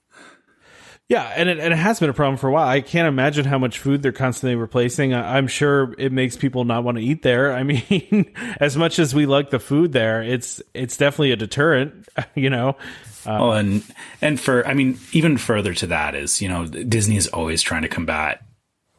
Yeah, 1.08 1.32
and 1.36 1.50
it, 1.50 1.60
and 1.60 1.72
it 1.72 1.78
has 1.78 2.00
been 2.00 2.10
a 2.10 2.14
problem 2.14 2.38
for 2.38 2.48
a 2.48 2.52
while. 2.52 2.68
I 2.68 2.82
can't 2.82 3.08
imagine 3.08 3.46
how 3.46 3.60
much 3.60 3.78
food 3.78 4.02
they're 4.02 4.12
constantly 4.12 4.56
replacing. 4.56 5.14
I, 5.14 5.38
I'm 5.38 5.48
sure 5.48 5.94
it 6.00 6.12
makes 6.12 6.36
people 6.36 6.66
not 6.66 6.84
want 6.84 6.98
to 6.98 7.04
eat 7.04 7.22
there. 7.22 7.54
I 7.54 7.62
mean, 7.64 8.34
as 8.60 8.76
much 8.76 8.98
as 8.98 9.14
we 9.14 9.28
like 9.28 9.52
the 9.52 9.60
food 9.60 9.92
there, 9.92 10.24
it's 10.24 10.64
it's 10.74 10.98
definitely 10.98 11.32
a 11.32 11.36
deterrent. 11.36 12.08
You 12.34 12.50
know, 12.50 12.78
Oh, 13.26 13.52
and 13.52 13.84
and 14.22 14.40
for 14.40 14.66
I 14.68 14.74
mean, 14.74 15.00
even 15.12 15.38
further 15.38 15.74
to 15.76 15.88
that 15.88 16.16
is 16.16 16.42
you 16.42 16.50
know 16.50 16.66
Disney 16.66 17.18
is 17.18 17.28
always 17.28 17.62
trying 17.62 17.84
to 17.84 17.88
combat 17.88 18.42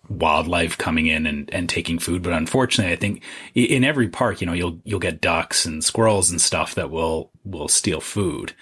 wildlife 0.08 0.78
coming 0.78 1.06
in 1.06 1.26
and, 1.26 1.52
and 1.52 1.68
taking 1.68 1.98
food, 1.98 2.22
but 2.22 2.32
unfortunately, 2.32 2.92
I 2.92 2.96
think 2.96 3.22
in 3.54 3.84
every 3.84 4.08
park, 4.08 4.40
you 4.40 4.46
know, 4.46 4.52
you'll 4.52 4.80
you'll 4.84 5.00
get 5.00 5.20
ducks 5.20 5.66
and 5.66 5.82
squirrels 5.82 6.30
and 6.30 6.40
stuff 6.40 6.74
that 6.74 6.90
will 6.90 7.30
will 7.44 7.68
steal 7.68 8.00
food. 8.00 8.54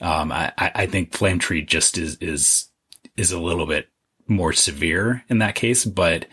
Um, 0.00 0.32
I 0.32 0.52
I 0.58 0.86
think 0.86 1.12
Flame 1.12 1.38
Tree 1.38 1.62
just 1.62 1.98
is 1.98 2.16
is 2.20 2.68
is 3.16 3.32
a 3.32 3.40
little 3.40 3.66
bit 3.66 3.88
more 4.26 4.52
severe 4.52 5.24
in 5.28 5.38
that 5.38 5.54
case, 5.54 5.84
but 5.84 6.26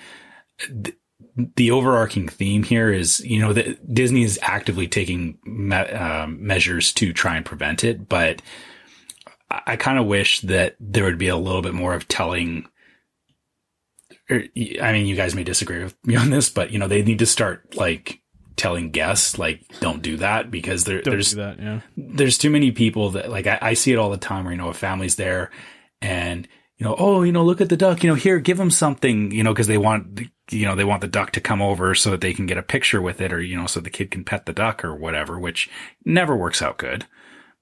the 1.56 1.72
overarching 1.72 2.28
theme 2.28 2.64
here 2.64 2.92
is, 2.92 3.20
you 3.22 3.40
know, 3.40 3.54
that 3.54 3.94
Disney 3.94 4.24
is 4.24 4.40
actively 4.42 4.88
taking 4.88 5.38
me- 5.46 5.76
um 5.76 6.46
measures 6.46 6.92
to 6.94 7.14
try 7.14 7.36
and 7.38 7.46
prevent 7.46 7.84
it, 7.84 8.10
but 8.10 8.42
I, 9.50 9.62
I 9.68 9.76
kind 9.78 9.98
of 10.00 10.06
wish 10.06 10.42
that 10.42 10.76
there 10.80 11.04
would 11.06 11.18
be 11.18 11.30
a 11.30 11.38
little 11.38 11.62
bit 11.62 11.74
more 11.74 11.94
of 11.94 12.08
telling. 12.08 12.68
Or, 14.30 14.44
I 14.82 14.94
mean, 14.94 15.08
you 15.08 15.16
guys 15.16 15.36
may 15.36 15.44
disagree 15.44 15.84
with 15.84 15.96
me 16.06 16.16
on 16.16 16.30
this, 16.30 16.50
but 16.50 16.72
you 16.72 16.80
know, 16.80 16.88
they 16.88 17.02
need 17.04 17.20
to 17.20 17.26
start 17.26 17.76
like 17.76 18.22
telling 18.58 18.92
guests, 18.92 19.40
like, 19.40 19.64
don't 19.80 20.02
do 20.02 20.18
that 20.18 20.52
because 20.52 20.84
there, 20.84 21.02
there's 21.04 21.32
that. 21.32 21.60
Yeah, 21.60 21.80
there's 21.98 22.38
too 22.38 22.50
many 22.50 22.72
people 22.72 23.12
that 23.12 23.30
like 23.30 23.48
I, 23.48 23.58
I 23.62 23.74
see 23.74 23.92
it 23.92 23.98
all 23.98 24.10
the 24.10 24.18
time 24.18 24.44
where 24.46 24.54
you 24.54 24.58
know 24.58 24.70
a 24.70 24.74
family's 24.74 25.16
there 25.16 25.50
and 26.02 26.48
you 26.78 26.86
know 26.86 26.96
oh 26.98 27.24
you 27.24 27.32
know 27.32 27.44
look 27.44 27.62
at 27.62 27.70
the 27.70 27.78
duck 27.78 28.04
you 28.04 28.10
know 28.10 28.16
here 28.16 28.40
give 28.40 28.58
them 28.58 28.72
something 28.72 29.32
you 29.32 29.44
know 29.44 29.54
because 29.54 29.68
they 29.68 29.78
want 29.78 30.16
the- 30.16 30.30
you 30.52 30.66
know 30.66 30.76
they 30.76 30.84
want 30.84 31.02
the 31.02 31.08
duck 31.08 31.32
to 31.32 31.42
come 31.42 31.62
over 31.62 31.96
so 31.96 32.12
that 32.12 32.22
they 32.22 32.34
can 32.34 32.46
get 32.46 32.58
a 32.58 32.64
picture 32.64 33.02
with 33.02 33.22
it 33.22 33.34
or 33.34 33.42
you 33.42 33.56
know 33.56 33.68
so 33.68 33.80
the 33.80 33.90
kid 33.90 34.12
can 34.12 34.24
pet 34.24 34.46
the 34.46 34.54
duck 34.54 34.84
or 34.84 34.96
whatever 34.96 35.40
which 35.40 35.70
never 36.06 36.36
works 36.36 36.62
out 36.62 36.78
good 36.78 37.06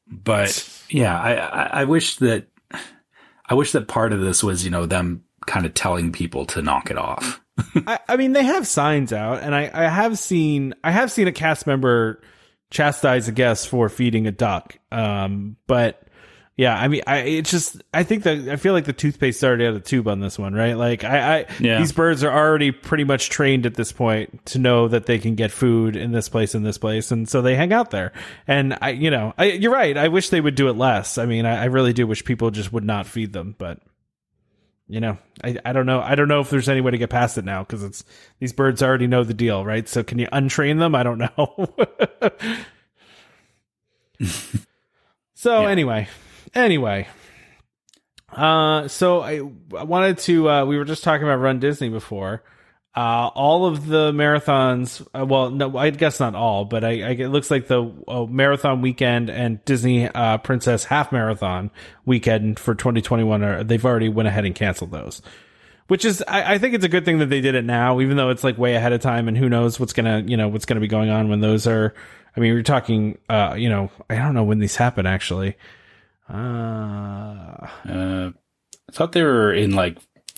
but 0.08 0.84
yeah 0.90 1.20
I, 1.20 1.82
I 1.82 1.84
wish 1.86 2.18
that 2.18 2.48
I 3.46 3.54
wish 3.54 3.72
that 3.72 3.88
part 3.88 4.14
of 4.14 4.22
this 4.22 4.44
was 4.44 4.64
you 4.64 4.72
know 4.72 4.86
them 4.86 5.24
kind 5.46 5.66
of 5.66 5.74
telling 5.74 6.12
people 6.12 6.46
to 6.48 6.62
knock 6.62 6.92
it 6.92 6.98
off 6.98 7.42
I, 7.88 8.00
I 8.08 8.18
mean 8.18 8.34
they 8.34 8.44
have 8.44 8.68
signs 8.68 9.14
out, 9.14 9.42
and 9.42 9.54
I 9.56 9.70
I 9.74 9.88
have 9.88 10.18
seen 10.18 10.74
I 10.84 10.92
have 10.92 11.12
seen 11.12 11.28
a 11.28 11.32
cast 11.32 11.68
member 11.68 12.22
chastise 12.72 13.28
a 13.28 13.32
guest 13.32 13.68
for 13.68 13.90
feeding 13.90 14.28
a 14.28 14.32
duck. 14.32 14.78
Um, 14.92 15.58
but 15.68 16.04
Yeah, 16.60 16.78
I 16.78 16.90
mean, 16.90 17.04
I 17.08 17.20
it's 17.20 17.52
just 17.52 17.82
I 17.94 18.04
think 18.04 18.24
that 18.24 18.50
I 18.50 18.58
feel 18.58 18.74
like 18.74 18.84
the 18.84 18.92
toothpaste 18.92 19.42
already 19.46 19.64
out 19.64 19.70
of 19.70 19.76
the 19.76 19.90
tube 19.90 20.10
on 20.10 20.20
this 20.20 20.38
one, 20.38 20.54
right? 20.54 20.74
Like 20.74 21.06
I, 21.06 21.38
I 21.38 21.46
Yeah. 21.58 21.80
these 21.80 21.94
birds 21.94 22.22
are 22.22 22.34
already 22.34 22.72
pretty 22.72 23.06
much 23.06 23.30
trained 23.30 23.66
at 23.66 23.76
this 23.76 23.94
point 23.94 24.46
to 24.48 24.60
know 24.60 24.90
that 24.90 25.06
they 25.06 25.20
can 25.20 25.36
get 25.36 25.54
food 25.54 25.96
in 25.96 26.12
this 26.12 26.28
place 26.28 26.56
and 26.56 26.66
this 26.66 26.78
place, 26.78 27.12
and 27.12 27.30
so 27.30 27.42
they 27.42 27.56
hang 27.56 27.72
out 27.72 27.92
there. 27.92 28.12
And 28.46 28.78
I, 28.82 28.90
you 28.90 29.10
know, 29.10 29.34
I, 29.38 29.46
you're 29.46 29.72
right. 29.72 29.96
I 29.96 30.10
wish 30.10 30.32
they 30.32 30.42
would 30.42 30.56
do 30.56 30.68
it 30.68 30.74
less. 30.74 31.18
I 31.18 31.26
mean, 31.26 31.46
I, 31.46 31.62
I 31.62 31.66
really 31.68 31.94
do 31.94 32.06
wish 32.06 32.26
people 32.26 32.52
just 32.52 32.74
would 32.74 32.84
not 32.84 33.08
feed 33.08 33.32
them, 33.32 33.56
but 33.58 33.80
you 34.90 35.00
know, 35.00 35.18
I, 35.42 35.56
I 35.64 35.72
don't 35.72 35.86
know. 35.86 36.02
I 36.02 36.16
don't 36.16 36.28
know 36.28 36.42
if 36.42 36.50
there's 36.50 36.68
any 36.68 36.82
way 36.82 36.92
to 36.92 36.98
get 36.98 37.10
past 37.10 37.38
it 37.38 37.46
now 37.46 37.64
because 37.64 37.86
it's 37.86 38.04
these 38.42 38.52
birds 38.52 38.84
already 38.84 39.08
know 39.08 39.24
the 39.24 39.34
deal, 39.34 39.64
right? 39.64 39.88
So 39.88 40.04
can 40.04 40.20
you 40.20 40.28
untrain 40.28 40.78
them? 40.78 40.94
I 40.94 41.04
don't 41.04 41.20
know. 41.20 41.74
so 45.36 45.66
anyway, 45.66 46.10
anyway, 46.54 47.08
uh, 48.32 48.88
so 48.88 49.22
I, 49.22 49.42
I 49.78 49.84
wanted 49.84 50.20
to. 50.20 50.50
Uh, 50.50 50.66
we 50.66 50.78
were 50.78 50.86
just 50.86 51.04
talking 51.04 51.24
about 51.24 51.38
Run 51.38 51.60
Disney 51.60 51.90
before. 51.90 52.44
Uh, 52.96 53.30
all 53.34 53.66
of 53.66 53.86
the 53.88 54.12
marathons. 54.12 55.06
Uh, 55.14 55.26
well, 55.26 55.52
no, 55.52 55.78
I 55.78 55.90
guess 55.92 56.20
not 56.20 56.36
all, 56.36 56.66
but 56.66 56.84
I, 56.84 56.90
I 56.90 57.10
it 57.12 57.30
looks 57.30 57.52
like 57.52 57.68
the 57.68 57.94
uh, 58.08 58.26
marathon 58.26 58.82
weekend 58.82 59.30
and 59.30 59.64
Disney 59.64 60.08
uh, 60.08 60.40
Princess 60.40 60.84
Half 60.86 61.12
Marathon 61.12 61.72
weekend 62.06 62.60
for 62.60 62.76
2021 62.76 63.44
are 63.44 63.64
they've 63.64 63.86
already 63.86 64.10
went 64.10 64.28
ahead 64.28 64.46
and 64.46 64.56
canceled 64.56 64.92
those. 64.92 65.22
Which 65.88 66.06
is, 66.06 66.24
I, 66.28 66.56
I 66.56 66.58
think 66.60 66.76
it's 66.76 66.86
a 66.86 66.90
good 66.90 67.04
thing 67.04 67.18
that 67.18 67.30
they 67.30 67.42
did 67.42 67.56
it 67.56 67.66
now, 67.66 68.00
even 68.00 68.16
though 68.16 68.30
it's 68.30 68.44
like 68.44 68.60
way 68.60 68.76
ahead 68.76 68.94
of 68.94 69.02
time, 69.02 69.28
and 69.28 69.36
who 69.36 69.50
knows 69.50 69.80
what's 69.80 69.94
gonna, 69.94 70.24
you 70.26 70.38
know, 70.38 70.48
what's 70.48 70.66
gonna 70.66 70.82
be 70.82 70.88
going 70.88 71.10
on 71.10 71.30
when 71.30 71.42
those 71.42 71.68
are. 71.68 71.94
I 72.36 72.40
mean, 72.40 72.54
we're 72.54 72.64
talking, 72.64 73.18
uh, 73.28 73.56
you 73.58 73.70
know, 73.70 73.92
I 74.10 74.16
don't 74.16 74.36
know 74.36 74.44
when 74.44 74.60
these 74.60 74.76
happen 74.76 75.06
actually. 75.08 75.56
Uh, 76.30 77.68
Uh, 77.90 78.32
I 78.90 78.92
thought 78.92 79.12
they 79.12 79.24
were 79.24 79.54
in 79.54 79.72
like 79.72 79.98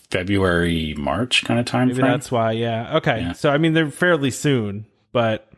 February, 0.10 0.94
March 0.98 1.44
kind 1.46 1.60
of 1.60 1.66
time 1.66 1.88
maybe 1.88 2.00
frame. 2.00 2.12
that's 2.12 2.32
why. 2.32 2.52
Yeah. 2.52 2.98
Okay. 2.98 3.22
Yeah. 3.22 3.32
So 3.34 3.50
I 3.50 3.58
mean, 3.58 3.74
they're 3.74 3.90
fairly 3.92 4.32
soon, 4.32 4.86
but 5.14 5.50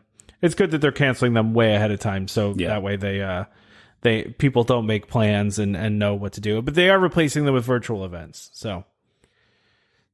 it's 0.42 0.54
good 0.54 0.70
that 0.72 0.78
they're 0.78 0.92
canceling 0.92 1.32
them 1.34 1.54
way 1.54 1.74
ahead 1.74 1.90
of 1.90 1.98
time, 2.00 2.28
so 2.28 2.54
Yeah. 2.56 2.68
that 2.68 2.82
way 2.82 2.96
they, 2.96 3.20
uh, 3.22 3.44
they 4.02 4.24
people 4.24 4.62
don't 4.64 4.86
make 4.86 5.08
plans 5.08 5.58
and 5.58 5.76
and 5.76 5.98
know 5.98 6.14
what 6.14 6.34
to 6.34 6.40
do. 6.40 6.60
But 6.62 6.74
they 6.74 6.90
are 6.90 6.98
replacing 6.98 7.44
them 7.46 7.54
with 7.54 7.64
virtual 7.64 8.04
events, 8.04 8.50
so. 8.52 8.84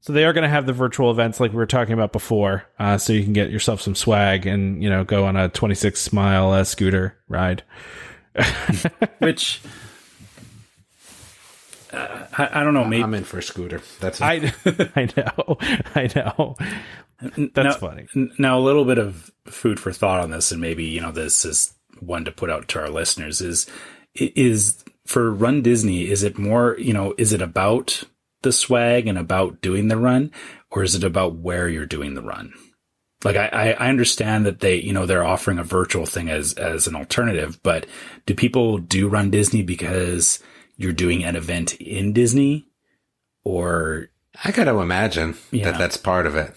So 0.02 0.14
they 0.14 0.24
are 0.24 0.32
going 0.32 0.44
to 0.44 0.48
have 0.48 0.64
the 0.64 0.72
virtual 0.72 1.10
events 1.10 1.40
like 1.40 1.50
we 1.50 1.58
were 1.58 1.66
talking 1.66 1.92
about 1.92 2.10
before, 2.12 2.64
uh, 2.78 2.96
so 2.96 3.12
you 3.12 3.22
can 3.22 3.34
get 3.34 3.50
yourself 3.50 3.82
some 3.82 3.94
swag 3.94 4.46
and 4.46 4.82
you 4.82 4.88
know 4.88 5.04
go 5.04 5.26
on 5.26 5.36
a 5.36 5.50
26 5.50 6.10
mile 6.14 6.52
uh, 6.52 6.64
scooter 6.64 7.18
ride. 7.28 7.62
Which 9.18 9.60
uh, 11.92 12.26
I, 12.36 12.60
I 12.60 12.64
don't 12.64 12.74
know. 12.74 12.84
Maybe 12.84 13.02
I'm 13.02 13.14
in 13.14 13.24
for 13.24 13.38
a 13.38 13.42
scooter. 13.42 13.80
That's 14.00 14.20
I 14.20 14.34
I 14.96 15.08
know, 15.16 15.56
I 15.94 16.10
know. 16.14 16.56
That's 17.20 17.54
now, 17.54 17.72
funny. 17.72 18.06
Now, 18.38 18.58
a 18.58 18.60
little 18.60 18.84
bit 18.84 18.98
of 18.98 19.30
food 19.46 19.78
for 19.78 19.92
thought 19.92 20.20
on 20.20 20.30
this, 20.30 20.52
and 20.52 20.60
maybe 20.60 20.84
you 20.84 21.00
know 21.00 21.12
this 21.12 21.44
is 21.44 21.74
one 22.00 22.24
to 22.24 22.32
put 22.32 22.50
out 22.50 22.68
to 22.68 22.80
our 22.80 22.88
listeners 22.88 23.40
is 23.40 23.66
is 24.14 24.82
for 25.06 25.30
Run 25.30 25.62
Disney. 25.62 26.10
Is 26.10 26.22
it 26.22 26.38
more 26.38 26.76
you 26.78 26.92
know? 26.92 27.14
Is 27.18 27.32
it 27.32 27.42
about 27.42 28.04
the 28.42 28.52
swag 28.52 29.06
and 29.06 29.18
about 29.18 29.60
doing 29.60 29.88
the 29.88 29.98
run, 29.98 30.30
or 30.70 30.82
is 30.82 30.94
it 30.94 31.04
about 31.04 31.36
where 31.36 31.68
you're 31.68 31.86
doing 31.86 32.14
the 32.14 32.22
run? 32.22 32.52
Like 33.22 33.36
I, 33.36 33.48
I 33.48 33.70
I 33.72 33.88
understand 33.88 34.46
that 34.46 34.60
they 34.60 34.76
you 34.76 34.92
know 34.92 35.04
they're 35.04 35.24
offering 35.24 35.58
a 35.58 35.64
virtual 35.64 36.06
thing 36.06 36.30
as 36.30 36.54
as 36.54 36.86
an 36.86 36.96
alternative, 36.96 37.60
but 37.62 37.86
do 38.24 38.34
people 38.34 38.78
do 38.78 39.08
Run 39.08 39.30
Disney 39.30 39.62
because 39.62 40.38
you're 40.80 40.92
doing 40.94 41.22
an 41.24 41.36
event 41.36 41.74
in 41.74 42.12
Disney, 42.14 42.66
or 43.44 44.08
I 44.44 44.50
got 44.50 44.64
to 44.64 44.78
imagine 44.78 45.36
Yeah. 45.50 45.70
that 45.70 45.78
that's 45.78 45.96
part 45.98 46.26
of 46.26 46.34
it. 46.34 46.54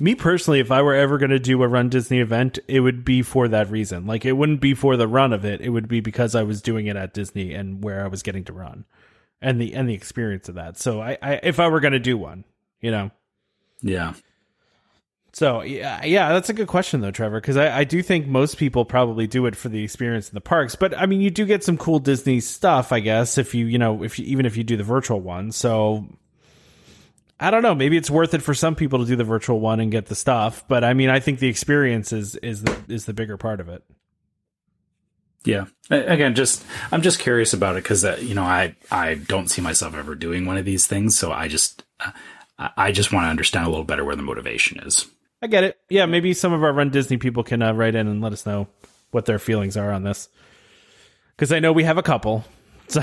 Me 0.00 0.14
personally, 0.14 0.60
if 0.60 0.70
I 0.70 0.80
were 0.80 0.94
ever 0.94 1.18
going 1.18 1.30
to 1.30 1.38
do 1.38 1.62
a 1.62 1.68
Run 1.68 1.90
Disney 1.90 2.20
event, 2.20 2.58
it 2.66 2.80
would 2.80 3.04
be 3.04 3.20
for 3.20 3.46
that 3.48 3.70
reason. 3.70 4.06
Like, 4.06 4.24
it 4.24 4.32
wouldn't 4.32 4.62
be 4.62 4.72
for 4.72 4.96
the 4.96 5.06
run 5.06 5.34
of 5.34 5.44
it. 5.44 5.60
It 5.60 5.68
would 5.68 5.88
be 5.88 6.00
because 6.00 6.34
I 6.34 6.42
was 6.42 6.62
doing 6.62 6.86
it 6.86 6.96
at 6.96 7.12
Disney 7.12 7.52
and 7.52 7.84
where 7.84 8.02
I 8.02 8.08
was 8.08 8.22
getting 8.22 8.44
to 8.44 8.54
run, 8.54 8.86
and 9.42 9.60
the 9.60 9.74
and 9.74 9.86
the 9.86 9.92
experience 9.94 10.48
of 10.48 10.54
that. 10.54 10.78
So, 10.78 11.02
I, 11.02 11.18
I 11.20 11.40
if 11.42 11.60
I 11.60 11.68
were 11.68 11.80
going 11.80 11.92
to 11.92 11.98
do 11.98 12.16
one, 12.16 12.44
you 12.80 12.90
know. 12.90 13.10
yeah, 13.82 14.14
So 15.32 15.62
yeah, 15.62 16.04
yeah, 16.04 16.32
that's 16.32 16.48
a 16.48 16.52
good 16.52 16.66
question 16.66 17.00
though, 17.00 17.12
Trevor, 17.12 17.40
because 17.40 17.56
I, 17.56 17.78
I 17.78 17.84
do 17.84 18.02
think 18.02 18.26
most 18.26 18.56
people 18.56 18.84
probably 18.84 19.26
do 19.26 19.46
it 19.46 19.54
for 19.54 19.68
the 19.68 19.82
experience 19.82 20.28
in 20.28 20.34
the 20.34 20.40
parks. 20.40 20.74
But 20.74 20.96
I 20.96 21.06
mean, 21.06 21.20
you 21.20 21.30
do 21.30 21.46
get 21.46 21.62
some 21.62 21.78
cool 21.78 22.00
Disney 22.00 22.40
stuff, 22.40 22.90
I 22.92 23.00
guess, 23.00 23.38
if 23.38 23.54
you 23.54 23.66
you 23.66 23.78
know 23.78 24.02
if 24.02 24.18
you, 24.18 24.24
even 24.26 24.44
if 24.44 24.56
you 24.56 24.64
do 24.64 24.76
the 24.76 24.84
virtual 24.84 25.20
one. 25.20 25.52
So 25.52 26.06
I 27.38 27.50
don't 27.50 27.62
know, 27.62 27.74
maybe 27.74 27.96
it's 27.96 28.10
worth 28.10 28.34
it 28.34 28.42
for 28.42 28.54
some 28.54 28.74
people 28.74 28.98
to 28.98 29.06
do 29.06 29.16
the 29.16 29.24
virtual 29.24 29.60
one 29.60 29.80
and 29.80 29.90
get 29.90 30.06
the 30.06 30.14
stuff. 30.14 30.64
But 30.66 30.82
I 30.82 30.94
mean, 30.94 31.10
I 31.10 31.20
think 31.20 31.38
the 31.38 31.48
experience 31.48 32.12
is 32.12 32.34
is 32.36 32.62
the 32.62 32.76
is 32.88 33.06
the 33.06 33.14
bigger 33.14 33.36
part 33.36 33.60
of 33.60 33.68
it. 33.68 33.84
Yeah. 35.44 35.66
Again, 35.90 36.34
just 36.34 36.64
I'm 36.92 37.02
just 37.02 37.20
curious 37.20 37.52
about 37.52 37.76
it 37.76 37.84
because 37.84 38.04
uh, 38.04 38.18
you 38.20 38.34
know 38.34 38.42
I 38.42 38.74
I 38.90 39.14
don't 39.14 39.48
see 39.48 39.62
myself 39.62 39.94
ever 39.94 40.14
doing 40.14 40.44
one 40.44 40.58
of 40.58 40.64
these 40.64 40.86
things, 40.86 41.16
so 41.16 41.32
I 41.32 41.48
just 41.48 41.84
uh, 42.00 42.10
I 42.58 42.70
I 42.76 42.92
just 42.92 43.12
want 43.12 43.24
to 43.24 43.30
understand 43.30 43.66
a 43.66 43.70
little 43.70 43.84
better 43.84 44.04
where 44.04 44.16
the 44.16 44.22
motivation 44.22 44.80
is. 44.80 45.06
I 45.42 45.46
get 45.46 45.64
it. 45.64 45.78
Yeah, 45.88 46.06
maybe 46.06 46.34
some 46.34 46.52
of 46.52 46.62
our 46.62 46.72
Run 46.72 46.90
Disney 46.90 47.16
people 47.16 47.42
can 47.42 47.62
uh, 47.62 47.72
write 47.72 47.94
in 47.94 48.06
and 48.08 48.20
let 48.20 48.32
us 48.32 48.44
know 48.44 48.68
what 49.10 49.24
their 49.26 49.38
feelings 49.38 49.76
are 49.76 49.90
on 49.90 50.02
this. 50.04 50.28
Because 51.36 51.50
I 51.52 51.58
know 51.60 51.72
we 51.72 51.84
have 51.84 51.98
a 51.98 52.02
couple. 52.02 52.44
So, 52.90 53.02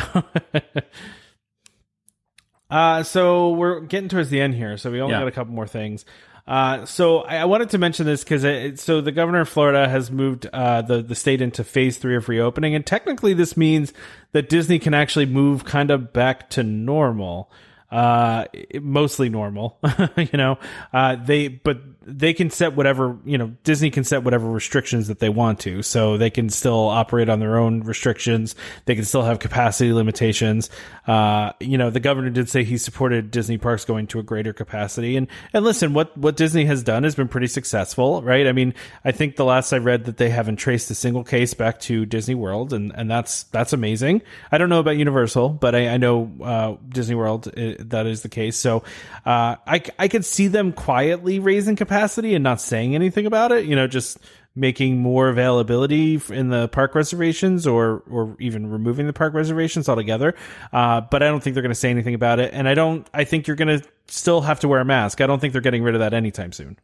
uh, 2.69 3.03
so 3.03 3.51
we're 3.51 3.79
getting 3.81 4.09
towards 4.09 4.29
the 4.29 4.41
end 4.41 4.53
here. 4.55 4.77
So 4.77 4.91
we 4.91 4.99
only 4.99 5.13
Yeah. 5.13 5.19
got 5.21 5.27
a 5.29 5.31
couple 5.31 5.53
more 5.53 5.67
things. 5.67 6.03
Uh, 6.45 6.85
so 6.85 7.19
I, 7.19 7.37
I 7.37 7.45
wanted 7.45 7.69
to 7.71 7.77
mention 7.77 8.05
this 8.05 8.23
because 8.23 8.81
so 8.81 8.99
the 9.01 9.11
governor 9.11 9.41
of 9.41 9.49
Florida 9.49 9.87
has 9.87 10.09
moved 10.11 10.45
uh, 10.51 10.81
the 10.81 11.01
the 11.01 11.15
state 11.15 11.41
into 11.41 11.63
phase 11.63 11.97
three 11.97 12.15
of 12.15 12.27
reopening, 12.29 12.73
and 12.75 12.85
technically 12.85 13.33
this 13.33 13.55
means 13.57 13.93
that 14.31 14.47
Disney 14.49 14.79
can 14.79 14.93
actually 14.93 15.25
move 15.25 15.65
kind 15.65 15.91
of 15.91 16.11
back 16.13 16.49
to 16.51 16.63
normal 16.63 17.49
uh 17.89 18.43
mostly 18.81 19.29
normal 19.29 19.79
you 20.17 20.27
know 20.37 20.57
uh 20.91 21.15
they 21.15 21.47
but 21.47 21.77
they 22.07 22.33
can 22.33 22.49
set 22.49 22.73
whatever 22.73 23.17
you 23.25 23.37
know 23.37 23.53
disney 23.65 23.89
can 23.89 24.05
set 24.05 24.23
whatever 24.23 24.49
restrictions 24.49 25.09
that 25.09 25.19
they 25.19 25.27
want 25.27 25.59
to. 25.59 25.83
So 25.83 26.17
they 26.17 26.29
can 26.29 26.49
still 26.49 26.87
operate 26.87 27.27
on 27.27 27.39
their 27.39 27.57
own 27.57 27.81
restrictions. 27.81 28.55
They 28.85 28.95
can 28.95 29.03
still 29.03 29.23
have 29.23 29.39
capacity 29.39 29.91
limitations. 29.91 30.69
Uh 31.05 31.51
you 31.59 31.77
know 31.77 31.89
the 31.89 31.99
governor 31.99 32.29
did 32.29 32.49
say 32.49 32.63
he 32.63 32.77
supported 32.77 33.29
disney 33.29 33.57
parks 33.57 33.83
going 33.83 34.07
to 34.07 34.19
a 34.19 34.23
greater 34.23 34.53
capacity. 34.53 35.17
And 35.17 35.27
and 35.51 35.65
listen 35.65 35.93
what 35.93 36.17
what 36.17 36.37
disney 36.37 36.63
has 36.65 36.81
done 36.81 37.03
has 37.03 37.13
been 37.13 37.27
pretty 37.27 37.47
successful 37.47 38.23
right? 38.23 38.47
I 38.47 38.53
mean 38.53 38.73
i 39.03 39.11
think 39.11 39.35
the 39.35 39.45
last 39.45 39.73
i 39.73 39.77
read 39.77 40.05
that 40.05 40.15
they 40.15 40.29
haven't 40.29 40.55
traced 40.55 40.89
a 40.89 40.95
single 40.95 41.25
case 41.25 41.53
back 41.53 41.79
to 41.81 42.05
disney 42.05 42.35
world 42.35 42.71
and 42.71 42.93
and 42.95 43.11
that's 43.11 43.43
that's 43.43 43.73
amazing. 43.73 44.21
I 44.49 44.57
don't 44.57 44.69
know 44.69 44.79
about 44.79 44.95
universal 44.95 45.49
but 45.49 45.75
i, 45.75 45.89
I 45.89 45.97
know 45.97 46.31
uh 46.41 46.75
disney 46.87 47.15
world 47.15 47.49
uh, 47.49 47.73
that 47.79 48.07
is 48.07 48.21
the 48.21 48.29
case. 48.29 48.55
So 48.55 48.83
uh 49.25 49.57
i 49.67 49.83
i 49.99 50.07
could 50.07 50.23
see 50.23 50.47
them 50.47 50.71
quietly 50.71 51.39
raising 51.39 51.75
capacity 51.75 51.96
and 52.35 52.43
not 52.43 52.61
saying 52.61 52.95
anything 52.95 53.25
about 53.25 53.51
it 53.51 53.65
you 53.65 53.75
know 53.75 53.87
just 53.87 54.17
making 54.55 54.97
more 54.97 55.29
availability 55.29 56.19
in 56.29 56.49
the 56.49 56.67
park 56.69 56.95
reservations 56.95 57.67
or 57.67 58.03
or 58.09 58.35
even 58.39 58.67
removing 58.67 59.05
the 59.05 59.13
park 59.13 59.35
reservations 59.35 59.87
altogether. 59.87 60.33
Uh 60.73 60.99
but 60.99 61.21
i 61.21 61.27
don't 61.27 61.43
think 61.43 61.53
they're 61.53 61.61
going 61.61 61.69
to 61.69 61.75
say 61.75 61.91
anything 61.91 62.15
about 62.15 62.39
it. 62.39 62.51
And 62.53 62.67
i 62.67 62.73
don't 62.73 63.07
i 63.13 63.23
think 63.23 63.45
you're 63.45 63.55
going 63.55 63.79
to 63.79 63.87
still 64.07 64.41
have 64.41 64.59
to 64.61 64.67
wear 64.67 64.79
a 64.79 64.85
mask. 64.85 65.21
I 65.21 65.27
don't 65.27 65.39
think 65.39 65.53
they're 65.53 65.61
getting 65.61 65.83
rid 65.83 65.95
of 65.95 65.99
that 65.99 66.13
anytime 66.13 66.51
soon. 66.51 66.77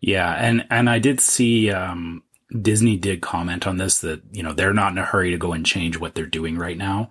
Yeah, 0.00 0.32
and 0.32 0.66
and 0.70 0.88
I 0.88 0.98
did 0.98 1.20
see 1.20 1.70
um, 1.70 2.22
Disney 2.60 2.96
did 2.96 3.20
comment 3.20 3.66
on 3.66 3.76
this 3.78 4.00
that 4.00 4.22
you 4.32 4.42
know 4.42 4.52
they're 4.52 4.74
not 4.74 4.92
in 4.92 4.98
a 4.98 5.04
hurry 5.04 5.32
to 5.32 5.38
go 5.38 5.52
and 5.52 5.66
change 5.66 5.98
what 5.98 6.14
they're 6.14 6.26
doing 6.26 6.56
right 6.56 6.78
now, 6.78 7.10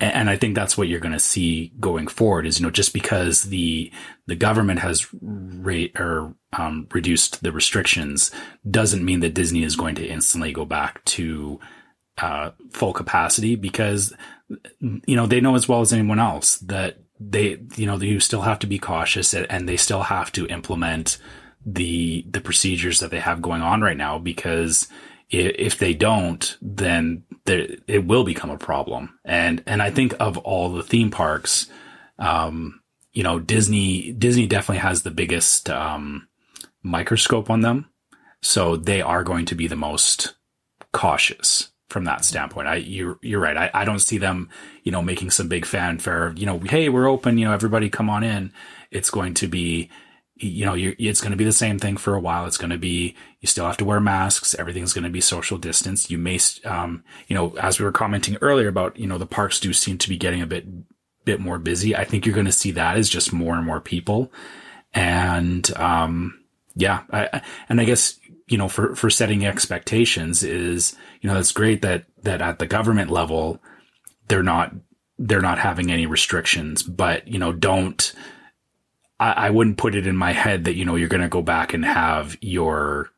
and, 0.00 0.30
I 0.30 0.36
think 0.36 0.54
that's 0.54 0.78
what 0.78 0.88
you're 0.88 1.00
going 1.00 1.12
to 1.12 1.18
see 1.18 1.72
going 1.78 2.06
forward. 2.06 2.46
Is 2.46 2.58
you 2.58 2.66
know 2.66 2.70
just 2.70 2.92
because 2.92 3.44
the 3.44 3.92
the 4.26 4.36
government 4.36 4.80
has 4.80 5.06
rate 5.20 5.98
or 5.98 6.34
um, 6.52 6.86
reduced 6.92 7.42
the 7.42 7.52
restrictions 7.52 8.30
doesn't 8.68 9.04
mean 9.04 9.20
that 9.20 9.34
Disney 9.34 9.62
is 9.62 9.76
going 9.76 9.94
to 9.96 10.06
instantly 10.06 10.52
go 10.52 10.64
back 10.64 11.04
to 11.06 11.60
uh, 12.18 12.50
full 12.72 12.92
capacity 12.92 13.56
because 13.56 14.12
you 14.80 15.16
know 15.16 15.26
they 15.26 15.40
know 15.40 15.54
as 15.54 15.68
well 15.68 15.80
as 15.80 15.92
anyone 15.92 16.18
else 16.18 16.56
that 16.58 16.98
they 17.18 17.58
you 17.76 17.86
know 17.86 17.96
you 17.96 18.20
still 18.20 18.42
have 18.42 18.58
to 18.58 18.66
be 18.66 18.78
cautious 18.78 19.34
and 19.34 19.68
they 19.68 19.76
still 19.76 20.02
have 20.02 20.32
to 20.32 20.46
implement 20.46 21.18
the 21.64 22.24
the 22.28 22.40
procedures 22.40 23.00
that 23.00 23.10
they 23.10 23.20
have 23.20 23.42
going 23.42 23.62
on 23.62 23.82
right 23.82 23.96
now 23.96 24.18
because 24.18 24.88
if 25.28 25.78
they 25.78 25.94
don't 25.94 26.56
then 26.60 27.22
there, 27.44 27.66
it 27.86 28.06
will 28.06 28.24
become 28.24 28.50
a 28.50 28.58
problem 28.58 29.18
and 29.24 29.62
and 29.66 29.82
I 29.82 29.90
think 29.90 30.14
of 30.20 30.38
all 30.38 30.70
the 30.70 30.82
theme 30.82 31.10
parks 31.10 31.66
um 32.18 32.80
you 33.12 33.22
know 33.22 33.38
Disney 33.38 34.12
Disney 34.12 34.46
definitely 34.46 34.80
has 34.80 35.02
the 35.02 35.10
biggest 35.10 35.70
um 35.70 36.28
microscope 36.82 37.50
on 37.50 37.60
them 37.60 37.86
so 38.42 38.76
they 38.76 39.02
are 39.02 39.24
going 39.24 39.46
to 39.46 39.54
be 39.54 39.66
the 39.66 39.76
most 39.76 40.34
cautious 40.92 41.70
from 41.90 42.04
that 42.04 42.24
standpoint. 42.24 42.68
I 42.68 42.76
you're 42.76 43.18
you're 43.20 43.40
right. 43.40 43.56
I, 43.56 43.70
I 43.74 43.84
don't 43.84 43.98
see 43.98 44.18
them, 44.18 44.48
you 44.84 44.92
know, 44.92 45.02
making 45.02 45.30
some 45.30 45.48
big 45.48 45.66
fanfare. 45.66 46.32
You 46.36 46.46
know, 46.46 46.58
hey, 46.58 46.88
we're 46.88 47.08
open. 47.08 47.36
You 47.36 47.46
know, 47.46 47.52
everybody 47.52 47.90
come 47.90 48.08
on 48.08 48.22
in. 48.22 48.52
It's 48.90 49.10
going 49.10 49.34
to 49.34 49.48
be, 49.48 49.90
you 50.36 50.64
know, 50.64 50.74
it's 50.76 51.20
going 51.20 51.32
to 51.32 51.36
be 51.36 51.44
the 51.44 51.52
same 51.52 51.78
thing 51.78 51.96
for 51.96 52.14
a 52.14 52.20
while. 52.20 52.46
It's 52.46 52.58
going 52.58 52.70
to 52.70 52.78
be 52.78 53.16
you 53.40 53.46
still 53.46 53.66
have 53.66 53.76
to 53.78 53.84
wear 53.84 54.00
masks. 54.00 54.54
Everything's 54.58 54.92
going 54.92 55.04
to 55.04 55.10
be 55.10 55.20
social 55.20 55.58
distance. 55.58 56.10
You 56.10 56.18
may, 56.18 56.38
um, 56.64 57.02
you 57.26 57.34
know, 57.34 57.56
as 57.56 57.78
we 57.78 57.84
were 57.84 57.92
commenting 57.92 58.36
earlier 58.40 58.68
about, 58.68 58.98
you 58.98 59.06
know, 59.06 59.18
the 59.18 59.26
parks 59.26 59.60
do 59.60 59.72
seem 59.72 59.98
to 59.98 60.08
be 60.08 60.16
getting 60.16 60.42
a 60.42 60.46
bit 60.46 60.66
bit 61.24 61.40
more 61.40 61.58
busy. 61.58 61.94
I 61.94 62.04
think 62.04 62.24
you're 62.24 62.34
going 62.34 62.46
to 62.46 62.52
see 62.52 62.70
that 62.72 62.96
as 62.96 63.08
just 63.08 63.32
more 63.32 63.54
and 63.56 63.66
more 63.66 63.80
people, 63.80 64.32
and 64.94 65.70
um, 65.76 66.40
yeah, 66.74 67.02
I, 67.10 67.42
and 67.68 67.80
I 67.80 67.84
guess 67.84 68.18
you 68.50 68.58
know, 68.58 68.68
for, 68.68 68.96
for 68.96 69.08
setting 69.08 69.46
expectations 69.46 70.42
is, 70.42 70.96
you 71.20 71.28
know, 71.28 71.34
that's 71.34 71.52
great 71.52 71.82
that, 71.82 72.04
that 72.24 72.42
at 72.42 72.58
the 72.58 72.66
government 72.66 73.08
level, 73.08 73.60
they're 74.26 74.42
not, 74.42 74.74
they're 75.18 75.40
not 75.40 75.60
having 75.60 75.92
any 75.92 76.04
restrictions, 76.04 76.82
but, 76.82 77.28
you 77.28 77.38
know, 77.38 77.52
don't, 77.52 78.12
I, 79.20 79.32
I 79.32 79.50
wouldn't 79.50 79.78
put 79.78 79.94
it 79.94 80.08
in 80.08 80.16
my 80.16 80.32
head 80.32 80.64
that, 80.64 80.74
you 80.74 80.84
know, 80.84 80.96
you're 80.96 81.08
going 81.08 81.22
to 81.22 81.28
go 81.28 81.42
back 81.42 81.72
and 81.72 81.84
have 81.84 82.36
your, 82.40 83.10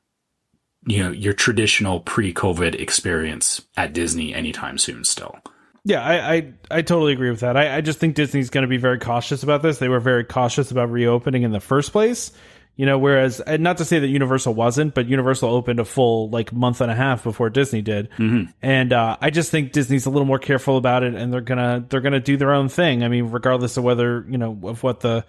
you 0.87 1.03
know, 1.03 1.11
your 1.11 1.33
traditional 1.33 2.01
pre-COVID 2.01 2.75
experience 2.81 3.63
at 3.77 3.93
Disney 3.93 4.35
anytime 4.35 4.79
soon 4.79 5.05
still. 5.05 5.37
Yeah, 5.85 6.03
I, 6.03 6.35
I, 6.35 6.53
I 6.71 6.83
totally 6.83 7.13
agree 7.13 7.31
with 7.31 7.41
that. 7.41 7.57
I, 7.57 7.77
I 7.77 7.81
just 7.81 7.99
think 7.99 8.15
Disney's 8.15 8.51
going 8.51 8.63
to 8.63 8.69
be 8.69 8.77
very 8.77 8.99
cautious 8.99 9.43
about 9.43 9.63
this. 9.63 9.79
They 9.79 9.89
were 9.89 10.01
very 10.01 10.25
cautious 10.25 10.71
about 10.71 10.91
reopening 10.91 11.43
in 11.43 11.51
the 11.51 11.61
first 11.61 11.93
place. 11.93 12.31
You 12.75 12.87
know, 12.87 12.99
whereas 12.99 13.39
and 13.41 13.63
not 13.63 13.77
to 13.79 13.85
say 13.85 13.99
that 13.99 14.07
Universal 14.07 14.55
wasn't, 14.55 14.95
but 14.95 15.07
Universal 15.07 15.51
opened 15.51 15.79
a 15.79 15.85
full 15.85 16.31
like 16.31 16.55
month 16.55 16.81
and 16.81 16.91
a 16.91 16.95
half 16.95 17.23
before 17.23 17.51
Disney 17.51 17.83
did, 17.83 18.09
mm-hmm. 18.13 18.51
and 18.63 18.95
uh, 18.95 19.19
I 19.21 19.29
just 19.29 19.51
think 19.51 19.73
Disney's 19.73 20.07
a 20.07 20.11
little 20.11 20.25
more 20.25 20.39
careful 20.39 20.79
about 20.79 21.03
it, 21.03 21.15
and 21.15 21.31
they're 21.31 21.43
gonna 21.43 21.85
they're 21.87 22.01
gonna 22.01 22.19
do 22.19 22.39
their 22.39 22.55
own 22.55 22.71
thing. 22.71 23.05
I 23.05 23.09
mean, 23.09 23.27
regardless 23.31 23.77
of 23.77 23.85
whether 23.85 24.25
you 24.27 24.39
know 24.39 24.59
of 24.63 24.83
what 24.83 25.01
the 25.01 25.27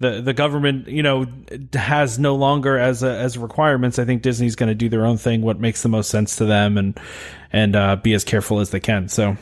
the 0.00 0.20
the 0.20 0.32
government 0.32 0.88
you 0.88 1.02
know 1.02 1.26
has 1.72 2.18
no 2.18 2.34
longer 2.34 2.76
as 2.76 3.02
a, 3.02 3.10
as 3.10 3.38
requirements. 3.38 3.98
I 3.98 4.04
think 4.04 4.22
Disney's 4.22 4.56
going 4.56 4.68
to 4.68 4.74
do 4.74 4.88
their 4.88 5.06
own 5.06 5.16
thing, 5.16 5.42
what 5.42 5.60
makes 5.60 5.82
the 5.82 5.88
most 5.88 6.10
sense 6.10 6.36
to 6.36 6.44
them, 6.44 6.76
and 6.76 6.98
and 7.52 7.76
uh, 7.76 7.96
be 7.96 8.14
as 8.14 8.24
careful 8.24 8.60
as 8.60 8.70
they 8.70 8.80
can. 8.80 9.08
So 9.08 9.36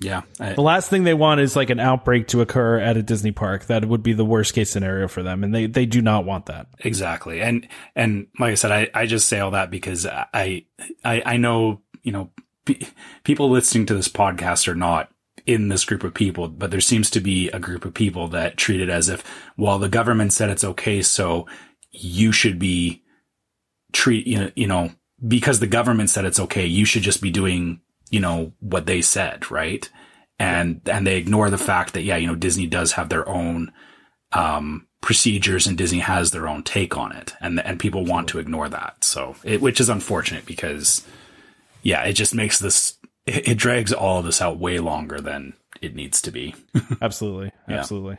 yeah. 0.00 0.22
I, 0.38 0.52
the 0.52 0.62
last 0.62 0.90
thing 0.90 1.04
they 1.04 1.14
want 1.14 1.40
is 1.40 1.56
like 1.56 1.70
an 1.70 1.80
outbreak 1.80 2.28
to 2.28 2.40
occur 2.40 2.78
at 2.78 2.96
a 2.96 3.02
Disney 3.02 3.32
park. 3.32 3.66
That 3.66 3.84
would 3.84 4.02
be 4.02 4.12
the 4.12 4.24
worst 4.24 4.54
case 4.54 4.70
scenario 4.70 5.08
for 5.08 5.22
them. 5.22 5.42
And 5.42 5.54
they, 5.54 5.66
they 5.66 5.86
do 5.86 6.02
not 6.02 6.24
want 6.24 6.46
that. 6.46 6.66
Exactly. 6.80 7.40
And, 7.40 7.66
and 7.94 8.26
like 8.38 8.52
I 8.52 8.54
said, 8.54 8.70
I, 8.70 8.88
I 8.94 9.06
just 9.06 9.28
say 9.28 9.40
all 9.40 9.52
that 9.52 9.70
because 9.70 10.06
I, 10.06 10.64
I, 11.04 11.22
I 11.24 11.36
know, 11.36 11.80
you 12.02 12.12
know, 12.12 12.30
people 13.24 13.50
listening 13.50 13.86
to 13.86 13.94
this 13.94 14.08
podcast 14.08 14.68
are 14.68 14.74
not 14.74 15.10
in 15.46 15.68
this 15.68 15.84
group 15.84 16.04
of 16.04 16.14
people, 16.14 16.48
but 16.48 16.70
there 16.70 16.80
seems 16.80 17.10
to 17.10 17.20
be 17.20 17.50
a 17.50 17.58
group 17.58 17.84
of 17.84 17.94
people 17.94 18.28
that 18.28 18.56
treat 18.56 18.80
it 18.80 18.88
as 18.88 19.08
if, 19.08 19.22
well, 19.56 19.78
the 19.78 19.88
government 19.88 20.32
said 20.32 20.50
it's 20.50 20.64
okay. 20.64 21.02
So 21.02 21.46
you 21.90 22.32
should 22.32 22.58
be 22.58 23.02
treat, 23.92 24.26
you 24.26 24.38
know, 24.38 24.50
you 24.56 24.66
know, 24.66 24.90
because 25.26 25.60
the 25.60 25.66
government 25.66 26.10
said 26.10 26.24
it's 26.24 26.40
okay, 26.40 26.66
you 26.66 26.84
should 26.84 27.02
just 27.02 27.20
be 27.20 27.30
doing 27.30 27.80
you 28.10 28.20
know, 28.20 28.52
what 28.60 28.86
they 28.86 29.02
said, 29.02 29.50
right? 29.50 29.90
And, 30.38 30.80
and 30.86 31.06
they 31.06 31.16
ignore 31.16 31.50
the 31.50 31.58
fact 31.58 31.94
that, 31.94 32.02
yeah, 32.02 32.16
you 32.16 32.26
know, 32.26 32.34
Disney 32.34 32.66
does 32.66 32.92
have 32.92 33.08
their 33.08 33.28
own, 33.28 33.72
um, 34.32 34.86
procedures 35.00 35.66
and 35.66 35.76
Disney 35.76 35.98
has 35.98 36.30
their 36.30 36.48
own 36.48 36.62
take 36.62 36.96
on 36.96 37.12
it. 37.12 37.34
And, 37.40 37.60
and 37.60 37.78
people 37.78 38.04
want 38.04 38.28
to 38.28 38.38
ignore 38.38 38.68
that. 38.68 39.02
So 39.02 39.36
it, 39.42 39.60
which 39.60 39.80
is 39.80 39.88
unfortunate 39.88 40.46
because, 40.46 41.04
yeah, 41.82 42.02
it 42.04 42.12
just 42.12 42.34
makes 42.34 42.58
this, 42.58 42.98
it, 43.26 43.48
it 43.48 43.54
drags 43.58 43.92
all 43.92 44.18
of 44.18 44.24
this 44.24 44.40
out 44.40 44.58
way 44.58 44.78
longer 44.78 45.20
than 45.20 45.54
it 45.80 45.94
needs 45.94 46.22
to 46.22 46.30
be. 46.30 46.54
absolutely. 47.02 47.52
Absolutely. 47.68 48.18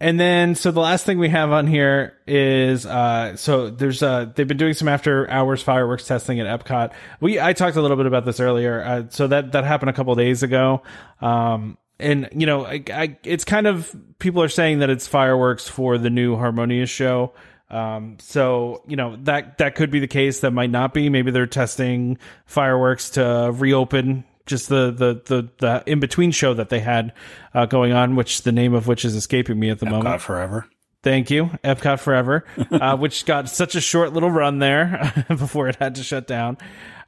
And 0.00 0.18
then, 0.18 0.56
so 0.56 0.72
the 0.72 0.80
last 0.80 1.06
thing 1.06 1.20
we 1.20 1.28
have 1.28 1.52
on 1.52 1.68
here 1.68 2.18
is, 2.26 2.84
uh, 2.84 3.36
so 3.36 3.70
there's, 3.70 4.02
uh, 4.02 4.32
they've 4.34 4.48
been 4.48 4.56
doing 4.56 4.74
some 4.74 4.88
after 4.88 5.30
hours 5.30 5.62
fireworks 5.62 6.08
testing 6.08 6.40
at 6.40 6.60
Epcot. 6.60 6.92
We, 7.20 7.38
I 7.38 7.52
talked 7.52 7.76
a 7.76 7.82
little 7.82 7.96
bit 7.96 8.06
about 8.06 8.24
this 8.24 8.40
earlier. 8.40 8.82
Uh, 8.82 9.04
so 9.10 9.28
that, 9.28 9.52
that 9.52 9.62
happened 9.62 9.90
a 9.90 9.92
couple 9.92 10.12
days 10.16 10.42
ago. 10.42 10.82
Um, 11.20 11.78
and 12.00 12.28
you 12.32 12.46
know, 12.46 12.66
I, 12.66 12.82
I, 12.92 13.16
it's 13.22 13.44
kind 13.44 13.68
of, 13.68 13.94
people 14.18 14.42
are 14.42 14.48
saying 14.48 14.80
that 14.80 14.90
it's 14.90 15.06
fireworks 15.06 15.68
for 15.68 15.98
the 15.98 16.10
new 16.10 16.36
Harmonious 16.36 16.90
show. 16.90 17.32
Um, 17.72 18.18
so 18.20 18.82
you 18.86 18.96
know 18.96 19.16
that 19.22 19.58
that 19.58 19.74
could 19.74 19.90
be 19.90 19.98
the 19.98 20.06
case. 20.06 20.40
That 20.40 20.52
might 20.52 20.70
not 20.70 20.92
be. 20.92 21.08
Maybe 21.08 21.30
they're 21.30 21.46
testing 21.46 22.18
fireworks 22.46 23.10
to 23.10 23.50
reopen 23.54 24.24
just 24.46 24.68
the 24.68 24.90
the 24.90 25.22
the, 25.24 25.48
the 25.58 25.82
in 25.86 26.00
between 26.00 26.30
show 26.30 26.54
that 26.54 26.68
they 26.68 26.80
had 26.80 27.12
uh, 27.54 27.66
going 27.66 27.92
on, 27.92 28.16
which 28.16 28.42
the 28.42 28.52
name 28.52 28.74
of 28.74 28.86
which 28.86 29.04
is 29.04 29.14
escaping 29.14 29.58
me 29.58 29.70
at 29.70 29.78
the 29.78 29.86
Epcot 29.86 29.90
moment. 29.90 30.20
Forever. 30.20 30.66
Thank 31.02 31.30
you, 31.30 31.46
Epcot 31.64 31.98
Forever, 31.98 32.44
uh, 32.70 32.96
which 32.96 33.26
got 33.26 33.48
such 33.48 33.74
a 33.74 33.80
short 33.80 34.12
little 34.12 34.30
run 34.30 34.58
there 34.58 35.24
before 35.28 35.68
it 35.68 35.76
had 35.76 35.96
to 35.96 36.04
shut 36.04 36.26
down. 36.26 36.58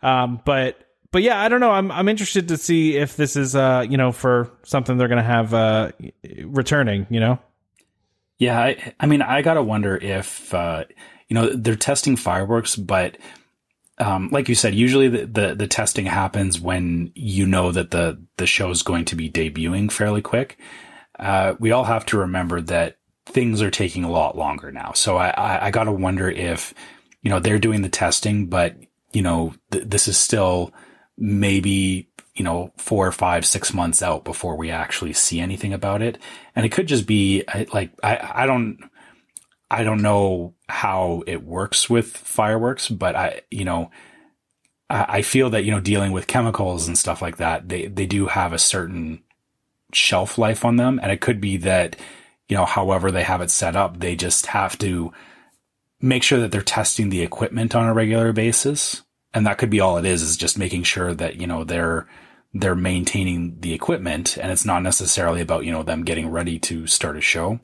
Um, 0.02 0.40
but 0.44 0.80
but 1.12 1.22
yeah, 1.22 1.40
I 1.40 1.48
don't 1.48 1.60
know. 1.60 1.70
I'm 1.70 1.92
I'm 1.92 2.08
interested 2.08 2.48
to 2.48 2.56
see 2.56 2.96
if 2.96 3.16
this 3.16 3.36
is 3.36 3.54
uh 3.54 3.84
you 3.88 3.96
know 3.96 4.12
for 4.12 4.50
something 4.64 4.96
they're 4.96 5.08
gonna 5.08 5.22
have 5.22 5.54
uh 5.54 5.92
returning. 6.44 7.06
You 7.10 7.20
know. 7.20 7.38
Yeah, 8.38 8.58
I, 8.58 8.94
I 8.98 9.06
mean, 9.06 9.22
I 9.22 9.42
gotta 9.42 9.62
wonder 9.62 9.96
if 9.96 10.52
uh, 10.52 10.84
you 11.28 11.34
know 11.34 11.50
they're 11.50 11.76
testing 11.76 12.16
fireworks, 12.16 12.76
but 12.76 13.16
um, 13.98 14.28
like 14.32 14.48
you 14.48 14.54
said, 14.54 14.74
usually 14.74 15.08
the, 15.08 15.26
the, 15.26 15.54
the 15.54 15.66
testing 15.68 16.06
happens 16.06 16.60
when 16.60 17.12
you 17.14 17.46
know 17.46 17.70
that 17.70 17.90
the 17.92 18.20
the 18.36 18.46
show 18.46 18.70
is 18.70 18.82
going 18.82 19.04
to 19.06 19.16
be 19.16 19.30
debuting 19.30 19.90
fairly 19.90 20.20
quick. 20.22 20.58
Uh, 21.18 21.54
we 21.60 21.70
all 21.70 21.84
have 21.84 22.04
to 22.06 22.18
remember 22.18 22.60
that 22.60 22.98
things 23.26 23.62
are 23.62 23.70
taking 23.70 24.04
a 24.04 24.10
lot 24.10 24.36
longer 24.36 24.72
now. 24.72 24.92
So 24.92 25.16
I 25.16 25.28
I, 25.28 25.66
I 25.66 25.70
got 25.70 25.84
to 25.84 25.92
wonder 25.92 26.28
if 26.28 26.74
you 27.22 27.30
know 27.30 27.38
they're 27.38 27.58
doing 27.58 27.82
the 27.82 27.88
testing, 27.88 28.48
but 28.48 28.76
you 29.12 29.22
know 29.22 29.54
th- 29.70 29.84
this 29.86 30.08
is 30.08 30.18
still 30.18 30.72
maybe 31.16 32.08
you 32.34 32.44
know 32.44 32.72
four 32.76 33.06
or 33.06 33.12
five 33.12 33.46
six 33.46 33.72
months 33.72 34.02
out 34.02 34.24
before 34.24 34.56
we 34.56 34.70
actually 34.70 35.12
see 35.12 35.40
anything 35.40 35.72
about 35.72 36.02
it, 36.02 36.18
and 36.56 36.66
it 36.66 36.72
could 36.72 36.86
just 36.88 37.06
be 37.06 37.44
like 37.72 37.92
I 38.02 38.42
I 38.42 38.46
don't 38.46 38.78
I 39.70 39.82
don't 39.82 40.02
know 40.02 40.54
how 40.68 41.24
it 41.26 41.42
works 41.42 41.90
with 41.90 42.16
fireworks, 42.16 42.88
but 42.88 43.16
I, 43.16 43.40
you 43.50 43.64
know, 43.64 43.90
I, 44.88 45.06
I 45.08 45.22
feel 45.22 45.50
that, 45.50 45.64
you 45.64 45.72
know, 45.72 45.80
dealing 45.80 46.12
with 46.12 46.28
chemicals 46.28 46.86
and 46.86 46.96
stuff 46.96 47.20
like 47.20 47.38
that, 47.38 47.68
they, 47.68 47.86
they 47.86 48.06
do 48.06 48.26
have 48.26 48.52
a 48.52 48.58
certain 48.58 49.24
shelf 49.92 50.38
life 50.38 50.64
on 50.64 50.76
them. 50.76 51.00
And 51.02 51.10
it 51.10 51.20
could 51.20 51.40
be 51.40 51.56
that, 51.58 51.96
you 52.48 52.56
know, 52.56 52.64
however 52.66 53.10
they 53.10 53.24
have 53.24 53.40
it 53.40 53.50
set 53.50 53.74
up, 53.74 53.98
they 53.98 54.14
just 54.14 54.46
have 54.46 54.78
to 54.78 55.12
make 56.00 56.22
sure 56.22 56.38
that 56.38 56.52
they're 56.52 56.62
testing 56.62 57.08
the 57.08 57.22
equipment 57.22 57.74
on 57.74 57.88
a 57.88 57.94
regular 57.94 58.32
basis. 58.32 59.02
And 59.32 59.46
that 59.46 59.58
could 59.58 59.70
be 59.70 59.80
all 59.80 59.96
it 59.96 60.04
is, 60.04 60.22
is 60.22 60.36
just 60.36 60.56
making 60.56 60.84
sure 60.84 61.12
that, 61.14 61.36
you 61.36 61.48
know, 61.48 61.64
they're, 61.64 62.06
they're 62.54 62.76
maintaining 62.76 63.58
the 63.60 63.74
equipment 63.74 64.38
and 64.38 64.52
it's 64.52 64.64
not 64.64 64.82
necessarily 64.82 65.40
about, 65.40 65.64
you 65.64 65.72
know, 65.72 65.82
them 65.82 66.04
getting 66.04 66.30
ready 66.30 66.58
to 66.60 66.86
start 66.86 67.16
a 67.16 67.20
show. 67.20 67.58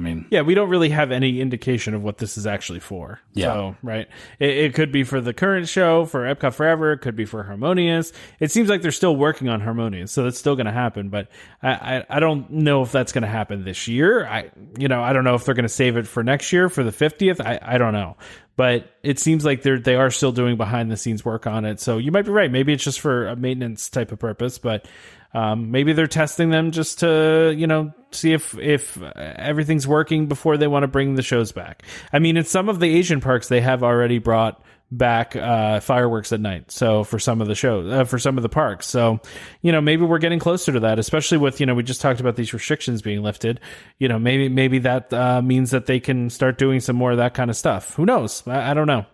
I 0.00 0.02
mean, 0.02 0.24
yeah, 0.30 0.40
we 0.40 0.54
don't 0.54 0.70
really 0.70 0.88
have 0.88 1.12
any 1.12 1.42
indication 1.42 1.92
of 1.92 2.02
what 2.02 2.16
this 2.16 2.38
is 2.38 2.46
actually 2.46 2.80
for. 2.80 3.20
Yeah. 3.34 3.52
So, 3.52 3.76
right. 3.82 4.08
It, 4.38 4.50
it, 4.50 4.74
could 4.74 4.90
be 4.90 5.04
for 5.04 5.20
the 5.20 5.34
current 5.34 5.68
show, 5.68 6.06
for 6.06 6.22
Epcot 6.22 6.54
Forever. 6.54 6.92
It 6.92 6.98
could 7.02 7.16
be 7.16 7.26
for 7.26 7.42
Harmonious. 7.42 8.10
It 8.38 8.50
seems 8.50 8.70
like 8.70 8.80
they're 8.80 8.92
still 8.92 9.14
working 9.14 9.50
on 9.50 9.60
Harmonious, 9.60 10.10
so 10.10 10.24
that's 10.24 10.38
still 10.38 10.56
going 10.56 10.66
to 10.66 10.72
happen. 10.72 11.10
But 11.10 11.28
I, 11.62 11.72
I, 11.72 12.06
I, 12.08 12.20
don't 12.20 12.50
know 12.50 12.80
if 12.80 12.92
that's 12.92 13.12
going 13.12 13.22
to 13.22 13.28
happen 13.28 13.62
this 13.62 13.88
year. 13.88 14.26
I, 14.26 14.50
you 14.78 14.88
know, 14.88 15.02
I 15.02 15.12
don't 15.12 15.24
know 15.24 15.34
if 15.34 15.44
they're 15.44 15.54
going 15.54 15.64
to 15.64 15.68
save 15.68 15.98
it 15.98 16.06
for 16.06 16.24
next 16.24 16.50
year 16.50 16.70
for 16.70 16.82
the 16.82 16.92
50th. 16.92 17.44
I, 17.44 17.58
I 17.60 17.76
don't 17.76 17.92
know. 17.92 18.16
But 18.56 18.90
it 19.02 19.18
seems 19.18 19.44
like 19.44 19.62
they're 19.62 19.78
they 19.78 19.96
are 19.96 20.10
still 20.10 20.32
doing 20.32 20.56
behind 20.56 20.90
the 20.90 20.96
scenes 20.96 21.24
work 21.24 21.46
on 21.46 21.66
it. 21.66 21.78
So 21.78 21.98
you 21.98 22.10
might 22.10 22.24
be 22.24 22.30
right. 22.30 22.50
Maybe 22.50 22.72
it's 22.72 22.84
just 22.84 23.00
for 23.00 23.28
a 23.28 23.36
maintenance 23.36 23.90
type 23.90 24.12
of 24.12 24.18
purpose, 24.18 24.58
but 24.58 24.86
um, 25.32 25.70
maybe 25.70 25.92
they're 25.92 26.06
testing 26.06 26.50
them 26.50 26.72
just 26.72 27.00
to, 27.00 27.54
you 27.56 27.66
know, 27.66 27.92
see 28.10 28.32
if 28.32 28.58
if 28.58 29.00
everything's 29.02 29.86
working 29.86 30.26
before 30.26 30.56
they 30.56 30.66
want 30.66 30.82
to 30.82 30.88
bring 30.88 31.14
the 31.14 31.22
shows 31.22 31.52
back. 31.52 31.84
I 32.12 32.18
mean, 32.18 32.36
in 32.36 32.44
some 32.44 32.68
of 32.68 32.80
the 32.80 32.94
Asian 32.96 33.20
parks, 33.20 33.48
they 33.48 33.60
have 33.60 33.82
already 33.82 34.18
brought 34.18 34.62
back 34.92 35.36
uh, 35.36 35.78
fireworks 35.78 36.32
at 36.32 36.40
night. 36.40 36.72
So 36.72 37.04
for 37.04 37.20
some 37.20 37.40
of 37.40 37.46
the 37.46 37.54
shows, 37.54 37.92
uh, 37.92 38.04
for 38.04 38.18
some 38.18 38.36
of 38.38 38.42
the 38.42 38.48
parks, 38.48 38.86
so 38.86 39.20
you 39.62 39.70
know, 39.70 39.80
maybe 39.80 40.04
we're 40.04 40.18
getting 40.18 40.40
closer 40.40 40.72
to 40.72 40.80
that. 40.80 40.98
Especially 40.98 41.38
with 41.38 41.60
you 41.60 41.66
know, 41.66 41.74
we 41.74 41.84
just 41.84 42.00
talked 42.00 42.18
about 42.18 42.34
these 42.34 42.52
restrictions 42.52 43.00
being 43.00 43.22
lifted. 43.22 43.60
You 43.98 44.08
know, 44.08 44.18
maybe 44.18 44.48
maybe 44.48 44.80
that 44.80 45.12
uh, 45.12 45.42
means 45.42 45.70
that 45.70 45.86
they 45.86 46.00
can 46.00 46.30
start 46.30 46.58
doing 46.58 46.80
some 46.80 46.96
more 46.96 47.12
of 47.12 47.18
that 47.18 47.34
kind 47.34 47.50
of 47.50 47.56
stuff. 47.56 47.94
Who 47.94 48.04
knows? 48.04 48.42
I, 48.48 48.72
I 48.72 48.74
don't 48.74 48.88
know. 48.88 49.06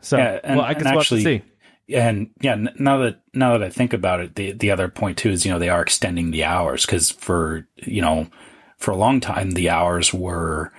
So 0.00 0.16
yeah, 0.16 0.40
and, 0.44 0.56
well, 0.56 0.66
I 0.66 0.74
can 0.74 0.94
we'll 0.94 1.04
to 1.04 1.20
see 1.20 1.42
and 1.88 2.30
yeah, 2.40 2.56
now 2.78 2.98
that 2.98 3.20
now 3.32 3.52
that 3.52 3.62
I 3.62 3.70
think 3.70 3.92
about 3.92 4.20
it, 4.20 4.34
the 4.34 4.52
the 4.52 4.70
other 4.70 4.88
point 4.88 5.18
too 5.18 5.30
is 5.30 5.44
you 5.44 5.52
know 5.52 5.58
they 5.58 5.68
are 5.68 5.82
extending 5.82 6.30
the 6.30 6.44
hours 6.44 6.84
because 6.84 7.10
for 7.10 7.66
you 7.76 8.02
know 8.02 8.28
for 8.78 8.90
a 8.90 8.96
long 8.96 9.20
time 9.20 9.52
the 9.52 9.70
hours 9.70 10.12
were 10.12 10.72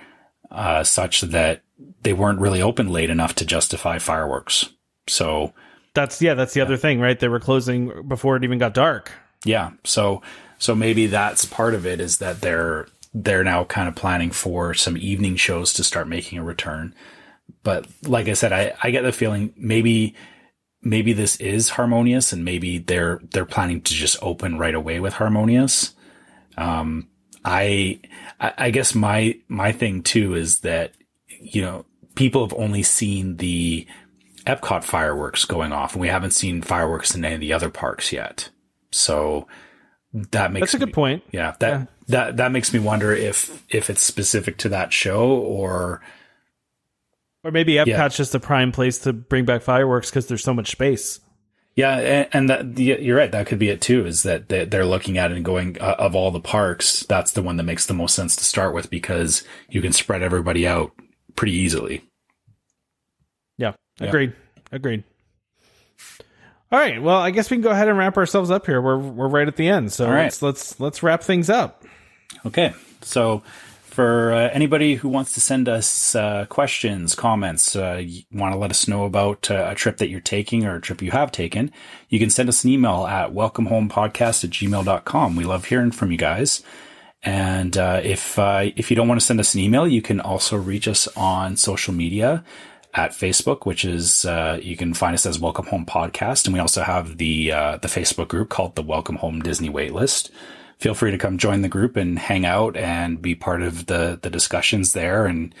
uh, 0.50 0.84
such 0.84 1.22
that 1.22 1.62
they 2.02 2.12
weren't 2.12 2.40
really 2.40 2.62
open 2.62 2.88
late 2.88 3.10
enough 3.10 3.34
to 3.36 3.44
justify 3.44 3.98
fireworks. 3.98 4.68
So 5.06 5.52
That's 5.94 6.20
yeah, 6.22 6.34
that's 6.34 6.54
the 6.54 6.60
other 6.60 6.76
thing, 6.76 7.00
right? 7.00 7.18
They 7.18 7.28
were 7.28 7.40
closing 7.40 8.06
before 8.06 8.36
it 8.36 8.44
even 8.44 8.58
got 8.58 8.74
dark. 8.74 9.10
Yeah. 9.44 9.72
So 9.84 10.22
so 10.58 10.74
maybe 10.74 11.06
that's 11.06 11.44
part 11.44 11.74
of 11.74 11.86
it 11.86 12.00
is 12.00 12.18
that 12.18 12.40
they're 12.40 12.86
they're 13.14 13.44
now 13.44 13.64
kind 13.64 13.88
of 13.88 13.96
planning 13.96 14.30
for 14.30 14.74
some 14.74 14.96
evening 14.96 15.36
shows 15.36 15.72
to 15.74 15.84
start 15.84 16.06
making 16.08 16.38
a 16.38 16.44
return. 16.44 16.94
But 17.62 17.86
like 18.04 18.28
I 18.28 18.34
said, 18.34 18.52
I, 18.52 18.74
I 18.82 18.90
get 18.90 19.02
the 19.02 19.12
feeling 19.12 19.52
maybe 19.56 20.14
maybe 20.82 21.12
this 21.12 21.36
is 21.36 21.70
harmonious 21.70 22.32
and 22.32 22.44
maybe 22.44 22.78
they're 22.78 23.20
they're 23.32 23.44
planning 23.44 23.80
to 23.82 23.94
just 23.94 24.16
open 24.22 24.58
right 24.58 24.74
away 24.74 25.00
with 25.00 25.14
harmonious. 25.14 25.94
Um 26.56 27.08
I 27.44 28.00
I 28.40 28.70
guess 28.70 28.94
my 28.94 29.38
my 29.48 29.72
thing 29.72 30.02
too 30.02 30.34
is 30.34 30.60
that 30.60 30.92
you 31.40 31.62
know 31.62 31.84
people 32.14 32.46
have 32.46 32.56
only 32.58 32.82
seen 32.82 33.36
the 33.36 33.86
Epcot 34.46 34.82
fireworks 34.82 35.44
going 35.44 35.72
off, 35.72 35.92
and 35.92 36.00
we 36.00 36.08
haven't 36.08 36.30
seen 36.30 36.62
fireworks 36.62 37.14
in 37.14 37.24
any 37.24 37.34
of 37.34 37.40
the 37.40 37.52
other 37.52 37.68
parks 37.70 38.12
yet. 38.12 38.48
So 38.90 39.46
that 40.14 40.52
makes 40.52 40.72
That's 40.72 40.74
a 40.74 40.78
good 40.78 40.88
me- 40.88 40.92
point. 40.94 41.22
Yeah, 41.32 41.54
that 41.60 41.70
Yeah. 41.70 41.84
that 42.08 42.36
that 42.38 42.52
makes 42.52 42.72
me 42.72 42.80
wonder 42.80 43.12
if 43.12 43.62
if 43.68 43.90
it's 43.90 44.02
specific 44.02 44.56
to 44.58 44.68
that 44.70 44.92
show 44.92 45.28
or 45.30 46.00
Or 47.44 47.50
maybe 47.50 47.74
Epcot's 47.74 47.86
Yeah. 47.88 48.08
just 48.08 48.34
a 48.34 48.40
prime 48.40 48.72
place 48.72 48.98
to 49.00 49.12
bring 49.12 49.44
back 49.44 49.62
fireworks 49.62 50.10
because 50.10 50.26
there's 50.26 50.42
so 50.42 50.52
much 50.54 50.70
space. 50.70 51.20
yeah, 51.76 51.96
and, 51.96 52.28
and 52.32 52.50
that 52.50 52.78
you're 52.78 53.16
right. 53.16 53.30
That 53.30 53.46
could 53.46 53.60
be 53.60 53.68
it 53.68 53.80
too. 53.80 54.04
Is 54.04 54.24
that 54.24 54.48
they- 54.48 54.64
they're 54.64 54.84
looking 54.84 55.16
at 55.16 55.30
it 55.30 55.36
and 55.36 55.44
going 55.44 55.76
uh, 55.80 55.94
of 55.98 56.16
all 56.16 56.32
the 56.32 56.40
parks, 56.40 57.04
that's 57.08 57.30
the 57.32 57.42
one 57.42 57.56
that 57.56 57.62
makes 57.62 57.86
the 57.86 57.94
most 57.94 58.16
sense 58.16 58.34
to 58.36 58.44
start 58.44 58.74
with 58.74 58.90
because 58.90 59.44
you 59.70 59.80
can 59.80 59.92
spread 59.92 60.20
everybody 60.22 60.66
out 60.66 60.90
pretty 61.36 61.52
easily. 61.52 62.02
Yeah, 63.56 63.74
Yeah. 64.00 64.08
agreed. 64.08 64.32
Agreed. 64.72 65.04
All 66.70 66.78
right. 66.78 67.00
Well, 67.00 67.18
I 67.18 67.30
guess 67.30 67.48
we 67.50 67.56
can 67.56 67.62
go 67.62 67.70
ahead 67.70 67.88
and 67.88 67.96
wrap 67.96 68.16
ourselves 68.16 68.50
up 68.50 68.66
here. 68.66 68.82
We're 68.82 68.98
we're 68.98 69.28
right 69.28 69.48
at 69.48 69.56
the 69.56 69.68
end, 69.68 69.92
so 69.92 70.04
All 70.06 70.10
right. 70.12 70.24
let's 70.24 70.42
let's 70.42 70.80
let's 70.80 71.02
wrap 71.02 71.22
things 71.22 71.48
up. 71.48 71.84
Okay. 72.44 72.74
So 73.02 73.42
for 73.98 74.32
uh, 74.32 74.48
anybody 74.52 74.94
who 74.94 75.08
wants 75.08 75.32
to 75.32 75.40
send 75.40 75.68
us 75.68 76.14
uh, 76.14 76.46
questions, 76.48 77.16
comments, 77.16 77.74
uh, 77.74 78.00
want 78.30 78.52
to 78.52 78.56
let 78.56 78.70
us 78.70 78.86
know 78.86 79.04
about 79.04 79.50
uh, 79.50 79.66
a 79.68 79.74
trip 79.74 79.96
that 79.96 80.08
you're 80.08 80.20
taking 80.20 80.64
or 80.64 80.76
a 80.76 80.80
trip 80.80 81.02
you 81.02 81.10
have 81.10 81.32
taken, 81.32 81.72
you 82.08 82.20
can 82.20 82.30
send 82.30 82.48
us 82.48 82.62
an 82.62 82.70
email 82.70 83.08
at 83.08 83.32
welcomehomepodcast 83.32 84.44
at 84.44 84.50
gmail.com. 84.50 85.34
We 85.34 85.42
love 85.42 85.64
hearing 85.64 85.90
from 85.90 86.12
you 86.12 86.16
guys. 86.16 86.62
And 87.24 87.76
uh, 87.76 88.00
if 88.04 88.38
uh, 88.38 88.70
if 88.76 88.88
you 88.88 88.94
don't 88.94 89.08
want 89.08 89.20
to 89.20 89.26
send 89.26 89.40
us 89.40 89.54
an 89.54 89.62
email, 89.62 89.88
you 89.88 90.00
can 90.00 90.20
also 90.20 90.56
reach 90.56 90.86
us 90.86 91.08
on 91.16 91.56
social 91.56 91.92
media 91.92 92.44
at 92.94 93.10
Facebook, 93.10 93.66
which 93.66 93.84
is 93.84 94.24
you 94.62 94.76
can 94.76 94.94
find 94.94 95.14
us 95.14 95.26
as 95.26 95.40
Welcome 95.40 95.66
Home 95.66 95.86
Podcast, 95.86 96.44
and 96.44 96.54
we 96.54 96.60
also 96.60 96.82
have 96.82 97.18
the 97.18 97.48
the 97.48 97.88
Facebook 97.88 98.28
group 98.28 98.48
called 98.48 98.76
the 98.76 98.82
Welcome 98.82 99.16
Home 99.16 99.42
Disney 99.42 99.70
Waitlist. 99.70 100.30
Feel 100.78 100.94
free 100.94 101.10
to 101.10 101.18
come 101.18 101.38
join 101.38 101.62
the 101.62 101.68
group 101.68 101.96
and 101.96 102.18
hang 102.18 102.46
out 102.46 102.76
and 102.76 103.20
be 103.20 103.34
part 103.34 103.62
of 103.62 103.86
the 103.86 104.18
the 104.20 104.30
discussions 104.30 104.92
there, 104.92 105.26
and 105.26 105.54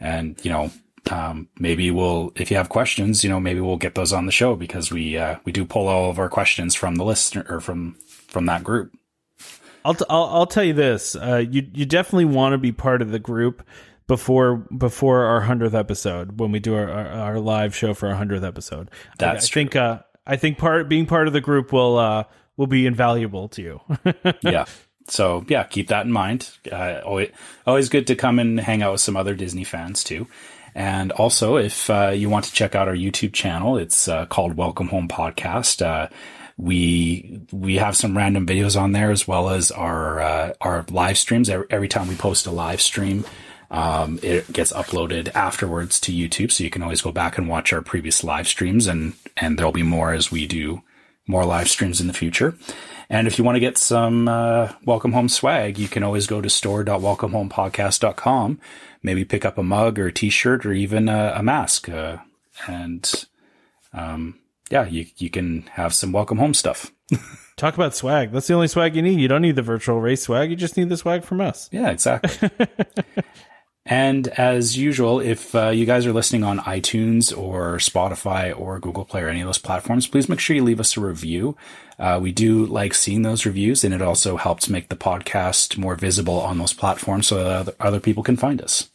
and 0.00 0.42
you 0.44 0.50
know 0.50 0.70
um, 1.10 1.48
maybe 1.58 1.90
we'll 1.90 2.32
if 2.36 2.50
you 2.50 2.56
have 2.56 2.68
questions, 2.68 3.24
you 3.24 3.30
know 3.30 3.40
maybe 3.40 3.60
we'll 3.60 3.76
get 3.76 3.94
those 3.94 4.12
on 4.12 4.26
the 4.26 4.32
show 4.32 4.56
because 4.56 4.90
we 4.90 5.18
uh, 5.18 5.36
we 5.44 5.52
do 5.52 5.64
pull 5.64 5.88
all 5.88 6.08
of 6.08 6.18
our 6.18 6.28
questions 6.28 6.74
from 6.74 6.96
the 6.96 7.04
listener 7.04 7.44
or 7.48 7.60
from 7.60 7.96
from 8.28 8.46
that 8.46 8.64
group. 8.64 8.92
I'll 9.84 9.94
t- 9.94 10.04
I'll, 10.08 10.24
I'll 10.24 10.46
tell 10.46 10.64
you 10.64 10.74
this. 10.74 11.16
Uh, 11.16 11.44
you 11.48 11.66
you 11.72 11.84
definitely 11.84 12.26
want 12.26 12.52
to 12.52 12.58
be 12.58 12.72
part 12.72 13.02
of 13.02 13.10
the 13.10 13.18
group 13.18 13.66
before 14.06 14.56
before 14.56 15.24
our 15.24 15.40
hundredth 15.40 15.74
episode 15.74 16.38
when 16.38 16.52
we 16.52 16.60
do 16.60 16.74
our, 16.74 16.88
our, 16.88 17.06
our 17.08 17.40
live 17.40 17.74
show 17.74 17.94
for 17.94 18.08
our 18.08 18.14
hundredth 18.14 18.44
episode. 18.44 18.90
That's 19.18 19.44
I, 19.44 19.48
I 19.48 19.50
think 19.52 19.76
uh, 19.76 19.98
I 20.26 20.36
think 20.36 20.58
part 20.58 20.88
being 20.88 21.06
part 21.06 21.26
of 21.26 21.32
the 21.32 21.40
group 21.40 21.72
will 21.72 21.98
uh, 21.98 22.24
will 22.56 22.66
be 22.66 22.86
invaluable 22.86 23.48
to 23.48 23.62
you. 23.62 23.80
yeah. 24.42 24.66
So 25.08 25.44
yeah, 25.48 25.64
keep 25.64 25.88
that 25.88 26.06
in 26.06 26.12
mind. 26.12 26.50
Uh, 26.70 27.00
always, 27.04 27.30
always 27.66 27.88
good 27.88 28.06
to 28.08 28.14
come 28.14 28.38
and 28.38 28.58
hang 28.60 28.82
out 28.82 28.92
with 28.92 29.00
some 29.00 29.16
other 29.16 29.34
Disney 29.34 29.64
fans 29.64 30.04
too. 30.04 30.26
And 30.74 31.12
also, 31.12 31.56
if 31.56 31.90
uh, 31.90 32.08
you 32.08 32.30
want 32.30 32.46
to 32.46 32.52
check 32.52 32.74
out 32.74 32.88
our 32.88 32.94
YouTube 32.94 33.32
channel, 33.32 33.76
it's 33.76 34.08
uh, 34.08 34.26
called 34.26 34.56
Welcome 34.56 34.88
Home 34.88 35.08
Podcast. 35.08 35.84
Uh, 35.84 36.08
we 36.56 37.42
we 37.50 37.76
have 37.76 37.96
some 37.96 38.16
random 38.16 38.46
videos 38.46 38.80
on 38.80 38.92
there 38.92 39.10
as 39.10 39.26
well 39.28 39.50
as 39.50 39.70
our 39.70 40.20
uh, 40.20 40.52
our 40.60 40.84
live 40.90 41.18
streams. 41.18 41.50
Every, 41.50 41.66
every 41.68 41.88
time 41.88 42.08
we 42.08 42.14
post 42.14 42.46
a 42.46 42.50
live 42.50 42.80
stream, 42.80 43.24
um, 43.70 44.18
it 44.22 44.50
gets 44.52 44.72
uploaded 44.72 45.34
afterwards 45.34 46.00
to 46.00 46.12
YouTube, 46.12 46.52
so 46.52 46.64
you 46.64 46.70
can 46.70 46.82
always 46.82 47.02
go 47.02 47.12
back 47.12 47.36
and 47.36 47.48
watch 47.48 47.72
our 47.72 47.82
previous 47.82 48.24
live 48.24 48.48
streams, 48.48 48.86
and 48.86 49.12
and 49.36 49.58
there'll 49.58 49.72
be 49.72 49.82
more 49.82 50.12
as 50.14 50.30
we 50.30 50.46
do 50.46 50.82
more 51.26 51.44
live 51.44 51.68
streams 51.68 52.00
in 52.00 52.06
the 52.06 52.12
future. 52.12 52.54
And 53.08 53.26
if 53.26 53.38
you 53.38 53.44
want 53.44 53.56
to 53.56 53.60
get 53.60 53.78
some 53.78 54.28
uh, 54.28 54.72
welcome 54.84 55.12
home 55.12 55.28
swag, 55.28 55.78
you 55.78 55.88
can 55.88 56.02
always 56.02 56.26
go 56.26 56.40
to 56.40 56.48
store.welcomehomepodcast.com. 56.48 58.60
Maybe 59.02 59.24
pick 59.24 59.44
up 59.44 59.58
a 59.58 59.62
mug 59.62 59.98
or 59.98 60.06
a 60.06 60.12
t-shirt 60.12 60.64
or 60.64 60.72
even 60.72 61.08
a, 61.08 61.34
a 61.36 61.42
mask. 61.42 61.88
Uh, 61.88 62.18
and 62.66 63.26
um, 63.92 64.38
yeah, 64.70 64.86
you 64.86 65.06
you 65.18 65.28
can 65.28 65.62
have 65.72 65.94
some 65.94 66.12
welcome 66.12 66.38
home 66.38 66.54
stuff. 66.54 66.92
Talk 67.56 67.74
about 67.74 67.94
swag. 67.94 68.32
That's 68.32 68.46
the 68.46 68.54
only 68.54 68.68
swag 68.68 68.96
you 68.96 69.02
need. 69.02 69.20
You 69.20 69.28
don't 69.28 69.42
need 69.42 69.56
the 69.56 69.62
virtual 69.62 70.00
race 70.00 70.22
swag. 70.22 70.50
You 70.50 70.56
just 70.56 70.76
need 70.76 70.88
the 70.88 70.96
swag 70.96 71.24
from 71.24 71.40
us. 71.40 71.68
Yeah, 71.70 71.90
exactly. 71.90 72.50
and 73.84 74.28
as 74.28 74.76
usual, 74.76 75.18
if 75.18 75.54
uh, 75.54 75.70
you 75.70 75.86
guys 75.86 76.06
are 76.06 76.12
listening 76.12 76.44
on 76.44 76.60
iTunes 76.60 77.36
or 77.36 77.78
Spotify 77.78 78.58
or 78.58 78.78
Google 78.78 79.04
Play 79.04 79.22
or 79.22 79.28
any 79.28 79.40
of 79.40 79.46
those 79.46 79.58
platforms, 79.58 80.06
please 80.06 80.28
make 80.28 80.38
sure 80.38 80.54
you 80.54 80.62
leave 80.62 80.78
us 80.80 80.96
a 80.96 81.00
review. 81.00 81.56
Uh, 81.98 82.18
we 82.22 82.30
do 82.30 82.64
like 82.66 82.94
seeing 82.94 83.22
those 83.22 83.44
reviews, 83.44 83.82
and 83.82 83.92
it 83.92 84.00
also 84.00 84.36
helps 84.36 84.68
make 84.68 84.88
the 84.88 84.96
podcast 84.96 85.76
more 85.76 85.96
visible 85.96 86.40
on 86.40 86.58
those 86.58 86.72
platforms 86.72 87.26
so 87.26 87.36
that 87.36 87.46
other, 87.46 87.72
other 87.80 88.00
people 88.00 88.22
can 88.22 88.36
find 88.36 88.62
us. 88.62 88.88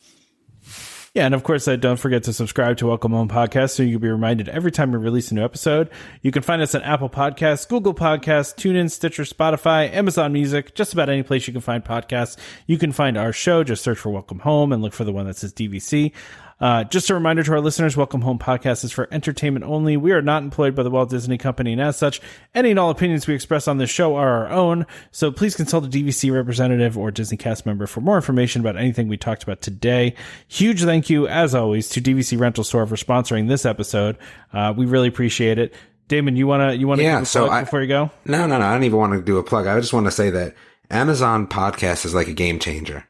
Yeah, 1.13 1.25
and 1.25 1.33
of 1.33 1.43
course, 1.43 1.67
uh, 1.67 1.77
don't 1.77 1.97
forget 1.97 2.23
to 2.23 2.33
subscribe 2.33 2.77
to 2.77 2.87
Welcome 2.87 3.11
Home 3.11 3.29
Podcast 3.29 3.71
so 3.71 3.81
you'll 3.81 3.99
be 3.99 4.09
reminded 4.09 4.49
every 4.49 4.71
time 4.71 4.91
we 4.91 4.97
release 4.99 5.31
a 5.31 5.35
new 5.35 5.43
episode. 5.43 5.89
You 6.21 6.31
can 6.31 6.43
find 6.43 6.61
us 6.61 6.75
on 6.75 6.83
Apple 6.83 7.09
Podcasts, 7.09 7.67
Google 7.67 7.93
Podcasts, 7.93 8.53
TuneIn, 8.53 8.91
Stitcher, 8.91 9.23
Spotify, 9.23 9.91
Amazon 9.91 10.33
Music, 10.33 10.75
just 10.75 10.93
about 10.93 11.09
any 11.09 11.23
place 11.23 11.47
you 11.47 11.53
can 11.53 11.61
find 11.61 11.83
podcasts. 11.83 12.37
You 12.67 12.77
can 12.77 12.91
find 12.91 13.17
our 13.17 13.33
show. 13.33 13.63
Just 13.63 13.83
search 13.83 13.97
for 13.97 14.09
Welcome 14.09 14.39
Home 14.39 14.71
and 14.71 14.83
look 14.83 14.93
for 14.93 15.05
the 15.05 15.13
one 15.13 15.25
that 15.25 15.37
says 15.37 15.53
DVC. 15.53 16.11
Uh, 16.59 16.83
just 16.85 17.09
a 17.11 17.13
reminder 17.13 17.43
to 17.43 17.51
our 17.51 17.61
listeners, 17.61 17.95
Welcome 17.95 18.21
Home 18.21 18.39
Podcast 18.39 18.83
is 18.83 18.91
for 18.91 19.07
entertainment 19.11 19.63
only. 19.63 19.95
We 19.95 20.11
are 20.11 20.23
not 20.23 20.41
employed 20.41 20.73
by 20.75 20.81
the 20.81 20.89
Walt 20.89 21.09
Disney 21.11 21.37
Company, 21.37 21.71
and 21.73 21.79
as 21.81 21.97
such, 21.97 22.19
any 22.55 22.71
and 22.71 22.79
all 22.79 22.89
opinions 22.89 23.27
we 23.27 23.35
express 23.35 23.67
on 23.67 23.77
this 23.77 23.91
show 23.91 24.15
are 24.15 24.45
our 24.45 24.49
own. 24.49 24.87
So 25.11 25.31
please 25.31 25.55
consult 25.55 25.85
a 25.85 25.87
DVC 25.87 26.33
representative 26.33 26.97
or 26.97 27.11
Disney 27.11 27.37
cast 27.37 27.67
member 27.67 27.85
for 27.85 28.01
more 28.01 28.15
information 28.15 28.61
about 28.61 28.75
anything 28.75 29.07
we 29.07 29.17
talked 29.17 29.43
about 29.43 29.61
today. 29.61 30.15
Huge 30.47 30.83
thank 30.83 31.11
you, 31.11 31.27
as 31.27 31.53
always, 31.53 31.89
to 31.89 32.01
DVC 32.01 32.39
Rental 32.39 32.63
Store 32.63 32.87
for 32.87 32.95
sponsoring 32.95 33.47
this 33.47 33.63
episode. 33.63 34.17
Uh, 34.51 34.73
we 34.75 34.87
really 34.87 35.09
appreciate 35.09 35.59
it. 35.59 35.75
Damon, 36.07 36.35
you 36.37 36.47
wanna 36.47 36.73
you 36.73 36.87
wanna 36.87 37.03
Yeah, 37.03 37.21
so 37.23 37.49
I- 37.49 37.65
before 37.65 37.81
you 37.81 37.87
go? 37.87 38.09
No, 38.25 38.47
no, 38.47 38.57
no. 38.57 38.65
I 38.65 38.73
don't 38.73 38.83
even 38.83 38.97
want 38.97 39.13
to 39.13 39.21
do 39.21 39.37
a 39.37 39.43
plug. 39.43 39.67
I 39.67 39.79
just 39.79 39.93
want 39.93 40.07
to 40.07 40.11
say 40.11 40.31
that 40.31 40.55
Amazon 40.89 41.45
podcast 41.47 42.03
is 42.05 42.15
like 42.15 42.29
a 42.29 42.33
game 42.33 42.57
changer 42.59 43.03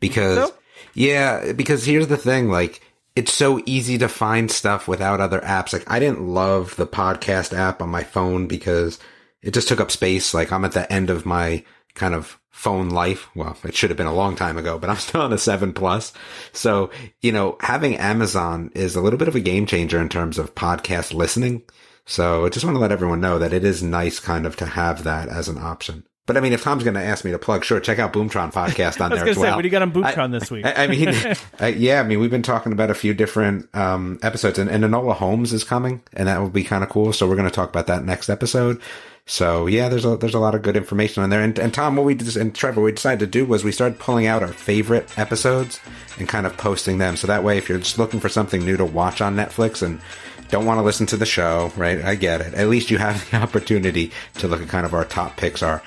because, 0.00 0.48
So? 0.48 0.54
Yeah, 0.94 1.52
because 1.52 1.84
here's 1.84 2.08
the 2.08 2.16
thing, 2.16 2.48
like, 2.48 2.80
it's 3.16 3.32
so 3.32 3.60
easy 3.66 3.98
to 3.98 4.08
find 4.08 4.50
stuff 4.50 4.86
without 4.86 5.20
other 5.20 5.40
apps. 5.40 5.72
Like, 5.72 5.90
I 5.90 5.98
didn't 5.98 6.26
love 6.26 6.76
the 6.76 6.86
podcast 6.86 7.56
app 7.56 7.82
on 7.82 7.88
my 7.88 8.04
phone 8.04 8.46
because 8.46 8.98
it 9.42 9.52
just 9.52 9.68
took 9.68 9.80
up 9.80 9.90
space. 9.90 10.32
Like, 10.32 10.52
I'm 10.52 10.64
at 10.64 10.72
the 10.72 10.90
end 10.92 11.10
of 11.10 11.26
my 11.26 11.64
kind 11.94 12.14
of 12.14 12.38
phone 12.50 12.90
life. 12.90 13.28
Well, 13.34 13.56
it 13.64 13.74
should 13.74 13.90
have 13.90 13.96
been 13.96 14.06
a 14.06 14.14
long 14.14 14.36
time 14.36 14.58
ago, 14.58 14.78
but 14.78 14.90
I'm 14.90 14.96
still 14.98 15.22
on 15.22 15.32
a 15.32 15.38
seven 15.38 15.72
plus. 15.72 16.12
So, 16.52 16.90
you 17.20 17.32
know, 17.32 17.56
having 17.60 17.96
Amazon 17.96 18.70
is 18.74 18.96
a 18.96 19.00
little 19.00 19.18
bit 19.18 19.28
of 19.28 19.36
a 19.36 19.40
game 19.40 19.66
changer 19.66 20.00
in 20.00 20.08
terms 20.08 20.38
of 20.38 20.54
podcast 20.54 21.12
listening. 21.12 21.62
So 22.06 22.46
I 22.46 22.48
just 22.48 22.64
want 22.64 22.76
to 22.76 22.80
let 22.80 22.92
everyone 22.92 23.20
know 23.20 23.38
that 23.38 23.52
it 23.52 23.64
is 23.64 23.82
nice 23.82 24.18
kind 24.18 24.46
of 24.46 24.56
to 24.56 24.66
have 24.66 25.04
that 25.04 25.28
as 25.28 25.48
an 25.48 25.58
option. 25.58 26.04
But 26.26 26.36
I 26.36 26.40
mean, 26.40 26.52
if 26.52 26.62
Tom's 26.62 26.84
going 26.84 26.94
to 26.94 27.02
ask 27.02 27.24
me 27.24 27.32
to 27.32 27.38
plug, 27.38 27.64
sure, 27.64 27.80
check 27.80 27.98
out 27.98 28.12
Boomtron 28.12 28.52
podcast 28.52 29.00
on 29.04 29.10
I 29.10 29.14
was 29.14 29.20
there 29.22 29.28
as 29.30 29.36
say, 29.36 29.42
well. 29.42 29.56
what 29.56 29.62
do 29.62 29.68
you 29.68 29.72
got 29.72 29.82
on 29.82 30.04
I- 30.04 30.12
BoomTron 30.12 30.30
this 30.30 30.50
week? 30.50 30.64
I, 30.64 30.84
I 30.84 30.86
mean, 30.86 31.08
I, 31.60 31.68
yeah, 31.68 32.00
I 32.00 32.02
mean, 32.04 32.20
we've 32.20 32.30
been 32.30 32.42
talking 32.42 32.72
about 32.72 32.90
a 32.90 32.94
few 32.94 33.14
different 33.14 33.74
um, 33.74 34.18
episodes, 34.22 34.58
and, 34.58 34.70
and 34.70 34.84
Enola 34.84 35.14
Holmes 35.14 35.52
is 35.52 35.64
coming, 35.64 36.02
and 36.12 36.28
that 36.28 36.40
will 36.40 36.50
be 36.50 36.62
kind 36.62 36.84
of 36.84 36.90
cool. 36.90 37.12
So 37.12 37.28
we're 37.28 37.36
going 37.36 37.48
to 37.48 37.54
talk 37.54 37.68
about 37.70 37.88
that 37.88 38.04
next 38.04 38.28
episode. 38.28 38.80
So 39.26 39.66
yeah, 39.66 39.88
there's 39.88 40.04
a 40.04 40.16
there's 40.16 40.34
a 40.34 40.40
lot 40.40 40.54
of 40.56 40.62
good 40.62 40.76
information 40.76 41.22
on 41.22 41.30
there. 41.30 41.40
And, 41.40 41.56
and 41.58 41.72
Tom, 41.72 41.94
what 41.94 42.04
we 42.04 42.14
did, 42.14 42.36
and 42.36 42.54
Trevor, 42.54 42.80
what 42.80 42.86
we 42.86 42.92
decided 42.92 43.20
to 43.20 43.26
do 43.26 43.44
was 43.44 43.62
we 43.62 43.70
started 43.70 43.98
pulling 43.98 44.26
out 44.26 44.42
our 44.42 44.52
favorite 44.52 45.16
episodes 45.18 45.78
and 46.18 46.28
kind 46.28 46.46
of 46.46 46.56
posting 46.56 46.98
them. 46.98 47.16
So 47.16 47.26
that 47.28 47.44
way, 47.44 47.56
if 47.56 47.68
you're 47.68 47.78
just 47.78 47.98
looking 47.98 48.18
for 48.18 48.28
something 48.28 48.64
new 48.64 48.76
to 48.76 48.84
watch 48.84 49.20
on 49.20 49.36
Netflix 49.36 49.82
and 49.82 50.00
don't 50.48 50.66
want 50.66 50.78
to 50.78 50.82
listen 50.82 51.06
to 51.06 51.16
the 51.16 51.26
show, 51.26 51.70
right? 51.76 52.02
I 52.02 52.16
get 52.16 52.40
it. 52.40 52.54
At 52.54 52.68
least 52.68 52.90
you 52.90 52.98
have 52.98 53.30
the 53.30 53.36
opportunity 53.36 54.10
to 54.38 54.48
look 54.48 54.62
at 54.62 54.68
kind 54.68 54.84
of 54.86 54.94
our 54.94 55.04
top 55.04 55.36
picks. 55.36 55.62
Are 55.62 55.80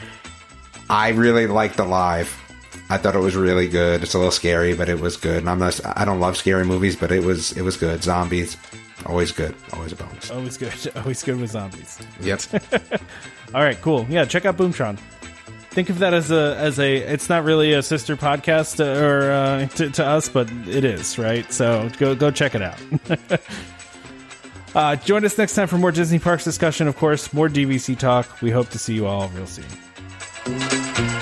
I 0.90 1.10
really 1.10 1.48
liked 1.48 1.78
the 1.78 1.86
live. 1.86 2.40
I 2.90 2.98
thought 2.98 3.16
it 3.16 3.20
was 3.20 3.36
really 3.36 3.68
good. 3.68 4.04
It's 4.04 4.14
a 4.14 4.18
little 4.18 4.32
scary, 4.32 4.76
but 4.76 4.90
it 4.90 5.00
was 5.00 5.18
good. 5.18 5.38
And 5.38 5.50
I'm 5.50 5.60
not, 5.60 5.80
I 5.98 6.06
don't 6.06 6.20
love 6.20 6.38
scary 6.38 6.66
movies, 6.66 6.96
but 6.96 7.12
it 7.12 7.24
was, 7.24 7.52
it 7.54 7.62
was 7.62 7.78
good. 7.78 8.04
Zombies. 8.04 8.58
Always 9.06 9.32
good. 9.32 9.56
Always 9.74 9.92
a 9.92 9.96
bonus. 9.96 10.32
Always 10.32 10.58
good. 10.58 10.74
Always 10.96 11.24
good 11.24 11.40
with 11.40 11.52
zombies. 11.52 12.00
Yep. 12.22 12.42
All 13.54 13.62
right, 13.62 13.80
cool. 13.82 14.06
Yeah, 14.10 14.26
check 14.26 14.46
out 14.46 14.58
Boomtron. 14.58 14.98
Think 15.72 15.90
of 15.90 16.00
that 16.00 16.14
as 16.14 16.30
a 16.30 16.56
as 16.58 16.80
a. 16.80 16.98
It's 16.98 17.30
not 17.30 17.44
really 17.44 17.74
a 17.74 17.82
sister 17.82 18.16
podcast 18.16 18.80
uh, 18.80 19.04
or 19.04 19.32
uh, 19.32 19.68
to, 19.70 19.90
to 19.90 20.06
us, 20.06 20.30
but 20.30 20.50
it 20.68 20.86
is, 20.86 21.18
right? 21.18 21.52
So 21.52 21.90
go 21.98 22.14
go 22.14 22.30
check 22.30 22.54
it 22.54 22.62
out. 22.62 22.80
uh, 24.76 24.96
join 24.98 25.26
us 25.26 25.36
next 25.36 25.56
time 25.56 25.68
for 25.68 25.80
more 25.80 25.92
Disney 25.92 26.20
parks 26.20 26.44
discussion. 26.44 26.88
Of 26.88 26.96
course, 26.96 27.34
more 27.34 27.50
DVC 27.50 27.98
talk. 27.98 28.40
We 28.42 28.52
hope 28.52 28.70
to 28.70 28.78
see 28.78 28.94
you 28.94 29.08
all 29.08 29.30
real 29.30 29.48
soon. 29.48 29.66
Thank 30.46 31.00
you. 31.00 31.13